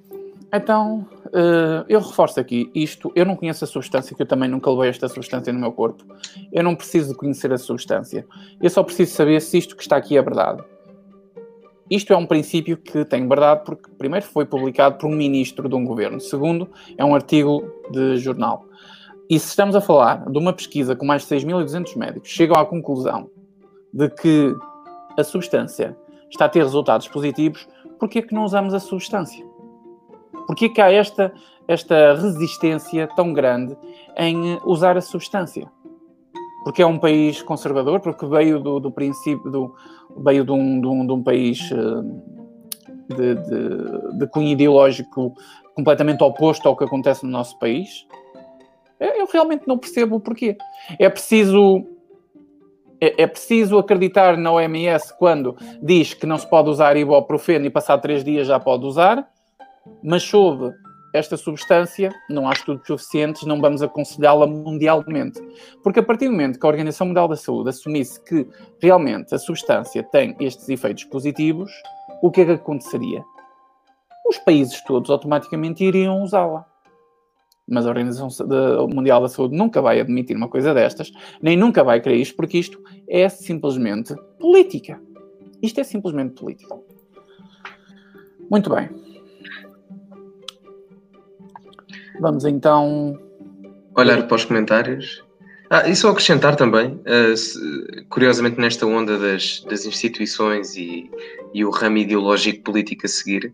Então, 0.51 1.07
uh, 1.33 1.85
eu 1.89 1.99
reforço 1.99 2.39
aqui 2.39 2.69
isto. 2.73 3.11
Eu 3.15 3.25
não 3.25 3.35
conheço 3.35 3.63
a 3.63 3.67
substância, 3.67 4.15
que 4.15 4.21
eu 4.21 4.25
também 4.25 4.49
nunca 4.49 4.69
levei 4.69 4.89
esta 4.89 5.07
substância 5.07 5.51
no 5.51 5.59
meu 5.59 5.71
corpo. 5.71 6.03
Eu 6.51 6.63
não 6.63 6.75
preciso 6.75 7.15
conhecer 7.15 7.51
a 7.51 7.57
substância. 7.57 8.25
Eu 8.61 8.69
só 8.69 8.83
preciso 8.83 9.13
saber 9.13 9.41
se 9.41 9.57
isto 9.57 9.75
que 9.75 9.81
está 9.81 9.97
aqui 9.97 10.17
é 10.17 10.21
verdade. 10.21 10.63
Isto 11.89 12.13
é 12.13 12.17
um 12.17 12.25
princípio 12.25 12.77
que 12.77 13.03
tem 13.03 13.27
verdade 13.27 13.63
porque, 13.65 13.89
primeiro, 13.97 14.25
foi 14.25 14.45
publicado 14.45 14.97
por 14.97 15.09
um 15.09 15.15
ministro 15.15 15.67
de 15.67 15.75
um 15.75 15.83
governo. 15.83 16.19
Segundo, 16.19 16.69
é 16.97 17.03
um 17.03 17.13
artigo 17.13 17.63
de 17.91 18.17
jornal. 18.17 18.65
E 19.29 19.39
se 19.39 19.47
estamos 19.47 19.75
a 19.75 19.81
falar 19.81 20.29
de 20.29 20.37
uma 20.37 20.53
pesquisa 20.53 20.95
com 20.95 21.05
mais 21.05 21.27
de 21.27 21.35
6.200 21.35 21.97
médicos, 21.97 22.29
chegam 22.29 22.55
à 22.55 22.65
conclusão 22.65 23.29
de 23.93 24.09
que 24.09 24.55
a 25.17 25.23
substância 25.23 25.95
está 26.29 26.45
a 26.45 26.49
ter 26.49 26.63
resultados 26.63 27.07
positivos, 27.07 27.67
por 27.99 28.09
que 28.09 28.19
é 28.19 28.21
que 28.21 28.33
não 28.33 28.43
usamos 28.43 28.73
a 28.73 28.79
substância? 28.79 29.52
Porquê 30.45 30.69
que 30.69 30.81
há 30.81 30.91
esta, 30.91 31.33
esta 31.67 32.13
resistência 32.15 33.07
tão 33.15 33.33
grande 33.33 33.77
em 34.17 34.59
usar 34.65 34.97
a 34.97 35.01
substância? 35.01 35.71
Porque 36.63 36.81
é 36.81 36.85
um 36.85 36.97
país 36.97 37.41
conservador, 37.41 37.99
porque 37.99 38.25
veio 38.25 38.59
do, 38.59 38.79
do 38.79 38.91
princípio, 38.91 39.51
do, 39.51 39.75
veio 40.17 40.45
de 40.45 40.51
um, 40.51 40.79
de 40.79 40.87
um, 40.87 41.05
de 41.05 41.11
um 41.11 41.21
país 41.21 41.69
eh, 41.71 43.15
de, 43.15 43.35
de, 43.35 44.17
de 44.17 44.27
cunho 44.27 44.49
ideológico 44.49 45.33
completamente 45.75 46.23
oposto 46.23 46.67
ao 46.67 46.77
que 46.77 46.83
acontece 46.83 47.25
no 47.25 47.31
nosso 47.31 47.57
país. 47.59 48.07
Eu 48.99 49.27
realmente 49.31 49.67
não 49.67 49.77
percebo 49.77 50.15
o 50.15 50.19
porquê. 50.19 50.55
É 50.97 51.09
preciso 51.09 51.85
é, 53.01 53.23
é, 53.23 53.27
preciso 53.27 53.77
acreditar 53.77 54.37
na 54.37 54.49
OMS 54.49 55.13
quando 55.17 55.57
diz 55.81 56.13
que 56.13 56.25
não 56.25 56.37
se 56.37 56.49
pode 56.49 56.69
usar 56.69 56.95
ibuprofeno 56.95 57.65
e 57.65 57.69
passar 57.69 57.97
três 57.97 58.23
dias 58.23 58.47
já 58.47 58.57
pode 58.61 58.85
usar, 58.85 59.29
mas 60.03 60.23
sob 60.23 60.73
esta 61.13 61.37
substância, 61.37 62.11
não 62.27 62.49
há 62.49 62.53
estudos 62.53 62.87
suficientes, 62.87 63.43
não 63.43 63.61
vamos 63.61 63.83
aconselhá-la 63.83 64.47
mundialmente. 64.47 65.39
Porque 65.83 65.99
a 65.99 66.03
partir 66.03 66.25
do 66.25 66.31
momento 66.31 66.59
que 66.59 66.65
a 66.65 66.69
Organização 66.69 67.07
Mundial 67.07 67.27
da 67.27 67.35
Saúde 67.35 67.69
assumisse 67.69 68.19
que 68.23 68.47
realmente 68.81 69.33
a 69.33 69.37
substância 69.37 70.03
tem 70.03 70.35
estes 70.39 70.67
efeitos 70.69 71.03
positivos, 71.03 71.71
o 72.21 72.31
que 72.31 72.41
é 72.41 72.45
que 72.45 72.51
aconteceria? 72.53 73.23
Os 74.27 74.39
países 74.39 74.81
todos 74.81 75.11
automaticamente 75.11 75.83
iriam 75.83 76.23
usá-la. 76.23 76.65
Mas 77.67 77.85
a 77.85 77.89
Organização 77.89 78.29
Mundial 78.87 79.21
da 79.21 79.29
Saúde 79.29 79.55
nunca 79.55 79.81
vai 79.81 79.99
admitir 79.99 80.35
uma 80.35 80.49
coisa 80.49 80.73
destas, 80.73 81.11
nem 81.41 81.55
nunca 81.55 81.83
vai 81.83 82.01
querer 82.01 82.17
isto, 82.17 82.35
porque 82.35 82.57
isto 82.57 82.81
é 83.07 83.29
simplesmente 83.29 84.15
política. 84.39 84.99
Isto 85.61 85.79
é 85.79 85.83
simplesmente 85.83 86.33
política. 86.33 86.77
Muito 88.49 88.69
bem. 88.69 89.02
Vamos 92.19 92.45
então. 92.45 93.19
Olhar 93.95 94.27
para 94.27 94.35
os 94.35 94.45
comentários. 94.45 95.23
Ah, 95.69 95.87
e 95.87 95.95
só 95.95 96.09
acrescentar 96.09 96.55
também, 96.55 97.01
se, 97.35 97.59
curiosamente, 98.09 98.59
nesta 98.59 98.85
onda 98.85 99.17
das, 99.17 99.63
das 99.67 99.85
instituições 99.85 100.75
e, 100.75 101.09
e, 101.53 101.65
o 101.65 101.71
ramo 101.71 101.97
ideológico 101.97 102.63
político 102.63 103.07
a 103.07 103.09
seguir, 103.09 103.51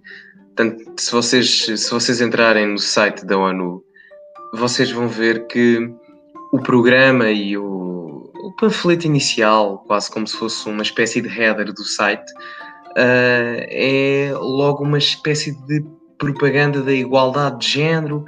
tanto, 0.54 1.00
se, 1.02 1.12
vocês, 1.12 1.66
se 1.66 1.90
vocês 1.90 2.20
entrarem 2.20 2.68
no 2.68 2.78
site 2.78 3.26
da 3.26 3.38
ONU, 3.38 3.82
vocês 4.54 4.92
vão 4.92 5.08
ver 5.08 5.48
que 5.48 5.90
o 6.52 6.60
programa 6.60 7.30
e 7.30 7.58
o, 7.58 8.32
o 8.44 8.56
panfleto 8.60 9.06
inicial, 9.06 9.84
quase 9.88 10.10
como 10.12 10.28
se 10.28 10.36
fosse 10.36 10.68
uma 10.68 10.82
espécie 10.82 11.22
de 11.22 11.30
header 11.30 11.72
do 11.72 11.84
site, 11.84 12.30
uh, 12.98 13.64
é 13.70 14.32
logo 14.34 14.84
uma 14.84 14.98
espécie 14.98 15.52
de 15.66 15.86
propaganda 16.20 16.84
da 16.84 16.94
igualdade 16.94 17.60
de 17.60 17.74
género, 17.74 18.26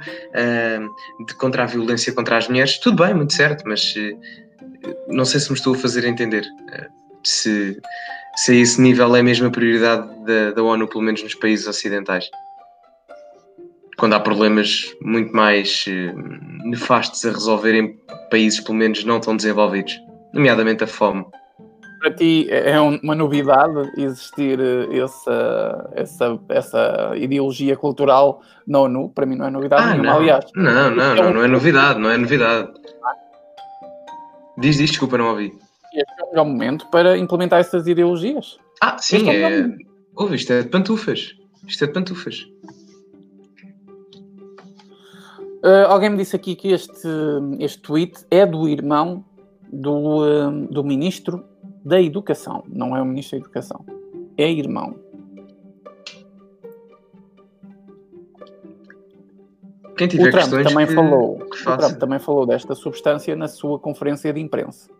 de 1.26 1.34
contra 1.34 1.62
a 1.62 1.66
violência 1.66 2.12
contra 2.12 2.38
as 2.38 2.48
mulheres, 2.48 2.78
tudo 2.78 3.04
bem, 3.04 3.14
muito 3.14 3.34
certo, 3.34 3.62
mas 3.66 3.94
uh, 3.94 4.96
não 5.08 5.24
sei 5.24 5.38
se 5.38 5.50
me 5.50 5.56
estou 5.56 5.74
a 5.74 5.78
fazer 5.78 6.04
entender. 6.04 6.44
Uh, 6.44 6.90
se, 7.22 7.80
se 8.34 8.56
esse 8.56 8.80
nível 8.80 9.14
é 9.14 9.20
a 9.20 9.50
prioridade 9.50 10.08
da, 10.24 10.50
da 10.52 10.62
ONU, 10.62 10.88
pelo 10.88 11.04
menos 11.04 11.22
nos 11.22 11.34
países 11.34 11.68
ocidentais. 11.68 12.28
Quando 13.98 14.14
há 14.14 14.20
problemas 14.20 14.92
muito 15.02 15.32
mais 15.36 15.84
nefastos 16.64 17.24
a 17.24 17.30
resolver 17.30 17.74
em 17.74 17.96
países, 18.30 18.58
pelo 18.58 18.78
menos, 18.78 19.04
não 19.04 19.20
tão 19.20 19.36
desenvolvidos, 19.36 19.96
nomeadamente 20.32 20.82
a 20.82 20.86
fome 20.88 21.24
para 22.02 22.10
ti 22.12 22.48
é, 22.50 22.72
é 22.72 22.80
uma 22.80 23.14
novidade 23.14 23.92
existir 23.96 24.58
eh, 24.58 24.98
essa, 24.98 25.90
essa, 25.94 26.40
essa 26.48 27.12
ideologia 27.14 27.76
cultural 27.76 28.42
na 28.66 28.80
ONU? 28.80 29.10
Para 29.10 29.24
mim 29.24 29.36
não 29.36 29.46
é 29.46 29.50
novidade 29.50 29.82
ah, 29.82 29.90
nenhuma, 29.92 30.10
não. 30.10 30.16
aliás. 30.18 30.44
Não, 30.56 30.90
não, 30.90 31.14
não, 31.14 31.34
não 31.34 31.44
é 31.44 31.46
novidade, 31.46 32.00
não 32.00 32.10
é 32.10 32.18
novidade. 32.18 32.72
Diz, 34.58 34.76
diz, 34.78 34.90
desculpa, 34.90 35.16
não 35.16 35.30
ouvi. 35.30 35.56
Este 35.94 36.20
é 36.20 36.24
o 36.24 36.30
melhor 36.30 36.44
momento 36.44 36.90
para 36.90 37.16
implementar 37.16 37.60
essas 37.60 37.86
ideologias. 37.86 38.58
Ah, 38.82 38.96
sim, 38.98 39.30
é... 39.30 39.60
é... 39.60 39.68
Ouve, 40.16 40.34
isto 40.34 40.52
é 40.52 40.62
de 40.62 40.68
pantufas. 40.68 41.34
Isto 41.66 41.84
é 41.84 41.86
de 41.86 41.92
pantufas. 41.92 42.44
Uh, 45.64 45.86
alguém 45.86 46.10
me 46.10 46.16
disse 46.16 46.34
aqui 46.34 46.56
que 46.56 46.72
este, 46.72 47.08
este 47.60 47.80
tweet 47.80 48.26
é 48.28 48.44
do 48.44 48.68
irmão 48.68 49.24
do, 49.72 50.24
uh, 50.24 50.66
do 50.68 50.82
ministro 50.82 51.51
da 51.84 52.00
Educação, 52.00 52.62
não 52.68 52.96
é 52.96 53.02
o 53.02 53.04
Ministro 53.04 53.38
da 53.38 53.44
Educação, 53.44 53.84
é 54.36 54.50
irmão. 54.50 54.94
Quem 59.96 60.08
tiver 60.08 60.28
o 60.28 60.30
Trump 60.30 60.50
também 60.66 60.86
que, 60.86 60.94
falou, 60.94 61.38
que 61.38 61.68
o 61.68 61.76
Trump 61.76 61.98
também 61.98 62.18
falou 62.18 62.46
desta 62.46 62.74
substância 62.74 63.36
na 63.36 63.46
sua 63.46 63.78
conferência 63.78 64.32
de 64.32 64.40
imprensa. 64.40 64.90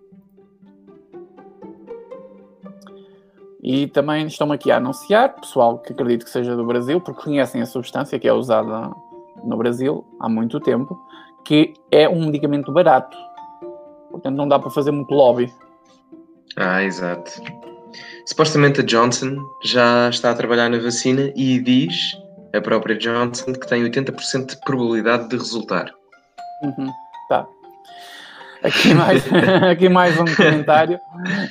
E 3.62 3.86
também 3.86 4.26
estão 4.26 4.50
aqui 4.50 4.70
a 4.70 4.76
anunciar, 4.76 5.36
pessoal 5.40 5.78
que 5.78 5.92
acredito 5.92 6.24
que 6.24 6.30
seja 6.30 6.56
do 6.56 6.66
Brasil, 6.66 7.00
porque 7.00 7.22
conhecem 7.22 7.62
a 7.62 7.66
substância 7.66 8.18
que 8.18 8.26
é 8.26 8.32
usada 8.32 8.92
no 9.44 9.56
Brasil 9.56 10.04
há 10.20 10.28
muito 10.28 10.60
tempo, 10.60 11.00
que 11.44 11.72
é 11.90 12.08
um 12.08 12.26
medicamento 12.26 12.72
barato. 12.72 13.16
Portanto, 14.10 14.36
não 14.36 14.48
dá 14.48 14.58
para 14.58 14.68
fazer 14.68 14.90
muito 14.90 15.14
lobby 15.14 15.52
ah, 16.56 16.82
exato. 16.82 17.30
Supostamente 18.26 18.80
a 18.80 18.84
Johnson 18.84 19.36
já 19.64 20.08
está 20.08 20.30
a 20.30 20.34
trabalhar 20.34 20.68
na 20.68 20.78
vacina 20.78 21.32
e 21.34 21.60
diz, 21.60 22.16
a 22.54 22.60
própria 22.60 22.96
Johnson, 22.96 23.52
que 23.52 23.66
tem 23.66 23.82
80% 23.84 24.50
de 24.50 24.60
probabilidade 24.60 25.28
de 25.28 25.36
resultar. 25.36 25.92
Uhum, 26.62 26.90
tá. 27.28 27.46
Aqui 28.62 28.94
mais, 28.94 29.24
aqui 29.70 29.88
mais 29.88 30.18
um 30.20 30.24
comentário 30.24 31.00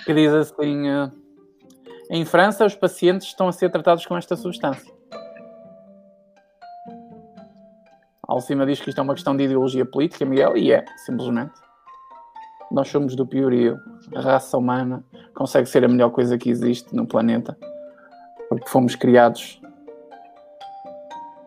que 0.05 0.13
diz 0.13 0.31
assim: 0.31 0.89
uh, 0.89 1.11
em 2.09 2.23
França, 2.23 2.65
os 2.65 2.75
pacientes 2.75 3.27
estão 3.27 3.47
a 3.47 3.51
ser 3.51 3.69
tratados 3.69 4.05
com 4.05 4.15
esta 4.15 4.35
substância. 4.35 4.91
Alcima 8.25 8.65
diz 8.65 8.79
que 8.79 8.89
isto 8.89 8.99
é 8.99 9.01
uma 9.01 9.13
questão 9.13 9.35
de 9.35 9.43
ideologia 9.43 9.85
política, 9.85 10.23
Miguel, 10.23 10.55
e 10.55 10.71
é, 10.71 10.85
simplesmente 11.05 11.51
nós 12.71 12.87
somos 12.87 13.15
do 13.15 13.25
piorio. 13.25 13.79
A 14.15 14.21
raça 14.21 14.57
humana 14.57 15.03
consegue 15.33 15.67
ser 15.67 15.83
a 15.83 15.87
melhor 15.87 16.11
coisa 16.11 16.37
que 16.37 16.49
existe 16.49 16.95
no 16.95 17.05
planeta 17.05 17.57
porque 18.51 18.67
fomos 18.67 18.95
criados 18.95 19.61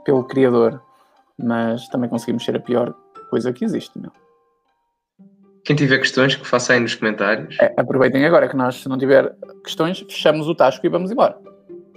pelo 0.07 0.25
Criador, 0.25 0.83
mas 1.37 1.87
também 1.89 2.09
conseguimos 2.09 2.43
ser 2.43 2.57
a 2.57 2.61
pior 2.61 2.95
coisa 3.29 3.53
que 3.53 3.62
existe. 3.62 3.99
Meu. 3.99 4.11
Quem 5.66 5.77
tiver 5.77 5.99
questões, 5.99 6.35
que 6.35 6.47
faça 6.47 6.72
aí 6.72 6.81
nos 6.81 6.95
comentários. 6.95 7.59
É, 7.61 7.75
aproveitem 7.77 8.25
agora 8.25 8.49
que 8.49 8.57
nós, 8.57 8.77
se 8.77 8.89
não 8.89 8.97
tiver 8.97 9.37
questões, 9.62 10.01
fechamos 10.01 10.49
o 10.49 10.55
tasco 10.55 10.87
e 10.87 10.89
vamos 10.89 11.11
embora. 11.11 11.39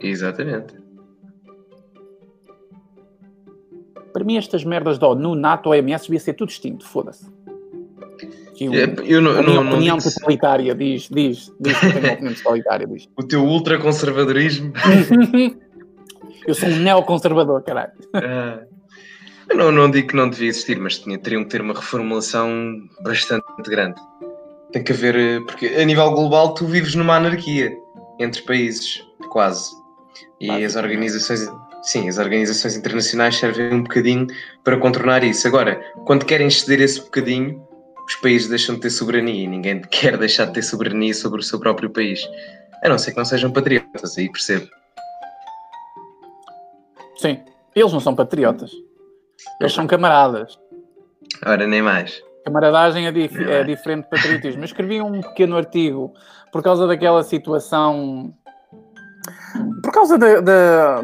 Exatamente. 0.02 0.76
Para 4.12 4.26
mim, 4.26 4.36
estas 4.36 4.66
merdas 4.66 4.98
do 4.98 5.06
ONU, 5.08 5.36
NATO, 5.36 5.70
OMS, 5.70 6.04
devia 6.04 6.20
ser 6.20 6.34
tudo 6.34 6.50
extinto, 6.50 6.86
foda-se 6.86 7.37
que 8.58 8.68
o, 8.68 8.74
é, 8.74 8.96
eu 9.06 9.22
não, 9.22 9.32
a 9.32 9.44
minha 9.44 9.62
não, 9.62 9.70
opinião 9.70 9.98
não 9.98 10.04
totalitária 10.04 10.74
diz, 10.74 11.08
diz, 11.10 11.54
diz 11.60 11.80
que 11.80 11.86
eu 11.86 11.94
tenho 11.94 12.06
uma 12.06 12.14
opinião 12.14 12.34
totalitária. 12.34 12.88
Diz. 12.88 13.08
O 13.16 13.24
teu 13.24 13.46
ultraconservadorismo. 13.46 14.74
eu 16.48 16.56
sou 16.56 16.68
um 16.68 16.78
neoconservador, 16.78 17.62
caralho. 17.62 17.92
Uh, 18.16 18.66
Eu 19.50 19.56
não, 19.56 19.72
não 19.72 19.92
digo 19.92 20.10
que 20.10 20.16
não 20.16 20.30
devia 20.30 20.50
existir, 20.50 20.78
mas 20.80 20.98
tinha, 20.98 21.18
teriam 21.18 21.44
que 21.44 21.50
ter 21.50 21.62
uma 21.62 21.74
reformulação 21.74 22.50
bastante 23.02 23.46
grande. 23.68 24.02
Tem 24.72 24.84
que 24.84 24.92
haver, 24.92 25.16
eh, 25.16 25.40
porque 25.40 25.68
a 25.68 25.86
nível 25.86 26.12
global 26.12 26.54
tu 26.54 26.66
vives 26.66 26.96
numa 26.96 27.16
anarquia 27.16 27.72
entre 28.20 28.42
países, 28.42 29.02
quase. 29.30 29.72
E 30.42 30.50
as 30.66 30.76
organizações, 30.76 31.50
sim, 31.84 32.10
as 32.10 32.18
organizações 32.18 32.76
internacionais 32.76 33.38
servem 33.38 33.74
um 33.74 33.84
bocadinho 33.84 34.28
para 34.64 34.78
contornar 34.78 35.24
isso. 35.24 35.48
Agora, 35.48 35.80
quando 36.06 36.26
querem 36.26 36.50
ceder 36.50 36.82
esse 36.82 37.00
bocadinho, 37.00 37.66
os 38.08 38.16
países 38.16 38.48
deixam 38.48 38.76
de 38.76 38.82
ter 38.82 38.90
soberania 38.90 39.44
e 39.44 39.48
ninguém 39.48 39.82
quer 39.82 40.18
deixar 40.18 40.46
de 40.46 40.54
ter 40.54 40.62
soberania 40.62 41.14
sobre 41.14 41.42
o 41.42 41.44
seu 41.44 41.60
próprio 41.60 41.90
país. 41.90 42.22
A 42.82 42.88
não 42.88 42.98
ser 42.98 43.12
que 43.12 43.18
não 43.18 43.26
sejam 43.26 43.52
patriotas, 43.52 44.18
aí 44.18 44.32
percebo. 44.32 44.68
Sim, 47.18 47.44
eles 47.76 47.92
não 47.92 48.00
são 48.00 48.16
patriotas. 48.16 48.72
Eles 49.60 49.74
são 49.74 49.86
camaradas. 49.86 50.58
Ora, 51.46 51.68
nem 51.68 51.82
mais. 51.82 52.24
Camaradagem 52.46 53.08
é, 53.08 53.12
dif 53.12 53.38
é 53.44 53.64
diferente 53.64 54.06
de 54.06 54.10
patriotismo. 54.10 54.62
Eu 54.62 54.66
escrevi 54.66 55.02
um 55.02 55.20
pequeno 55.20 55.58
artigo 55.58 56.14
por 56.52 56.64
causa 56.64 56.88
daquela 56.88 57.24
situação. 57.24 58.34
Por 59.84 59.92
causa 59.92 60.18
de, 60.18 60.42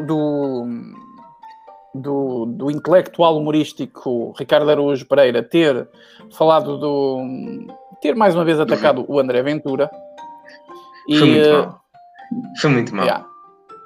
do, 0.06 0.66
do, 1.94 2.46
do 2.46 2.70
intelectual 2.70 3.36
humorístico 3.36 4.34
Ricardo 4.38 4.70
Araújo 4.70 5.06
Pereira 5.06 5.42
ter 5.42 5.88
falado 6.32 6.76
do. 6.78 7.20
ter 8.00 8.16
mais 8.16 8.34
uma 8.34 8.44
vez 8.44 8.58
atacado 8.58 9.04
o 9.08 9.18
André 9.18 9.42
Ventura. 9.42 9.90
E, 11.08 11.18
Foi 11.18 11.28
muito 11.28 11.50
mal. 11.50 11.80
Foi 12.60 12.70
muito 12.70 12.94
mal. 12.94 13.04
Yeah. 13.04 13.26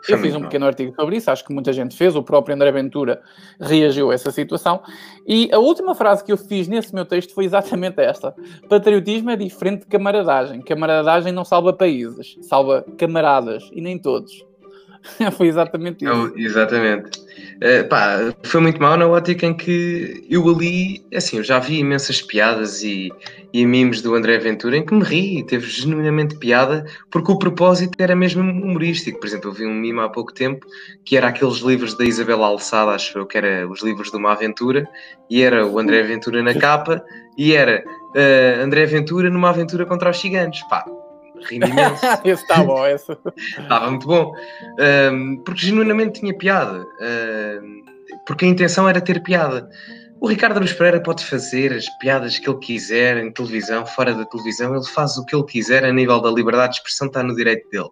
Eu 0.09 0.19
fiz 0.19 0.35
um 0.35 0.41
pequeno 0.41 0.65
artigo 0.65 0.95
sobre 0.95 1.17
isso, 1.17 1.31
acho 1.31 1.45
que 1.45 1.53
muita 1.53 1.73
gente 1.73 1.95
fez, 1.95 2.17
o 2.17 2.23
próprio 2.23 2.55
André 2.55 2.71
Ventura 2.73 3.21
reagiu 3.61 4.11
a 4.11 4.15
essa 4.15 4.31
situação. 4.31 4.81
E 5.27 5.51
a 5.53 5.59
última 5.59 5.95
frase 5.95 6.25
que 6.25 6.33
eu 6.33 6.37
fiz 6.39 6.67
nesse 6.67 6.95
meu 6.95 7.05
texto 7.05 7.35
foi 7.35 7.45
exatamente 7.45 8.01
esta: 8.01 8.35
Patriotismo 8.69 9.31
é 9.31 9.37
diferente 9.37 9.81
de 9.81 9.87
camaradagem. 9.87 10.63
Camaradagem 10.63 11.33
não 11.33 11.45
salva 11.45 11.73
países, 11.75 12.39
salva 12.43 12.87
camaradas, 12.97 13.69
e 13.73 13.83
nem 13.83 13.99
todos. 13.99 14.47
foi 15.37 15.49
exatamente 15.49 16.05
isso. 16.05 16.15
Eu, 16.15 16.37
exatamente. 16.39 17.11
Uh, 17.59 17.89
pá, 17.89 18.33
foi 18.45 18.61
muito 18.61 18.81
mal 18.81 18.97
na 18.97 19.09
ótica 19.09 19.45
em 19.45 19.53
que 19.53 20.25
eu 20.31 20.49
ali, 20.49 21.05
assim, 21.13 21.39
eu 21.39 21.43
já 21.43 21.59
vi 21.59 21.81
imensas 21.81 22.23
piadas 22.23 22.85
e, 22.85 23.11
e 23.53 23.67
memes 23.67 24.01
do 24.01 24.15
André 24.15 24.39
Ventura 24.39 24.77
em 24.77 24.87
que 24.87 24.95
me 24.95 25.03
ri, 25.03 25.43
teve 25.43 25.67
genuinamente 25.67 26.37
piada, 26.37 26.87
porque 27.11 27.33
o 27.33 27.39
propósito 27.39 27.97
era 27.99 28.15
mesmo 28.15 28.43
humorístico. 28.43 29.19
Por 29.19 29.27
exemplo, 29.27 29.51
eu 29.51 29.55
vi 29.55 29.67
um 29.67 29.75
meme 29.75 29.99
há 29.99 30.09
pouco 30.09 30.33
tempo 30.33 30.65
que 31.05 31.17
era 31.17 31.29
aqueles 31.29 31.57
livros 31.57 31.95
da 31.95 32.05
Isabela 32.05 32.47
Alçada, 32.47 32.93
acho 32.93 33.19
eu 33.19 33.27
que 33.27 33.37
era 33.37 33.69
os 33.69 33.83
livros 33.83 34.13
de 34.13 34.17
uma 34.17 34.33
aventura, 34.33 34.89
e 35.29 35.43
era 35.43 35.67
o 35.67 35.81
André 35.81 36.05
Ventura 36.05 36.41
na 36.45 36.55
capa, 36.55 37.03
e 37.37 37.55
era 37.55 37.83
uh, 37.85 38.63
André 38.63 38.87
Ventura 38.87 39.31
numa 39.31 39.51
aventura 39.51 39.85
contra 39.85 40.11
os 40.11 40.17
gigantes. 40.17 40.63
Pá, 40.69 40.85
rimo 41.45 41.67
imenso. 41.67 42.05
esse 42.25 42.43
está 42.43 42.63
bom, 42.63 42.87
esse. 42.87 43.17
Estava 43.59 43.91
muito 43.91 44.07
bom. 44.07 44.33
Um, 45.13 45.43
porque 45.45 45.67
genuinamente 45.67 46.21
tinha 46.21 46.37
piada. 46.37 46.87
Um, 47.01 47.85
porque 48.27 48.45
a 48.45 48.49
intenção 48.49 48.89
era 48.89 49.01
ter 49.01 49.23
piada. 49.23 49.69
O 50.21 50.27
Ricardo 50.27 50.57
Aruz 50.57 50.73
Pereira 50.73 51.01
pode 51.01 51.25
fazer 51.25 51.73
as 51.73 51.89
piadas 51.99 52.39
que 52.39 52.51
ele 52.51 52.59
quiser 52.59 53.19
em 53.19 53.31
televisão, 53.31 53.87
fora 53.87 54.13
da 54.13 54.25
televisão, 54.25 54.75
ele 54.75 54.85
faz 54.85 55.17
o 55.17 55.25
que 55.25 55.35
ele 55.35 55.45
quiser 55.45 55.85
a 55.85 55.93
nível 55.93 56.21
da 56.21 56.31
liberdade 56.31 56.73
de 56.73 56.79
expressão, 56.79 57.07
está 57.07 57.23
no 57.23 57.37
direito 57.37 57.69
dele. 57.71 57.89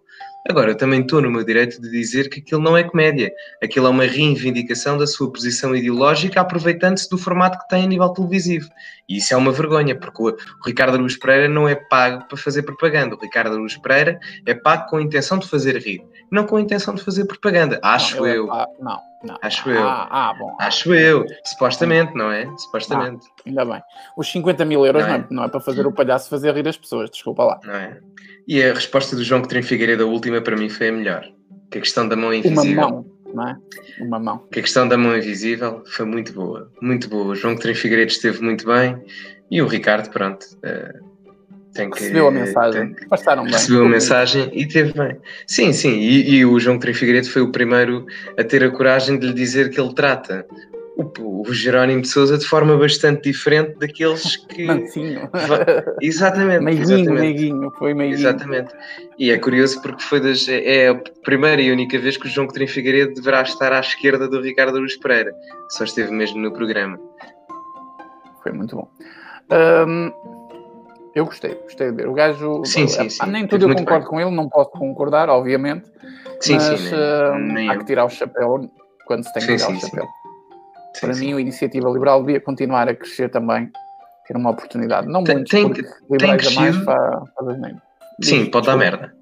Agora, 0.49 0.71
eu 0.71 0.77
também 0.77 1.01
estou 1.01 1.21
no 1.21 1.29
meu 1.29 1.43
direito 1.43 1.81
de 1.81 1.89
dizer 1.91 2.29
que 2.29 2.39
aquilo 2.39 2.61
não 2.61 2.77
é 2.77 2.83
comédia. 2.83 3.31
Aquilo 3.61 3.87
é 3.87 3.89
uma 3.89 4.05
reivindicação 4.05 4.97
da 4.97 5.05
sua 5.05 5.31
posição 5.31 5.75
ideológica, 5.75 6.39
aproveitando-se 6.39 7.09
do 7.09 7.17
formato 7.17 7.59
que 7.59 7.67
tem 7.67 7.83
a 7.83 7.87
nível 7.87 8.09
televisivo. 8.09 8.69
E 9.09 9.17
isso 9.17 9.33
é 9.33 9.37
uma 9.37 9.51
vergonha, 9.51 9.93
porque 9.97 10.21
o 10.21 10.35
Ricardo 10.65 10.95
Aruz 10.95 11.17
Pereira 11.17 11.49
não 11.49 11.67
é 11.67 11.75
pago 11.75 12.25
para 12.27 12.37
fazer 12.37 12.63
propaganda. 12.63 13.15
O 13.15 13.19
Ricardo 13.19 13.55
Aruz 13.55 13.75
Pereira 13.77 14.19
é 14.45 14.53
pago 14.53 14.89
com 14.89 14.97
a 14.97 15.01
intenção 15.01 15.37
de 15.37 15.47
fazer 15.47 15.77
rir, 15.77 16.01
não 16.31 16.45
com 16.45 16.55
a 16.55 16.61
intenção 16.61 16.95
de 16.95 17.03
fazer 17.03 17.25
propaganda. 17.25 17.79
Acho 17.83 18.17
não, 18.17 18.27
eu. 18.27 18.53
É 18.53 18.65
não, 18.79 19.01
não. 19.23 19.37
Acho 19.41 19.69
eu. 19.69 19.85
Ah, 19.85 20.07
ah, 20.09 20.33
bom. 20.33 20.55
Acho 20.59 20.93
eu. 20.93 21.25
Supostamente, 21.43 22.13
não 22.15 22.31
é? 22.31 22.49
Supostamente. 22.57 23.27
Ah, 23.39 23.41
ainda 23.45 23.65
bem. 23.65 23.83
Os 24.15 24.31
50 24.31 24.63
mil 24.63 24.85
euros 24.85 25.05
não 25.05 25.09
é, 25.09 25.17
não 25.17 25.25
é, 25.25 25.27
não 25.29 25.43
é 25.43 25.47
para 25.49 25.59
fazer 25.59 25.85
o 25.85 25.91
palhaço 25.91 26.29
fazer 26.29 26.53
rir 26.53 26.67
as 26.67 26.77
pessoas, 26.77 27.09
desculpa 27.09 27.43
lá. 27.43 27.59
Não 27.65 27.73
é? 27.73 27.99
E 28.47 28.63
a 28.63 28.73
resposta 28.73 29.15
do 29.15 29.23
João 29.23 29.41
Coutinho 29.41 29.63
Figueiredo, 29.63 30.03
a 30.03 30.07
última, 30.07 30.39
para 30.39 30.55
mim 30.55 30.69
foi 30.69 30.87
a 30.87 30.91
melhor. 30.91 31.27
Que 31.69 31.79
a 31.79 31.81
questão 31.81 32.07
da 32.07 32.15
mão 32.15 32.33
invisível. 32.33 32.87
Uma 32.87 32.89
mão, 32.89 33.05
não 33.33 33.49
é? 33.49 33.57
Uma 33.99 34.19
mão. 34.19 34.47
Que 34.49 34.59
a 34.59 34.63
questão 34.63 34.87
da 34.87 34.97
mão 34.97 35.17
invisível 35.17 35.83
foi 35.85 36.05
muito 36.05 36.31
boa. 36.31 36.71
Muito 36.81 37.09
boa. 37.09 37.33
O 37.33 37.35
João 37.35 37.55
Coutinho 37.55 37.75
Figueiredo 37.75 38.11
esteve 38.11 38.41
muito 38.41 38.65
bem. 38.65 38.97
E 39.51 39.61
o 39.61 39.67
Ricardo, 39.67 40.09
pronto. 40.09 40.45
Uh, 40.57 41.05
tem 41.73 41.89
que, 41.89 41.99
recebeu 41.99 42.27
a 42.27 42.31
mensagem. 42.31 42.93
Tem, 42.93 43.07
Passaram 43.09 43.43
bem. 43.43 43.51
Recebeu 43.51 43.85
a 43.85 43.89
mensagem 43.89 44.49
e 44.53 44.65
teve 44.65 44.93
bem. 44.93 45.17
Sim, 45.45 45.73
sim. 45.73 45.99
E, 45.99 46.35
e 46.35 46.45
o 46.45 46.57
João 46.57 46.77
Coutinho 46.77 46.95
Figueiredo 46.95 47.29
foi 47.29 47.41
o 47.41 47.51
primeiro 47.51 48.05
a 48.37 48.43
ter 48.45 48.63
a 48.63 48.71
coragem 48.71 49.19
de 49.19 49.27
lhe 49.27 49.33
dizer 49.33 49.69
que 49.71 49.79
ele 49.79 49.93
trata 49.93 50.45
o, 50.97 51.43
o 51.47 51.53
Jerónimo 51.53 52.01
de 52.01 52.07
Souza 52.07 52.37
de 52.37 52.45
forma 52.45 52.75
bastante 52.75 53.29
diferente 53.29 53.77
daqueles 53.77 54.35
que. 54.35 54.65
Mancinho. 54.65 55.29
Exatamente. 56.01 56.63
meiguinho, 56.63 56.83
exatamente. 56.83 57.21
meiguinho, 57.21 57.71
foi 57.77 57.93
meiguinho. 57.93 58.19
Exatamente. 58.19 58.73
E 59.19 59.29
é 59.29 59.37
curioso 59.37 59.81
porque 59.81 60.01
foi 60.01 60.19
das, 60.19 60.47
é 60.49 60.89
a 60.89 60.95
primeira 61.23 61.61
e 61.61 61.71
única 61.71 61.99
vez 61.99 62.17
que 62.17 62.25
o 62.25 62.29
João 62.29 62.47
Coutinho 62.47 62.67
Figueiredo 62.67 63.13
deverá 63.13 63.43
estar 63.43 63.71
à 63.71 63.79
esquerda 63.79 64.27
do 64.27 64.41
Ricardo 64.41 64.79
Luz 64.79 64.97
Pereira. 64.97 65.33
Só 65.69 65.83
esteve 65.83 66.11
mesmo 66.11 66.39
no 66.39 66.51
programa. 66.51 66.99
Foi 68.41 68.51
muito 68.51 68.75
bom. 68.75 68.89
Eu 71.13 71.25
gostei, 71.25 71.55
gostei 71.55 71.91
de 71.91 71.95
ver. 71.95 72.07
O 72.07 72.13
gajo. 72.13 72.63
Sim, 72.65 72.87
sim, 72.87 73.09
sim. 73.09 73.25
Nem 73.27 73.47
tudo 73.47 73.69
eu 73.69 73.75
concordo 73.75 74.01
bem. 74.01 74.09
com 74.09 74.21
ele, 74.21 74.31
não 74.31 74.49
posso 74.49 74.71
concordar, 74.71 75.29
obviamente. 75.29 75.85
Sim, 76.39 76.55
mas 76.55 76.79
sim, 76.79 76.95
nem, 77.53 77.69
há 77.69 77.77
que 77.77 77.85
tirar 77.85 78.05
o 78.05 78.09
chapéu 78.09 78.69
quando 79.05 79.23
se 79.23 79.33
tem 79.33 79.41
que 79.41 79.55
tirar 79.55 79.67
sim, 79.67 79.77
o 79.77 79.79
chapéu. 79.79 80.03
Sim. 80.03 80.26
Para 80.99 81.13
sim, 81.13 81.27
mim, 81.27 81.33
a 81.33 81.39
iniciativa 81.41 81.89
liberal 81.89 82.23
devia 82.23 82.39
continuar 82.39 82.87
a 82.87 82.95
crescer 82.95 83.29
também, 83.29 83.69
ter 84.27 84.35
uma 84.35 84.51
oportunidade. 84.51 85.07
Não 85.07 85.21
muito, 85.21 85.49
tem, 85.49 85.71
liberais 86.09 86.47
tem 86.47 86.57
a 86.57 86.61
mais 86.61 86.75
faz, 86.77 87.29
faz 87.35 87.59
nem. 87.59 87.75
Sim, 88.21 88.45
pode 88.47 88.65
dar 88.65 88.77
merda. 88.77 89.13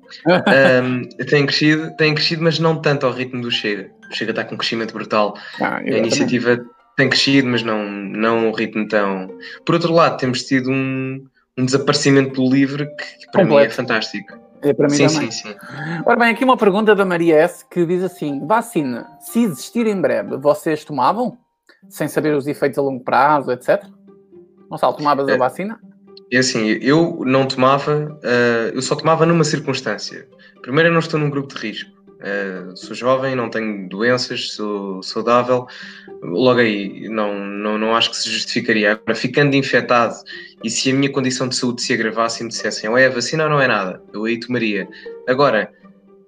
um, 0.83 1.01
tem, 1.25 1.45
crescido, 1.45 1.95
tem 1.97 2.13
crescido, 2.13 2.43
mas 2.43 2.59
não 2.59 2.79
tanto 2.81 3.05
ao 3.05 3.11
ritmo 3.11 3.41
do 3.41 3.51
Chega. 3.51 3.91
O 4.09 4.15
Chega 4.15 4.31
está 4.31 4.43
com 4.43 4.55
um 4.55 4.57
crescimento 4.57 4.93
brutal. 4.93 5.35
Ah, 5.61 5.77
a 5.77 5.89
iniciativa 5.89 6.57
também. 6.57 6.71
tem 6.95 7.09
crescido, 7.09 7.47
mas 7.49 7.63
não, 7.63 7.83
não 7.85 8.49
um 8.49 8.51
ritmo 8.51 8.87
tão. 8.87 9.27
Por 9.65 9.75
outro 9.75 9.93
lado, 9.93 10.17
temos 10.17 10.43
tido 10.43 10.71
um, 10.71 11.25
um 11.57 11.65
desaparecimento 11.65 12.33
do 12.41 12.49
livro 12.49 12.85
que, 12.95 13.25
que 13.25 13.31
para 13.31 13.41
Completo. 13.41 13.61
mim 13.61 13.67
é 13.67 13.69
fantástico. 13.69 14.45
É 14.61 14.73
para 14.73 14.87
mim 14.87 14.95
sim, 14.95 15.07
também. 15.07 15.31
Sim, 15.31 15.49
sim. 15.49 15.55
Ora 16.05 16.17
bem, 16.17 16.29
aqui 16.29 16.43
uma 16.43 16.57
pergunta 16.57 16.95
da 16.95 17.05
Maria 17.05 17.37
S 17.37 17.65
que 17.69 17.85
diz 17.85 18.03
assim: 18.03 18.45
vacina, 18.45 19.05
se 19.19 19.43
existir 19.43 19.85
em 19.87 19.99
breve, 19.99 20.37
vocês 20.37 20.85
tomavam? 20.85 21.37
Sem 21.89 22.07
saber 22.07 22.35
os 22.35 22.47
efeitos 22.47 22.77
a 22.77 22.81
longo 22.81 23.03
prazo, 23.03 23.51
etc? 23.51 23.83
Gonçalo, 24.69 24.97
tomavas 24.97 25.27
a 25.27 25.33
é. 25.33 25.37
vacina? 25.37 25.79
É 26.31 26.37
assim, 26.37 26.77
eu 26.81 27.21
não 27.25 27.47
tomava, 27.47 28.17
uh, 28.23 28.69
eu 28.73 28.81
só 28.81 28.95
tomava 28.95 29.25
numa 29.25 29.43
circunstância. 29.43 30.27
Primeiro, 30.61 30.89
eu 30.89 30.93
não 30.93 30.99
estou 30.99 31.19
num 31.19 31.29
grupo 31.29 31.53
de 31.53 31.67
risco. 31.67 31.91
Uh, 32.15 32.75
sou 32.75 32.95
jovem, 32.95 33.35
não 33.35 33.49
tenho 33.49 33.87
doenças, 33.87 34.53
sou 34.53 35.03
saudável. 35.03 35.67
Logo 36.23 36.59
aí, 36.59 37.07
não, 37.09 37.45
não, 37.45 37.77
não 37.77 37.95
acho 37.95 38.09
que 38.09 38.17
se 38.17 38.29
justificaria. 38.29 38.93
Agora, 38.93 39.13
ficando 39.13 39.55
infectado 39.55 40.15
e 40.63 40.69
se 40.69 40.89
a 40.89 40.93
minha 40.93 41.11
condição 41.11 41.47
de 41.47 41.55
saúde 41.55 41.83
se 41.83 41.93
agravasse 41.93 42.41
e 42.41 42.43
me 42.43 42.49
dissessem 42.49 42.89
ou 42.89 42.97
é 42.97 43.05
a 43.05 43.09
vacina 43.09 43.43
ou 43.43 43.49
não 43.49 43.61
é 43.61 43.67
nada, 43.67 44.01
eu 44.11 44.25
aí 44.25 44.39
tomaria. 44.39 44.87
Agora, 45.27 45.71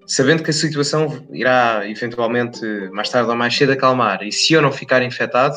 sabendo 0.08 0.42
que 0.42 0.50
a 0.50 0.54
situação 0.54 1.08
irá 1.32 1.82
eventualmente 1.88 2.66
mais 2.92 3.10
tarde 3.10 3.30
ou 3.30 3.36
mais 3.36 3.56
cedo 3.56 3.74
acalmar, 3.74 4.24
e 4.24 4.32
se 4.32 4.54
eu 4.54 4.62
não 4.62 4.72
ficar 4.72 5.04
infectado, 5.04 5.56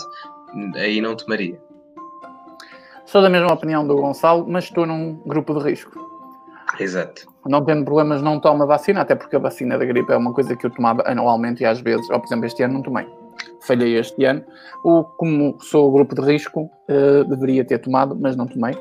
aí 0.75 1.01
não 1.01 1.15
tomaria. 1.15 1.59
Sou 3.07 3.23
da 3.23 3.31
mesma 3.31 3.53
opinião 3.53 3.87
do 3.87 3.97
Gonçalo, 3.97 4.47
mas 4.49 4.65
estou 4.65 4.85
num 4.85 5.15
grupo 5.27 5.55
de 5.55 5.71
risco. 5.71 5.93
Exato. 6.79 7.29
Não 7.47 7.65
tendo 7.65 7.85
problemas, 7.85 8.23
não 8.23 8.39
tomo 8.41 8.63
a 8.65 8.67
vacina, 8.67 9.01
até 9.01 9.15
porque 9.15 9.37
a 9.37 9.39
vacina 9.39 9.79
da 9.79 9.85
gripe 9.85 10.13
é 10.13 10.17
uma 10.17 10.33
coisa 10.33 10.55
que 10.57 10.67
eu 10.67 10.71
tomava 10.71 11.03
anualmente 11.07 11.63
e 11.63 11.67
às 11.67 11.81
vezes, 11.81 12.09
ou 12.11 12.19
por 12.19 12.27
exemplo, 12.27 12.47
este 12.47 12.63
ano 12.63 12.75
não 12.75 12.83
tomei. 12.83 13.07
Falhei 13.67 13.97
este 13.97 14.25
ano. 14.25 14.45
O, 14.85 15.05
como 15.05 15.57
sou 15.61 15.91
grupo 15.91 16.15
de 16.15 16.23
risco, 16.23 16.71
uh, 16.89 17.25
deveria 17.25 17.65
ter 17.65 17.79
tomado, 17.79 18.17
mas 18.19 18.37
não 18.37 18.47
tomei. 18.47 18.77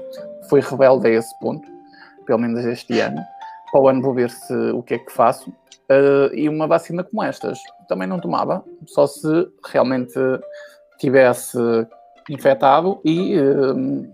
Foi 0.49 0.61
rebelde 0.61 1.07
a 1.07 1.11
esse 1.11 1.37
ponto, 1.39 1.67
pelo 2.25 2.39
menos 2.39 2.63
este 2.65 2.99
ano 2.99 3.21
para 3.71 3.81
o 3.81 3.87
ano 3.87 4.01
vou 4.01 4.13
ver 4.13 4.29
se, 4.29 4.53
o 4.71 4.81
que 4.83 4.95
é 4.95 4.99
que 4.99 5.11
faço. 5.11 5.49
Uh, 5.89 6.33
e 6.33 6.47
uma 6.47 6.67
vacina 6.67 7.03
como 7.03 7.23
estas 7.23 7.59
também 7.87 8.07
não 8.07 8.19
tomava, 8.19 8.63
só 8.85 9.07
se 9.07 9.27
realmente 9.65 10.13
tivesse 10.99 11.57
infectado 12.29 12.99
e 13.03 13.39
uh, 13.39 14.07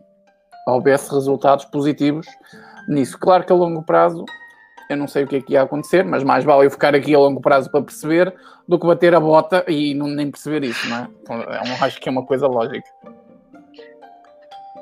houvesse 0.67 1.11
resultados 1.11 1.65
positivos 1.65 2.25
nisso. 2.87 3.19
Claro 3.19 3.43
que 3.43 3.51
a 3.51 3.55
longo 3.55 3.83
prazo 3.83 4.23
eu 4.89 4.97
não 4.97 5.07
sei 5.07 5.23
o 5.23 5.27
que 5.27 5.37
é 5.37 5.41
que 5.41 5.53
ia 5.53 5.63
acontecer, 5.63 6.03
mas 6.03 6.23
mais 6.23 6.43
vale 6.43 6.65
eu 6.65 6.71
ficar 6.71 6.93
aqui 6.95 7.13
a 7.13 7.19
longo 7.19 7.41
prazo 7.41 7.69
para 7.69 7.81
perceber 7.81 8.33
do 8.67 8.79
que 8.79 8.85
bater 8.85 9.15
a 9.15 9.19
bota 9.19 9.65
e 9.67 9.93
não, 9.93 10.07
nem 10.07 10.29
perceber 10.29 10.63
isso, 10.63 10.87
não 10.87 10.97
é? 10.97 11.07
Então, 11.21 11.41
é 11.41 11.77
acho 11.81 11.99
que 11.99 12.07
é 12.07 12.11
uma 12.11 12.25
coisa 12.25 12.47
lógica. 12.47 12.87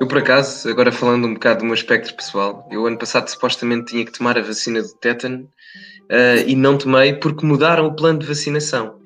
Eu, 0.04 0.08
por 0.08 0.18
acaso, 0.18 0.70
agora 0.70 0.92
falando 0.92 1.26
um 1.26 1.34
bocado 1.34 1.60
do 1.60 1.66
meu 1.66 1.74
espectro 1.74 2.14
pessoal, 2.14 2.68
eu 2.70 2.86
ano 2.86 2.98
passado 2.98 3.30
supostamente 3.30 3.94
tinha 3.94 4.04
que 4.04 4.12
tomar 4.12 4.38
a 4.38 4.42
vacina 4.42 4.82
do 4.82 4.94
tétano 4.96 5.50
uh, 6.12 6.44
e 6.46 6.58
não 6.58 6.78
tomei 6.78 7.14
porque 7.14 7.46
mudaram 7.46 7.88
o 7.88 7.96
plano 7.96 8.20
de 8.20 8.26
vacinação. 8.26 9.00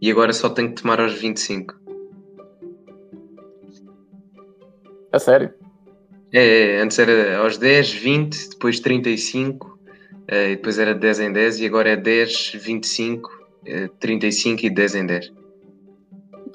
E 0.00 0.10
agora 0.10 0.32
só 0.32 0.48
tenho 0.48 0.70
que 0.70 0.80
tomar 0.80 0.98
aos 0.98 1.12
25. 1.12 1.74
A 5.12 5.18
sério? 5.18 5.52
É, 6.32 6.76
é, 6.76 6.80
antes 6.80 6.98
era 6.98 7.36
aos 7.36 7.58
10, 7.58 7.92
20, 7.92 8.48
depois 8.48 8.80
35, 8.80 9.66
uh, 9.66 10.32
e 10.32 10.56
depois 10.56 10.78
era 10.78 10.94
10 10.94 11.20
em 11.20 11.32
10 11.34 11.60
e 11.60 11.66
agora 11.66 11.90
é 11.90 11.96
10, 11.96 12.52
25, 12.54 13.28
uh, 13.28 13.88
35 14.00 14.64
e 14.64 14.70
10 14.70 14.94
em 14.94 15.04
10. 15.04 15.32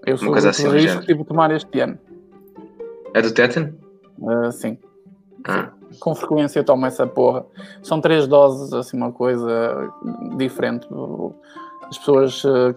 Eu 0.08 0.18
sou 0.18 0.28
Uma 0.28 0.34
coisa 0.34 0.50
assim 0.50 0.68
risco 0.70 1.02
que 1.02 1.06
tive 1.06 1.20
de 1.20 1.28
tomar 1.28 1.52
este 1.52 1.80
ano. 1.80 2.00
É 3.16 3.22
do 3.22 3.32
tétano? 3.32 3.74
Uh, 4.20 4.52
sim. 4.52 4.78
Ah. 5.48 5.70
Com 6.02 6.14
frequência 6.14 6.62
tomo 6.66 6.86
essa 6.86 7.08
porra. 7.08 7.46
São 7.82 8.02
três 8.02 8.28
doses, 8.28 8.74
assim, 8.74 8.98
uma 8.98 9.14
coisa 9.14 9.90
diferente. 10.38 10.86
As 11.84 11.98
pessoas 11.98 12.44
uh, 12.44 12.76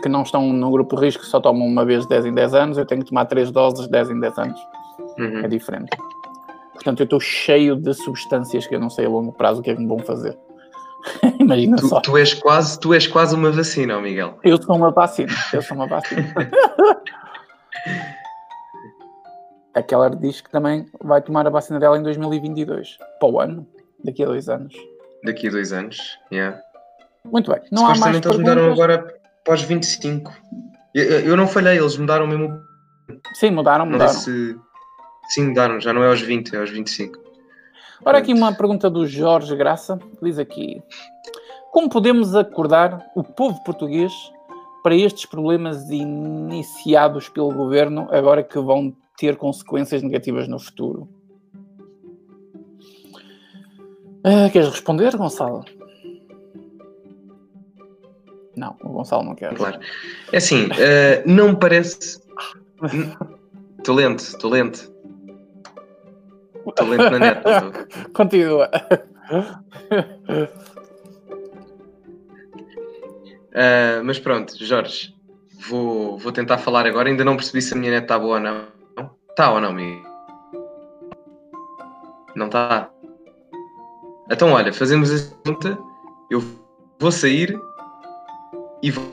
que 0.00 0.08
não 0.08 0.22
estão 0.22 0.52
no 0.52 0.70
grupo 0.70 0.94
de 0.94 1.06
risco 1.06 1.24
só 1.26 1.40
tomam 1.40 1.66
uma 1.66 1.84
vez 1.84 2.06
10 2.06 2.26
em 2.26 2.34
10 2.34 2.54
anos. 2.54 2.78
Eu 2.78 2.86
tenho 2.86 3.02
que 3.02 3.08
tomar 3.08 3.24
três 3.24 3.50
doses 3.50 3.88
10 3.88 4.10
em 4.10 4.20
10 4.20 4.38
anos. 4.38 4.60
Uhum. 5.18 5.40
É 5.40 5.48
diferente. 5.48 5.90
Portanto, 6.74 7.00
eu 7.00 7.04
estou 7.04 7.18
cheio 7.18 7.74
de 7.74 7.92
substâncias 7.94 8.64
que 8.64 8.76
eu 8.76 8.80
não 8.80 8.88
sei 8.88 9.06
a 9.06 9.08
longo 9.08 9.32
prazo 9.32 9.58
o 9.58 9.64
que 9.64 9.70
é 9.70 9.74
que 9.74 9.80
me 9.80 9.88
vão 9.88 9.98
fazer. 9.98 10.38
Imagina 11.40 11.78
tu, 11.78 11.88
só. 11.88 12.00
Tu 12.00 12.16
és, 12.16 12.32
quase, 12.32 12.78
tu 12.78 12.94
és 12.94 13.08
quase 13.08 13.34
uma 13.34 13.50
vacina, 13.50 14.00
Miguel. 14.00 14.38
Eu 14.44 14.62
sou 14.62 14.76
uma 14.76 14.92
vacina. 14.92 15.32
Eu 15.52 15.62
sou 15.62 15.76
uma 15.76 15.88
vacina. 15.88 16.32
Aquela 19.78 20.10
diz 20.10 20.40
que 20.40 20.50
também 20.50 20.86
vai 21.00 21.22
tomar 21.22 21.46
a 21.46 21.50
vacina 21.50 21.78
dela 21.78 21.96
em 21.96 22.02
2022. 22.02 22.98
Para 23.20 23.28
o 23.28 23.40
ano, 23.40 23.66
daqui 24.04 24.24
a 24.24 24.26
dois 24.26 24.48
anos. 24.48 24.74
Daqui 25.24 25.46
a 25.46 25.50
dois 25.50 25.72
anos, 25.72 26.18
yeah. 26.32 26.60
Muito 27.24 27.50
bem. 27.50 27.60
Não 27.70 27.86
há 27.86 27.96
mais 27.96 28.16
eles 28.16 28.36
mudaram 28.36 28.72
agora 28.72 29.14
para 29.44 29.54
os 29.54 29.62
25. 29.62 30.32
Eu, 30.94 31.04
eu 31.04 31.36
não 31.36 31.46
falhei, 31.46 31.78
eles 31.78 31.96
mudaram 31.96 32.26
mesmo. 32.26 32.60
Sim, 33.34 33.50
mudaram, 33.50 33.86
mudaram. 33.86 34.12
Se... 34.12 34.58
Sim, 35.28 35.48
mudaram, 35.48 35.80
já 35.80 35.92
não 35.92 36.02
é 36.02 36.08
aos 36.08 36.20
20, 36.20 36.56
é 36.56 36.58
aos 36.58 36.70
25. 36.70 37.18
Ora, 38.04 38.18
aqui 38.18 38.32
uma 38.32 38.52
pergunta 38.52 38.90
do 38.90 39.06
Jorge 39.06 39.54
Graça, 39.54 39.98
diz 40.20 40.38
aqui: 40.38 40.82
Como 41.70 41.88
podemos 41.88 42.34
acordar 42.34 43.06
o 43.14 43.22
povo 43.22 43.62
português 43.62 44.12
para 44.82 44.94
estes 44.94 45.26
problemas 45.26 45.90
iniciados 45.90 47.28
pelo 47.28 47.52
governo 47.52 48.08
agora 48.10 48.42
que 48.42 48.58
vão 48.58 48.94
ter 49.18 49.36
consequências 49.36 50.02
negativas 50.02 50.46
no 50.46 50.58
futuro. 50.60 51.08
Uh, 54.24 54.50
queres 54.52 54.68
responder, 54.68 55.16
Gonçalo? 55.16 55.64
Não, 58.56 58.76
o 58.82 58.90
Gonçalo 58.90 59.24
não 59.24 59.34
quer. 59.34 59.54
Claro. 59.54 59.80
É 60.32 60.36
assim, 60.36 60.66
uh, 60.66 61.22
não 61.26 61.50
me 61.50 61.56
parece. 61.56 62.22
Estou 63.78 63.94
lento, 63.94 64.18
estou 64.18 64.50
lento. 64.50 64.92
Estou 66.66 66.88
lento 66.88 67.10
na 67.10 67.18
net. 67.18 67.42
Continua. 68.12 68.68
Uh, 73.54 74.04
mas 74.04 74.18
pronto, 74.18 74.52
Jorge, 74.62 75.14
vou, 75.68 76.18
vou 76.18 76.32
tentar 76.32 76.58
falar 76.58 76.86
agora. 76.86 77.08
Ainda 77.08 77.24
não 77.24 77.36
percebi 77.36 77.62
se 77.62 77.72
a 77.72 77.76
minha 77.76 77.92
net 77.92 78.02
está 78.02 78.18
boa 78.18 78.34
ou 78.34 78.40
não. 78.40 78.77
Tá 79.38 79.52
ou 79.52 79.60
não, 79.60 79.68
amigo? 79.68 80.02
Não 82.34 82.48
tá? 82.48 82.90
Então, 84.28 84.50
olha, 84.50 84.72
fazemos 84.72 85.12
a 85.12 85.36
pergunta. 85.44 85.78
Eu 86.28 86.42
vou 86.98 87.12
sair 87.12 87.56
e 88.82 88.90
vou. 88.90 89.04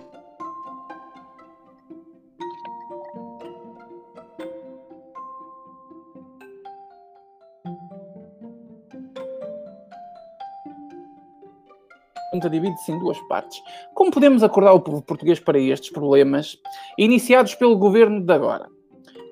pergunta 12.31 12.49
divide-se 12.49 12.91
em 12.91 12.97
duas 12.97 13.19
partes. 13.27 13.61
Como 13.93 14.09
podemos 14.09 14.41
acordar 14.41 14.73
o 14.73 14.81
povo 14.81 15.03
português 15.03 15.39
para 15.39 15.59
estes 15.59 15.91
problemas 15.91 16.57
iniciados 16.97 17.53
pelo 17.53 17.77
governo 17.77 18.21
de 18.21 18.33
agora? 18.33 18.74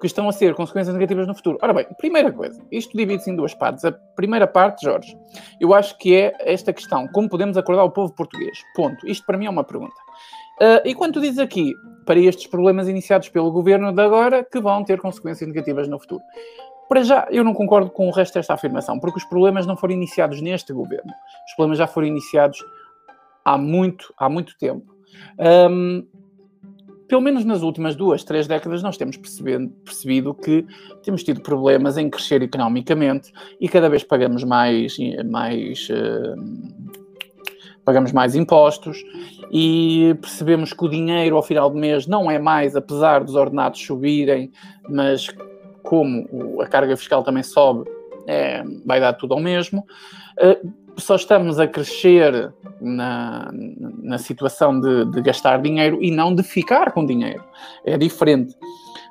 Que 0.03 0.07
estão 0.07 0.27
a 0.27 0.33
ser 0.33 0.53
consequências 0.53 0.93
negativas 0.93 1.25
no 1.25 1.33
futuro. 1.33 1.57
Ora 1.61 1.71
bem, 1.71 1.87
primeira 1.97 2.29
coisa, 2.29 2.61
isto 2.69 2.95
divide-se 2.97 3.31
em 3.31 3.37
duas 3.37 3.53
partes. 3.53 3.85
A 3.85 3.91
primeira 3.93 4.45
parte, 4.45 4.83
Jorge, 4.83 5.17
eu 5.61 5.73
acho 5.73 5.97
que 5.97 6.13
é 6.13 6.33
esta 6.41 6.73
questão: 6.73 7.07
como 7.07 7.29
podemos 7.29 7.55
acordar 7.55 7.85
o 7.85 7.89
povo 7.89 8.13
português? 8.13 8.57
Ponto. 8.75 9.07
Isto 9.07 9.25
para 9.25 9.37
mim 9.37 9.45
é 9.45 9.49
uma 9.49 9.63
pergunta. 9.63 9.95
Uh, 10.61 10.85
e 10.85 10.93
quando 10.93 11.13
tu 11.13 11.21
dizes 11.21 11.39
aqui, 11.39 11.73
para 12.05 12.19
estes 12.19 12.47
problemas 12.47 12.89
iniciados 12.89 13.29
pelo 13.29 13.49
governo 13.49 13.93
de 13.93 14.01
agora, 14.01 14.43
que 14.43 14.59
vão 14.59 14.83
ter 14.83 14.99
consequências 14.99 15.47
negativas 15.47 15.87
no 15.87 15.97
futuro. 15.97 16.21
Para 16.89 17.01
já, 17.01 17.25
eu 17.31 17.45
não 17.45 17.53
concordo 17.53 17.89
com 17.89 18.09
o 18.09 18.11
resto 18.11 18.33
desta 18.33 18.53
afirmação, 18.53 18.99
porque 18.99 19.19
os 19.19 19.23
problemas 19.23 19.65
não 19.65 19.77
foram 19.77 19.93
iniciados 19.93 20.41
neste 20.41 20.73
governo. 20.73 21.13
Os 21.47 21.55
problemas 21.55 21.77
já 21.77 21.87
foram 21.87 22.07
iniciados 22.07 22.59
há 23.45 23.57
muito, 23.57 24.13
há 24.17 24.27
muito 24.27 24.57
tempo. 24.57 24.93
Um, 25.39 26.05
pelo 27.13 27.21
menos 27.21 27.45
nas 27.45 27.61
últimas 27.61 27.95
duas, 27.95 28.23
três 28.23 28.47
décadas, 28.47 28.81
nós 28.81 28.97
temos 28.97 29.17
percebido, 29.17 30.33
que 30.33 30.65
temos 31.03 31.23
tido 31.23 31.41
problemas 31.41 31.95
em 31.95 32.09
crescer 32.09 32.41
economicamente 32.41 33.31
e 33.61 33.69
cada 33.69 33.87
vez 33.87 34.03
pagamos 34.03 34.43
mais, 34.43 34.97
mais 35.23 35.87
uh, 35.91 36.35
pagamos 37.85 38.11
mais 38.11 38.33
impostos 38.33 39.05
e 39.51 40.17
percebemos 40.21 40.73
que 40.73 40.83
o 40.83 40.89
dinheiro 40.89 41.35
ao 41.35 41.43
final 41.43 41.69
do 41.69 41.77
mês 41.77 42.07
não 42.07 42.31
é 42.31 42.39
mais, 42.39 42.75
apesar 42.75 43.23
dos 43.23 43.35
ordenados 43.35 43.79
subirem, 43.79 44.51
mas 44.89 45.29
como 45.83 46.59
a 46.63 46.65
carga 46.65 46.97
fiscal 46.97 47.21
também 47.21 47.43
sobe, 47.43 47.87
é, 48.25 48.63
vai 48.83 48.99
dar 48.99 49.13
tudo 49.13 49.35
ao 49.35 49.39
mesmo. 49.39 49.85
Uh, 50.41 50.73
só 50.97 51.15
estamos 51.15 51.59
a 51.59 51.67
crescer 51.67 52.53
na, 52.79 53.49
na 53.51 54.17
situação 54.17 54.79
de, 54.79 55.05
de, 55.05 55.21
gastar 55.21 55.61
dinheiro 55.61 55.97
e 56.01 56.11
não 56.11 56.33
de 56.33 56.43
ficar 56.43 56.91
com 56.91 57.05
dinheiro. 57.05 57.43
É 57.85 57.97
diferente. 57.97 58.55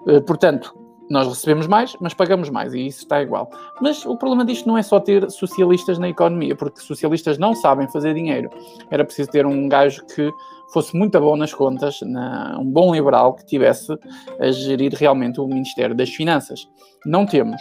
Eh, 0.07 0.21
portanto, 0.21 0.75
nós 1.11 1.29
recebemos 1.29 1.67
mais, 1.67 1.97
mas 2.01 2.15
pagamos 2.15 2.49
mais, 2.49 2.73
e 2.73 2.87
isso 2.87 3.01
está 3.01 3.23
igual. 3.23 3.51
Mas 3.81 4.07
o 4.07 4.17
problema 4.17 4.45
disto 4.45 4.67
não 4.67 4.79
é 4.79 4.83
só 4.83 4.99
ter 4.99 5.31
socialistas 5.31 5.99
na 5.99 6.09
economia, 6.09 6.57
porque 6.57 6.81
socialistas 6.81 7.37
não 7.37 7.55
sabem 7.55 7.89
fazer 7.89 8.15
dinheiro. 8.15 8.49
Era 8.91 9.05
preciso 9.05 9.31
ter 9.31 9.45
um 9.45 9.69
gajo 9.69 10.05
que 10.07 10.31
fosse 10.73 10.97
muito 10.97 11.21
bom 11.21 11.37
nas 11.37 11.53
contas, 11.53 12.01
na, 12.03 12.57
um 12.59 12.65
bom 12.65 12.95
liberal 12.95 13.35
que 13.35 13.45
tivesse 13.45 13.93
a 14.41 14.51
gerir 14.51 14.95
realmente 14.95 15.41
o 15.41 15.47
Ministério 15.47 15.95
das 15.95 16.09
Finanças. 16.09 16.67
Não 17.05 17.27
temos. 17.27 17.61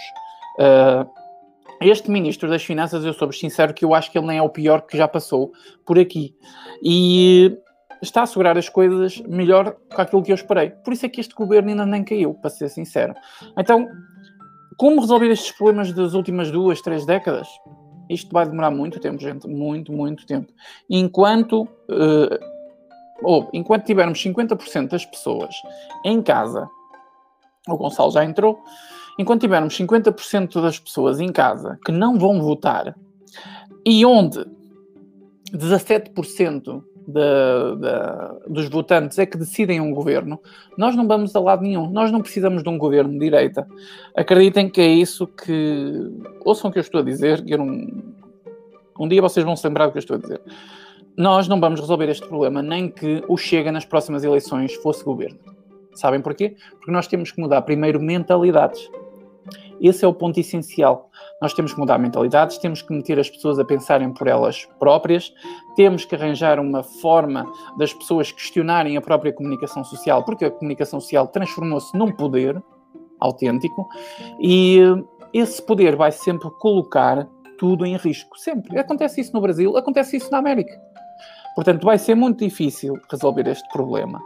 Uh, 0.58 1.21
este 1.82 2.12
ministro 2.12 2.50
das 2.50 2.64
Finanças, 2.64 3.04
eu 3.04 3.14
sou 3.14 3.32
sincero 3.32 3.74
que 3.74 3.84
eu 3.84 3.94
acho 3.94 4.12
que 4.12 4.18
ele 4.18 4.28
nem 4.28 4.38
é 4.38 4.42
o 4.42 4.50
pior 4.50 4.82
que 4.82 4.98
já 4.98 5.08
passou 5.08 5.52
por 5.86 5.98
aqui. 5.98 6.36
E 6.82 7.58
está 8.02 8.24
a 8.24 8.26
segurar 8.26 8.58
as 8.58 8.70
coisas 8.70 9.20
melhor 9.22 9.76
que 9.90 10.02
aquilo 10.02 10.24
que 10.24 10.32
eu 10.32 10.36
esperei. 10.36 10.70
Por 10.70 10.94
isso 10.94 11.06
é 11.06 11.10
que 11.10 11.22
este 11.22 11.36
governo 11.36 11.70
ainda 11.70 11.86
nem 11.86 12.04
caiu, 12.04 12.34
para 12.34 12.50
ser 12.50 12.70
sincero. 12.70 13.14
Então, 13.58 13.88
como 14.78 15.02
resolver 15.02 15.30
estes 15.30 15.52
problemas 15.52 15.94
das 15.94 16.14
últimas 16.14 16.50
duas, 16.52 16.82
três 16.82 17.06
décadas? 17.06 17.48
Isto 18.10 18.32
vai 18.32 18.46
demorar 18.46 18.72
muito 18.72 19.00
tempo, 19.00 19.22
gente. 19.22 19.48
Muito, 19.48 19.92
muito 19.92 20.26
tempo. 20.26 20.52
Enquanto, 20.90 21.64
uh, 21.64 22.40
ou, 23.24 23.50
enquanto 23.54 23.86
tivermos 23.86 24.22
50% 24.22 24.90
das 24.90 25.06
pessoas 25.06 25.56
em 26.04 26.22
casa, 26.22 26.68
o 27.68 27.78
Gonçalo 27.78 28.12
já 28.12 28.26
entrou, 28.26 28.60
enquanto 29.18 29.42
tivermos 29.42 29.78
50% 29.78 30.62
das 30.62 30.80
pessoas 30.80 31.20
em 31.20 31.32
casa 31.32 31.80
que 31.86 31.92
não 31.92 32.18
vão 32.18 32.42
votar 32.42 32.96
e 33.86 34.06
onde 34.06 34.46
17% 35.52 36.84
de, 37.08 37.76
de, 37.78 38.54
dos 38.54 38.70
votantes 38.70 39.18
é 39.20 39.26
que 39.26 39.38
decidem 39.38 39.82
um 39.82 39.94
governo, 39.94 40.40
nós 40.78 40.96
não 40.96 41.08
vamos 41.08 41.36
a 41.36 41.40
lado 41.40 41.64
nenhum. 41.64 41.90
Nós 41.90 42.12
não 42.12 42.22
precisamos 42.22 42.64
de 42.64 42.70
um 42.70 42.78
governo 42.78 43.12
de 43.12 43.20
direita. 43.20 43.68
Acreditem 44.16 44.70
que 44.70 44.82
é 44.82 44.88
isso 44.88 45.28
que. 45.28 45.94
Ouçam 46.46 46.70
o 46.70 46.74
que 46.74 46.80
eu 46.80 46.82
estou 46.82 47.02
a 47.02 47.04
dizer, 47.04 47.44
que 47.44 47.54
eu 47.54 47.58
não. 47.58 47.88
Um 49.00 49.08
dia 49.08 49.22
vocês 49.22 49.46
vão 49.46 49.56
se 49.56 49.68
lembrar 49.68 49.88
do 49.88 49.92
que 49.92 49.98
eu 49.98 50.02
estou 50.02 50.18
a 50.18 50.20
dizer. 50.20 50.42
Nós 51.18 51.48
não 51.48 51.60
vamos 51.60 51.80
resolver 51.80 52.10
este 52.10 52.26
problema, 52.26 52.62
nem 52.62 52.90
que 52.90 53.24
o 53.28 53.36
Chega 53.36 53.72
nas 53.72 53.84
próximas 53.84 54.24
eleições 54.24 54.74
fosse 54.76 55.04
governo. 55.04 55.40
Sabem 55.94 56.22
porquê? 56.22 56.56
Porque 56.72 56.92
nós 56.92 57.08
temos 57.08 57.32
que 57.32 57.42
mudar 57.42 57.62
primeiro 57.62 58.02
mentalidades. 58.02 58.90
Esse 59.82 60.06
é 60.06 60.08
o 60.08 60.14
ponto 60.14 60.40
essencial. 60.40 61.10
Nós 61.42 61.54
temos 61.54 61.74
que 61.74 61.80
mudar 61.80 61.98
mentalidades, 61.98 62.60
temos 62.60 62.84
que 62.84 62.94
meter 62.94 63.20
as 63.20 63.30
pessoas 63.30 63.58
a 63.58 63.66
pensarem 63.66 64.14
por 64.14 64.28
elas 64.28 64.66
próprias, 64.78 65.34
temos 65.76 66.06
que 66.06 66.14
arranjar 66.14 66.60
uma 66.60 66.84
forma 66.84 67.52
das 67.78 67.92
pessoas 67.92 68.32
questionarem 68.32 68.96
a 68.96 69.02
própria 69.02 69.34
comunicação 69.34 69.84
social, 69.84 70.24
porque 70.24 70.46
a 70.46 70.52
comunicação 70.52 71.00
social 71.00 71.28
transformou-se 71.28 71.98
num 71.98 72.12
poder 72.12 72.62
autêntico 73.20 73.88
e 74.40 74.80
esse 75.34 75.62
poder 75.62 75.96
vai 75.96 76.12
sempre 76.12 76.50
colocar 76.60 77.28
tudo 77.58 77.86
em 77.86 77.98
risco. 77.98 78.38
Sempre. 78.38 78.78
Acontece 78.78 79.22
isso 79.22 79.34
no 79.34 79.42
Brasil, 79.42 79.76
acontece 79.78 80.18
isso 80.18 80.32
na 80.32 80.38
América. 80.38 80.80
Portanto, 81.56 81.84
vai 81.84 81.98
ser 81.98 82.16
muito 82.16 82.44
difícil 82.44 83.00
resolver 83.10 83.48
este 83.48 83.68
problema. 83.70 84.22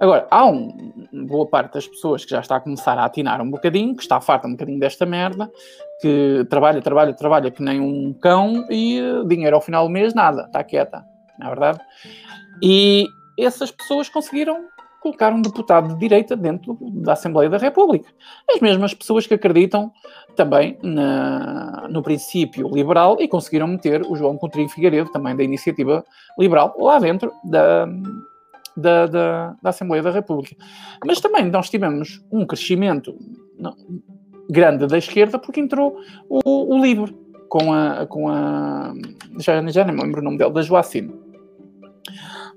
Agora, 0.00 0.26
há 0.30 0.46
um, 0.46 1.06
boa 1.26 1.46
parte 1.46 1.74
das 1.74 1.86
pessoas 1.86 2.24
que 2.24 2.30
já 2.30 2.40
está 2.40 2.56
a 2.56 2.60
começar 2.60 2.96
a 2.96 3.04
atinar 3.04 3.42
um 3.42 3.50
bocadinho, 3.50 3.94
que 3.94 4.02
está 4.02 4.18
farta 4.18 4.48
um 4.48 4.52
bocadinho 4.52 4.80
desta 4.80 5.04
merda, 5.04 5.50
que 6.00 6.46
trabalha, 6.48 6.80
trabalha, 6.80 7.12
trabalha 7.12 7.50
que 7.50 7.62
nem 7.62 7.80
um 7.80 8.14
cão 8.14 8.64
e 8.70 8.98
uh, 8.98 9.28
dinheiro 9.28 9.54
ao 9.54 9.60
final 9.60 9.86
do 9.86 9.92
mês, 9.92 10.14
nada, 10.14 10.44
está 10.46 10.64
quieta, 10.64 11.04
não 11.38 11.48
é 11.48 11.50
verdade? 11.50 11.80
E 12.62 13.06
essas 13.38 13.70
pessoas 13.70 14.08
conseguiram 14.08 14.64
colocar 15.02 15.32
um 15.32 15.42
deputado 15.42 15.88
de 15.88 15.98
direita 15.98 16.34
dentro 16.36 16.78
da 16.80 17.12
Assembleia 17.12 17.48
da 17.48 17.56
República. 17.58 18.08
As 18.50 18.60
mesmas 18.60 18.94
pessoas 18.94 19.26
que 19.26 19.34
acreditam 19.34 19.90
também 20.36 20.78
na, 20.82 21.88
no 21.88 22.02
princípio 22.02 22.68
liberal 22.68 23.16
e 23.18 23.26
conseguiram 23.26 23.66
meter 23.66 24.02
o 24.02 24.14
João 24.14 24.36
Coutinho 24.36 24.68
Figueiredo, 24.68 25.10
também 25.10 25.34
da 25.34 25.42
Iniciativa 25.42 26.04
Liberal, 26.38 26.74
lá 26.78 26.98
dentro 26.98 27.32
da, 27.44 27.86
da, 28.80 29.06
da, 29.06 29.56
da, 29.62 29.70
Assembleia 29.70 30.02
da 30.02 30.10
República. 30.10 30.56
Mas 31.04 31.20
também 31.20 31.50
nós 31.50 31.70
tivemos 31.70 32.24
um 32.30 32.46
crescimento 32.46 33.16
grande 34.50 34.86
da 34.86 34.98
esquerda 34.98 35.38
porque 35.38 35.60
entrou 35.60 35.98
o, 36.28 36.76
o 36.76 36.80
com 37.48 37.72
a, 37.72 38.06
com 38.06 38.28
a 38.28 38.94
já, 39.38 39.60
já 39.68 39.84
nem 39.84 39.94
me 39.94 40.02
lembro 40.02 40.20
o 40.20 40.24
nome 40.24 40.38
dela, 40.38 40.52
da 40.52 40.62
Joacine. 40.62 41.12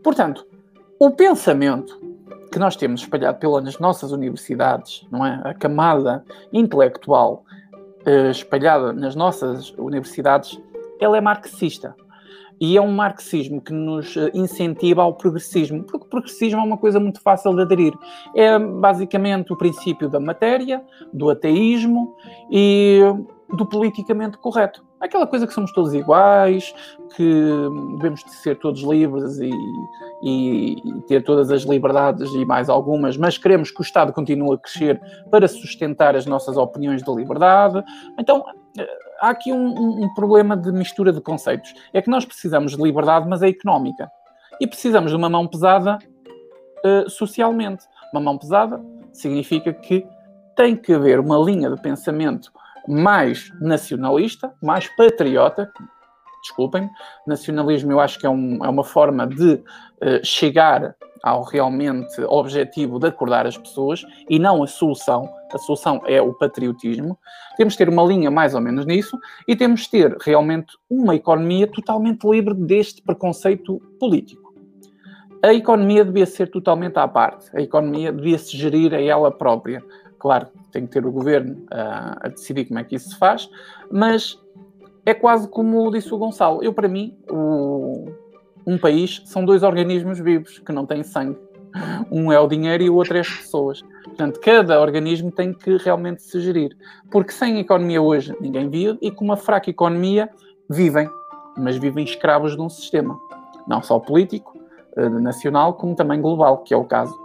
Portanto, 0.03 0.45
o 0.99 1.11
pensamento 1.11 1.99
que 2.51 2.59
nós 2.59 2.75
temos 2.75 3.01
espalhado 3.01 3.39
pelas 3.39 3.79
nossas 3.79 4.11
universidades, 4.11 5.05
não 5.11 5.25
é? 5.25 5.41
A 5.43 5.53
camada 5.55 6.23
intelectual 6.51 7.43
uh, 8.05 8.29
espalhada 8.29 8.93
nas 8.93 9.15
nossas 9.15 9.71
universidades, 9.71 10.61
ela 10.99 11.17
é 11.17 11.21
marxista. 11.21 11.95
E 12.63 12.77
é 12.77 12.81
um 12.81 12.93
marxismo 12.93 13.59
que 13.59 13.73
nos 13.73 14.15
eh, 14.15 14.31
incentiva 14.33 15.03
ao 15.03 15.13
progressismo, 15.15 15.83
porque 15.83 16.05
o 16.05 16.09
progressismo 16.09 16.61
é 16.61 16.63
uma 16.63 16.77
coisa 16.77 16.97
muito 16.97 17.19
fácil 17.19 17.53
de 17.53 17.61
aderir. 17.61 17.93
É 18.33 18.57
basicamente 18.57 19.51
o 19.51 19.57
princípio 19.57 20.07
da 20.07 20.17
matéria, 20.17 20.81
do 21.11 21.29
ateísmo 21.29 22.15
e 22.49 23.01
do 23.49 23.65
politicamente 23.65 24.37
correto. 24.37 24.81
Aquela 25.01 25.27
coisa 25.27 25.45
que 25.45 25.53
somos 25.53 25.73
todos 25.73 25.93
iguais, 25.93 26.73
que 27.17 27.51
devemos 27.97 28.23
de 28.23 28.31
ser 28.31 28.57
todos 28.59 28.81
livres 28.81 29.39
e, 29.39 29.51
e, 30.23 30.75
e, 30.75 31.01
ter 31.01 31.21
todas 31.21 31.51
as 31.51 31.63
liberdades 31.63 32.31
e 32.33 32.45
mais 32.45 32.69
algumas, 32.69 33.17
mas 33.17 33.37
queremos 33.37 33.71
que 33.71 33.81
o 33.81 33.83
Estado 33.83 34.13
continue 34.13 34.55
a 34.55 34.57
crescer 34.57 35.01
para 35.29 35.49
sustentar 35.49 36.15
as 36.15 36.25
nossas 36.25 36.55
opiniões 36.55 37.03
de 37.03 37.13
liberdade. 37.13 37.83
Então, 38.17 38.45
eh, 38.79 39.02
há 39.19 39.29
aqui 39.29 39.51
um, 39.51 40.03
um, 40.03 40.13
problema 40.13 40.55
de 40.55 40.71
mistura 40.71 41.11
de 41.11 41.21
conceitos. 41.21 41.73
É 41.93 42.01
que 42.01 42.09
nós 42.09 42.25
precisamos 42.25 42.75
de 42.75 42.81
liberdade, 42.81 43.27
mas 43.27 43.41
é 43.41 43.47
económica. 43.47 44.11
E 44.59 44.67
precisamos 44.67 45.11
de 45.11 45.17
uma 45.17 45.29
mão 45.29 45.47
pesada 45.47 45.97
uh, 46.85 47.09
socialmente. 47.09 47.85
Uma 48.11 48.21
mão 48.21 48.37
pesada 48.37 48.81
significa 49.11 49.73
que 49.73 50.05
tem 50.55 50.75
que 50.75 50.93
haver 50.93 51.19
uma 51.19 51.37
linha 51.37 51.69
de 51.69 51.81
pensamento 51.81 52.51
mais 52.87 53.49
nacionalista, 53.59 54.53
mais 54.61 54.87
patriota. 54.95 55.71
Desculpem, 56.43 56.89
nacionalismo 57.25 57.91
eu 57.91 58.01
acho 58.01 58.19
que 58.19 58.25
é, 58.25 58.29
um, 58.29 58.63
é 58.63 58.69
uma 58.69 58.83
forma 58.83 59.25
de 59.25 59.53
uh, 59.53 60.23
chegar 60.23 60.93
ao 61.23 61.41
realmente 61.41 62.21
objetivo 62.27 62.99
de 62.99 63.07
acordar 63.07 63.47
as 63.47 63.57
pessoas 63.57 64.05
e 64.29 64.37
não 64.37 64.61
a 64.61 64.67
solução. 64.67 65.29
A 65.53 65.57
solução 65.57 66.01
é 66.05 66.21
o 66.21 66.33
patriotismo. 66.33 67.17
Temos 67.55 67.75
de 67.75 67.77
ter 67.77 67.87
uma 67.87 68.03
linha 68.03 68.29
mais 68.29 68.53
ou 68.53 68.59
menos 68.59 68.85
nisso 68.85 69.17
e 69.47 69.55
temos 69.55 69.83
de 69.83 69.91
ter 69.91 70.17
realmente 70.19 70.77
uma 70.89 71.15
economia 71.15 71.65
totalmente 71.65 72.27
livre 72.29 72.53
deste 72.53 73.01
preconceito 73.01 73.81
político. 73.97 74.53
A 75.41 75.53
economia 75.53 76.03
devia 76.03 76.25
ser 76.25 76.51
totalmente 76.51 76.97
à 76.97 77.07
parte. 77.07 77.49
A 77.55 77.61
economia 77.61 78.11
devia 78.11 78.37
se 78.37 78.57
gerir 78.57 78.93
a 78.93 79.01
ela 79.01 79.31
própria. 79.31 79.81
Claro, 80.19 80.47
tem 80.71 80.85
que 80.85 80.91
ter 80.91 81.05
o 81.05 81.11
governo 81.11 81.55
uh, 81.65 82.17
a 82.21 82.27
decidir 82.27 82.65
como 82.65 82.79
é 82.79 82.83
que 82.83 82.95
isso 82.95 83.09
se 83.09 83.17
faz, 83.17 83.49
mas 83.91 84.37
é 85.05 85.13
quase 85.13 85.47
como 85.47 85.91
disse 85.91 86.13
o 86.13 86.17
Gonçalo. 86.17 86.63
Eu, 86.63 86.73
para 86.73 86.87
mim, 86.87 87.17
o, 87.29 88.11
um 88.65 88.77
país 88.77 89.21
são 89.25 89.43
dois 89.43 89.63
organismos 89.63 90.19
vivos 90.19 90.59
que 90.59 90.71
não 90.71 90.85
têm 90.85 91.03
sangue. 91.03 91.37
Um 92.11 92.31
é 92.31 92.39
o 92.39 92.47
dinheiro 92.47 92.83
e 92.83 92.89
o 92.89 92.95
outro 92.95 93.17
é 93.17 93.21
as 93.21 93.29
pessoas. 93.29 93.81
Portanto, 94.03 94.39
cada 94.39 94.79
organismo 94.79 95.31
tem 95.31 95.53
que 95.53 95.77
realmente 95.77 96.21
se 96.21 96.39
gerir. 96.39 96.77
Porque 97.11 97.31
sem 97.31 97.59
economia 97.59 98.01
hoje 98.01 98.35
ninguém 98.39 98.69
vive 98.69 98.97
e 99.01 99.11
com 99.11 99.25
uma 99.25 99.37
fraca 99.37 99.69
economia 99.69 100.29
vivem, 100.69 101.09
mas 101.57 101.75
vivem 101.77 102.03
escravos 102.03 102.55
de 102.55 102.61
um 102.61 102.69
sistema. 102.69 103.19
Não 103.67 103.81
só 103.81 103.99
político, 103.99 104.57
eh, 104.95 105.09
nacional, 105.09 105.73
como 105.73 105.95
também 105.95 106.21
global, 106.21 106.59
que 106.59 106.73
é 106.73 106.77
o 106.77 106.85
caso. 106.85 107.17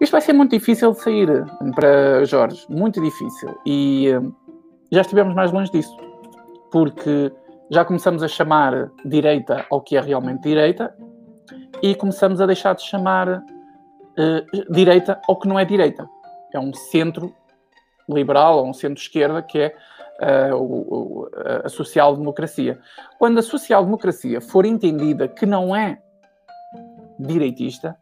Isto 0.00 0.12
vai 0.12 0.20
ser 0.20 0.32
muito 0.32 0.52
difícil 0.52 0.92
de 0.92 1.00
sair 1.00 1.44
para 1.74 2.24
Jorge, 2.24 2.64
muito 2.68 3.00
difícil. 3.00 3.56
E 3.66 4.08
eh, 4.08 4.20
já 4.92 5.00
estivemos 5.00 5.34
mais 5.34 5.50
longe 5.50 5.72
disso. 5.72 6.05
Porque 6.76 7.32
já 7.70 7.86
começamos 7.86 8.22
a 8.22 8.28
chamar 8.28 8.90
direita 9.02 9.64
ao 9.70 9.80
que 9.80 9.96
é 9.96 10.00
realmente 10.02 10.42
direita 10.42 10.94
e 11.82 11.94
começamos 11.94 12.38
a 12.38 12.44
deixar 12.44 12.74
de 12.74 12.82
chamar 12.82 13.38
uh, 13.38 14.70
direita 14.70 15.18
ao 15.26 15.36
que 15.36 15.48
não 15.48 15.58
é 15.58 15.64
direita. 15.64 16.06
É 16.52 16.60
um 16.60 16.74
centro 16.74 17.34
liberal 18.06 18.58
ou 18.58 18.68
um 18.68 18.74
centro-esquerda 18.74 19.40
que 19.40 19.58
é 19.58 19.74
uh, 20.52 20.54
o, 20.54 21.22
o, 21.22 21.30
a 21.64 21.70
social-democracia. 21.70 22.78
Quando 23.18 23.38
a 23.38 23.42
social-democracia 23.42 24.42
for 24.42 24.66
entendida 24.66 25.26
que 25.28 25.46
não 25.46 25.74
é 25.74 25.98
direitista, 27.18 27.96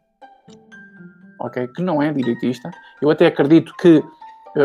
ok, 1.39 1.65
que 1.69 1.81
não 1.81 2.01
é 2.01 2.11
direitista, 2.11 2.69
eu 3.01 3.09
até 3.09 3.25
acredito 3.27 3.73
que 3.77 4.03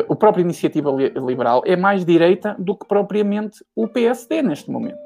o 0.09 0.15
próprio 0.15 0.43
Iniciativa 0.43 0.91
Liberal 0.91 1.63
é 1.67 1.77
mais 1.77 2.05
direita 2.05 2.55
do 2.59 2.77
que 2.77 2.87
propriamente 2.87 3.65
o 3.75 3.89
PSD 3.89 4.43
neste 4.43 4.71
momento. 4.71 4.99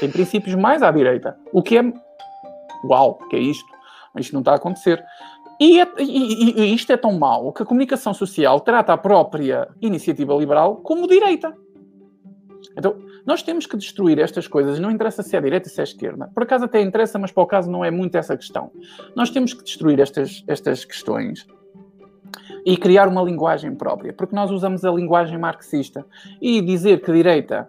Tem 0.00 0.10
princípios 0.10 0.54
mais 0.54 0.82
à 0.82 0.90
direita. 0.90 1.36
O 1.52 1.62
que 1.62 1.78
é. 1.78 1.92
Uau, 2.84 3.18
que 3.30 3.36
é 3.36 3.40
isto? 3.40 3.68
Isto 4.18 4.32
não 4.32 4.40
está 4.40 4.52
a 4.52 4.56
acontecer. 4.56 5.02
E, 5.60 5.80
é, 5.80 5.88
e, 5.98 6.60
e, 6.60 6.74
isto 6.74 6.92
é 6.92 6.96
tão 6.96 7.18
mau 7.18 7.52
que 7.52 7.62
a 7.62 7.66
comunicação 7.66 8.14
social 8.14 8.60
trata 8.60 8.92
a 8.92 8.96
própria 8.96 9.68
iniciativa 9.80 10.34
liberal 10.34 10.76
como 10.76 11.08
direita. 11.08 11.52
Então, 12.76 12.96
nós 13.26 13.42
temos 13.42 13.66
que 13.66 13.76
destruir 13.76 14.20
estas 14.20 14.46
coisas, 14.46 14.78
não 14.78 14.90
interessa 14.90 15.22
se 15.22 15.36
é 15.36 15.40
direita 15.40 15.68
ou 15.68 15.74
se 15.74 15.80
é 15.80 15.84
esquerda. 15.84 16.30
Por 16.32 16.44
acaso 16.44 16.64
até 16.64 16.80
interessa, 16.80 17.18
mas 17.18 17.32
para 17.32 17.42
o 17.42 17.46
caso 17.46 17.70
não 17.70 17.84
é 17.84 17.90
muito 17.90 18.16
essa 18.16 18.36
questão. 18.36 18.70
Nós 19.16 19.30
temos 19.30 19.52
que 19.52 19.64
destruir 19.64 19.98
estas, 19.98 20.44
estas 20.46 20.84
questões 20.84 21.44
e 22.64 22.76
criar 22.76 23.08
uma 23.08 23.22
linguagem 23.22 23.74
própria, 23.74 24.12
porque 24.12 24.34
nós 24.34 24.50
usamos 24.50 24.84
a 24.84 24.90
linguagem 24.90 25.38
marxista 25.38 26.04
e 26.40 26.60
dizer 26.60 27.00
que 27.00 27.12
direita 27.12 27.68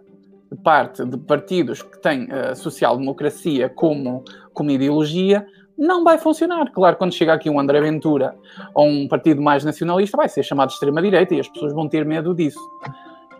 parte 0.64 1.04
de 1.04 1.16
partidos 1.16 1.82
que 1.82 2.00
têm 2.00 2.28
a 2.30 2.54
social-democracia 2.54 3.68
como, 3.68 4.24
como 4.52 4.70
ideologia 4.70 5.46
não 5.78 6.04
vai 6.04 6.18
funcionar. 6.18 6.70
Claro, 6.72 6.96
quando 6.96 7.14
chega 7.14 7.32
aqui 7.32 7.48
um 7.48 7.58
André 7.58 7.80
Ventura 7.80 8.36
ou 8.74 8.86
um 8.86 9.08
partido 9.08 9.40
mais 9.40 9.64
nacionalista, 9.64 10.16
vai 10.16 10.28
ser 10.28 10.42
chamado 10.42 10.68
de 10.68 10.74
extrema-direita 10.74 11.34
e 11.34 11.40
as 11.40 11.48
pessoas 11.48 11.72
vão 11.72 11.88
ter 11.88 12.04
medo 12.04 12.34
disso. 12.34 12.60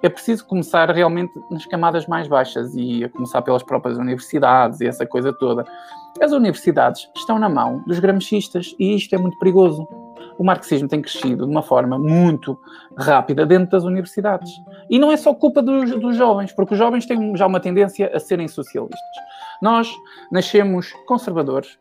É 0.03 0.09
preciso 0.09 0.47
começar 0.47 0.91
realmente 0.91 1.33
nas 1.51 1.67
camadas 1.67 2.07
mais 2.07 2.27
baixas 2.27 2.75
e 2.75 3.05
a 3.05 3.09
começar 3.11 3.43
pelas 3.43 3.63
próprias 3.63 3.99
universidades 3.99 4.81
e 4.81 4.87
essa 4.87 5.05
coisa 5.05 5.31
toda. 5.31 5.65
As 6.19 6.33
universidades 6.33 7.11
estão 7.15 7.39
na 7.39 7.51
mão 7.51 7.83
dos 7.87 7.99
gramscistas 7.99 8.75
e 8.79 8.95
isto 8.95 9.15
é 9.15 9.19
muito 9.19 9.39
perigoso 9.39 9.87
o 10.41 10.45
marxismo 10.45 10.89
tem 10.89 11.03
crescido 11.03 11.45
de 11.45 11.51
uma 11.51 11.61
forma 11.61 11.99
muito 11.99 12.59
rápida 12.97 13.45
dentro 13.45 13.73
das 13.73 13.85
universidades. 13.85 14.51
E 14.89 14.99
não 14.99 15.13
é 15.13 15.17
só 15.19 15.35
culpa 15.35 15.61
dos, 15.61 15.91
dos 16.01 16.17
jovens, 16.17 16.51
porque 16.51 16.73
os 16.73 16.79
jovens 16.79 17.05
têm 17.05 17.37
já 17.37 17.47
uma 17.47 17.61
tendência 17.61 18.11
a 18.15 18.19
serem 18.19 18.49
socialistas. 18.49 18.99
Nós 19.61 19.95
nascemos 20.33 20.95
conservadores, 21.07 21.79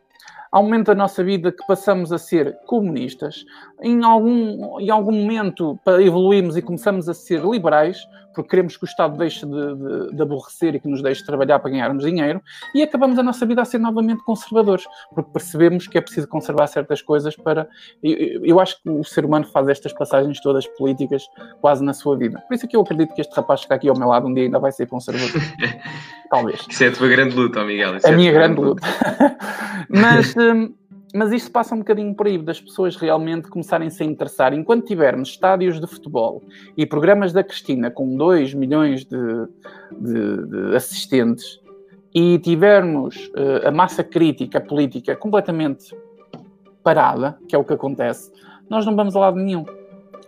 há 0.52 0.60
um 0.60 0.64
momento 0.64 0.88
da 0.88 0.94
nossa 0.94 1.24
vida 1.24 1.50
que 1.50 1.66
passamos 1.66 2.12
a 2.12 2.18
ser 2.18 2.54
comunistas, 2.66 3.46
em 3.82 4.04
algum, 4.04 4.78
em 4.78 4.90
algum 4.90 5.12
momento 5.12 5.80
evoluímos 5.98 6.54
e 6.54 6.60
começamos 6.60 7.08
a 7.08 7.14
ser 7.14 7.42
liberais, 7.42 8.06
porque 8.34 8.50
queremos 8.50 8.76
que 8.76 8.84
o 8.84 8.86
Estado 8.86 9.16
deixe 9.16 9.46
de, 9.46 9.52
de, 9.52 10.16
de, 10.16 10.22
aborrecer 10.22 10.74
e 10.74 10.80
que 10.80 10.88
nos 10.88 11.02
deixe 11.02 11.24
trabalhar 11.24 11.58
para 11.58 11.70
ganharmos 11.70 12.04
dinheiro, 12.04 12.40
e 12.74 12.82
acabamos 12.82 13.18
a 13.18 13.22
nossa 13.22 13.44
vida 13.46 13.62
a 13.62 13.64
ser 13.64 13.78
novamente 13.78 14.22
conservadores, 14.24 14.84
porque 15.14 15.30
percebemos 15.32 15.86
que 15.86 15.98
é 15.98 16.00
preciso 16.00 16.28
conservar 16.28 16.66
certas 16.66 17.02
coisas 17.02 17.36
para. 17.36 17.68
Eu, 18.02 18.44
eu 18.44 18.60
acho 18.60 18.82
que 18.82 18.88
o 18.88 19.04
ser 19.04 19.24
humano 19.24 19.46
faz 19.46 19.68
estas 19.68 19.92
passagens 19.92 20.40
todas 20.40 20.66
políticas 20.66 21.24
quase 21.60 21.84
na 21.84 21.92
sua 21.92 22.16
vida. 22.16 22.40
Por 22.48 22.54
isso 22.54 22.66
é 22.66 22.68
que 22.68 22.76
eu 22.76 22.80
acredito 22.80 23.14
que 23.14 23.20
este 23.20 23.34
rapaz 23.34 23.60
que 23.60 23.66
está 23.66 23.74
aqui 23.74 23.88
ao 23.88 23.98
meu 23.98 24.08
lado 24.08 24.26
um 24.26 24.34
dia 24.34 24.44
ainda 24.44 24.58
vai 24.58 24.72
ser 24.72 24.86
conservador. 24.86 25.40
Talvez. 26.30 26.64
Isso 26.68 26.84
é 26.84 26.88
a 26.88 26.92
tua 26.92 27.08
grande 27.08 27.34
luta, 27.34 27.64
Miguel. 27.64 27.96
Isso 27.96 28.06
a 28.06 28.10
é 28.10 28.16
minha 28.16 28.32
grande 28.32 28.60
luta. 28.60 28.86
luta. 28.86 29.36
Mas. 29.88 30.34
Mas 31.12 31.32
isto 31.32 31.50
passa 31.50 31.74
um 31.74 31.78
bocadinho 31.78 32.14
por 32.14 32.26
aí, 32.26 32.38
das 32.38 32.60
pessoas 32.60 32.94
realmente 32.94 33.48
começarem-se 33.48 34.02
a 34.02 34.06
interessar. 34.06 34.54
Enquanto 34.54 34.86
tivermos 34.86 35.30
estádios 35.30 35.80
de 35.80 35.86
futebol 35.86 36.42
e 36.76 36.86
programas 36.86 37.32
da 37.32 37.42
Cristina 37.42 37.90
com 37.90 38.16
2 38.16 38.54
milhões 38.54 39.04
de, 39.04 39.18
de, 39.90 40.46
de, 40.46 40.76
assistentes 40.76 41.60
e 42.14 42.38
tivermos 42.38 43.30
uh, 43.34 43.68
a 43.68 43.70
massa 43.72 44.04
crítica 44.04 44.60
política 44.60 45.16
completamente 45.16 45.96
parada, 46.82 47.36
que 47.48 47.56
é 47.56 47.58
o 47.58 47.64
que 47.64 47.72
acontece, 47.72 48.30
nós 48.68 48.86
não 48.86 48.94
vamos 48.94 49.16
a 49.16 49.20
lado 49.20 49.36
nenhum. 49.36 49.64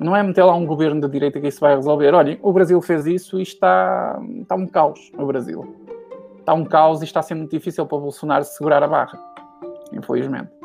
Não 0.01 0.17
é 0.17 0.23
meter 0.23 0.43
lá 0.43 0.55
um 0.55 0.67
governo 0.67 1.01
da 1.01 1.07
direita 1.07 1.41
que 1.41 1.47
isso 1.47 1.61
vai 1.61 1.77
resolver. 1.77 2.13
Olhem, 2.13 2.39
o 2.43 2.53
Brasil 2.53 2.81
fez 2.83 3.07
isso 3.07 3.39
e 3.39 3.43
está, 3.43 4.21
está 4.41 4.57
um 4.57 4.67
caos 4.67 5.13
no 5.17 5.27
Brasil. 5.27 5.77
Está 6.41 6.55
um 6.55 6.65
caos 6.65 7.03
e 7.03 7.05
está 7.05 7.23
ser 7.23 7.37
muito 7.37 7.53
difícil 7.53 7.87
para 7.87 7.99
o 7.99 8.01
Bolsonaro 8.01 8.45
segurar 8.45 8.83
a 8.83 8.89
barra. 8.89 9.17
Infelizmente. 9.93 10.62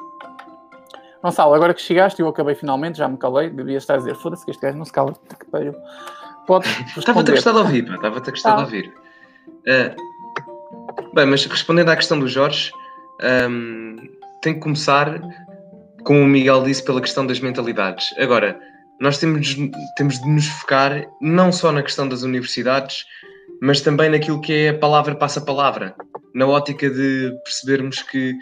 Gonçalo, 1.22 1.54
agora 1.54 1.74
que 1.74 1.82
chegaste, 1.82 2.22
eu 2.22 2.28
acabei 2.28 2.56
finalmente, 2.56 2.98
já 2.98 3.08
me 3.08 3.18
calei, 3.18 3.50
devia 3.50 3.78
estar 3.78 3.96
a 3.96 3.98
dizer, 3.98 4.16
foda-se 4.16 4.46
que 4.46 4.52
este 4.52 4.62
gajo 4.62 4.78
não 4.78 4.86
se 4.86 4.92
cala, 4.92 5.14
que 5.14 5.46
pariu. 5.46 5.76
Estava-te 6.98 7.32
a 7.32 7.36
gostar 7.36 7.52
de 7.52 7.58
ouvir, 7.58 7.92
estava-te 7.92 8.30
a 8.30 8.32
gostar 8.32 8.56
de 8.56 8.62
ouvir. 8.62 8.94
Uh, 9.48 11.14
bem, 11.14 11.26
mas 11.26 11.46
respondendo 11.46 11.90
à 11.90 11.96
questão 11.96 12.20
do 12.20 12.28
Jorge, 12.28 12.72
um, 13.50 13.96
tem 14.42 14.54
que 14.54 14.60
começar, 14.60 15.20
como 16.04 16.22
o 16.22 16.26
Miguel 16.26 16.64
disse, 16.64 16.84
pela 16.84 17.02
questão 17.02 17.26
das 17.26 17.40
mentalidades. 17.40 18.14
Agora, 18.18 18.60
nós 19.00 19.18
temos, 19.18 19.56
temos 19.96 20.20
de 20.20 20.30
nos 20.30 20.48
focar 20.48 21.06
não 21.22 21.52
só 21.52 21.72
na 21.72 21.84
questão 21.84 22.08
das 22.08 22.24
universidades, 22.24 23.06
mas 23.62 23.82
também 23.82 24.10
naquilo 24.10 24.40
que 24.40 24.54
é 24.54 24.70
a 24.70 24.78
palavra 24.78 25.16
passa 25.16 25.42
palavra, 25.42 25.96
na 26.34 26.48
ótica 26.48 26.90
de 26.90 27.32
percebermos 27.44 28.02
que 28.04 28.36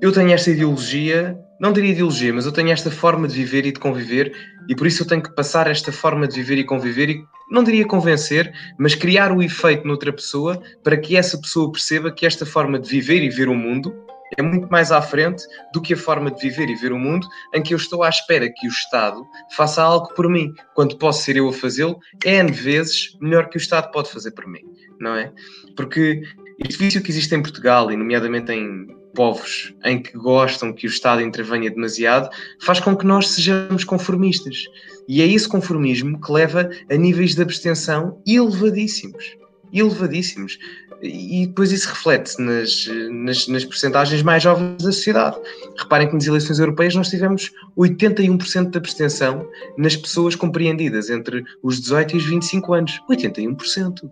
eu 0.00 0.12
tenho 0.12 0.32
esta 0.32 0.50
ideologia, 0.50 1.38
não 1.60 1.72
diria 1.72 1.90
ideologia, 1.90 2.32
mas 2.32 2.46
eu 2.46 2.52
tenho 2.52 2.70
esta 2.70 2.90
forma 2.90 3.26
de 3.26 3.34
viver 3.34 3.66
e 3.66 3.72
de 3.72 3.80
conviver, 3.80 4.32
e 4.68 4.76
por 4.76 4.86
isso 4.86 5.02
eu 5.02 5.06
tenho 5.06 5.22
que 5.22 5.34
passar 5.34 5.68
esta 5.68 5.90
forma 5.90 6.26
de 6.26 6.36
viver 6.36 6.58
e 6.58 6.64
conviver, 6.64 7.10
e 7.10 7.24
não 7.50 7.64
diria 7.64 7.86
convencer, 7.86 8.52
mas 8.78 8.94
criar 8.94 9.32
o 9.32 9.42
efeito 9.42 9.86
noutra 9.86 10.12
pessoa 10.12 10.60
para 10.84 10.96
que 10.96 11.16
essa 11.16 11.38
pessoa 11.38 11.72
perceba 11.72 12.12
que 12.12 12.26
esta 12.26 12.46
forma 12.46 12.78
de 12.78 12.88
viver 12.88 13.22
e 13.22 13.28
ver 13.28 13.48
o 13.48 13.54
mundo 13.54 13.94
é 14.36 14.42
muito 14.42 14.68
mais 14.68 14.92
à 14.92 15.00
frente 15.00 15.42
do 15.72 15.80
que 15.80 15.94
a 15.94 15.96
forma 15.96 16.30
de 16.30 16.40
viver 16.40 16.68
e 16.68 16.74
ver 16.74 16.92
o 16.92 16.98
mundo 16.98 17.26
em 17.54 17.62
que 17.62 17.72
eu 17.72 17.78
estou 17.78 18.02
à 18.02 18.08
espera 18.10 18.52
que 18.54 18.66
o 18.66 18.70
Estado 18.70 19.26
faça 19.56 19.82
algo 19.82 20.12
por 20.14 20.28
mim, 20.28 20.52
quando 20.74 20.98
posso 20.98 21.22
ser 21.22 21.36
eu 21.36 21.48
a 21.48 21.52
fazê-lo 21.52 21.98
N 22.24 22.52
vezes 22.52 23.16
melhor 23.20 23.48
que 23.48 23.56
o 23.56 23.58
Estado 23.58 23.90
pode 23.90 24.10
fazer 24.10 24.32
por 24.32 24.46
mim, 24.46 24.60
não 25.00 25.14
é? 25.14 25.32
Porque 25.74 26.22
este 26.58 26.78
vício 26.78 27.02
que 27.02 27.10
existe 27.10 27.34
em 27.34 27.40
Portugal, 27.40 27.90
e 27.90 27.96
nomeadamente 27.96 28.52
em 28.52 28.97
povos 29.14 29.74
em 29.84 30.00
que 30.00 30.16
gostam 30.16 30.72
que 30.72 30.86
o 30.86 30.88
Estado 30.88 31.22
intervenha 31.22 31.70
demasiado, 31.70 32.30
faz 32.60 32.80
com 32.80 32.96
que 32.96 33.06
nós 33.06 33.28
sejamos 33.28 33.84
conformistas. 33.84 34.64
E 35.08 35.22
é 35.22 35.26
esse 35.26 35.48
conformismo 35.48 36.20
que 36.20 36.32
leva 36.32 36.70
a 36.90 36.94
níveis 36.94 37.34
de 37.34 37.42
abstenção 37.42 38.20
elevadíssimos. 38.26 39.36
Elevadíssimos. 39.72 40.58
E 41.00 41.46
depois 41.46 41.70
isso 41.70 41.88
reflete-se 41.88 42.42
nas, 42.42 42.88
nas, 43.10 43.46
nas 43.46 43.64
percentagens 43.64 44.20
mais 44.22 44.42
jovens 44.42 44.82
da 44.82 44.92
sociedade. 44.92 45.36
Reparem 45.78 46.08
que 46.08 46.14
nas 46.14 46.26
eleições 46.26 46.58
europeias 46.58 46.94
nós 46.94 47.08
tivemos 47.08 47.52
81% 47.76 48.70
de 48.70 48.78
abstenção 48.78 49.48
nas 49.76 49.96
pessoas 49.96 50.34
compreendidas 50.34 51.08
entre 51.08 51.44
os 51.62 51.80
18 51.80 52.14
e 52.14 52.18
os 52.18 52.24
25 52.24 52.74
anos. 52.74 53.00
81%. 53.08 54.10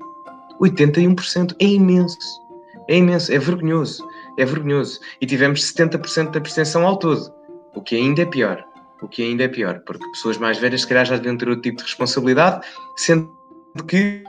81% 0.61 1.57
é 1.59 1.65
imenso. 1.65 2.17
É 2.89 2.97
imenso, 2.97 3.33
é 3.33 3.39
vergonhoso 3.39 4.05
é 4.39 4.45
vergonhoso. 4.45 5.01
E 5.21 5.27
tivemos 5.27 5.61
70% 5.73 6.31
da 6.31 6.39
abstenção 6.39 6.87
ao 6.87 6.97
todo, 6.97 7.33
o 7.75 7.83
que 7.83 7.97
ainda 7.97 8.23
é 8.23 8.27
pior. 8.27 8.65
O 9.03 9.09
que 9.09 9.23
ainda 9.23 9.45
é 9.45 9.49
pior, 9.49 9.83
porque 9.85 10.05
pessoas 10.11 10.39
mais 10.39 10.59
velhas, 10.59 10.81
se 10.81 10.87
calhar, 10.87 11.05
já 11.05 11.17
deviam 11.17 11.37
ter 11.37 11.49
outro 11.49 11.63
tipo 11.63 11.77
de 11.77 11.83
responsabilidade, 11.83 12.67
sendo 12.97 13.31
que 13.87 14.25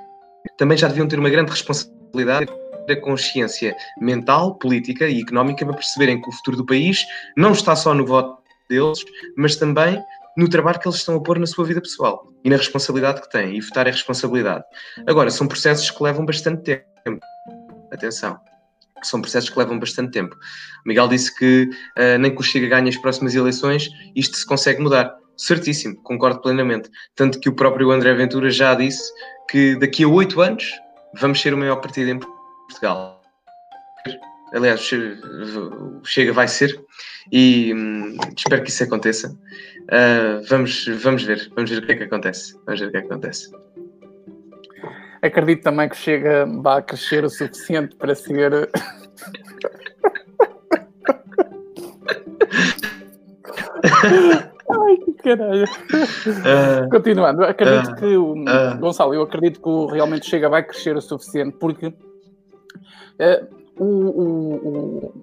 também 0.58 0.78
já 0.78 0.90
deviam 0.90 1.08
ter 1.08 1.18
uma 1.18 1.30
grande 1.30 1.52
responsabilidade 1.52 2.52
da 2.86 3.00
consciência 3.00 3.76
mental, 4.00 4.56
política 4.56 5.08
e 5.08 5.22
económica 5.22 5.66
para 5.66 5.74
perceberem 5.74 6.22
que 6.22 6.28
o 6.28 6.32
futuro 6.34 6.58
do 6.58 6.66
país 6.66 7.06
não 7.38 7.54
está 7.54 7.76
só 7.76 7.94
no 7.94 8.06
voto 8.06 8.42
deles, 8.70 9.06
mas 9.38 9.56
também 9.56 10.02
no 10.36 10.50
trabalho 10.50 10.80
que 10.80 10.88
eles 10.88 11.00
estão 11.00 11.16
a 11.16 11.22
pôr 11.22 11.40
na 11.40 11.48
sua 11.48 11.66
vida 11.66 11.82
pessoal 11.82 12.28
e 12.44 12.50
na 12.50 12.58
responsabilidade 12.58 13.22
que 13.22 13.30
têm. 13.30 13.56
E 13.58 13.62
votar 13.62 13.88
é 13.88 13.92
responsabilidade. 13.92 14.64
Agora, 15.08 15.32
são 15.32 15.48
processos 15.48 15.90
que 15.90 16.04
levam 16.04 16.26
bastante 16.26 16.62
tempo. 16.64 17.20
Atenção 17.92 18.38
são 19.04 19.22
processos 19.22 19.50
que 19.50 19.60
levam 19.60 19.80
bastante 19.80 20.12
tempo. 20.12 20.36
O 20.36 20.88
Miguel 20.88 21.08
disse 21.08 21.36
que 21.36 21.70
uh, 21.98 22.18
nem 22.20 22.34
que 22.34 22.40
o 22.40 22.44
Chega 22.44 22.68
ganhe 22.68 22.90
as 22.90 22.98
próximas 22.98 23.36
eleições, 23.36 23.90
isto 24.16 24.38
se 24.38 24.46
consegue 24.46 24.82
mudar. 24.82 25.16
Certíssimo, 25.36 25.96
concordo 26.02 26.42
plenamente. 26.42 26.90
Tanto 27.16 27.40
que 27.40 27.50
o 27.50 27.54
próprio 27.54 27.92
André 27.92 28.14
Ventura 28.16 28.50
já 28.50 28.74
disse 28.74 29.12
que 29.50 29.76
daqui 29.76 30.04
a 30.04 30.08
oito 30.08 30.42
anos 30.42 30.72
vamos 31.20 31.40
ser 31.40 31.54
o 31.54 31.58
maior 31.58 31.78
partido 31.78 32.10
em 32.10 32.20
Portugal. 32.20 33.22
Aliás, 34.54 34.90
o 34.92 36.04
Chega 36.06 36.34
vai 36.34 36.48
ser 36.48 36.80
e 37.32 37.74
hum, 37.74 38.18
espero 38.36 38.64
que 38.64 38.70
isso 38.70 38.84
aconteça. 38.84 39.30
Uh, 39.30 40.44
vamos, 40.50 40.88
vamos 41.02 41.24
ver, 41.24 41.52
vamos 41.56 41.70
ver 41.70 41.84
o 41.84 41.86
que 41.86 41.92
é 41.92 41.96
que 41.96 42.04
acontece. 42.04 42.54
Vamos 42.66 42.80
ver 42.80 42.88
o 42.88 42.92
que 42.92 42.98
é 42.98 43.02
que 43.02 43.08
acontece. 43.08 43.52
Acredito 45.22 45.64
também 45.64 45.90
que 45.90 45.98
chega, 45.98 46.46
vai 46.46 46.82
crescer 46.82 47.24
o 47.24 47.30
suficiente 47.30 47.96
para 47.96 48.14
ser. 48.14 48.52
Ai, 54.70 54.98
que 54.98 55.14
caralho. 55.14 55.64
Uh, 55.64 56.90
Continuando, 56.90 57.44
acredito 57.44 57.92
uh, 57.92 57.96
que 57.96 58.18
o 58.18 58.34
uh, 58.34 58.78
Gonçalo, 58.80 59.14
eu 59.14 59.22
acredito 59.22 59.62
que 59.62 59.70
o 59.70 59.88
realmente 59.88 60.30
chega 60.30 60.50
vai 60.50 60.64
crescer 60.64 60.96
o 60.96 61.02
suficiente 61.02 61.58
porque 61.58 61.94
o, 63.80 63.86
o, 63.86 64.56
o, 64.56 65.14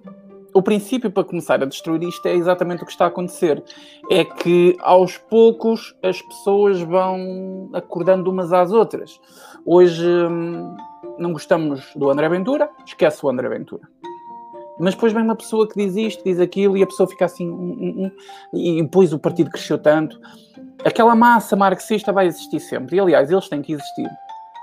o 0.55 0.61
princípio 0.61 1.11
para 1.11 1.25
começar 1.25 1.61
a 1.61 1.65
destruir 1.65 2.01
isto 2.03 2.25
é 2.25 2.33
exatamente 2.33 2.81
o 2.81 2.85
que 2.85 2.91
está 2.93 3.03
a 3.03 3.07
acontecer. 3.09 3.61
É 4.09 4.23
que 4.23 4.77
aos 4.79 5.17
poucos 5.17 5.93
as 6.01 6.21
pessoas 6.21 6.79
vão 6.79 7.69
acordando 7.73 8.31
umas 8.31 8.53
às 8.53 8.71
outras. 8.71 9.19
Hoje 9.65 10.07
hum, 10.07 10.73
não 11.19 11.33
gostamos 11.33 11.83
do 11.93 12.09
André 12.09 12.29
Ventura, 12.29 12.69
esquece 12.85 13.25
o 13.25 13.29
André 13.29 13.49
Ventura. 13.49 13.83
Mas 14.79 14.93
depois 14.93 15.11
vem 15.11 15.23
uma 15.23 15.35
pessoa 15.35 15.67
que 15.67 15.75
diz 15.75 15.93
isto, 15.97 16.23
diz 16.23 16.39
aquilo, 16.39 16.77
e 16.77 16.83
a 16.83 16.87
pessoa 16.87 17.07
fica 17.07 17.25
assim, 17.25 18.11
e 18.53 18.81
depois 18.81 19.11
o 19.11 19.19
partido 19.19 19.49
cresceu 19.49 19.77
tanto. 19.77 20.17
Aquela 20.85 21.15
massa 21.15 21.57
marxista 21.57 22.13
vai 22.13 22.27
existir 22.27 22.61
sempre. 22.61 22.95
E 22.95 22.99
aliás, 22.99 23.29
eles 23.29 23.49
têm 23.49 23.61
que 23.61 23.73
existir 23.73 24.09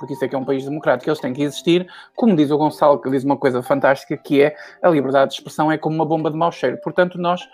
porque 0.03 0.15
isso 0.15 0.25
é 0.25 0.29
que 0.29 0.35
é 0.35 0.39
um 0.39 0.45
país 0.45 0.65
democrático, 0.65 1.09
eles 1.09 1.21
têm 1.21 1.33
que 1.33 1.45
existir, 1.45 1.87
como 2.17 2.35
diz 2.35 2.51
o 2.51 2.59
Gonçalo, 2.59 3.01
que 3.01 3.09
diz 3.09 3.23
uma 3.23 3.37
coisa 3.37 3.63
fantástica, 3.63 4.17
que 4.17 4.43
é 4.43 4.57
a 4.83 4.89
liberdade 4.89 5.31
de 5.31 5.37
expressão 5.37 5.71
é 5.71 5.79
como 5.79 5.95
uma 5.95 6.05
bomba 6.05 6.29
de 6.29 6.37
mau 6.37 6.51
cheiro. 6.51 6.77
Portanto, 6.83 7.17
nós 7.19 7.49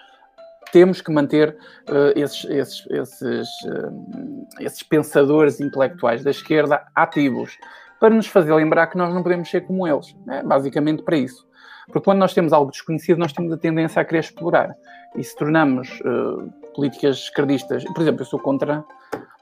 temos 0.73 1.03
que 1.03 1.12
manter 1.12 1.55
uh, 1.91 2.19
esses, 2.19 2.47
esses, 2.47 2.87
esses, 2.89 3.49
uh, 3.66 4.47
esses 4.61 4.83
pensadores 4.83 5.61
intelectuais 5.61 6.25
da 6.25 6.31
esquerda 6.31 6.87
ativos, 6.95 7.59
para 8.01 8.15
nos 8.15 8.27
fazer 8.27 8.55
lembrar 8.55 8.87
que 8.87 8.97
nós 8.97 9.12
não 9.12 9.23
podemos 9.23 9.51
ser 9.51 9.66
como 9.66 9.87
eles. 9.87 10.16
É 10.31 10.43
basicamente 10.43 11.03
para 11.03 11.19
isso. 11.19 11.47
Porque 11.85 12.01
quando 12.01 12.20
nós 12.20 12.33
temos 12.33 12.55
algo 12.55 12.70
desconhecido, 12.70 13.19
nós 13.19 13.35
temos 13.35 13.53
a 13.53 13.59
tendência 13.59 14.01
a 14.01 14.05
querer 14.07 14.20
explorar. 14.20 14.75
E 15.15 15.23
se 15.23 15.37
tornamos 15.37 16.01
uh, 16.01 16.51
políticas 16.75 17.19
esquerdistas, 17.19 17.85
por 17.85 18.01
exemplo, 18.01 18.23
eu 18.23 18.27
sou 18.27 18.39
contra 18.39 18.83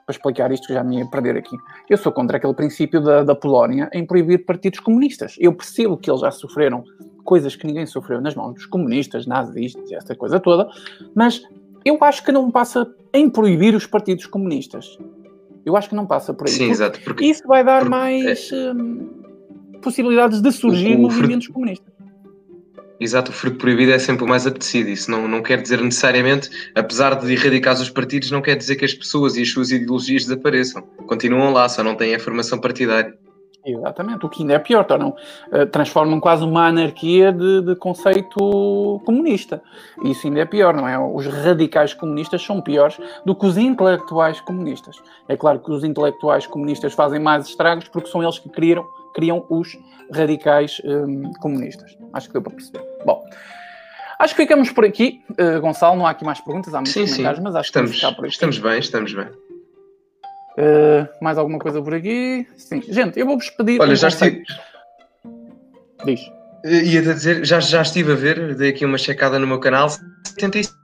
para 0.07 0.15
explicar 0.15 0.53
isto, 0.53 0.69
que 0.69 0.73
já 0.73 0.85
me 0.85 0.99
ia 0.99 1.07
perder 1.07 1.37
aqui. 1.37 1.57
Eu 1.91 1.99
sou 1.99 2.12
contra 2.12 2.37
aquele 2.37 2.55
princípio 2.55 3.01
da, 3.01 3.24
da 3.24 3.35
Polónia 3.35 3.91
em 3.93 4.07
proibir 4.07 4.47
partidos 4.47 4.78
comunistas. 4.78 5.35
Eu 5.39 5.53
percebo 5.53 5.97
que 5.97 6.09
eles 6.09 6.20
já 6.20 6.31
sofreram 6.31 6.85
coisas 7.24 7.57
que 7.57 7.66
ninguém 7.66 7.85
sofreu 7.87 8.20
nas 8.20 8.37
mãos 8.37 8.55
dos 8.55 8.66
comunistas, 8.66 9.27
nazistas, 9.27 9.91
essa 9.91 10.15
coisa 10.15 10.39
toda, 10.39 10.69
mas 11.12 11.43
eu 11.85 11.99
acho 12.03 12.24
que 12.24 12.31
não 12.31 12.53
passa 12.53 12.89
em 13.12 13.28
proibir 13.28 13.74
os 13.74 13.85
partidos 13.85 14.27
comunistas. 14.27 14.97
Eu 15.65 15.77
acho 15.77 15.89
que 15.89 15.97
não 15.97 16.07
passa 16.07 16.33
por 16.33 16.47
aí. 16.47 16.53
Sim, 16.53 16.70
exato. 16.70 17.01
Porque, 17.03 17.24
isso 17.24 17.43
vai 17.49 17.65
dar 17.65 17.81
porque, 17.81 17.91
mais 17.91 18.53
é... 18.53 18.73
hum, 18.73 19.11
possibilidades 19.83 20.41
de 20.41 20.53
surgir 20.53 20.95
o, 20.95 21.01
movimentos 21.01 21.49
comunistas. 21.49 21.93
Exato, 22.98 23.31
o 23.31 23.35
fruto 23.35 23.59
proibido 23.59 23.93
é 23.93 23.98
sempre 23.98 24.24
o 24.24 24.28
mais 24.28 24.47
apetecido. 24.47 24.89
Isso 24.89 25.10
não, 25.10 25.28
não 25.28 25.43
quer 25.43 25.60
dizer 25.60 25.81
necessariamente, 25.81 26.51
apesar 26.74 27.14
de 27.14 27.31
erradicar 27.32 27.74
os 27.74 27.90
partidos, 27.90 28.31
não 28.31 28.40
quer 28.40 28.56
dizer 28.56 28.77
que 28.77 28.85
as 28.85 28.94
pessoas 28.94 29.36
e 29.36 29.43
as 29.43 29.51
suas 29.51 29.70
ideologias 29.70 30.24
desapareçam. 30.24 30.82
Continuam 31.06 31.52
lá, 31.52 31.68
só 31.68 31.82
não 31.82 31.94
têm 31.94 32.14
a 32.14 32.20
formação 32.20 32.59
partidária. 32.59 33.14
Exatamente, 33.66 34.24
o 34.24 34.28
que 34.28 34.43
ainda 34.43 34.55
é 34.55 34.59
pior, 34.60 34.85
tornam, 34.85 35.16
uh, 35.52 35.66
transformam 35.66 36.20
quase 36.20 36.44
uma 36.44 36.68
anarquia 36.68 37.32
de, 37.32 37.62
de, 37.62 37.74
conceito 37.74 39.02
comunista. 39.05 39.60
Isso 40.05 40.28
ainda 40.28 40.39
é 40.39 40.44
pior, 40.44 40.73
não 40.73 40.86
é? 40.86 40.97
Os 40.97 41.27
radicais 41.27 41.93
comunistas 41.93 42.40
são 42.43 42.60
piores 42.60 42.97
do 43.24 43.35
que 43.35 43.44
os 43.44 43.59
intelectuais 43.59 44.40
comunistas. 44.40 45.02
É 45.28 45.36
claro 45.36 45.59
que 45.59 45.73
os 45.73 45.82
intelectuais 45.82 46.47
comunistas 46.47 46.94
fazem 46.94 47.18
mais 47.18 47.48
estragos 47.48 47.89
porque 47.89 48.09
são 48.09 48.23
eles 48.23 48.39
que 48.39 48.48
criam, 48.48 48.86
criam 49.16 49.47
os 49.48 49.78
radicais 50.12 50.80
um, 50.84 51.32
comunistas. 51.40 51.97
Acho 52.12 52.26
que 52.26 52.34
deu 52.34 52.43
para 52.43 52.52
perceber. 52.52 52.84
Bom, 53.05 53.24
acho 54.18 54.34
que 54.36 54.43
ficamos 54.43 54.70
por 54.70 54.84
aqui. 54.84 55.22
Uh, 55.30 55.59
Gonçalo, 55.59 55.97
não 55.97 56.06
há 56.06 56.10
aqui 56.10 56.24
mais 56.24 56.38
perguntas, 56.38 56.74
há 56.74 56.78
muitos 56.78 56.93
sim, 56.93 57.06
comentários, 57.06 57.38
sim. 57.38 57.44
mas 57.44 57.56
acho 57.56 57.68
estamos, 57.68 57.90
que 57.93 57.97
ficar 57.97 58.12
por 58.12 58.26
aqui. 58.26 58.34
Estamos 58.34 58.59
bem, 58.59 58.78
estamos 58.78 59.14
bem. 59.14 59.26
Uh, 60.59 61.09
mais 61.22 61.38
alguma 61.38 61.59
coisa 61.59 61.80
por 61.82 61.94
aqui? 61.94 62.47
Sim. 62.59 62.82
Gente, 62.82 63.18
eu 63.18 63.24
vou-vos 63.24 63.48
pedir. 63.48 63.80
Olha, 63.80 63.93
um 63.93 63.97
já 63.97 64.09
estive. 64.09 64.44
Diz. 66.05 66.20
Eh, 66.64 66.84
ia-te 66.84 67.14
dizer, 67.14 67.44
já, 67.44 67.59
já 67.59 67.80
estive 67.80 68.12
a 68.12 68.14
ver, 68.14 68.55
dei 68.55 68.70
aqui 68.70 68.84
uma 68.84 68.98
checada 68.98 69.38
no 69.38 69.47
meu 69.47 69.59
canal. 69.59 69.88
75. 69.88 70.76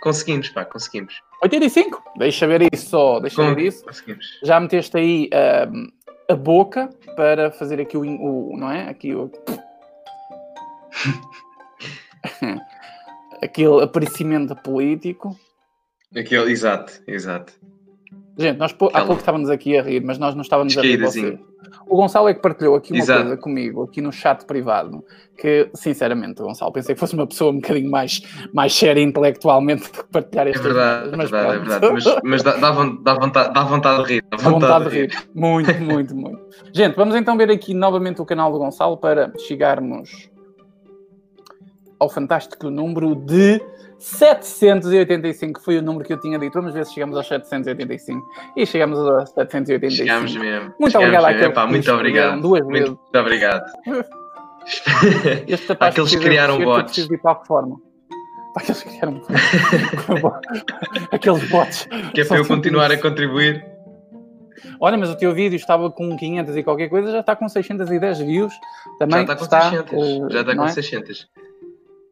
Conseguimos, 0.00 0.48
pá, 0.50 0.64
conseguimos. 0.64 1.14
85? 1.42 2.02
Deixa 2.18 2.46
ver 2.46 2.68
isso 2.72 2.90
só, 2.90 3.18
deixa 3.18 3.54
ver 3.54 3.66
isso. 3.66 3.84
Conseguimos. 3.84 4.26
Já 4.44 4.60
meteste 4.60 4.96
aí 4.96 5.30
uh, 5.32 5.92
a 6.28 6.34
boca 6.34 6.90
para 7.16 7.50
fazer 7.50 7.80
aqui 7.80 7.96
o, 7.96 8.02
o 8.02 8.56
não 8.56 8.70
é? 8.70 8.88
Aqui 8.88 9.14
o. 9.14 9.30
Aquele 13.42 13.82
aparecimento 13.82 14.54
político. 14.56 15.38
Aquele, 16.16 16.50
exato, 16.50 17.02
exato. 17.06 17.52
Gente, 18.36 18.58
nós 18.58 18.72
há 18.72 19.04
pouco 19.04 19.20
estávamos 19.20 19.48
aqui 19.48 19.76
a 19.78 19.82
rir, 19.82 20.00
mas 20.04 20.18
nós 20.18 20.34
não 20.34 20.42
estávamos 20.42 20.76
a 20.76 20.82
rir 20.82 20.96
você. 20.96 21.38
O 21.86 21.96
Gonçalo 21.96 22.28
é 22.28 22.34
que 22.34 22.40
partilhou 22.40 22.74
aqui 22.74 22.92
uma 22.92 22.98
Exato. 22.98 23.20
coisa 23.22 23.36
comigo, 23.36 23.82
aqui 23.82 24.00
no 24.00 24.10
chat 24.10 24.44
privado, 24.44 25.04
que, 25.36 25.68
sinceramente, 25.74 26.42
Gonçalo, 26.42 26.72
pensei 26.72 26.94
que 26.94 27.00
fosse 27.00 27.14
uma 27.14 27.26
pessoa 27.26 27.52
um 27.52 27.56
bocadinho 27.56 27.90
mais, 27.90 28.22
mais 28.52 28.74
séria 28.74 29.00
intelectualmente 29.00 29.84
do 29.84 30.04
que 30.04 30.10
partilhar 30.10 30.48
estas 30.48 30.64
é 30.64 30.68
verdade, 30.68 31.10
coisas. 31.10 31.18
Mas, 31.18 31.32
é 31.32 31.36
verdade, 31.36 31.56
é 31.56 31.90
verdade. 31.90 31.92
Mas, 31.92 32.22
mas 32.24 32.42
dá, 32.42 32.56
dá, 32.56 32.70
vontade, 33.12 33.54
dá 33.54 33.64
vontade 33.64 34.02
de 34.04 34.14
rir. 34.14 34.24
Dá 34.30 34.36
vontade, 34.36 34.60
dá 34.60 34.78
vontade 34.78 34.90
de 34.90 35.00
rir. 35.00 35.10
rir. 35.10 35.28
Muito, 35.34 35.74
muito, 35.80 36.16
muito. 36.16 36.38
Gente, 36.72 36.96
vamos 36.96 37.14
então 37.14 37.36
ver 37.36 37.50
aqui 37.50 37.74
novamente 37.74 38.20
o 38.20 38.24
canal 38.24 38.50
do 38.50 38.58
Gonçalo 38.58 38.96
para 38.96 39.32
chegarmos 39.38 40.30
ao 42.04 42.10
fantástico 42.10 42.70
número 42.70 43.14
de 43.14 43.60
785 43.98 45.60
foi 45.60 45.78
o 45.78 45.82
número 45.82 46.04
que 46.04 46.12
eu 46.12 46.20
tinha 46.20 46.38
dito. 46.38 46.52
Vamos 46.52 46.74
ver 46.74 46.84
se 46.84 46.92
chegamos 46.94 47.16
aos 47.16 47.26
785. 47.26 48.22
E 48.56 48.66
chegamos 48.66 48.98
aos 48.98 49.30
785. 49.30 49.96
Chegamos 49.96 50.36
mesmo. 50.36 50.74
Muito 50.78 50.92
chegamos 50.92 51.18
obrigado 51.18 51.34
mesmo. 51.34 51.52
Epá, 51.52 51.66
Muito 51.66 51.92
obrigado. 51.92 52.40
Duas 52.42 52.60
muito 52.62 52.72
vezes. 52.72 52.88
Muito 52.90 53.18
obrigado. 53.18 53.64
Este 55.46 55.68
rapaz 55.68 55.92
Aqueles 55.92 56.16
criaram 56.16 56.58
bots. 56.58 56.96
Ir 56.96 57.18
para 57.18 57.32
a 57.32 57.38
reforma. 57.38 57.76
Aqueles 58.56 58.82
criaram 58.82 59.20
Aqueles 61.12 61.50
bots. 61.50 61.86
Que 62.14 62.22
é 62.22 62.24
para 62.24 62.38
eu 62.38 62.46
continuar 62.46 62.90
a 62.90 62.96
contribuir. 62.96 63.64
Olha, 64.80 64.96
mas 64.96 65.10
o 65.10 65.16
teu 65.16 65.34
vídeo 65.34 65.56
estava 65.56 65.90
com 65.90 66.16
500 66.16 66.56
e 66.56 66.62
qualquer 66.62 66.88
coisa, 66.88 67.10
já 67.10 67.20
está 67.20 67.36
com 67.36 67.48
610 67.48 68.18
views. 68.20 68.54
Também 68.98 69.26
já 69.26 69.34
está 69.34 69.36
com 69.36 69.44
está, 69.44 69.70
600. 69.70 70.32
já 70.32 70.40
está 70.40 70.56
com 70.56 70.64
é? 70.64 70.68
600. 70.68 71.28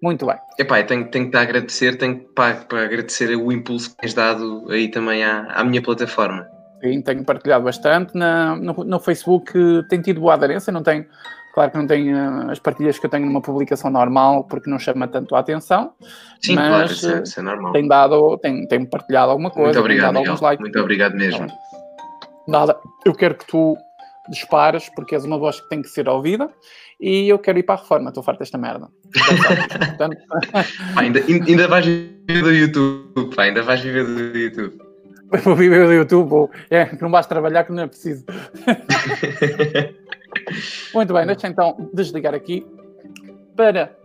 Muito 0.03 0.27
bem. 0.27 0.37
Epá, 0.59 0.83
tenho, 0.83 1.09
tenho 1.09 1.27
que 1.27 1.31
te 1.31 1.37
agradecer, 1.37 1.97
tenho 1.97 2.19
para, 2.35 2.57
para 2.57 2.83
agradecer 2.83 3.37
o 3.37 3.53
impulso 3.53 3.91
que 3.91 3.97
tens 3.99 4.13
dado 4.13 4.67
aí 4.69 4.89
também 4.89 5.23
à, 5.23 5.47
à 5.53 5.63
minha 5.63 5.81
plataforma. 5.81 6.45
Sim, 6.83 7.01
tenho 7.03 7.25
partilhado 7.25 7.65
bastante. 7.65 8.17
Na, 8.17 8.57
no, 8.57 8.73
no 8.83 8.99
Facebook 8.99 9.53
tem 9.89 10.03
tido 10.03 10.21
boa 10.21 10.35
aderência, 10.35 10.73
não 10.73 10.83
tenho, 10.83 11.07
claro 11.55 11.71
que 11.71 11.79
não 11.79 11.87
tenho 11.87 12.17
uh, 12.17 12.51
as 12.51 12.59
partilhas 12.59 12.99
que 12.99 13.07
eu 13.07 13.11
tenho 13.11 13.25
numa 13.25 13.41
publicação 13.41 13.93
normal, 13.93 14.43
porque 14.45 14.69
não 14.69 14.81
chama 14.81 15.07
tanto 15.07 15.37
a 15.37 15.39
atenção. 15.39 15.93
Sim, 16.43 16.57
mas, 16.57 16.69
claro, 16.69 16.87
isso 16.87 17.09
é, 17.09 17.23
isso 17.23 17.39
é 17.39 17.43
normal. 17.45 17.73
Tem 17.73 17.87
dado, 17.87 18.39
tem, 18.39 18.67
tem 18.67 18.85
partilhado 18.85 19.31
alguma 19.31 19.51
coisa, 19.53 19.67
muito 19.67 19.79
obrigado, 19.79 20.17
alguns 20.17 20.41
likes. 20.41 20.61
Muito 20.61 20.81
obrigado 20.81 21.15
mesmo. 21.15 21.45
Então, 21.45 21.57
nada, 22.49 22.77
eu 23.07 23.15
quero 23.15 23.37
que 23.37 23.47
tu 23.47 23.77
dispares, 24.29 24.89
porque 24.89 25.15
és 25.15 25.25
uma 25.25 25.39
voz 25.39 25.61
que 25.61 25.69
tem 25.69 25.81
que 25.81 25.89
ser 25.89 26.09
ouvida 26.09 26.51
e 27.03 27.29
eu 27.29 27.37
quero 27.37 27.59
ir 27.59 27.65
para 27.65 27.75
a 27.75 27.79
reforma, 27.79 28.11
estou 28.11 28.23
farto 28.23 28.39
desta 28.39 28.57
merda. 28.57 28.89
Portanto... 29.89 30.19
ainda, 30.95 31.19
ainda 31.19 31.67
vais 31.67 31.85
viver 31.85 32.43
do 32.43 32.53
YouTube, 32.53 33.35
pá, 33.35 33.43
ainda 33.43 33.61
vais 33.65 33.81
viver 33.81 34.07
do 34.07 34.39
YouTube. 34.39 34.79
Vou 35.43 35.57
viver 35.57 35.85
do 35.87 35.95
YouTube, 35.95 36.29
vou. 36.29 36.51
É, 36.69 36.85
que 36.85 37.01
não 37.01 37.11
vais 37.11 37.27
trabalhar 37.27 37.65
que 37.65 37.73
não 37.73 37.85
é 37.85 37.87
preciso. 37.87 38.23
Muito 40.93 41.15
bem, 41.15 41.27
deixa 41.27 41.49
então 41.49 41.89
desligar 41.95 42.35
aqui 42.35 42.67
para 43.57 43.97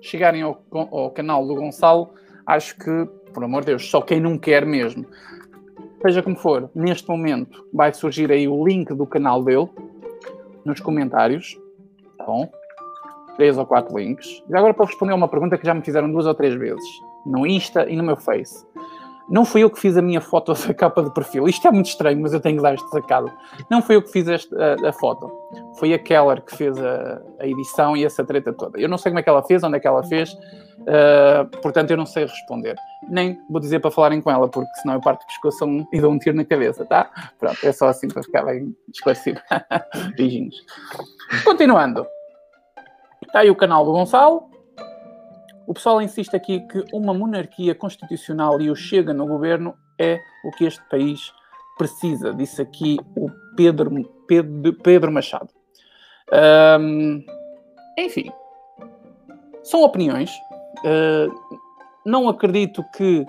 chegarem 0.00 0.40
ao, 0.40 0.64
ao 0.72 1.10
canal 1.10 1.46
do 1.46 1.54
Gonçalo. 1.54 2.08
Acho 2.46 2.74
que, 2.78 3.06
por 3.34 3.44
amor 3.44 3.60
de 3.60 3.66
Deus, 3.66 3.90
só 3.90 4.00
quem 4.00 4.18
não 4.18 4.38
quer 4.38 4.64
mesmo. 4.64 5.04
Seja 6.00 6.22
como 6.22 6.36
for, 6.36 6.70
neste 6.74 7.06
momento 7.06 7.66
vai 7.70 7.92
surgir 7.92 8.32
aí 8.32 8.48
o 8.48 8.66
link 8.66 8.94
do 8.94 9.06
canal 9.06 9.44
dele 9.44 9.68
nos 10.64 10.80
comentários 10.80 11.58
bom? 12.26 12.50
Três 13.36 13.56
ou 13.56 13.66
quatro 13.66 13.96
links. 13.96 14.42
E 14.48 14.56
agora 14.56 14.74
para 14.74 14.86
responder 14.86 15.12
a 15.12 15.16
uma 15.16 15.28
pergunta 15.28 15.56
que 15.58 15.66
já 15.66 15.74
me 15.74 15.82
fizeram 15.82 16.10
duas 16.10 16.26
ou 16.26 16.34
três 16.34 16.54
vezes, 16.54 16.88
no 17.24 17.46
Insta 17.46 17.88
e 17.88 17.96
no 17.96 18.02
meu 18.02 18.16
Face. 18.16 18.66
Não 19.28 19.44
fui 19.44 19.64
eu 19.64 19.70
que 19.70 19.80
fiz 19.80 19.96
a 19.96 20.02
minha 20.02 20.20
foto 20.20 20.54
da 20.66 20.74
capa 20.74 21.02
de 21.02 21.12
perfil. 21.12 21.48
Isto 21.48 21.66
é 21.66 21.70
muito 21.70 21.86
estranho, 21.86 22.20
mas 22.20 22.32
eu 22.32 22.40
tenho 22.40 22.56
que 22.56 22.62
dar 22.62 22.74
este 22.74 22.88
sacado. 22.90 23.30
Não 23.70 23.82
fui 23.82 23.96
eu 23.96 24.02
que 24.02 24.10
fiz 24.10 24.28
este, 24.28 24.54
a, 24.54 24.88
a, 24.88 24.92
foto. 24.92 25.30
Foi 25.78 25.92
a 25.92 25.98
Keller 25.98 26.42
que 26.42 26.56
fez 26.56 26.78
a, 26.78 27.20
a, 27.40 27.46
edição 27.46 27.96
e 27.96 28.04
essa 28.04 28.24
treta 28.24 28.52
toda. 28.52 28.78
Eu 28.78 28.88
não 28.88 28.98
sei 28.98 29.10
como 29.10 29.18
é 29.18 29.22
que 29.22 29.28
ela 29.28 29.42
fez, 29.42 29.62
onde 29.62 29.76
é 29.76 29.80
que 29.80 29.86
ela 29.86 30.02
fez, 30.04 30.32
uh, 30.32 31.60
portanto 31.60 31.90
eu 31.90 31.96
não 31.96 32.06
sei 32.06 32.24
responder. 32.24 32.76
Nem 33.08 33.38
vou 33.50 33.60
dizer 33.60 33.80
para 33.80 33.90
falarem 33.90 34.20
com 34.20 34.30
ela, 34.30 34.48
porque 34.48 34.72
senão 34.80 34.94
eu 34.94 35.00
parto 35.00 35.20
de 35.20 35.26
pescoço 35.26 35.86
e 35.92 36.00
dou 36.00 36.12
um 36.12 36.18
tiro 36.18 36.36
na 36.36 36.44
cabeça, 36.44 36.84
tá? 36.84 37.10
Pronto, 37.38 37.58
é 37.64 37.72
só 37.72 37.88
assim 37.88 38.08
para 38.08 38.22
ficar 38.22 38.44
bem 38.44 38.74
esclarecido. 38.92 39.40
Beijinhos. 40.16 40.56
Continuando. 41.44 42.06
Está 43.36 43.42
aí 43.42 43.50
o 43.50 43.54
canal 43.54 43.84
do 43.84 43.92
Gonçalo. 43.92 44.48
O 45.66 45.74
pessoal 45.74 46.00
insiste 46.00 46.34
aqui 46.34 46.60
que 46.60 46.82
uma 46.90 47.12
monarquia 47.12 47.74
constitucional 47.74 48.58
e 48.62 48.70
o 48.70 48.74
Chega 48.74 49.12
no 49.12 49.26
governo 49.26 49.74
é 49.98 50.18
o 50.42 50.50
que 50.52 50.64
este 50.64 50.82
país 50.88 51.34
precisa, 51.76 52.32
disse 52.32 52.62
aqui 52.62 52.96
o 53.14 53.30
Pedro, 53.54 53.90
Pedro, 54.26 54.72
Pedro 54.82 55.12
Machado. 55.12 55.50
Enfim, 57.98 58.32
são 59.62 59.82
opiniões. 59.82 60.30
Uh, 60.78 61.58
não 62.06 62.30
acredito 62.30 62.82
que, 62.96 63.26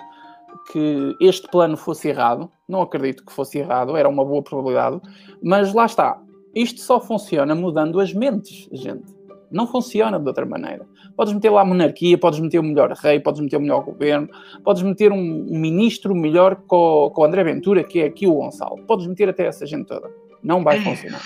que 0.72 1.18
este 1.20 1.50
plano 1.50 1.76
fosse 1.76 2.08
errado. 2.08 2.50
Não 2.66 2.82
acredito 2.82 3.26
que 3.26 3.34
fosse 3.34 3.58
errado, 3.58 3.98
era 3.98 4.08
uma 4.08 4.24
boa 4.24 4.42
probabilidade. 4.42 5.02
Mas 5.44 5.74
lá 5.74 5.86
está. 5.86 6.18
Isto 6.56 6.80
só 6.80 7.02
funciona 7.02 7.54
mudando 7.54 8.00
as 8.00 8.14
mentes, 8.14 8.70
gente. 8.72 9.17
Não 9.50 9.66
funciona 9.66 10.20
de 10.20 10.28
outra 10.28 10.46
maneira. 10.46 10.86
Podes 11.16 11.34
meter 11.34 11.50
lá 11.50 11.62
a 11.62 11.66
monarquia, 11.66 12.18
podes 12.18 12.40
meter 12.40 12.60
o 12.60 12.64
melhor 12.64 12.92
rei, 12.92 13.20
podes 13.20 13.40
meter 13.40 13.58
o 13.58 13.62
melhor 13.62 13.84
governo, 13.84 14.30
podes 14.64 14.84
meter 14.84 15.12
um, 15.12 15.46
ministro 15.50 16.14
melhor 16.14 16.56
com, 16.68 17.12
o 17.16 17.24
André 17.24 17.44
Ventura, 17.44 17.84
que 17.84 18.00
é 18.00 18.06
aqui 18.06 18.28
o 18.28 18.34
Gonçalo. 18.34 18.84
Podes 18.86 19.08
meter 19.08 19.30
até 19.30 19.46
essa 19.46 19.66
gente 19.66 19.88
toda. 19.88 20.12
Não 20.44 20.64
vai 20.64 20.82
funcionar. 20.82 21.24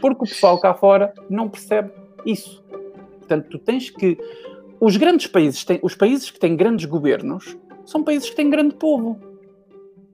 Porque 0.00 0.24
o 0.24 0.28
pessoal 0.28 0.60
cá 0.60 0.74
fora 0.74 1.12
não 1.28 1.48
percebe 1.48 1.90
isso. 2.24 2.62
Portanto, 3.18 3.48
tu 3.50 3.58
tens 3.58 3.90
que. 3.90 4.18
Os 4.78 4.96
grandes 4.96 5.26
países, 5.26 5.64
têm, 5.64 5.78
os 5.82 5.94
países 5.94 6.30
que 6.30 6.40
têm 6.40 6.56
grandes 6.56 6.86
governos, 6.86 7.56
são 7.84 8.02
países 8.02 8.30
que 8.30 8.36
têm 8.36 8.48
grande 8.48 8.74
povo. 8.74 9.18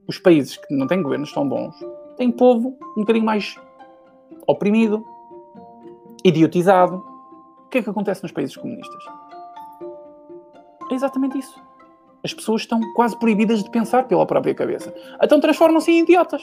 Os 0.06 0.18
países 0.18 0.56
que 0.56 0.74
não 0.74 0.86
têm 0.86 1.02
governos 1.02 1.32
tão 1.32 1.48
bons 1.48 1.74
têm 2.16 2.30
povo 2.30 2.76
um 2.96 3.00
bocadinho 3.00 3.24
mais 3.24 3.56
oprimido, 4.46 5.04
idiotizado, 6.24 7.04
o 7.66 7.68
que 7.68 7.78
é 7.78 7.82
que 7.82 7.90
acontece 7.90 8.22
nos 8.22 8.32
países 8.32 8.56
comunistas? 8.56 9.04
É 10.90 10.94
exatamente 10.94 11.38
isso. 11.38 11.60
As 12.24 12.32
pessoas 12.32 12.62
estão 12.62 12.80
quase 12.94 13.18
proibidas 13.18 13.62
de 13.62 13.70
pensar 13.70 14.04
pela 14.04 14.24
própria 14.24 14.54
cabeça. 14.54 14.94
Então 15.22 15.40
transformam-se 15.40 15.90
em 15.90 16.02
idiotas. 16.02 16.42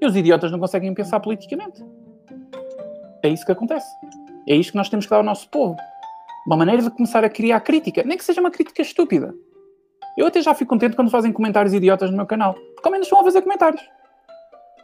E 0.00 0.06
os 0.06 0.16
idiotas 0.16 0.50
não 0.50 0.58
conseguem 0.58 0.92
pensar 0.94 1.20
politicamente. 1.20 1.84
É 3.22 3.28
isso 3.28 3.44
que 3.44 3.52
acontece. 3.52 3.86
É 4.48 4.54
isto 4.54 4.70
que 4.70 4.76
nós 4.76 4.88
temos 4.88 5.06
que 5.06 5.10
dar 5.10 5.18
ao 5.18 5.22
nosso 5.22 5.48
povo. 5.48 5.76
Uma 6.46 6.56
maneira 6.56 6.82
de 6.82 6.90
começar 6.90 7.24
a 7.24 7.28
criar 7.28 7.60
crítica, 7.60 8.02
nem 8.04 8.16
que 8.16 8.24
seja 8.24 8.40
uma 8.40 8.50
crítica 8.50 8.82
estúpida. 8.82 9.34
Eu 10.16 10.26
até 10.26 10.42
já 10.42 10.54
fico 10.54 10.70
contente 10.70 10.96
quando 10.96 11.10
fazem 11.10 11.32
comentários 11.32 11.72
idiotas 11.72 12.10
no 12.10 12.16
meu 12.16 12.26
canal, 12.26 12.54
porque 12.54 12.86
ao 12.86 12.90
menos 12.90 13.06
estão 13.06 13.20
a 13.20 13.24
fazer 13.24 13.42
comentários. 13.42 13.82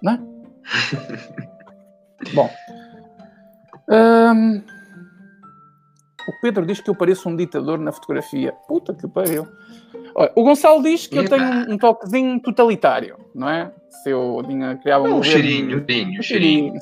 Não 0.02 0.12
é? 0.12 0.18
Bom. 2.34 2.48
Hum, 3.90 4.62
o 6.28 6.40
Pedro 6.40 6.66
diz 6.66 6.80
que 6.80 6.90
eu 6.90 6.94
pareço 6.94 7.28
um 7.28 7.34
ditador 7.34 7.78
na 7.78 7.90
fotografia. 7.90 8.52
Puta 8.68 8.94
que 8.94 9.08
pariu. 9.08 9.46
Olha, 10.14 10.30
o 10.34 10.42
Gonçalo 10.42 10.82
diz 10.82 11.06
que 11.06 11.16
eu 11.16 11.24
tenho 11.24 11.72
um, 11.72 11.78
toquezinho 11.78 12.40
totalitário, 12.40 13.16
não 13.34 13.48
é? 13.48 13.72
Se 14.02 14.10
eu 14.10 14.42
tinha, 14.46 14.76
criava 14.76 15.04
um, 15.04 15.18
Um 15.18 15.22
cheirinho, 15.22 15.78
um 15.78 15.86
cheirinho, 15.86 16.22
cheirinho. 16.22 16.74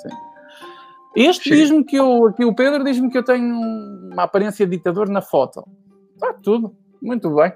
Este 1.15 1.51
diz-me 1.51 1.85
que 1.85 1.97
eu, 1.97 2.27
aqui 2.27 2.45
o 2.45 2.55
Pedro 2.55 2.83
diz-me 2.85 3.11
que 3.11 3.17
eu 3.17 3.23
tenho 3.23 3.55
uma 4.13 4.25
aparência 4.25 4.67
de 4.67 4.77
ditador 4.77 5.09
na 5.09 5.23
foto. 5.23 5.65
Está 6.15 6.33
tudo. 6.35 6.75
Muito 7.01 7.35
bem. 7.35 7.53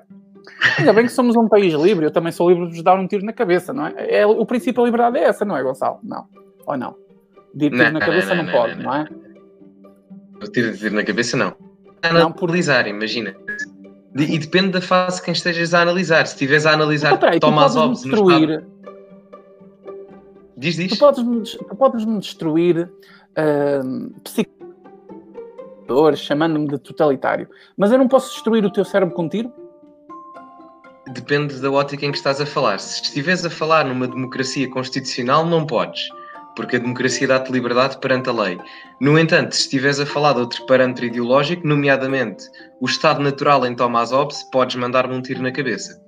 Ainda 0.79 0.93
bem 0.93 1.05
que 1.05 1.13
somos 1.13 1.37
um 1.37 1.49
país 1.49 1.75
livre, 1.75 2.07
eu 2.07 2.11
também 2.11 2.33
sou 2.33 2.49
livre 2.49 2.67
de 2.69 2.75
vos 2.75 2.83
dar 2.83 2.99
um 2.99 3.07
tiro 3.07 3.25
na 3.25 3.33
cabeça, 3.33 3.73
não 3.73 3.87
é? 3.87 4.21
é 4.21 4.27
o 4.27 4.47
princípio 4.47 4.83
da 4.83 4.87
liberdade 4.87 5.19
é 5.19 5.25
essa, 5.25 5.45
não 5.45 5.57
é, 5.57 5.63
Gonçalo? 5.63 5.99
Não. 6.03 6.27
Ou 6.67 6.77
não? 6.77 6.97
De 7.55 7.69
tiro 7.69 7.83
Não, 7.83 7.93
na 7.93 8.01
cabeça 8.01 8.35
não, 8.35 8.45
não, 8.45 8.53
pode, 8.53 8.77
não, 8.77 8.85
não, 8.85 8.95
é? 8.95 9.05
Tiro 10.53 10.73
de 10.73 10.79
tiro 10.79 10.95
na 10.95 11.05
cabeça, 11.05 11.37
não. 11.37 11.70
Não, 12.13 12.33
por- 12.33 12.49
Analisar, 12.49 12.87
imagina. 12.87 13.35
De- 14.15 14.25
e 14.25 14.39
depende 14.39 14.71
da 14.71 14.81
fase 14.81 15.19
de 15.19 15.25
quem 15.25 15.33
estejas 15.33 15.75
a 15.75 15.83
analisar. 15.83 16.27
Se 16.27 16.35
estiveres 16.35 16.67
a 16.67 16.73
analisar 16.73 17.13
Ah, 17.15 17.17
peraí, 17.19 17.39
Thomas 17.41 17.75
Hobbes 17.77 18.03
destruir, 18.03 18.65
Diz, 20.57 20.77
tu 20.77 20.83
diz. 20.83 20.99
tu 21.59 21.77
podes-me 21.77 22.19
destruir 22.19 22.91
ahm, 23.37 24.09
psicodor, 24.25 26.17
chamando-me 26.17 26.67
de 26.69 26.79
totalitário, 26.79 27.49
mas 27.77 27.93
eu 27.93 27.99
não 27.99 28.09
posso 28.09 28.33
destruir 28.35 28.65
o 28.65 28.71
teu 28.71 28.85
cérebro 28.85 29.15
com 29.15 29.29
tiro? 29.29 29.53
Depende 31.13 31.61
da 31.61 31.71
ótica 31.71 32.05
em 32.07 32.11
que 32.13 32.19
estás 32.19 32.41
a 32.41 32.47
falar. 32.47 32.79
Se 32.79 33.03
estiveres 33.03 33.45
a 33.45 33.51
falar 33.51 33.85
numa 33.85 34.07
democracia 34.07 34.69
constitucional, 34.71 35.45
não 35.47 35.67
podes. 35.67 36.09
Porque 36.61 36.77
a 36.77 36.79
democracia 36.79 37.27
dá-te 37.27 37.51
liberdade 37.51 37.97
perante 38.01 38.29
a 38.29 38.33
lei. 38.35 38.59
No 39.01 39.19
entanto, 39.19 39.55
se 39.55 39.63
estiveres 39.63 39.99
a 39.99 40.05
falar 40.05 40.35
de 40.35 40.41
outro 40.41 40.67
parâmetro 40.67 41.07
ideológico, 41.07 41.67
nomeadamente 41.67 42.45
o 42.83 42.85
Estado 42.85 43.23
natural 43.23 43.65
em 43.65 43.75
Thomas 43.75 44.13
Hobbes, 44.13 44.43
podes 44.53 44.77
mandar-me 44.77 45.15
um 45.15 45.23
tiro 45.23 45.41
na 45.43 45.51
cabeça. 45.51 45.99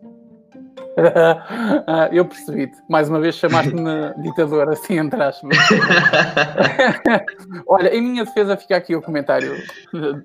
Eu 2.12 2.26
percebi-te. 2.26 2.76
Mais 2.90 3.08
uma 3.08 3.18
vez 3.18 3.34
chamaste-me 3.36 4.12
ditador, 4.22 4.68
assim 4.68 4.98
entre 4.98 5.22
aspas. 5.22 5.56
Olha, 7.66 7.88
em 7.96 8.02
minha 8.02 8.26
defesa 8.26 8.54
fica 8.58 8.76
aqui 8.76 8.94
o 8.94 9.00
comentário 9.00 9.56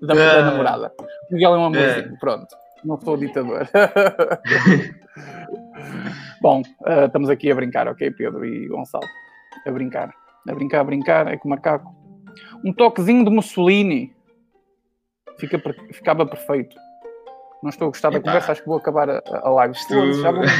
da, 0.02 0.14
da 0.14 0.40
Ah. 0.40 0.52
namorada. 0.52 0.92
Miguel 1.32 1.56
é 1.56 1.58
um 1.58 1.66
amorzinho, 1.68 2.18
pronto. 2.20 2.48
Não 2.84 3.00
sou 3.00 3.16
ditador. 3.16 3.66
Bom, 6.42 6.62
ah, 6.86 7.06
estamos 7.06 7.30
aqui 7.30 7.50
a 7.50 7.56
brincar, 7.56 7.88
ok, 7.88 8.12
Pedro 8.12 8.44
e 8.46 8.68
Gonçalo? 8.68 9.06
A 9.68 9.72
brincar. 9.72 10.14
A 10.48 10.56
brincar, 10.56 10.80
a 10.80 10.84
brincar, 10.84 11.28
é 11.28 11.38
com 11.38 11.48
o 11.48 11.52
macaco. 11.52 11.94
Um 12.64 12.72
toquezinho 12.74 13.24
de 13.26 13.30
Mussolini. 13.30 14.16
Fica, 15.38 15.62
ficava 15.94 16.26
perfeito. 16.26 16.76
Não 17.62 17.70
estou 17.70 17.88
a 17.88 17.90
gostar 17.90 18.12
da 18.12 18.20
conversa, 18.20 18.52
acho 18.52 18.62
que 18.62 18.68
vou 18.68 18.78
acabar 18.78 19.10
a, 19.10 19.22
a 19.44 19.50
live. 19.50 19.74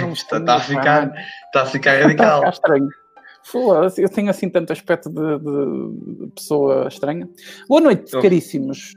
Um 0.04 0.12
está, 0.12 0.56
a 0.56 0.60
ficar, 0.60 1.14
está 1.46 1.62
a 1.62 1.66
ficar 1.66 1.92
Está 1.94 2.00
a 2.00 2.04
radical. 2.04 2.38
ficar 2.40 2.50
estranho. 2.50 2.90
Foda-se, 3.44 4.02
eu 4.02 4.10
tenho 4.10 4.30
assim 4.30 4.50
tanto 4.50 4.74
aspecto 4.74 5.10
de, 5.10 5.40
de- 5.40 6.28
pessoa 6.36 6.88
estranha. 6.88 7.30
Boa 7.70 7.80
noite, 7.80 8.16
Oh. 8.16 8.22
caríssimos. 8.22 8.94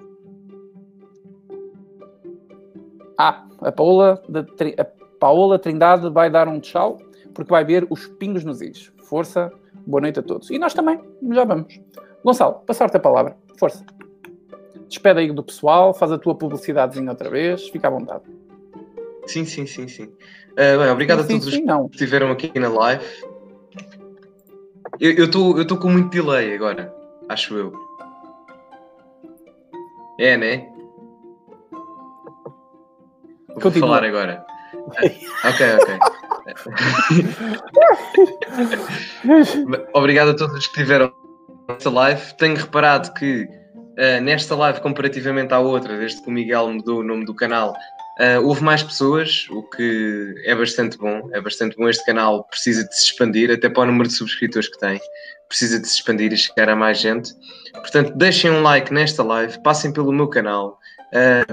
Ah, 3.18 3.46
a 3.60 3.70
Paola, 3.70 4.22
da 4.28 4.40
a 4.40 4.84
Paola 5.20 5.58
Trindade 5.58 6.08
vai 6.10 6.30
dar 6.30 6.48
um 6.48 6.58
tchau 6.58 6.98
porque 7.34 7.50
vai 7.50 7.64
ver 7.64 7.86
os 7.90 8.06
pingos 8.06 8.44
nos 8.44 8.60
is. 8.62 8.90
Força, 9.04 9.52
boa 9.90 10.00
noite 10.00 10.20
a 10.20 10.22
todos. 10.22 10.50
E 10.50 10.58
nós 10.58 10.72
também, 10.72 11.00
já 11.32 11.44
vamos. 11.44 11.80
Gonçalo, 12.24 12.62
passar-te 12.66 12.96
a 12.96 13.00
palavra. 13.00 13.36
Força. 13.58 13.84
Despede 14.88 15.20
aí 15.20 15.32
do 15.32 15.42
pessoal, 15.42 15.92
faz 15.92 16.10
a 16.12 16.18
tua 16.18 16.34
publicidadezinha 16.34 17.10
outra 17.10 17.28
vez, 17.28 17.68
fica 17.68 17.88
à 17.88 17.90
vontade. 17.90 18.24
Sim, 19.26 19.44
sim, 19.44 19.66
sim, 19.66 19.86
sim. 19.86 20.12
Ah, 20.56 20.76
bem, 20.78 20.90
obrigado 20.90 21.18
Sim, 21.20 21.24
a 21.24 21.28
todos 21.28 21.46
os 21.46 21.54
sim, 21.54 21.62
não. 21.62 21.88
que 21.88 21.94
estiveram 21.94 22.30
aqui 22.30 22.58
na 22.58 22.68
live. 22.68 23.04
Eu 24.98 25.24
estou 25.24 25.58
eu 25.58 25.76
com 25.78 25.88
muito 25.88 26.10
delay 26.10 26.54
agora, 26.54 26.94
acho 27.28 27.56
eu. 27.56 27.72
É, 30.18 30.36
né? 30.36 30.68
Vou 33.48 33.60
Continua. 33.62 33.88
falar 33.88 34.04
agora. 34.04 34.44
ok, 35.44 35.66
ok. 35.80 36.19
Obrigado 39.94 40.30
a 40.30 40.34
todos 40.34 40.56
os 40.56 40.66
que 40.66 40.80
estiveram 40.80 41.12
nesta 41.68 41.90
live. 41.90 42.34
Tenho 42.36 42.56
reparado 42.56 43.12
que 43.14 43.48
ah, 43.98 44.20
nesta 44.20 44.54
live, 44.54 44.80
comparativamente 44.80 45.52
à 45.52 45.58
outra, 45.58 45.98
desde 45.98 46.22
que 46.22 46.28
o 46.28 46.32
Miguel 46.32 46.72
mudou 46.72 47.00
o 47.00 47.04
nome 47.04 47.26
do 47.26 47.34
canal, 47.34 47.74
ah, 48.18 48.40
houve 48.40 48.62
mais 48.62 48.82
pessoas, 48.82 49.46
o 49.50 49.62
que 49.62 50.34
é 50.44 50.54
bastante 50.54 50.96
bom. 50.96 51.28
É 51.32 51.40
bastante 51.40 51.76
bom. 51.76 51.88
Este 51.88 52.04
canal 52.06 52.44
precisa 52.44 52.88
de 52.88 52.96
se 52.96 53.04
expandir, 53.04 53.50
até 53.50 53.68
para 53.68 53.82
o 53.82 53.86
número 53.86 54.08
de 54.08 54.14
subscritores 54.14 54.68
que 54.68 54.78
tem. 54.78 55.00
Precisa 55.48 55.78
de 55.78 55.86
se 55.86 55.96
expandir 55.96 56.32
e 56.32 56.36
chegar 56.36 56.68
a 56.68 56.76
mais 56.76 56.98
gente. 56.98 57.32
Portanto, 57.72 58.12
deixem 58.16 58.50
um 58.50 58.62
like 58.62 58.92
nesta 58.92 59.22
live, 59.22 59.62
passem 59.62 59.92
pelo 59.92 60.12
meu 60.12 60.28
canal, 60.28 60.78
ah, 61.14 61.46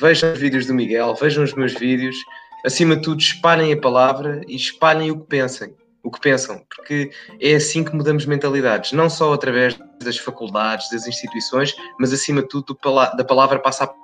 vejam 0.00 0.32
os 0.32 0.38
vídeos 0.38 0.66
do 0.66 0.74
Miguel, 0.74 1.14
vejam 1.14 1.44
os 1.44 1.54
meus 1.54 1.74
vídeos. 1.74 2.16
Acima 2.64 2.96
de 2.96 3.02
tudo, 3.02 3.20
espalhem 3.20 3.72
a 3.72 3.80
palavra 3.80 4.40
e 4.48 4.56
espalhem 4.56 5.10
o 5.10 5.20
que 5.20 5.26
pensem 5.26 5.74
o 6.04 6.10
que 6.10 6.20
pensam, 6.20 6.60
porque 6.76 7.10
é 7.40 7.54
assim 7.54 7.82
que 7.82 7.96
mudamos 7.96 8.26
mentalidades, 8.26 8.92
não 8.92 9.08
só 9.08 9.32
através 9.32 9.74
das 10.04 10.18
faculdades, 10.18 10.90
das 10.90 11.06
instituições, 11.06 11.74
mas 11.98 12.12
acima 12.12 12.42
de 12.42 12.48
tudo 12.48 12.76
da 13.16 13.24
palavra 13.24 13.58
passa 13.58 13.84
a 13.84 13.94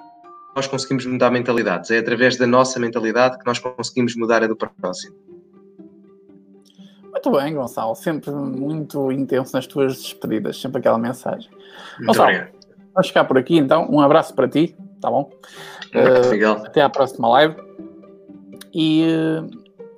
nós 0.57 0.67
conseguimos 0.67 1.07
mudar 1.07 1.31
mentalidades. 1.31 1.91
É 1.91 1.99
através 1.99 2.37
da 2.37 2.47
nossa 2.47 2.81
mentalidade 2.81 3.39
que 3.39 3.47
nós 3.47 3.59
conseguimos 3.59 4.17
mudar 4.17 4.43
a 4.43 4.49
do 4.49 4.57
próximo. 4.57 5.15
Muito 7.05 7.31
bem, 7.31 7.55
Gonçalo. 7.55 7.95
Sempre 7.95 8.31
muito 8.33 9.13
intenso 9.13 9.55
nas 9.55 9.67
tuas 9.67 9.97
despedidas, 9.97 10.61
sempre 10.61 10.81
aquela 10.81 10.99
mensagem. 10.99 11.49
Muito 11.99 12.09
Gonçalo. 12.09 12.31
obrigado. 12.31 12.51
Vamos 12.95 13.09
ficar 13.09 13.25
por 13.25 13.39
aqui 13.39 13.59
então. 13.59 13.89
Um 13.89 14.01
abraço 14.01 14.35
para 14.35 14.49
ti, 14.49 14.77
tá 15.01 15.09
bom? 15.09 15.31
Miguel. 16.31 16.63
Até 16.65 16.83
à 16.83 16.89
próxima 16.89 17.29
live. 17.29 17.55
E 18.73 19.03
eh, 19.03 19.43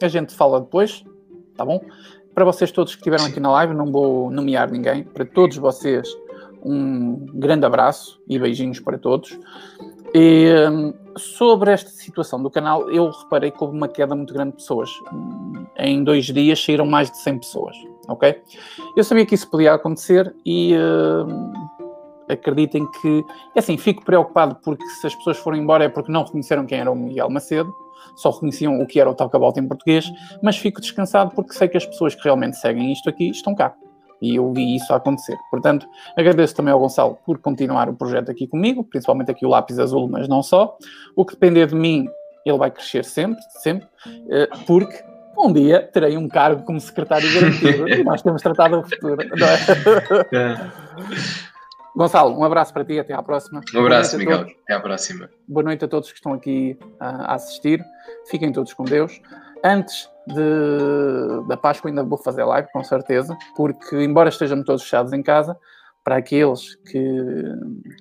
a 0.04 0.08
gente 0.08 0.34
fala 0.34 0.60
depois, 0.60 1.04
tá 1.56 1.64
bom? 1.64 1.80
Para 2.34 2.44
vocês 2.44 2.70
todos 2.72 2.94
que 2.94 3.00
estiveram 3.00 3.26
aqui 3.26 3.38
na 3.38 3.50
live, 3.52 3.74
não 3.74 3.92
vou 3.92 4.30
nomear 4.30 4.70
ninguém. 4.70 5.04
Para 5.04 5.24
todos 5.24 5.56
vocês, 5.56 6.08
um 6.64 7.26
grande 7.34 7.66
abraço 7.66 8.20
e 8.28 8.38
beijinhos 8.38 8.80
para 8.80 8.98
todos. 8.98 9.38
E 10.14 10.46
hum, 10.70 10.94
sobre 11.16 11.72
esta 11.72 11.90
situação 11.90 12.42
do 12.42 12.50
canal, 12.50 12.90
eu 12.90 13.10
reparei 13.10 13.50
que 13.50 13.62
houve 13.62 13.76
uma 13.76 13.88
queda 13.88 14.14
muito 14.14 14.32
grande 14.32 14.52
de 14.52 14.56
pessoas. 14.58 14.90
Em 15.76 16.02
dois 16.04 16.26
dias 16.26 16.62
saíram 16.62 16.86
mais 16.86 17.10
de 17.10 17.18
100 17.18 17.38
pessoas, 17.38 17.76
ok? 18.08 18.40
Eu 18.96 19.04
sabia 19.04 19.24
que 19.24 19.34
isso 19.34 19.50
podia 19.50 19.74
acontecer 19.74 20.34
e 20.44 20.74
hum, 20.76 21.52
acreditem 22.28 22.86
que, 23.00 23.24
assim, 23.56 23.76
fico 23.76 24.04
preocupado 24.04 24.56
porque 24.62 24.84
se 24.86 25.06
as 25.06 25.14
pessoas 25.14 25.38
forem 25.38 25.62
embora 25.62 25.84
é 25.84 25.88
porque 25.88 26.12
não 26.12 26.24
reconheceram 26.24 26.66
quem 26.66 26.78
era 26.78 26.90
o 26.90 26.96
Miguel 26.96 27.30
Macedo, 27.30 27.74
só 28.16 28.30
reconheciam 28.30 28.80
o 28.80 28.86
que 28.86 29.00
era 29.00 29.10
o 29.10 29.14
Talcabout 29.14 29.58
em 29.58 29.66
português, 29.66 30.10
mas 30.42 30.56
fico 30.56 30.80
descansado 30.80 31.32
porque 31.34 31.52
sei 31.52 31.68
que 31.68 31.76
as 31.76 31.86
pessoas 31.86 32.14
que 32.14 32.22
realmente 32.24 32.56
seguem 32.56 32.92
isto 32.92 33.08
aqui 33.08 33.30
estão 33.30 33.54
cá. 33.54 33.74
E 34.20 34.36
eu 34.36 34.52
vi 34.52 34.76
isso 34.76 34.94
acontecer. 34.94 35.36
Portanto, 35.50 35.88
agradeço 36.16 36.54
também 36.54 36.72
ao 36.72 36.78
Gonçalo 36.78 37.18
por 37.26 37.38
continuar 37.38 37.88
o 37.88 37.94
projeto 37.94 38.30
aqui 38.30 38.46
comigo, 38.46 38.84
principalmente 38.84 39.32
aqui 39.32 39.44
o 39.44 39.48
lápis 39.48 39.80
azul, 39.80 40.08
mas 40.08 40.28
não 40.28 40.42
só. 40.42 40.76
O 41.16 41.24
que 41.24 41.32
depender 41.32 41.66
de 41.66 41.74
mim, 41.74 42.08
ele 42.46 42.58
vai 42.58 42.70
crescer 42.70 43.04
sempre, 43.04 43.42
sempre, 43.60 43.88
eh, 44.30 44.48
porque 44.64 45.02
um 45.36 45.52
dia 45.52 45.88
terei 45.92 46.16
um 46.16 46.28
cargo 46.28 46.62
como 46.62 46.80
secretário 46.80 47.28
garantido 47.34 47.88
e 47.90 48.04
nós 48.04 48.22
temos 48.22 48.40
tratado 48.40 48.78
o 48.78 48.82
futuro. 48.84 49.16
não 49.16 49.46
é? 50.38 50.70
Gonçalo, 51.94 52.38
um 52.38 52.44
abraço 52.44 52.72
para 52.72 52.84
ti, 52.84 52.98
até 52.98 53.12
à 53.12 53.22
próxima. 53.22 53.60
Um 53.74 53.80
abraço, 53.80 54.16
Miguel. 54.16 54.38
todos. 54.38 54.52
Até 54.64 54.74
à 54.74 54.80
próxima. 54.80 55.28
Boa 55.46 55.62
noite 55.64 55.84
a 55.84 55.88
todos 55.88 56.10
que 56.10 56.16
estão 56.16 56.32
aqui 56.32 56.78
ah, 56.98 57.32
a 57.32 57.34
assistir. 57.34 57.84
Fiquem 58.26 58.50
todos 58.50 58.72
com 58.72 58.84
Deus. 58.84 59.20
Antes 59.62 60.08
de- 60.26 61.46
da 61.48 61.56
Páscoa 61.56 61.90
ainda 61.90 62.02
vou 62.02 62.16
fazer 62.18 62.44
live, 62.44 62.68
com 62.72 62.82
certeza, 62.82 63.36
porque 63.56 63.96
embora 64.02 64.30
estejamos 64.30 64.64
todos 64.64 64.82
fechados 64.82 65.12
em 65.12 65.22
casa, 65.22 65.56
para 66.02 66.16
aqueles 66.16 66.74
que, 66.76 66.98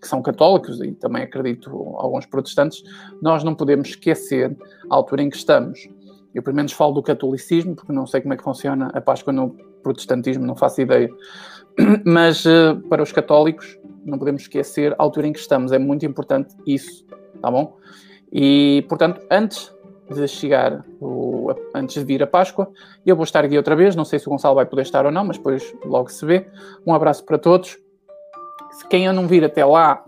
que 0.01 0.07
são 0.07 0.21
católicos 0.23 0.81
e 0.81 0.91
também 0.93 1.21
acredito 1.23 1.69
alguns 1.97 2.25
protestantes, 2.25 2.81
nós 3.21 3.43
não 3.43 3.53
podemos 3.53 3.89
esquecer 3.89 4.57
a 4.89 4.95
altura 4.95 5.21
em 5.21 5.29
que 5.29 5.37
estamos. 5.37 5.87
Eu 6.33 6.41
pelo 6.41 6.55
menos 6.55 6.71
falo 6.71 6.93
do 6.93 7.03
catolicismo, 7.03 7.75
porque 7.75 7.91
não 7.91 8.07
sei 8.07 8.21
como 8.21 8.33
é 8.33 8.37
que 8.37 8.43
funciona 8.43 8.89
a 8.93 9.01
Páscoa 9.01 9.31
no 9.33 9.55
protestantismo, 9.81 10.45
não 10.45 10.55
faço 10.55 10.81
ideia. 10.81 11.09
Mas 12.05 12.45
eh, 12.45 12.75
para 12.89 13.01
os 13.01 13.11
católicos, 13.11 13.79
não 14.05 14.17
podemos 14.17 14.43
esquecer 14.43 14.93
a 14.93 15.03
altura 15.03 15.27
em 15.27 15.33
que 15.33 15.39
estamos. 15.39 15.71
É 15.71 15.79
muito 15.79 16.05
importante 16.05 16.55
isso, 16.65 17.05
tá 17.41 17.49
bom? 17.49 17.77
E, 18.31 18.85
portanto, 18.87 19.21
antes 19.29 19.73
de 20.09 20.27
chegar, 20.27 20.83
o, 20.99 21.53
antes 21.73 21.95
de 21.95 22.03
vir 22.03 22.21
a 22.23 22.27
Páscoa, 22.27 22.69
eu 23.05 23.15
vou 23.15 23.23
estar 23.23 23.43
aqui 23.43 23.57
outra 23.57 23.75
vez. 23.75 23.95
Não 23.95 24.05
sei 24.05 24.19
se 24.19 24.27
o 24.27 24.31
Gonçalo 24.31 24.55
vai 24.55 24.65
poder 24.65 24.83
estar 24.83 25.05
ou 25.05 25.11
não, 25.11 25.25
mas 25.25 25.37
depois 25.37 25.73
logo 25.85 26.09
se 26.09 26.25
vê. 26.25 26.47
Um 26.85 26.93
abraço 26.93 27.25
para 27.25 27.37
todos. 27.37 27.77
Se 28.71 28.87
quem 28.87 29.05
eu 29.05 29.13
não 29.13 29.27
vir 29.27 29.43
até 29.43 29.65
lá, 29.65 30.03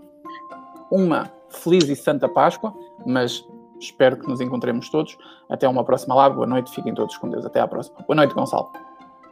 uma 0.91 1.31
feliz 1.49 1.87
e 1.89 1.95
santa 1.95 2.27
Páscoa, 2.27 2.73
mas 3.05 3.43
espero 3.79 4.17
que 4.17 4.27
nos 4.27 4.41
encontremos 4.41 4.89
todos. 4.89 5.17
Até 5.49 5.67
uma 5.67 5.83
próxima 5.83 6.15
live. 6.15 6.35
Boa 6.35 6.47
noite, 6.47 6.71
fiquem 6.71 6.93
todos 6.93 7.17
com 7.17 7.29
Deus. 7.29 7.45
Até 7.45 7.59
à 7.59 7.67
próxima. 7.67 7.97
Boa 8.07 8.15
noite, 8.15 8.33
Gonçalo. 8.33 8.71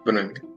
Boa 0.03 0.13
noite. 0.13 0.50